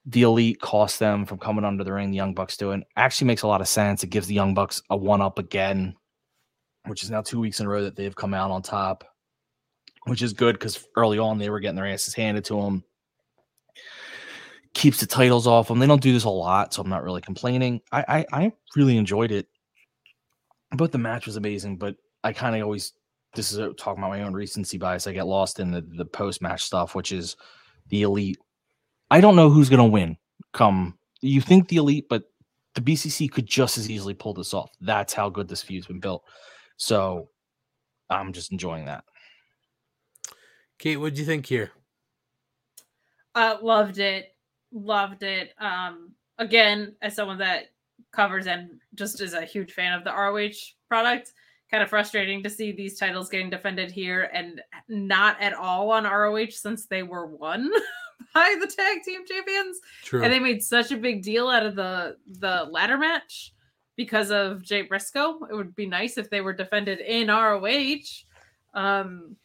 [0.07, 3.43] the elite cost them from coming under the ring, the Young Bucks doing actually makes
[3.43, 4.05] a lot of sense.
[4.05, 5.95] It gives the Young Bucks a one up again,
[6.87, 9.05] which is now two weeks in a row that they've come out on top,
[10.07, 12.85] which is good because early on they were getting their asses handed to them.
[14.73, 15.79] Keeps the titles off them.
[15.79, 17.83] They don't do this a lot, so I'm not really complaining.
[17.93, 19.47] I I, I really enjoyed it.
[20.73, 21.77] But the match was amazing.
[21.79, 22.93] But I kind of always
[23.35, 25.07] this is a, talking about my own recency bias.
[25.07, 27.37] I get lost in the the post match stuff, which is
[27.89, 28.39] the elite.
[29.11, 30.17] I don't know who's gonna win.
[30.53, 32.25] Come, you think the elite, but
[32.75, 34.71] the BCC could just as easily pull this off.
[34.81, 36.25] That's how good this feud's been built.
[36.77, 37.31] So
[38.11, 39.05] I'm just enjoying that.
[40.79, 41.71] Kate, what do you think here?
[43.35, 44.35] Uh, loved it.
[44.73, 45.53] Loved it.
[45.59, 47.67] Um, again, as someone that
[48.17, 51.33] covers and just is a huge fan of the ROH product,
[51.71, 56.05] kind of frustrating to see these titles getting defended here and not at all on
[56.05, 57.71] ROH since they were won
[58.35, 59.79] by the tag team champions.
[60.03, 60.23] True.
[60.23, 63.53] And they made such a big deal out of the the ladder match
[63.97, 65.45] because of Jay Briscoe.
[65.51, 68.25] It would be nice if they were defended in ROH.
[68.75, 69.37] Um,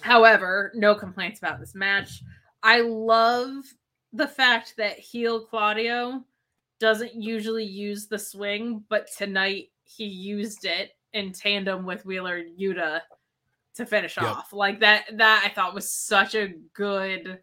[0.00, 2.22] however, no complaints about this match.
[2.62, 3.64] I love
[4.12, 6.24] the fact that heel Claudio
[6.78, 13.00] doesn't usually use the swing, but tonight he used it in tandem with Wheeler Yuta
[13.74, 14.26] to finish Yep.
[14.26, 14.52] off.
[14.52, 17.38] Like that that I thought was such a good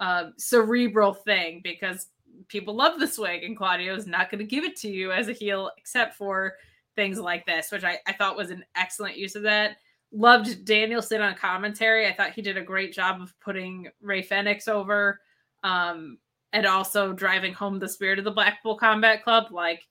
[0.00, 2.08] uh, cerebral thing because
[2.48, 5.28] people love the swing and Claudio is not going to give it to you as
[5.28, 6.54] a heel except for
[6.96, 9.76] things like this, which I, I thought was an excellent use of that.
[10.12, 12.06] Loved Danielson on commentary.
[12.06, 15.20] I thought he did a great job of putting Rey Fenix over
[15.64, 16.18] um,
[16.54, 19.48] and also driving home the spirit of the Blackpool Combat Club.
[19.50, 19.82] Like,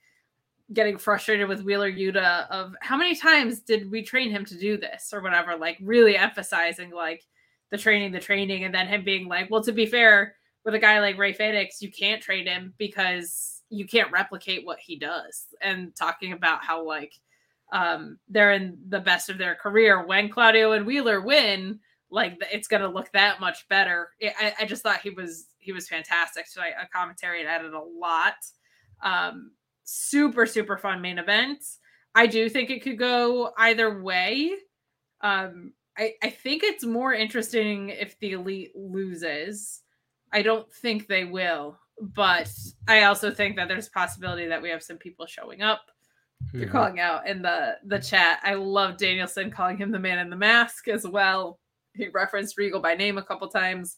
[0.71, 4.77] getting frustrated with Wheeler Yuta of how many times did we train him to do
[4.77, 7.23] this or whatever, like really emphasizing like
[7.69, 10.79] the training, the training, and then him being like, well, to be fair, with a
[10.79, 15.47] guy like Rey Fenix, you can't train him because you can't replicate what he does.
[15.61, 17.13] And talking about how like
[17.71, 21.79] um they're in the best of their career when Claudio and Wheeler win,
[22.13, 24.09] like it's gonna look that much better.
[24.21, 26.73] I- I, just thought he was he was fantastic tonight.
[26.79, 28.35] A commentary and added a lot.
[29.01, 29.51] Um,
[29.83, 31.63] super super fun main event.
[32.15, 34.51] I do think it could go either way.
[35.21, 39.81] Um, I I think it's more interesting if the elite loses.
[40.31, 42.49] I don't think they will, but
[42.87, 45.81] I also think that there's a possibility that we have some people showing up.
[46.51, 46.71] You're Mhm.
[46.71, 48.39] calling out in the the chat.
[48.43, 51.59] I love Danielson calling him the man in the mask as well.
[51.95, 53.97] He referenced Regal by name a couple times.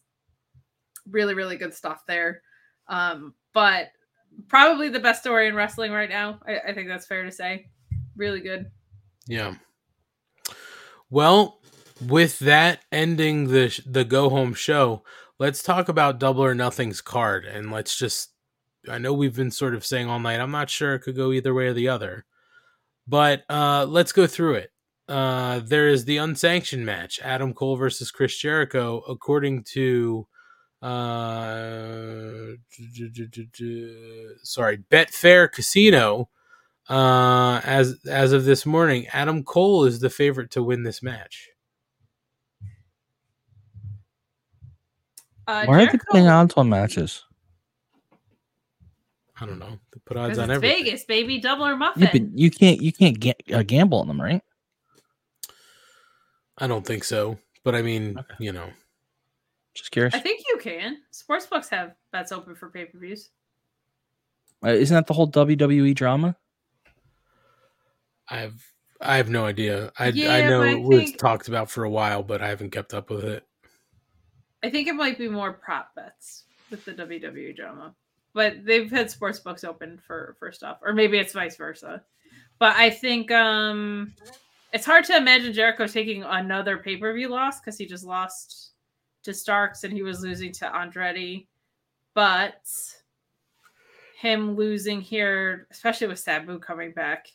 [1.09, 2.41] Really, really good stuff there.
[2.87, 3.87] Um, but
[4.47, 6.39] probably the best story in wrestling right now.
[6.47, 7.69] I, I think that's fair to say.
[8.15, 8.69] Really good.
[9.27, 9.55] Yeah.
[11.09, 11.59] Well,
[12.05, 15.03] with that ending the sh- the go home show,
[15.39, 18.31] let's talk about Double or Nothing's card, and let's just.
[18.87, 20.39] I know we've been sort of saying all night.
[20.39, 22.25] I'm not sure it could go either way or the other,
[23.07, 24.71] but uh, let's go through it.
[25.07, 30.27] Uh, there is the unsanctioned match: Adam Cole versus Chris Jericho, according to.
[30.81, 32.53] Uh,
[34.43, 36.29] sorry, Betfair Casino.
[36.89, 41.49] Uh, as as of this morning, Adam Cole is the favorite to win this match.
[45.47, 47.23] Uh, Why are they Jericho- putting odds on matches?
[49.39, 49.79] I don't know.
[49.93, 50.85] They put odds on it's everything.
[50.85, 52.03] Vegas, baby, double or muffin.
[52.03, 54.41] Yeah, you can't you can't get uh, gamble on them, right?
[56.57, 58.69] I don't think so, but I mean, you know,
[59.73, 60.13] Just curious.
[60.15, 60.97] I think you can.
[61.13, 63.29] Sportsbooks have bets open for pay per views.
[64.63, 66.35] Uh, isn't that the whole WWE drama?
[68.29, 68.63] I've
[69.01, 69.91] I have no idea.
[69.99, 70.11] I I
[70.47, 72.93] know but I it was think- talked about for a while, but I haven't kept
[72.93, 73.45] up with it.
[74.63, 77.93] I think it might be more prop bets with the WWE drama,
[78.33, 82.03] but they've had sports books open for for stuff, or maybe it's vice versa.
[82.57, 84.13] But I think um
[84.75, 88.71] it's hard to imagine Jericho taking another pay per view loss because he just lost
[89.23, 91.47] to Starks and he was losing to Andretti,
[92.13, 92.61] but
[94.19, 97.27] him losing here, especially with Sabu coming back.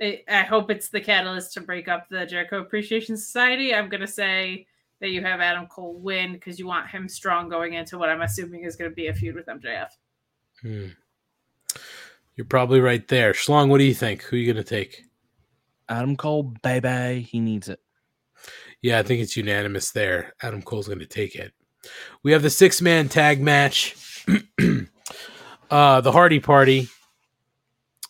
[0.00, 3.74] I I hope it's the catalyst to break up the Jericho Appreciation Society.
[3.74, 4.66] I'm gonna say
[5.00, 8.22] that you have Adam Cole win because you want him strong going into what I'm
[8.22, 9.88] assuming is going to be a feud with MJF.
[10.62, 10.86] Hmm.
[12.34, 13.34] You're probably right there.
[13.34, 14.22] Schlong, what do you think?
[14.22, 15.05] Who are you going to take?
[15.88, 17.80] Adam Cole, baby, he needs it.
[18.82, 20.34] Yeah, I think it's unanimous there.
[20.42, 21.52] Adam Cole's going to take it.
[22.22, 23.96] We have the six man tag match.
[25.70, 26.88] uh, the Hardy Party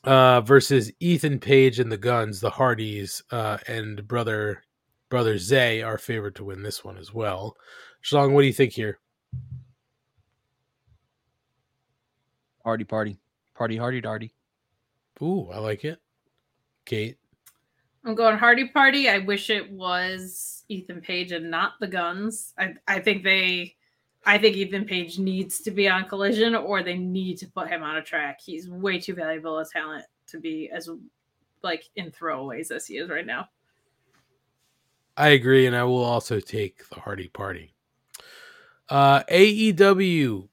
[0.04, 4.62] uh, versus Ethan Page and the Guns, the Hardys, uh, and brother
[5.08, 7.56] brother Zay are favored to win this one as well.
[8.02, 8.98] Schlong, what do you think here?
[12.62, 13.18] Party, party,
[13.54, 14.32] party, hardy, darty.
[15.22, 16.00] Ooh, I like it.
[16.84, 17.16] Kate,
[18.06, 19.08] I'm going Hardy Party.
[19.08, 22.54] I wish it was Ethan Page and not the Guns.
[22.56, 23.74] I I think they
[24.24, 27.82] I think Ethan Page needs to be on Collision or they need to put him
[27.82, 28.40] on a track.
[28.40, 30.88] He's way too valuable a talent to be as
[31.62, 33.48] like in throwaways as he is right now.
[35.16, 37.74] I agree, and I will also take the Hardy Party.
[38.88, 40.48] Uh, AEW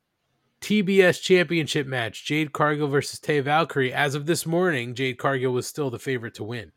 [0.60, 3.94] TBS Championship match: Jade Cargill versus Taya Valkyrie.
[3.94, 6.72] As of this morning, Jade Cargill was still the favorite to win.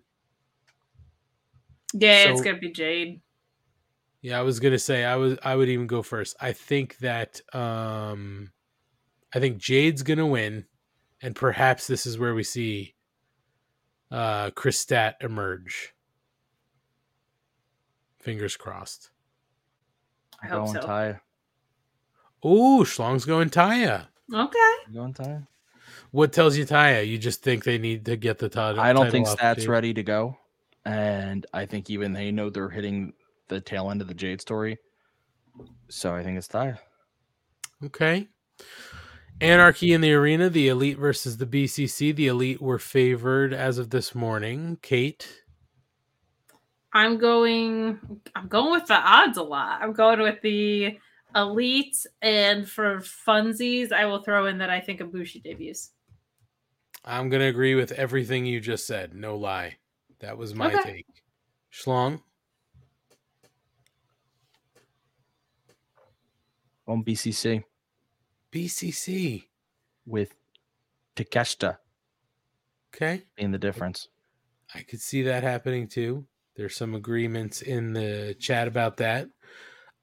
[1.94, 3.20] Yeah, So- it's gonna be Jade.
[4.22, 6.36] Yeah, I was gonna say I was I would even go first.
[6.40, 8.52] I think that um
[9.32, 10.66] I think Jade's gonna win,
[11.22, 12.94] and perhaps this is where we see
[14.10, 15.92] uh Chris Stat emerge.
[18.18, 19.10] Fingers crossed.
[20.42, 20.88] I hope going so.
[20.88, 21.20] Taya.
[22.44, 24.08] Ooh, Schlong's going Taya.
[24.32, 24.74] Okay.
[24.92, 25.46] Going Taya.
[26.10, 27.06] What tells you Taya?
[27.06, 28.80] You just think they need to get the title.
[28.80, 30.38] I don't title think Stats ready to go,
[30.86, 33.12] and I think even they know they're hitting
[33.48, 34.78] the tail end of the Jade story.
[35.88, 36.78] So I think it's Taya.
[37.84, 38.28] Okay.
[39.40, 42.14] Anarchy in the arena, the elite versus the BCC.
[42.14, 44.78] The elite were favored as of this morning.
[44.80, 45.42] Kate.
[46.92, 47.98] I'm going
[48.34, 49.82] I'm going with the odds a lot.
[49.82, 50.98] I'm going with the
[51.34, 55.90] elite and for funsies, I will throw in that I think Ibushi debuts.
[57.04, 59.14] I'm gonna agree with everything you just said.
[59.14, 59.76] No lie,
[60.20, 60.92] that was my Okay.
[60.92, 61.06] take.
[61.72, 62.22] Schlong,
[66.86, 67.64] On BCC
[68.52, 69.48] BCC.
[70.06, 70.34] with
[71.16, 71.78] Takeshita
[72.94, 74.08] Okay, being the difference.
[74.74, 76.26] I could see that happening too.
[76.54, 79.28] There's some agreements in the chat about that.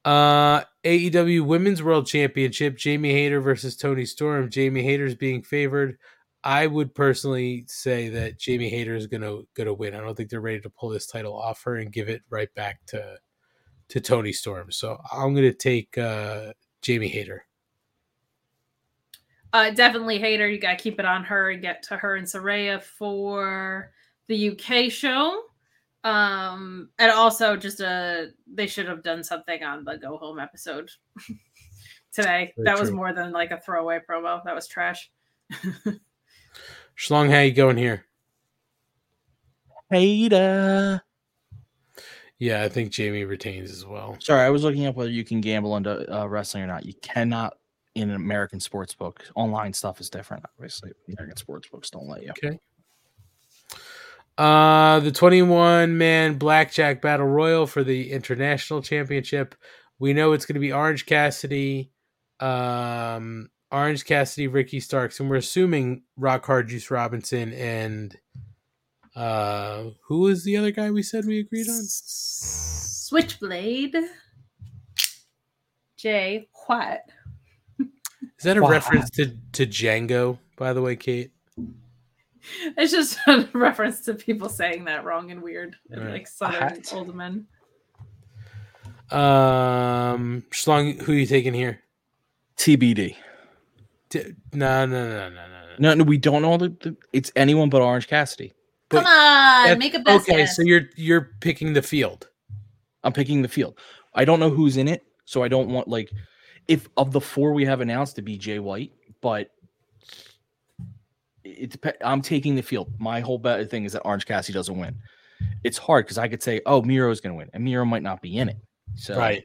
[0.04, 4.50] Uh, AEW Women's World Championship: Jamie Hayter versus Toni Storm.
[4.50, 5.98] Jamie Hayter's being favored.
[6.44, 9.94] I would personally say that Jamie Hayter is gonna gonna win.
[9.94, 12.54] I don't think they're ready to pull this title off her and give it right
[12.54, 13.16] back to
[13.88, 14.70] to Toni Storm.
[14.70, 17.46] So I'm gonna take uh, Jamie Hayter.
[19.54, 20.48] Uh, definitely Hayter.
[20.48, 23.92] You got to keep it on her and get to her and Saraya for
[24.26, 25.44] the UK show.
[26.02, 30.90] Um, and also just a they should have done something on the go home episode
[32.12, 32.52] today.
[32.56, 34.44] Very that was more than like a throwaway promo.
[34.44, 35.10] That was trash.
[36.96, 38.04] Schlong, how you going here?
[39.90, 41.02] Hayter.
[42.38, 44.16] Yeah, I think Jamie retains as well.
[44.20, 46.84] Sorry, I was looking up whether you can gamble into uh, wrestling or not.
[46.84, 47.54] You cannot
[47.94, 49.24] in an American sports book.
[49.34, 50.92] Online stuff is different, obviously.
[51.08, 52.30] American sports books don't let you.
[52.30, 52.58] Okay.
[54.36, 59.54] Uh, the 21 man blackjack battle royal for the international championship.
[60.00, 61.92] We know it's going to be Orange Cassidy,
[62.40, 68.16] um, Orange Cassidy, Ricky Starks, and we're assuming Rock Hard Juice Robinson and
[69.16, 71.80] uh, who is the other guy we said we agreed on?
[73.06, 73.96] Switchblade.
[75.96, 77.02] Jay, what?
[77.80, 78.70] Is that a What?
[78.70, 80.38] reference to to Django?
[80.56, 81.32] By the way, Kate.
[82.76, 86.12] It's just a reference to people saying that wrong and weird, and Right.
[86.12, 86.92] like southern What?
[86.92, 87.46] old men.
[89.10, 91.80] Um, Schlong, who you taking here?
[92.58, 93.16] TBD.
[94.22, 95.74] T- no, no, no, no, no, no.
[95.76, 98.52] No, no, we don't know the, the it's anyone but Orange Cassidy.
[98.90, 100.56] Come on, That's- make a best okay, guess.
[100.56, 102.28] so you're you're picking the field.
[103.02, 103.78] I'm picking the field.
[104.14, 106.10] I don't know who's in it, so I don't want like
[106.68, 109.50] if of the four we have announced to be Jay White, but
[111.42, 112.92] it dep- I'm taking the field.
[112.98, 114.96] My whole bet thing is that Orange Cassidy doesn't win.
[115.64, 118.02] It's hard because I could say, oh, Miro is going to win, and Miro might
[118.02, 118.56] not be in it.
[118.94, 119.42] So right.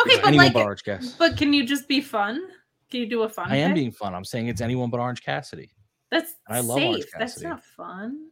[0.00, 1.14] Okay, but like, but Orange Cassidy.
[1.18, 2.40] but can you just be fun?
[2.90, 3.50] Can you do a fun?
[3.50, 3.76] I am pick?
[3.76, 4.14] being fun.
[4.14, 5.70] I'm saying it's anyone but Orange Cassidy.
[6.10, 7.12] That's and I love Orange safe.
[7.18, 8.28] That's not fun.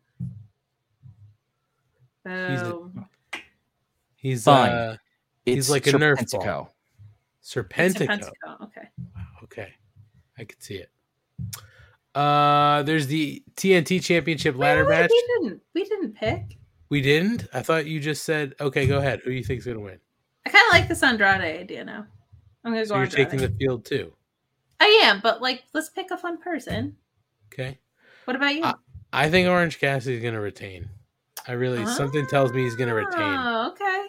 [2.25, 2.93] He's a- Oh,
[4.17, 4.71] He's Fine.
[4.73, 4.97] uh
[5.47, 6.45] It's he's like a Nerf Serpentico.
[6.45, 6.75] ball.
[7.41, 8.31] it's a Serpentico.
[8.65, 8.89] Okay.
[9.45, 9.73] Okay,
[10.37, 10.91] I could see it.
[12.15, 15.11] Uh, there's the TNT Championship ladder Wait, wait, match.
[15.11, 15.63] We didn't.
[15.75, 16.59] We didn't pick.
[16.91, 17.47] We didn't.
[17.55, 18.55] I thought you just said.
[18.61, 19.21] Okay, go ahead.
[19.25, 19.99] Who do you think's gonna win?
[20.45, 22.07] I kind of like this Andrade idea now.
[22.65, 23.31] I'm gonna So go you're Andrade.
[23.31, 24.13] taking the field too.
[24.81, 26.97] I am, but like, let's pick a fun person.
[27.53, 27.79] Okay.
[28.25, 28.65] What about you?
[28.65, 28.75] I,
[29.13, 30.89] I think Orange Cassidy's gonna retain.
[31.47, 34.05] I really something tells me he's gonna retain, Oh, okay.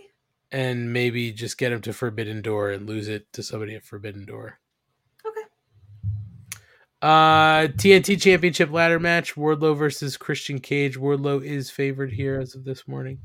[0.51, 4.25] and maybe just get him to Forbidden Door and lose it to somebody at Forbidden
[4.25, 4.59] Door.
[5.25, 5.41] Okay.
[7.01, 10.97] Uh, TNT Championship ladder match: Wardlow versus Christian Cage.
[10.97, 13.19] Wardlow is favored here as of this morning.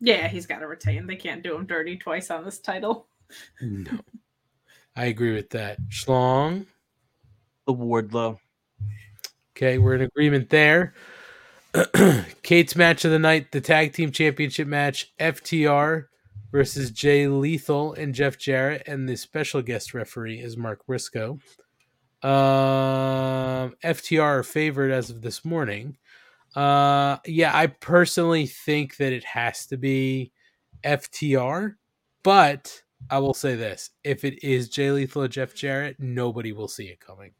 [0.00, 1.06] Yeah, he's got to retain.
[1.06, 3.08] They can't do him dirty twice on this title.
[3.60, 3.90] No,
[4.98, 5.80] I agree with that.
[5.90, 6.66] Schlong.
[7.68, 8.40] The Wardlow.
[9.56, 10.92] Okay, we're in agreement there.
[12.42, 16.06] Kate's match of the night, the tag team championship match, FTR
[16.50, 21.38] versus Jay Lethal and Jeff Jarrett, and the special guest referee is Mark Briscoe.
[22.24, 25.96] Um, FTR are favored as of this morning.
[26.56, 30.32] Uh, yeah, I personally think that it has to be
[30.82, 31.76] FTR,
[32.24, 36.68] but I will say this: if it is Jay Lethal or Jeff Jarrett, nobody will
[36.68, 37.32] see it coming.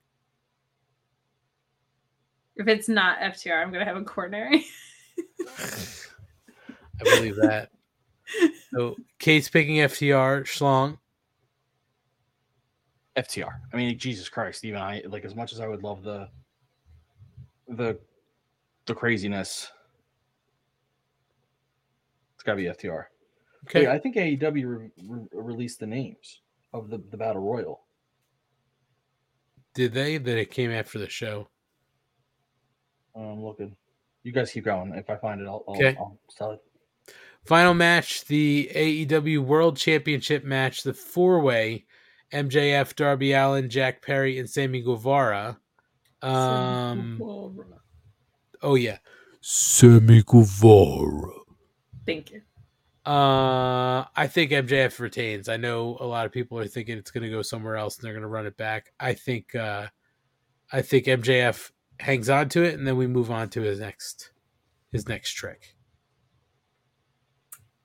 [2.57, 4.67] If it's not FTR, I'm gonna have a coronary.
[7.01, 7.71] I believe that.
[8.75, 10.43] so Kate's picking FTR.
[10.43, 10.99] Schlong.
[13.17, 13.53] FTR.
[13.73, 16.29] I mean, Jesus Christ, even I like as much as I would love the
[17.69, 17.99] the
[18.87, 19.71] the craziness.
[22.35, 23.05] It's got to be FTR.
[23.67, 23.81] Okay.
[23.81, 26.41] Wait, I think AEW re- re- released the names
[26.73, 27.81] of the, the battle royal.
[29.75, 30.19] Did they?
[30.19, 31.49] That it came after the show.
[33.15, 33.77] I'm looking.
[34.23, 34.95] You guys keep going.
[34.95, 35.97] If I find it, I'll, I'll, Okay.
[35.99, 36.61] I'll tell it.
[37.45, 41.87] Final match, the AEW World Championship match, the four way
[42.33, 45.59] MJF, Darby Allin, Jack Perry, and Sammy Guevara.
[46.21, 47.19] Um,
[48.63, 48.99] oh, yeah.
[49.41, 51.33] Sammy Guevara.
[52.05, 52.43] Thank you.
[53.09, 55.49] Uh, I think MJF retains.
[55.49, 58.05] I know a lot of people are thinking it's going to go somewhere else and
[58.05, 58.93] they're going to run it back.
[59.01, 59.87] I think, uh,
[60.71, 61.71] I think MJF
[62.01, 64.33] hangs on to it and then we move on to his next,
[64.93, 65.75] his next trick.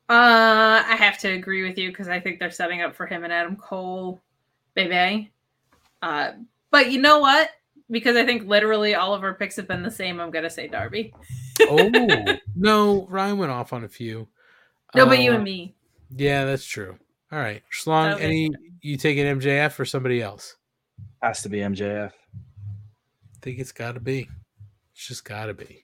[0.10, 3.24] Uh, I have to agree with you because I think they're setting up for him
[3.24, 4.22] and Adam Cole,
[4.76, 5.32] baby.
[6.02, 6.32] Uh,
[6.70, 7.50] but you know what?
[7.90, 10.20] Because I think literally all of our picks have been the same.
[10.20, 11.14] I'm gonna say Darby.
[11.62, 12.26] oh
[12.58, 14.28] no, Ryan went off on a few.
[14.96, 15.76] No, but you and um, me.
[16.16, 16.98] Yeah, that's true.
[17.32, 18.14] All right, Schlong.
[18.14, 18.24] Okay.
[18.24, 20.56] Any you taking MJF or somebody else?
[21.22, 22.12] Has to be MJF.
[22.12, 24.30] I think it's got to be.
[24.94, 25.83] It's just got to be.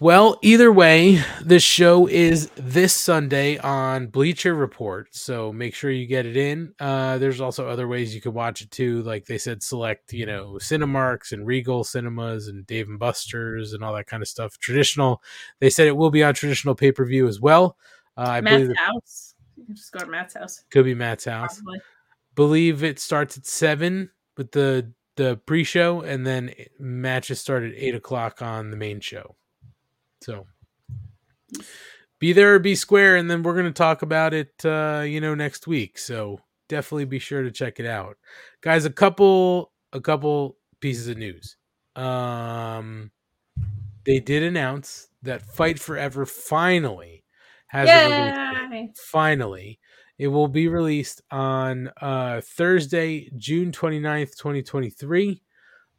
[0.00, 6.06] Well, either way, this show is this Sunday on Bleacher Report, so make sure you
[6.06, 6.72] get it in.
[6.78, 10.24] Uh, there's also other ways you could watch it too, like they said, select you
[10.24, 14.56] know Cinemarks and Regal Cinemas and Dave and Buster's and all that kind of stuff.
[14.58, 15.20] Traditional,
[15.58, 17.76] they said it will be on traditional pay per view as well.
[18.16, 19.34] Uh, I Matt's believe it house.
[19.56, 20.62] You just go to Matt's house.
[20.70, 21.60] could be Matt's house.
[21.60, 21.80] Probably.
[22.36, 27.72] Believe it starts at seven with the the pre show, and then matches start at
[27.74, 29.34] eight o'clock on the main show.
[30.20, 30.46] So
[32.18, 35.20] be there or be square, and then we're going to talk about it, uh, you
[35.20, 35.98] know, next week.
[35.98, 38.16] So definitely be sure to check it out,
[38.60, 38.84] guys.
[38.84, 41.56] A couple, a couple pieces of news.
[41.96, 43.10] Um,
[44.04, 47.24] they did announce that Fight Forever finally
[47.68, 48.36] has a release.
[48.72, 48.92] Yay!
[48.96, 49.78] finally
[50.18, 55.42] it will be released on uh thursday june 29th 2023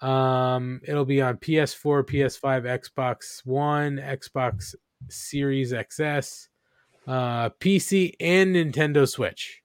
[0.01, 4.73] um it'll be on ps4 ps5 xbox one xbox
[5.09, 6.47] series xs
[7.07, 9.61] uh pc and nintendo switch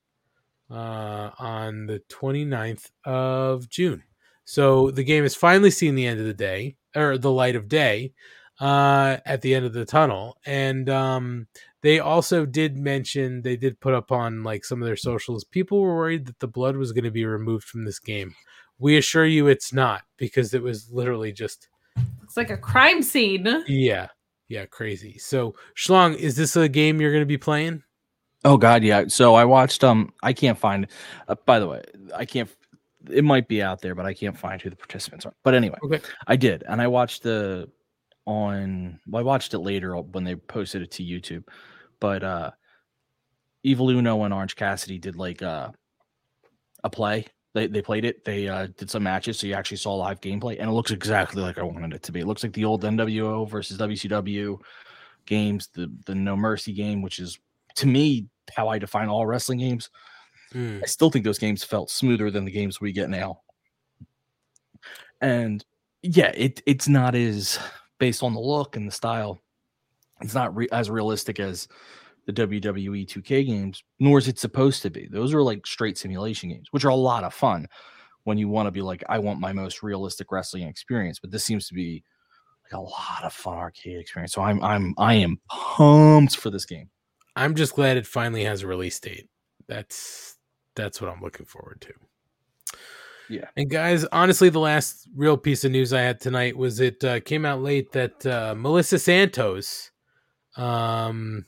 [0.70, 4.02] uh on the 29th of june.
[4.44, 7.68] So the game has finally seen the end of the day or the light of
[7.68, 8.12] day
[8.60, 10.36] uh at the end of the tunnel.
[10.46, 11.46] And um
[11.82, 15.44] they also did mention they did put up on like some of their socials.
[15.44, 18.34] People were worried that the blood was going to be removed from this game
[18.78, 21.68] we assure you it's not because it was literally just
[22.22, 23.64] It's like a crime scene.
[23.66, 24.08] yeah
[24.48, 27.82] yeah crazy so schlong is this a game you're going to be playing
[28.46, 29.04] Oh God, yeah.
[29.08, 29.82] So I watched.
[29.82, 30.86] Um, I can't find.
[31.28, 31.82] Uh, by the way,
[32.14, 32.50] I can't.
[33.10, 35.32] It might be out there, but I can't find who the participants are.
[35.42, 36.00] But anyway, okay.
[36.26, 37.70] I did, and I watched the
[38.26, 39.00] on.
[39.06, 41.44] Well, I watched it later when they posted it to YouTube.
[42.00, 42.50] But uh
[43.62, 45.70] Evil Uno and Orange Cassidy did like uh,
[46.84, 47.24] a play.
[47.54, 48.24] They they played it.
[48.24, 51.40] They uh, did some matches, so you actually saw live gameplay, and it looks exactly
[51.40, 52.20] like I wanted it to be.
[52.20, 54.58] It looks like the old NWO versus WCW
[55.24, 57.38] games, the the No Mercy game, which is
[57.76, 59.88] to me how I define all wrestling games.
[60.52, 60.80] Hmm.
[60.82, 63.40] I still think those games felt smoother than the games we get now.
[65.20, 65.64] And
[66.02, 67.58] yeah, it it's not as
[67.98, 69.40] based on the look and the style.
[70.20, 71.68] It's not re- as realistic as
[72.26, 75.08] the WWE 2K games, nor is it supposed to be.
[75.10, 77.66] Those are like straight simulation games, which are a lot of fun
[78.24, 81.18] when you want to be like, I want my most realistic wrestling experience.
[81.18, 82.02] But this seems to be
[82.64, 84.32] like a lot of fun arcade experience.
[84.32, 86.88] So I'm I'm I am pumped for this game.
[87.36, 89.28] i'm just glad it finally has a release date
[89.66, 90.36] that's
[90.76, 91.92] that's what i'm looking forward to
[93.28, 93.48] Yeah.
[93.56, 97.20] And guys, honestly, the last real piece of news I had tonight was it uh,
[97.20, 99.90] came out late that uh, Melissa Santos,
[100.56, 101.46] um,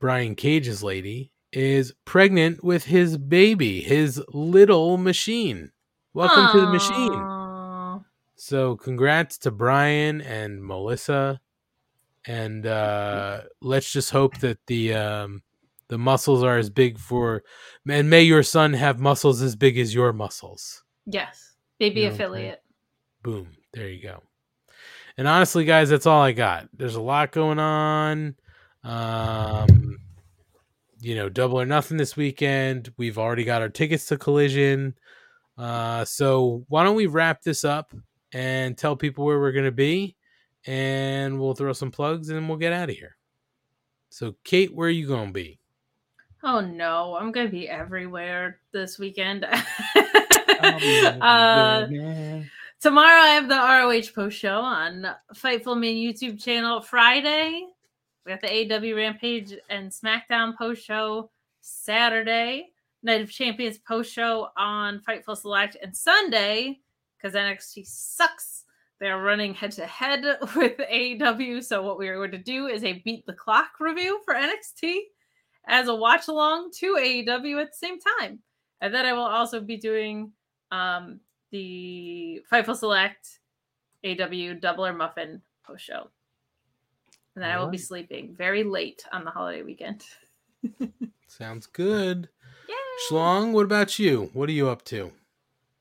[0.00, 5.72] Brian Cage's lady, is pregnant with his baby, his little machine.
[6.14, 8.04] Welcome to the machine.
[8.34, 11.40] So, congrats to Brian and Melissa,
[12.26, 15.42] and uh, let's just hope that the um,
[15.88, 17.42] the muscles are as big for,
[17.86, 20.82] and may your son have muscles as big as your muscles.
[21.04, 21.56] Yes.
[21.78, 22.62] Baby You know, affiliate.
[23.22, 23.48] Boom.
[23.74, 24.22] There you go.
[25.18, 26.68] And honestly, guys, that's all I got.
[26.72, 28.36] There's a lot going on.
[28.84, 29.98] Um,
[31.00, 32.92] you know, double or nothing this weekend.
[32.96, 34.94] We've already got our tickets to Collision.
[35.56, 37.92] Uh, so why don't we wrap this up
[38.32, 40.16] and tell people where we're going to be,
[40.66, 43.16] and we'll throw some plugs and we'll get out of here.
[44.08, 45.60] So, Kate, where are you going to be?
[46.42, 49.46] Oh no, I'm gonna be everywhere this weekend.
[50.62, 51.86] Uh,
[52.82, 56.82] tomorrow I have the ROH post show on Fightful Main YouTube channel.
[56.82, 57.64] Friday,
[58.24, 61.30] we got the AW Rampage and SmackDown post show.
[61.62, 62.68] Saturday,
[63.02, 65.76] Night of Champions post show on Fightful Select.
[65.82, 66.80] And Sunday,
[67.16, 68.64] because NXT sucks,
[68.98, 70.22] they're running head to head
[70.56, 71.62] with AEW.
[71.64, 74.96] So, what we are going to do is a beat the clock review for NXT
[75.66, 78.40] as a watch along to AEW at the same time.
[78.80, 80.32] And then I will also be doing
[80.70, 83.40] um, the Fightful Select
[84.04, 86.10] AW Double or Muffin post show.
[87.36, 90.04] And then I will be sleeping very late on the holiday weekend.
[91.28, 92.28] Sounds good.
[93.10, 94.30] Schlong, what about you?
[94.34, 95.10] What are you up to?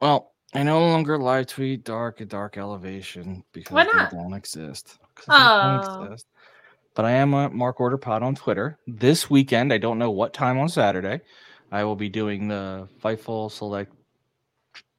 [0.01, 4.11] Well, I no longer live tweet Dark at Dark Elevation because Why they not?
[4.11, 4.97] don't exist.
[5.15, 6.03] 'Cause they don't Oh.
[6.05, 6.27] exist.
[6.95, 8.79] But I am a Mark Order Pod on Twitter.
[8.87, 11.21] This weekend, I don't know what time on Saturday,
[11.71, 13.93] I will be doing the Fightful Select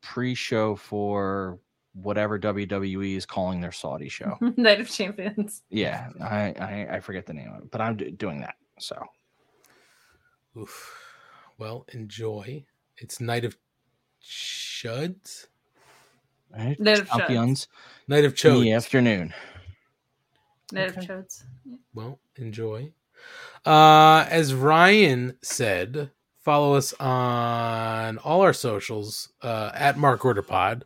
[0.03, 1.59] pre-show for
[1.95, 4.37] whatever WWE is calling their Saudi show.
[4.57, 5.63] Night of Champions.
[5.71, 8.55] yeah, I, I I forget the name of it, but I'm d- doing that.
[8.79, 9.03] So
[10.59, 10.97] Oof.
[11.59, 12.65] Well, enjoy.
[12.97, 13.57] It's Night of
[14.23, 15.47] Chuds?
[16.57, 16.79] right?
[16.81, 17.17] Night of Shows.
[17.19, 17.69] champions
[18.09, 18.63] Night of in Chodes.
[18.63, 19.35] the afternoon.
[20.73, 21.45] Night of Chodes.
[21.95, 22.93] Well, enjoy.
[23.67, 26.11] Uh, as Ryan said,
[26.43, 30.85] follow us on all our socials uh, at Mark Order Pod.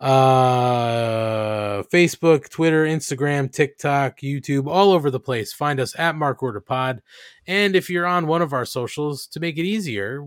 [0.00, 5.52] Uh, Facebook, Twitter, Instagram, TikTok, YouTube, all over the place.
[5.52, 7.02] Find us at Mark Order Pod.
[7.46, 10.24] And if you're on one of our socials, to make it easier,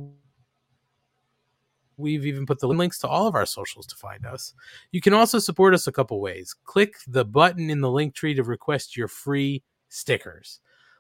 [1.97, 4.53] we've even put the links to all of our socials to find us.
[4.91, 6.55] You can also support us a couple ways.
[6.65, 10.59] Click the button in the link tree to request your free stickers.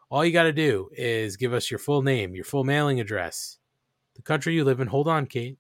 [0.09, 3.57] All you got to do is give us your full name, your full mailing address,
[4.15, 4.87] the country you live in.
[4.87, 5.57] Hold on, Kate.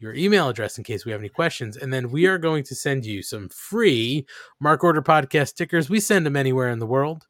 [0.00, 1.76] Your email address in case we have any questions.
[1.76, 4.26] And then we are going to send you some free
[4.60, 5.90] Mark Order Podcast stickers.
[5.90, 7.26] We send them anywhere in the world.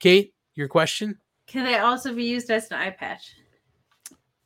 [0.00, 1.18] Kate, your question?
[1.46, 3.34] Can they also be used as an eye patch?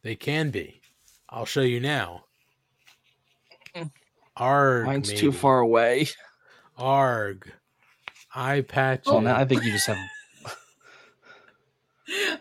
[0.02, 0.82] They can be.
[1.30, 2.24] I'll show you now.
[3.74, 3.90] Mm.
[4.36, 4.86] Arg.
[4.86, 6.08] Mine's too far away.
[6.76, 7.50] Arg.
[8.34, 9.06] Eye patch.
[9.06, 9.96] Well, now I think you just have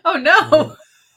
[0.04, 0.40] Oh no!
[0.40, 0.76] Mm.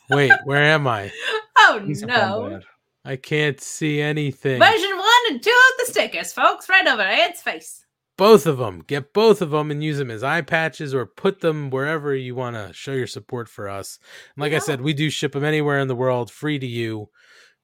[0.10, 1.12] Wait, where am I?
[1.60, 2.60] Oh These have gone no!
[3.04, 4.60] I can't see anything.
[4.60, 7.84] Version one and two of the stickers, folks, right over Ed's face.
[8.16, 8.84] both of them.
[8.86, 12.36] Get both of them and use them as eye patches or put them wherever you
[12.36, 14.00] want to show your support for us.
[14.36, 17.10] And like I said, we do ship them anywhere in the world, free to you.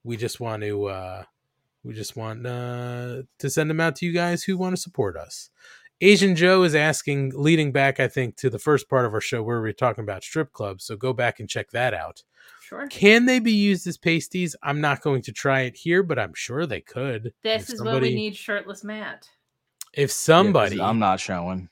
[0.04, 1.24] We just want to uh
[1.84, 5.16] we just want uh to send them out to you guys who want to support
[5.16, 5.50] us.
[6.02, 9.42] Asian Joe is asking, leading back, I think, to the first part of our show
[9.42, 10.84] where we are talking about strip clubs.
[10.84, 12.24] So go back and check that out.
[12.64, 12.88] Sure.
[12.88, 14.56] Can they be used as pasties?
[14.64, 17.34] I'm not going to try it here, but I'm sure they could.
[17.44, 19.28] This If is what we need shirtless Matt.
[19.92, 21.68] If somebody, I'm not showing.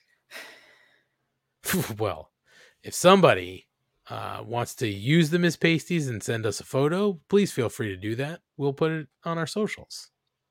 [1.98, 2.32] well,
[2.84, 3.68] if somebody
[4.10, 7.88] uh, wants to use them as pasties and send us a photo, please feel free
[7.88, 8.42] to do that.
[8.58, 10.10] We'll put it on our socials.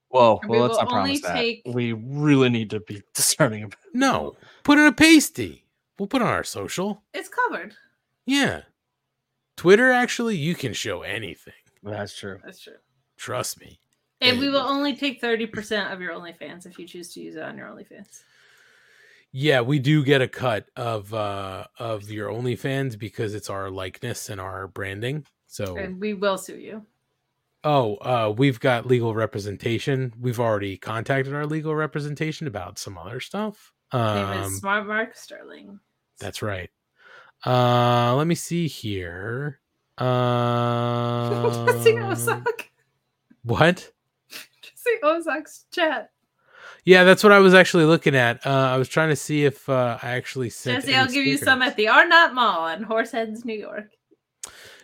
[0.09, 1.73] Well, We well, let's not only promise that.
[1.75, 3.79] We really need to be discerning about.
[3.93, 5.67] No, put in a pasty.
[5.99, 7.03] We'll put it on our social.
[7.13, 7.75] It's covered.
[8.25, 8.63] Yeah.
[9.61, 11.53] Twitter, actually, you can show anything.
[11.83, 12.41] That's true.
[12.43, 12.77] That's true.
[13.19, 13.79] Trust me.
[14.23, 17.43] And we will only take 30% of your OnlyFans if you choose to use it
[17.43, 18.23] on your OnlyFans.
[19.33, 24.31] Yeah, we do get a cut of uh of your OnlyFans because it's our likeness
[24.31, 25.27] and our branding.
[25.47, 26.87] So And we will sue you.
[27.63, 30.15] Oh, uh, we've got legal representation.
[30.19, 33.75] We've already contacted our legal representation about some other stuff.
[33.93, 35.81] Name Um, is Smart Mark Sterling.
[36.19, 36.71] that's right.
[37.47, 39.61] Uh, let me see here.
[40.01, 42.69] He gonna Um, suck?
[43.43, 43.93] what?
[44.75, 46.11] See Ozog's chat.
[46.85, 48.45] Yeah, that's what I was actually looking at.
[48.47, 50.85] Uh, I was trying to see if uh, I actually sent.
[50.85, 53.91] Jesse, I'll give you some at the Arnot Mall in Horseheads, New York.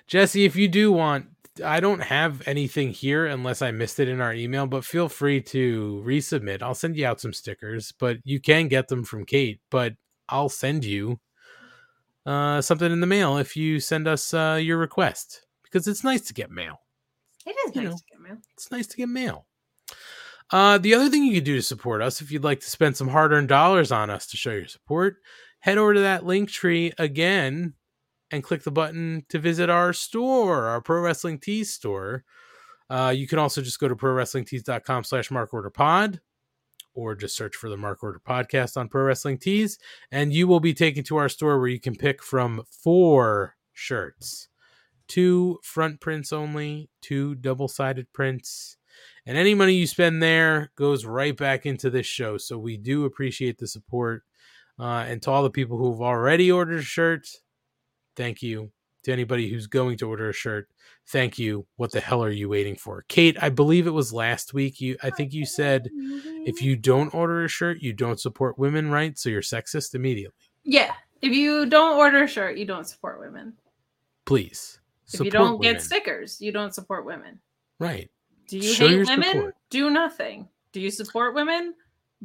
[0.07, 1.27] Jesse, if you do want,
[1.65, 5.41] I don't have anything here unless I missed it in our email, but feel free
[5.43, 6.63] to resubmit.
[6.63, 9.95] I'll send you out some stickers, but you can get them from Kate, but
[10.29, 11.19] I'll send you
[12.27, 16.23] uh, something in the mail if you send us uh, your request because it's nice
[16.23, 16.81] to get mail.
[17.47, 18.37] It is nice to get mail.
[18.55, 19.47] It's nice to get mail.
[20.51, 22.97] Uh, the other thing you could do to support us, if you'd like to spend
[22.97, 25.17] some hard earned dollars on us to show your support,
[25.61, 27.75] head over to that link tree again
[28.31, 32.25] and click the button to visit our store, our Pro Wrestling Tees store.
[32.91, 36.21] Uh, you can also just go to prowrestlingtees.com slash mark order pod
[36.97, 39.79] or just search for the Mark Order podcast on Pro Wrestling Tees,
[40.11, 44.49] and you will be taken to our store where you can pick from four shirts
[45.09, 48.77] two front prints only, two double sided prints.
[49.25, 52.39] And any money you spend there goes right back into this show.
[52.39, 54.23] So we do appreciate the support.
[54.79, 57.41] Uh, and to all the people who've already ordered shirts,
[58.15, 58.73] thank you.
[59.07, 60.69] To anybody who's going to order a shirt,
[61.11, 61.65] thank you.
[61.77, 63.05] What the hell are you waiting for?
[63.07, 64.81] Kate, I believe it was last week.
[64.81, 68.91] You I think you said if you don't order a shirt, you don't support women,
[68.91, 69.17] right?
[69.17, 70.35] So you're sexist immediately.
[70.65, 70.93] Yeah.
[71.23, 73.53] If you don't order a shirt, you don't support women.
[74.25, 74.81] Please.
[75.15, 75.75] If you don't women.
[75.75, 77.39] get stickers, you don't support women.
[77.79, 78.11] Right.
[78.49, 79.23] Do you Show hate women?
[79.23, 79.55] support.
[79.71, 80.49] Do nothing.
[80.73, 81.75] Do you support women?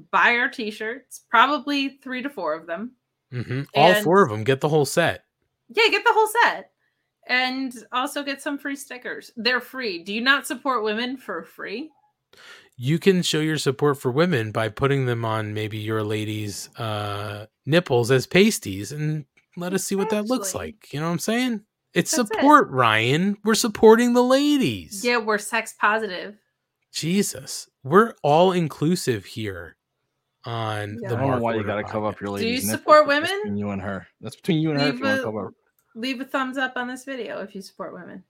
[0.10, 1.26] Buy our t-shirts.
[1.30, 2.93] Probably three to four of them.
[3.32, 5.26] hmm All four of them get the whole set.
[5.74, 6.70] Yeah, get the whole set.
[7.32, 9.32] And also get some free stickers.
[9.38, 10.03] They're free.
[10.03, 11.90] Do you not support women for free?
[12.77, 17.45] You can show your support for women by putting them on maybe your lady's uh,
[17.66, 19.26] nipples as pasties and
[19.58, 20.92] let us see what that looks like.
[20.93, 21.61] You know what I'm saying?
[21.93, 22.34] It's That's it.
[22.35, 23.38] support, Ryan.
[23.43, 25.03] We're supporting the ladies.
[25.03, 26.35] Yeah, we're sex positive.
[26.93, 27.69] Jesus.
[27.84, 29.76] We're all inclusive here
[30.45, 31.10] on Yeah.
[31.10, 32.80] the I don't know why you gotta cover up your you lady's nipples.
[32.80, 33.30] support women?
[33.43, 34.08] Between you and her.
[34.22, 34.88] That's between you and her.
[34.88, 35.53] If Leave you want to a, cover.
[35.95, 38.24] Leave a thumbs up on this video if you support women.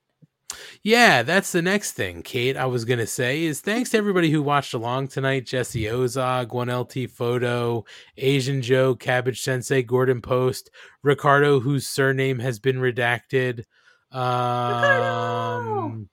[0.84, 2.58] Yeah, that's the next thing, Kate.
[2.58, 6.70] I was gonna say is thanks to everybody who watched along tonight: Jesse Ozog, One
[6.70, 7.86] LT Photo,
[8.18, 10.70] Asian Joe, Cabbage Sensei, Gordon Post,
[11.04, 13.64] Ricardo, whose surname has been redacted,
[14.12, 16.10] um,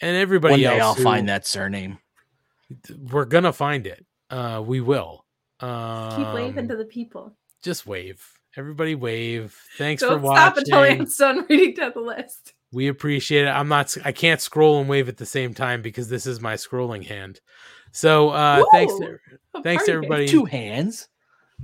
[0.00, 0.82] and everybody One day else.
[0.82, 1.98] I'll who- find that surname.
[3.10, 4.06] We're gonna find it.
[4.30, 5.26] Uh, we will.
[5.60, 7.36] Um, Keep waving to the people.
[7.62, 8.26] just wave.
[8.56, 9.56] Everybody wave.
[9.78, 10.72] Thanks Don't for stop watching.
[10.72, 12.54] until Ant's done reading down the list.
[12.72, 13.50] We appreciate it.
[13.50, 13.96] I'm not.
[14.04, 17.40] I can't scroll and wave at the same time because this is my scrolling hand.
[17.92, 19.18] So uh, thanks, to,
[19.52, 20.28] Whoa, thanks to everybody.
[20.28, 21.08] Two hands.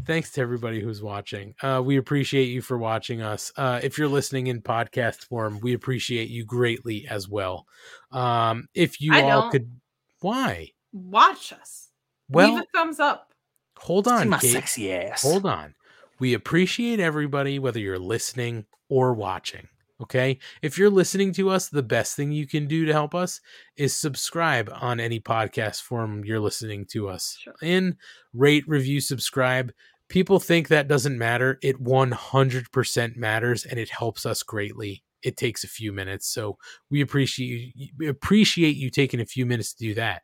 [0.05, 1.55] Thanks to everybody who's watching.
[1.63, 3.51] Uh, we appreciate you for watching us.
[3.57, 7.67] Uh, if you're listening in podcast form, we appreciate you greatly as well.
[8.13, 9.53] Um, if you I all don't.
[9.53, 9.81] could,
[10.21, 10.73] why?
[10.93, 11.89] Watch us.
[12.29, 13.33] Well, Leave a thumbs up.
[13.79, 14.53] Hold on, my Kate.
[14.53, 15.23] sexy ass.
[15.23, 15.75] Hold on.
[16.19, 19.69] We appreciate everybody, whether you're listening or watching.
[20.03, 20.39] Okay.
[20.61, 23.41] If you're listening to us, the best thing you can do to help us
[23.77, 27.97] is subscribe on any podcast form you're listening to us in.
[28.35, 29.73] Rate, review, subscribe.
[30.09, 31.59] People think that doesn't matter.
[31.63, 35.03] It 100% matters and it helps us greatly.
[35.23, 36.29] It takes a few minutes.
[36.29, 36.59] So
[36.91, 40.23] we appreciate you, appreciate you taking a few minutes to do that.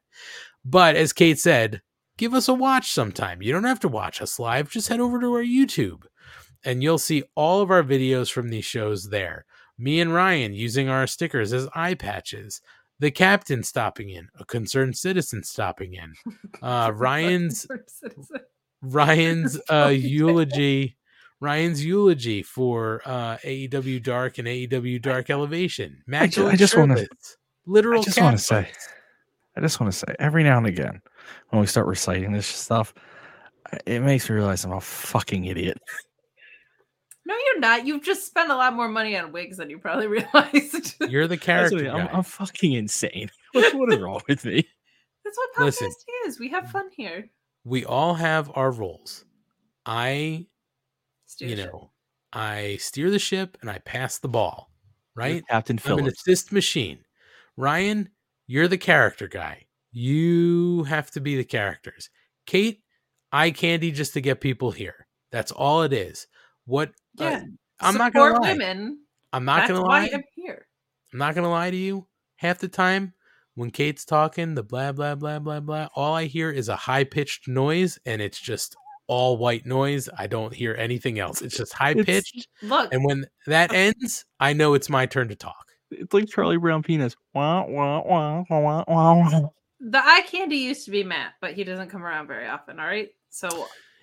[0.64, 1.80] But as Kate said,
[2.16, 3.42] give us a watch sometime.
[3.42, 4.70] You don't have to watch us live.
[4.70, 6.02] Just head over to our YouTube
[6.64, 9.44] and you'll see all of our videos from these shows there.
[9.78, 12.60] Me and Ryan using our stickers as eye patches.
[13.00, 16.12] The captain stopping in, a concerned citizen stopping in.
[16.62, 17.66] Uh, Ryan's
[18.82, 20.96] Ryan's uh, eulogy,
[21.40, 26.02] Ryan's eulogy for uh, AEW Dark and AEW Dark Elevation.
[26.12, 27.06] I I just wanna-
[27.66, 28.00] literal.
[28.00, 28.70] I just want to say,
[29.56, 31.00] I just want to say, every now and again,
[31.50, 32.94] when we start reciting this stuff,
[33.86, 35.78] it makes me realize I'm a fucking idiot.
[37.24, 37.86] No, you're not.
[37.86, 40.96] You've just spent a lot more money on wigs than you probably realized.
[41.08, 42.16] You're the character what I- I'm.
[42.16, 43.30] I'm fucking insane.
[43.52, 44.66] What, what is wrong with me?
[45.24, 45.90] That's what podcast Listen.
[46.26, 46.40] is.
[46.40, 47.28] We have fun here.
[47.64, 49.26] we all have our roles.
[49.84, 50.46] I,
[51.26, 51.72] Steer you the ship.
[51.72, 51.90] know,
[52.32, 54.70] I steer the ship and I pass the ball,
[55.14, 55.44] right?
[55.50, 57.00] Captain I'm an assist machine.
[57.58, 58.08] Ryan,
[58.46, 59.66] you're the character guy.
[59.92, 62.10] You have to be the characters.
[62.46, 62.80] Kate,
[63.30, 65.06] eye candy just to get people here.
[65.30, 66.26] That's all it is.
[66.66, 66.90] What?
[67.20, 67.42] uh, Yeah.
[67.80, 68.52] I'm not gonna lie.
[68.52, 68.98] women.
[69.32, 70.10] I'm not That's gonna why lie.
[70.14, 70.66] I'm here.
[71.12, 72.06] I'm not gonna lie to you.
[72.36, 73.12] Half the time
[73.54, 77.04] when Kate's talking, the blah blah blah blah blah, all I hear is a high
[77.04, 78.76] pitched noise, and it's just
[79.08, 80.08] all white noise.
[80.16, 81.42] I don't hear anything else.
[81.42, 82.46] It's just high pitched.
[82.62, 85.66] Look, And when that ends, I know it's my turn to talk.
[85.90, 87.14] It's like Charlie Brown penis.
[87.34, 89.48] Wah, wah, wah, wah, wah, wah.
[89.82, 92.78] The eye candy used to be Matt, but he doesn't come around very often.
[92.80, 93.48] All right, so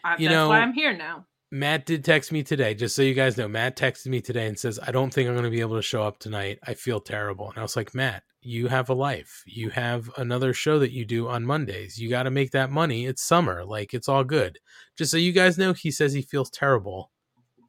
[0.03, 1.25] I, You that's know- why I'm here now.
[1.51, 3.47] Matt did text me today, just so you guys know.
[3.47, 5.81] Matt texted me today and says, I don't think I'm going to be able to
[5.81, 6.59] show up tonight.
[6.67, 7.49] I feel terrible.
[7.49, 9.41] And I was like, Matt, you have a life.
[9.47, 11.97] You have another show that you do on Mondays.
[11.97, 13.07] You got to make that money.
[13.07, 13.65] It's summer.
[13.65, 14.59] Like, it's all good.
[14.95, 17.09] Just so you guys know, he says he feels terrible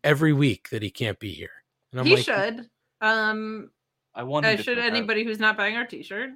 [0.04, 1.48] every week that he can't be here.
[1.92, 2.66] And I'm he like, should.
[3.00, 3.70] Um,
[4.14, 4.92] I want uh, should feel bad.
[4.94, 6.28] anybody who's not buying our T-shirt,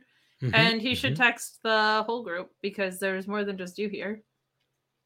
[0.45, 4.23] Mhm, and he should text the whole group because there's more than just you here.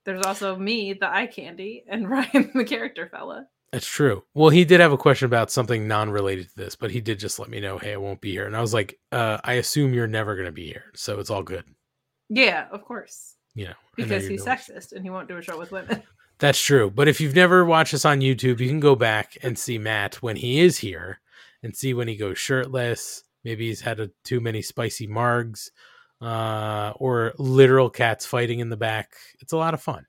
[0.05, 3.47] There's also me, the eye candy, and Ryan, the character fella.
[3.73, 4.25] That's true.
[4.35, 7.39] Well, he did have a question about something non-related to this, but he did just
[7.39, 9.93] let me know, "Hey, I won't be here." And I was like, uh, "I assume
[9.93, 11.65] you're never going to be here, so it's all good."
[12.31, 15.59] Yeah, of course, You know because he's doing- sexist and he won't do a show
[15.59, 16.03] with women.
[16.39, 16.91] That's true.
[16.91, 20.17] But if you've never watched us on YouTube, you can go back and see Matt
[20.23, 21.21] when he is here
[21.63, 23.25] and see when he goes shirtless.
[23.49, 25.71] Maybe he's had a, too many spicy margs
[26.21, 29.15] uh, or literal cats fighting in the back.
[29.41, 30.05] It's a lot of fun.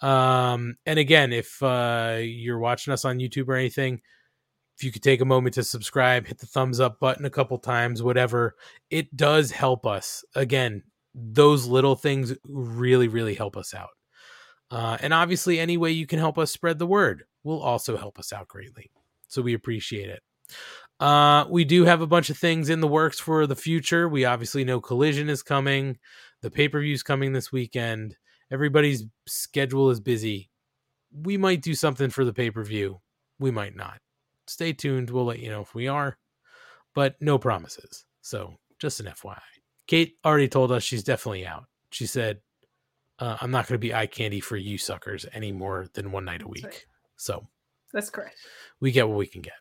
[0.00, 4.00] Um, and again, if uh, you're watching us on YouTube or anything,
[4.78, 7.58] if you could take a moment to subscribe, hit the thumbs up button a couple
[7.58, 8.56] times, whatever,
[8.88, 10.24] it does help us.
[10.34, 10.82] Again,
[11.14, 13.90] those little things really, really help us out.
[14.70, 18.18] Uh, and obviously, any way you can help us spread the word will also help
[18.18, 18.90] us out greatly.
[19.28, 20.22] So we appreciate it.
[21.00, 24.06] Uh, we do have a bunch of things in the works for the future.
[24.08, 25.98] We obviously know Collision is coming,
[26.42, 28.16] the pay per view is coming this weekend.
[28.50, 30.50] Everybody's schedule is busy.
[31.12, 33.00] We might do something for the pay per view.
[33.38, 33.98] We might not.
[34.46, 35.10] Stay tuned.
[35.10, 36.18] We'll let you know if we are,
[36.94, 38.04] but no promises.
[38.20, 39.38] So just an FYI.
[39.86, 41.64] Kate already told us she's definitely out.
[41.92, 42.40] She said,
[43.18, 46.24] uh, I'm not going to be eye candy for you suckers any more than one
[46.24, 46.86] night a week.
[47.16, 47.46] So
[47.92, 48.36] That's correct.
[48.80, 49.54] we get what we can get.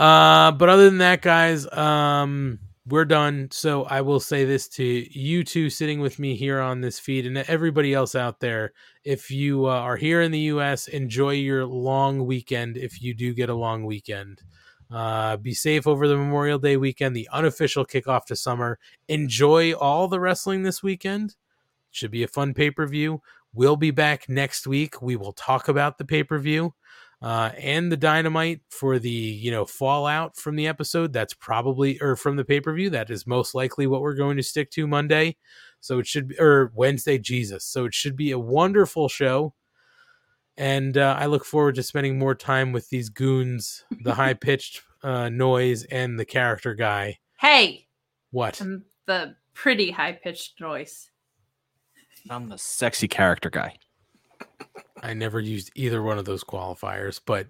[0.00, 3.48] Uh, but other than that, guys, um, we're done.
[3.50, 7.26] So I will say this to you two sitting with me here on this feed
[7.26, 8.72] and everybody else out there.
[9.04, 12.78] If you uh, are here in the U.S., enjoy your long weekend.
[12.78, 14.40] If you do get a long weekend,
[14.90, 18.78] uh, be safe over the Memorial Day weekend, the unofficial kickoff to summer.
[19.08, 21.36] Enjoy all the wrestling this weekend.
[21.90, 23.20] Should be a fun pay per view.
[23.52, 25.02] We'll be back next week.
[25.02, 26.72] We will talk about the pay per view
[27.22, 31.12] uh, and the dynamite for the you know fallout from the episode.
[31.12, 32.90] That's probably or from the pay per view.
[32.90, 35.36] That is most likely what we're going to stick to Monday.
[35.80, 37.18] So it should be or Wednesday.
[37.18, 37.64] Jesus.
[37.64, 39.54] So it should be a wonderful show.
[40.56, 44.82] And uh, I look forward to spending more time with these goons, the high pitched
[45.02, 47.18] uh, noise, and the character guy.
[47.38, 47.86] Hey,
[48.30, 48.60] What?
[48.60, 51.10] I'm the pretty high pitched noise.
[52.28, 53.76] I'm the sexy character guy.
[55.02, 57.46] I never used either one of those qualifiers, but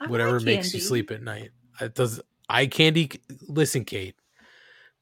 [0.00, 1.50] I'm whatever eye makes you sleep at night.
[1.80, 3.10] It does eye candy.
[3.48, 4.14] Listen, Kate.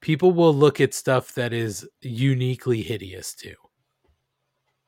[0.01, 3.55] People will look at stuff that is uniquely hideous too.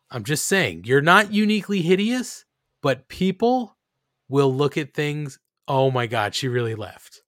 [0.09, 2.45] I'm just saying, you're not uniquely hideous,
[2.81, 3.77] but people
[4.29, 5.39] will look at things.
[5.67, 7.21] Oh my god, she really left.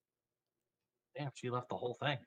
[1.17, 2.17] Damn, she left the whole thing.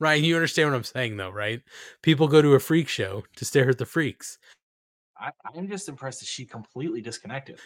[0.00, 1.60] Ryan, you understand what I'm saying though, right?
[2.02, 4.38] People go to a freak show to stare at the freaks.
[5.18, 7.58] I, I'm just impressed that she completely disconnected.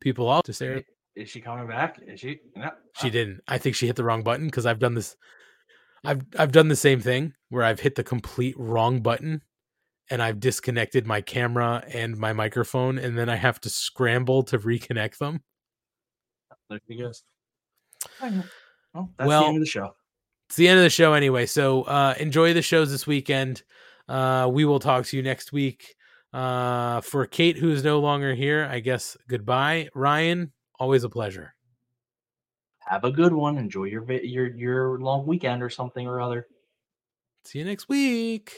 [0.00, 0.82] People all to stare.
[1.16, 1.98] Is she coming back?
[2.06, 2.40] Is she?
[2.54, 2.70] No.
[3.00, 3.40] She didn't.
[3.48, 5.16] I think she hit the wrong button because I've done this.
[6.04, 9.40] I've I've done the same thing where I've hit the complete wrong button,
[10.10, 14.58] and I've disconnected my camera and my microphone, and then I have to scramble to
[14.58, 15.42] reconnect them.
[16.68, 17.22] There she goes.
[18.20, 19.94] Well, that's Well, the end of the show.
[20.54, 21.46] It's the end of the show anyway.
[21.46, 23.64] So uh, enjoy the shows this weekend.
[24.08, 25.96] Uh, we will talk to you next week.
[26.32, 29.88] Uh, for Kate, who is no longer here, I guess goodbye.
[29.96, 31.56] Ryan, always a pleasure.
[32.78, 33.58] Have a good one.
[33.58, 36.46] Enjoy your your your long weekend or something or other.
[37.44, 38.54] See you next week.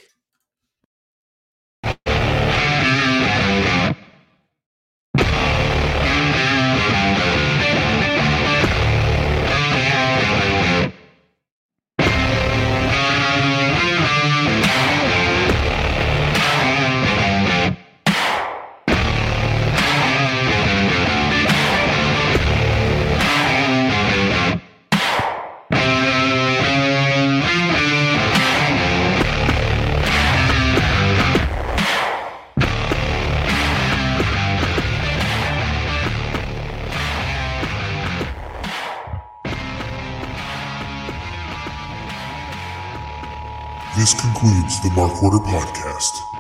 [44.47, 46.33] Concludes the Mark Order podcast.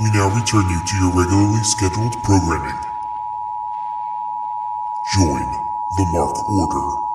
[0.00, 2.78] We now return you to your regularly scheduled programming.
[5.12, 5.52] Join
[5.90, 7.11] the Mark Order.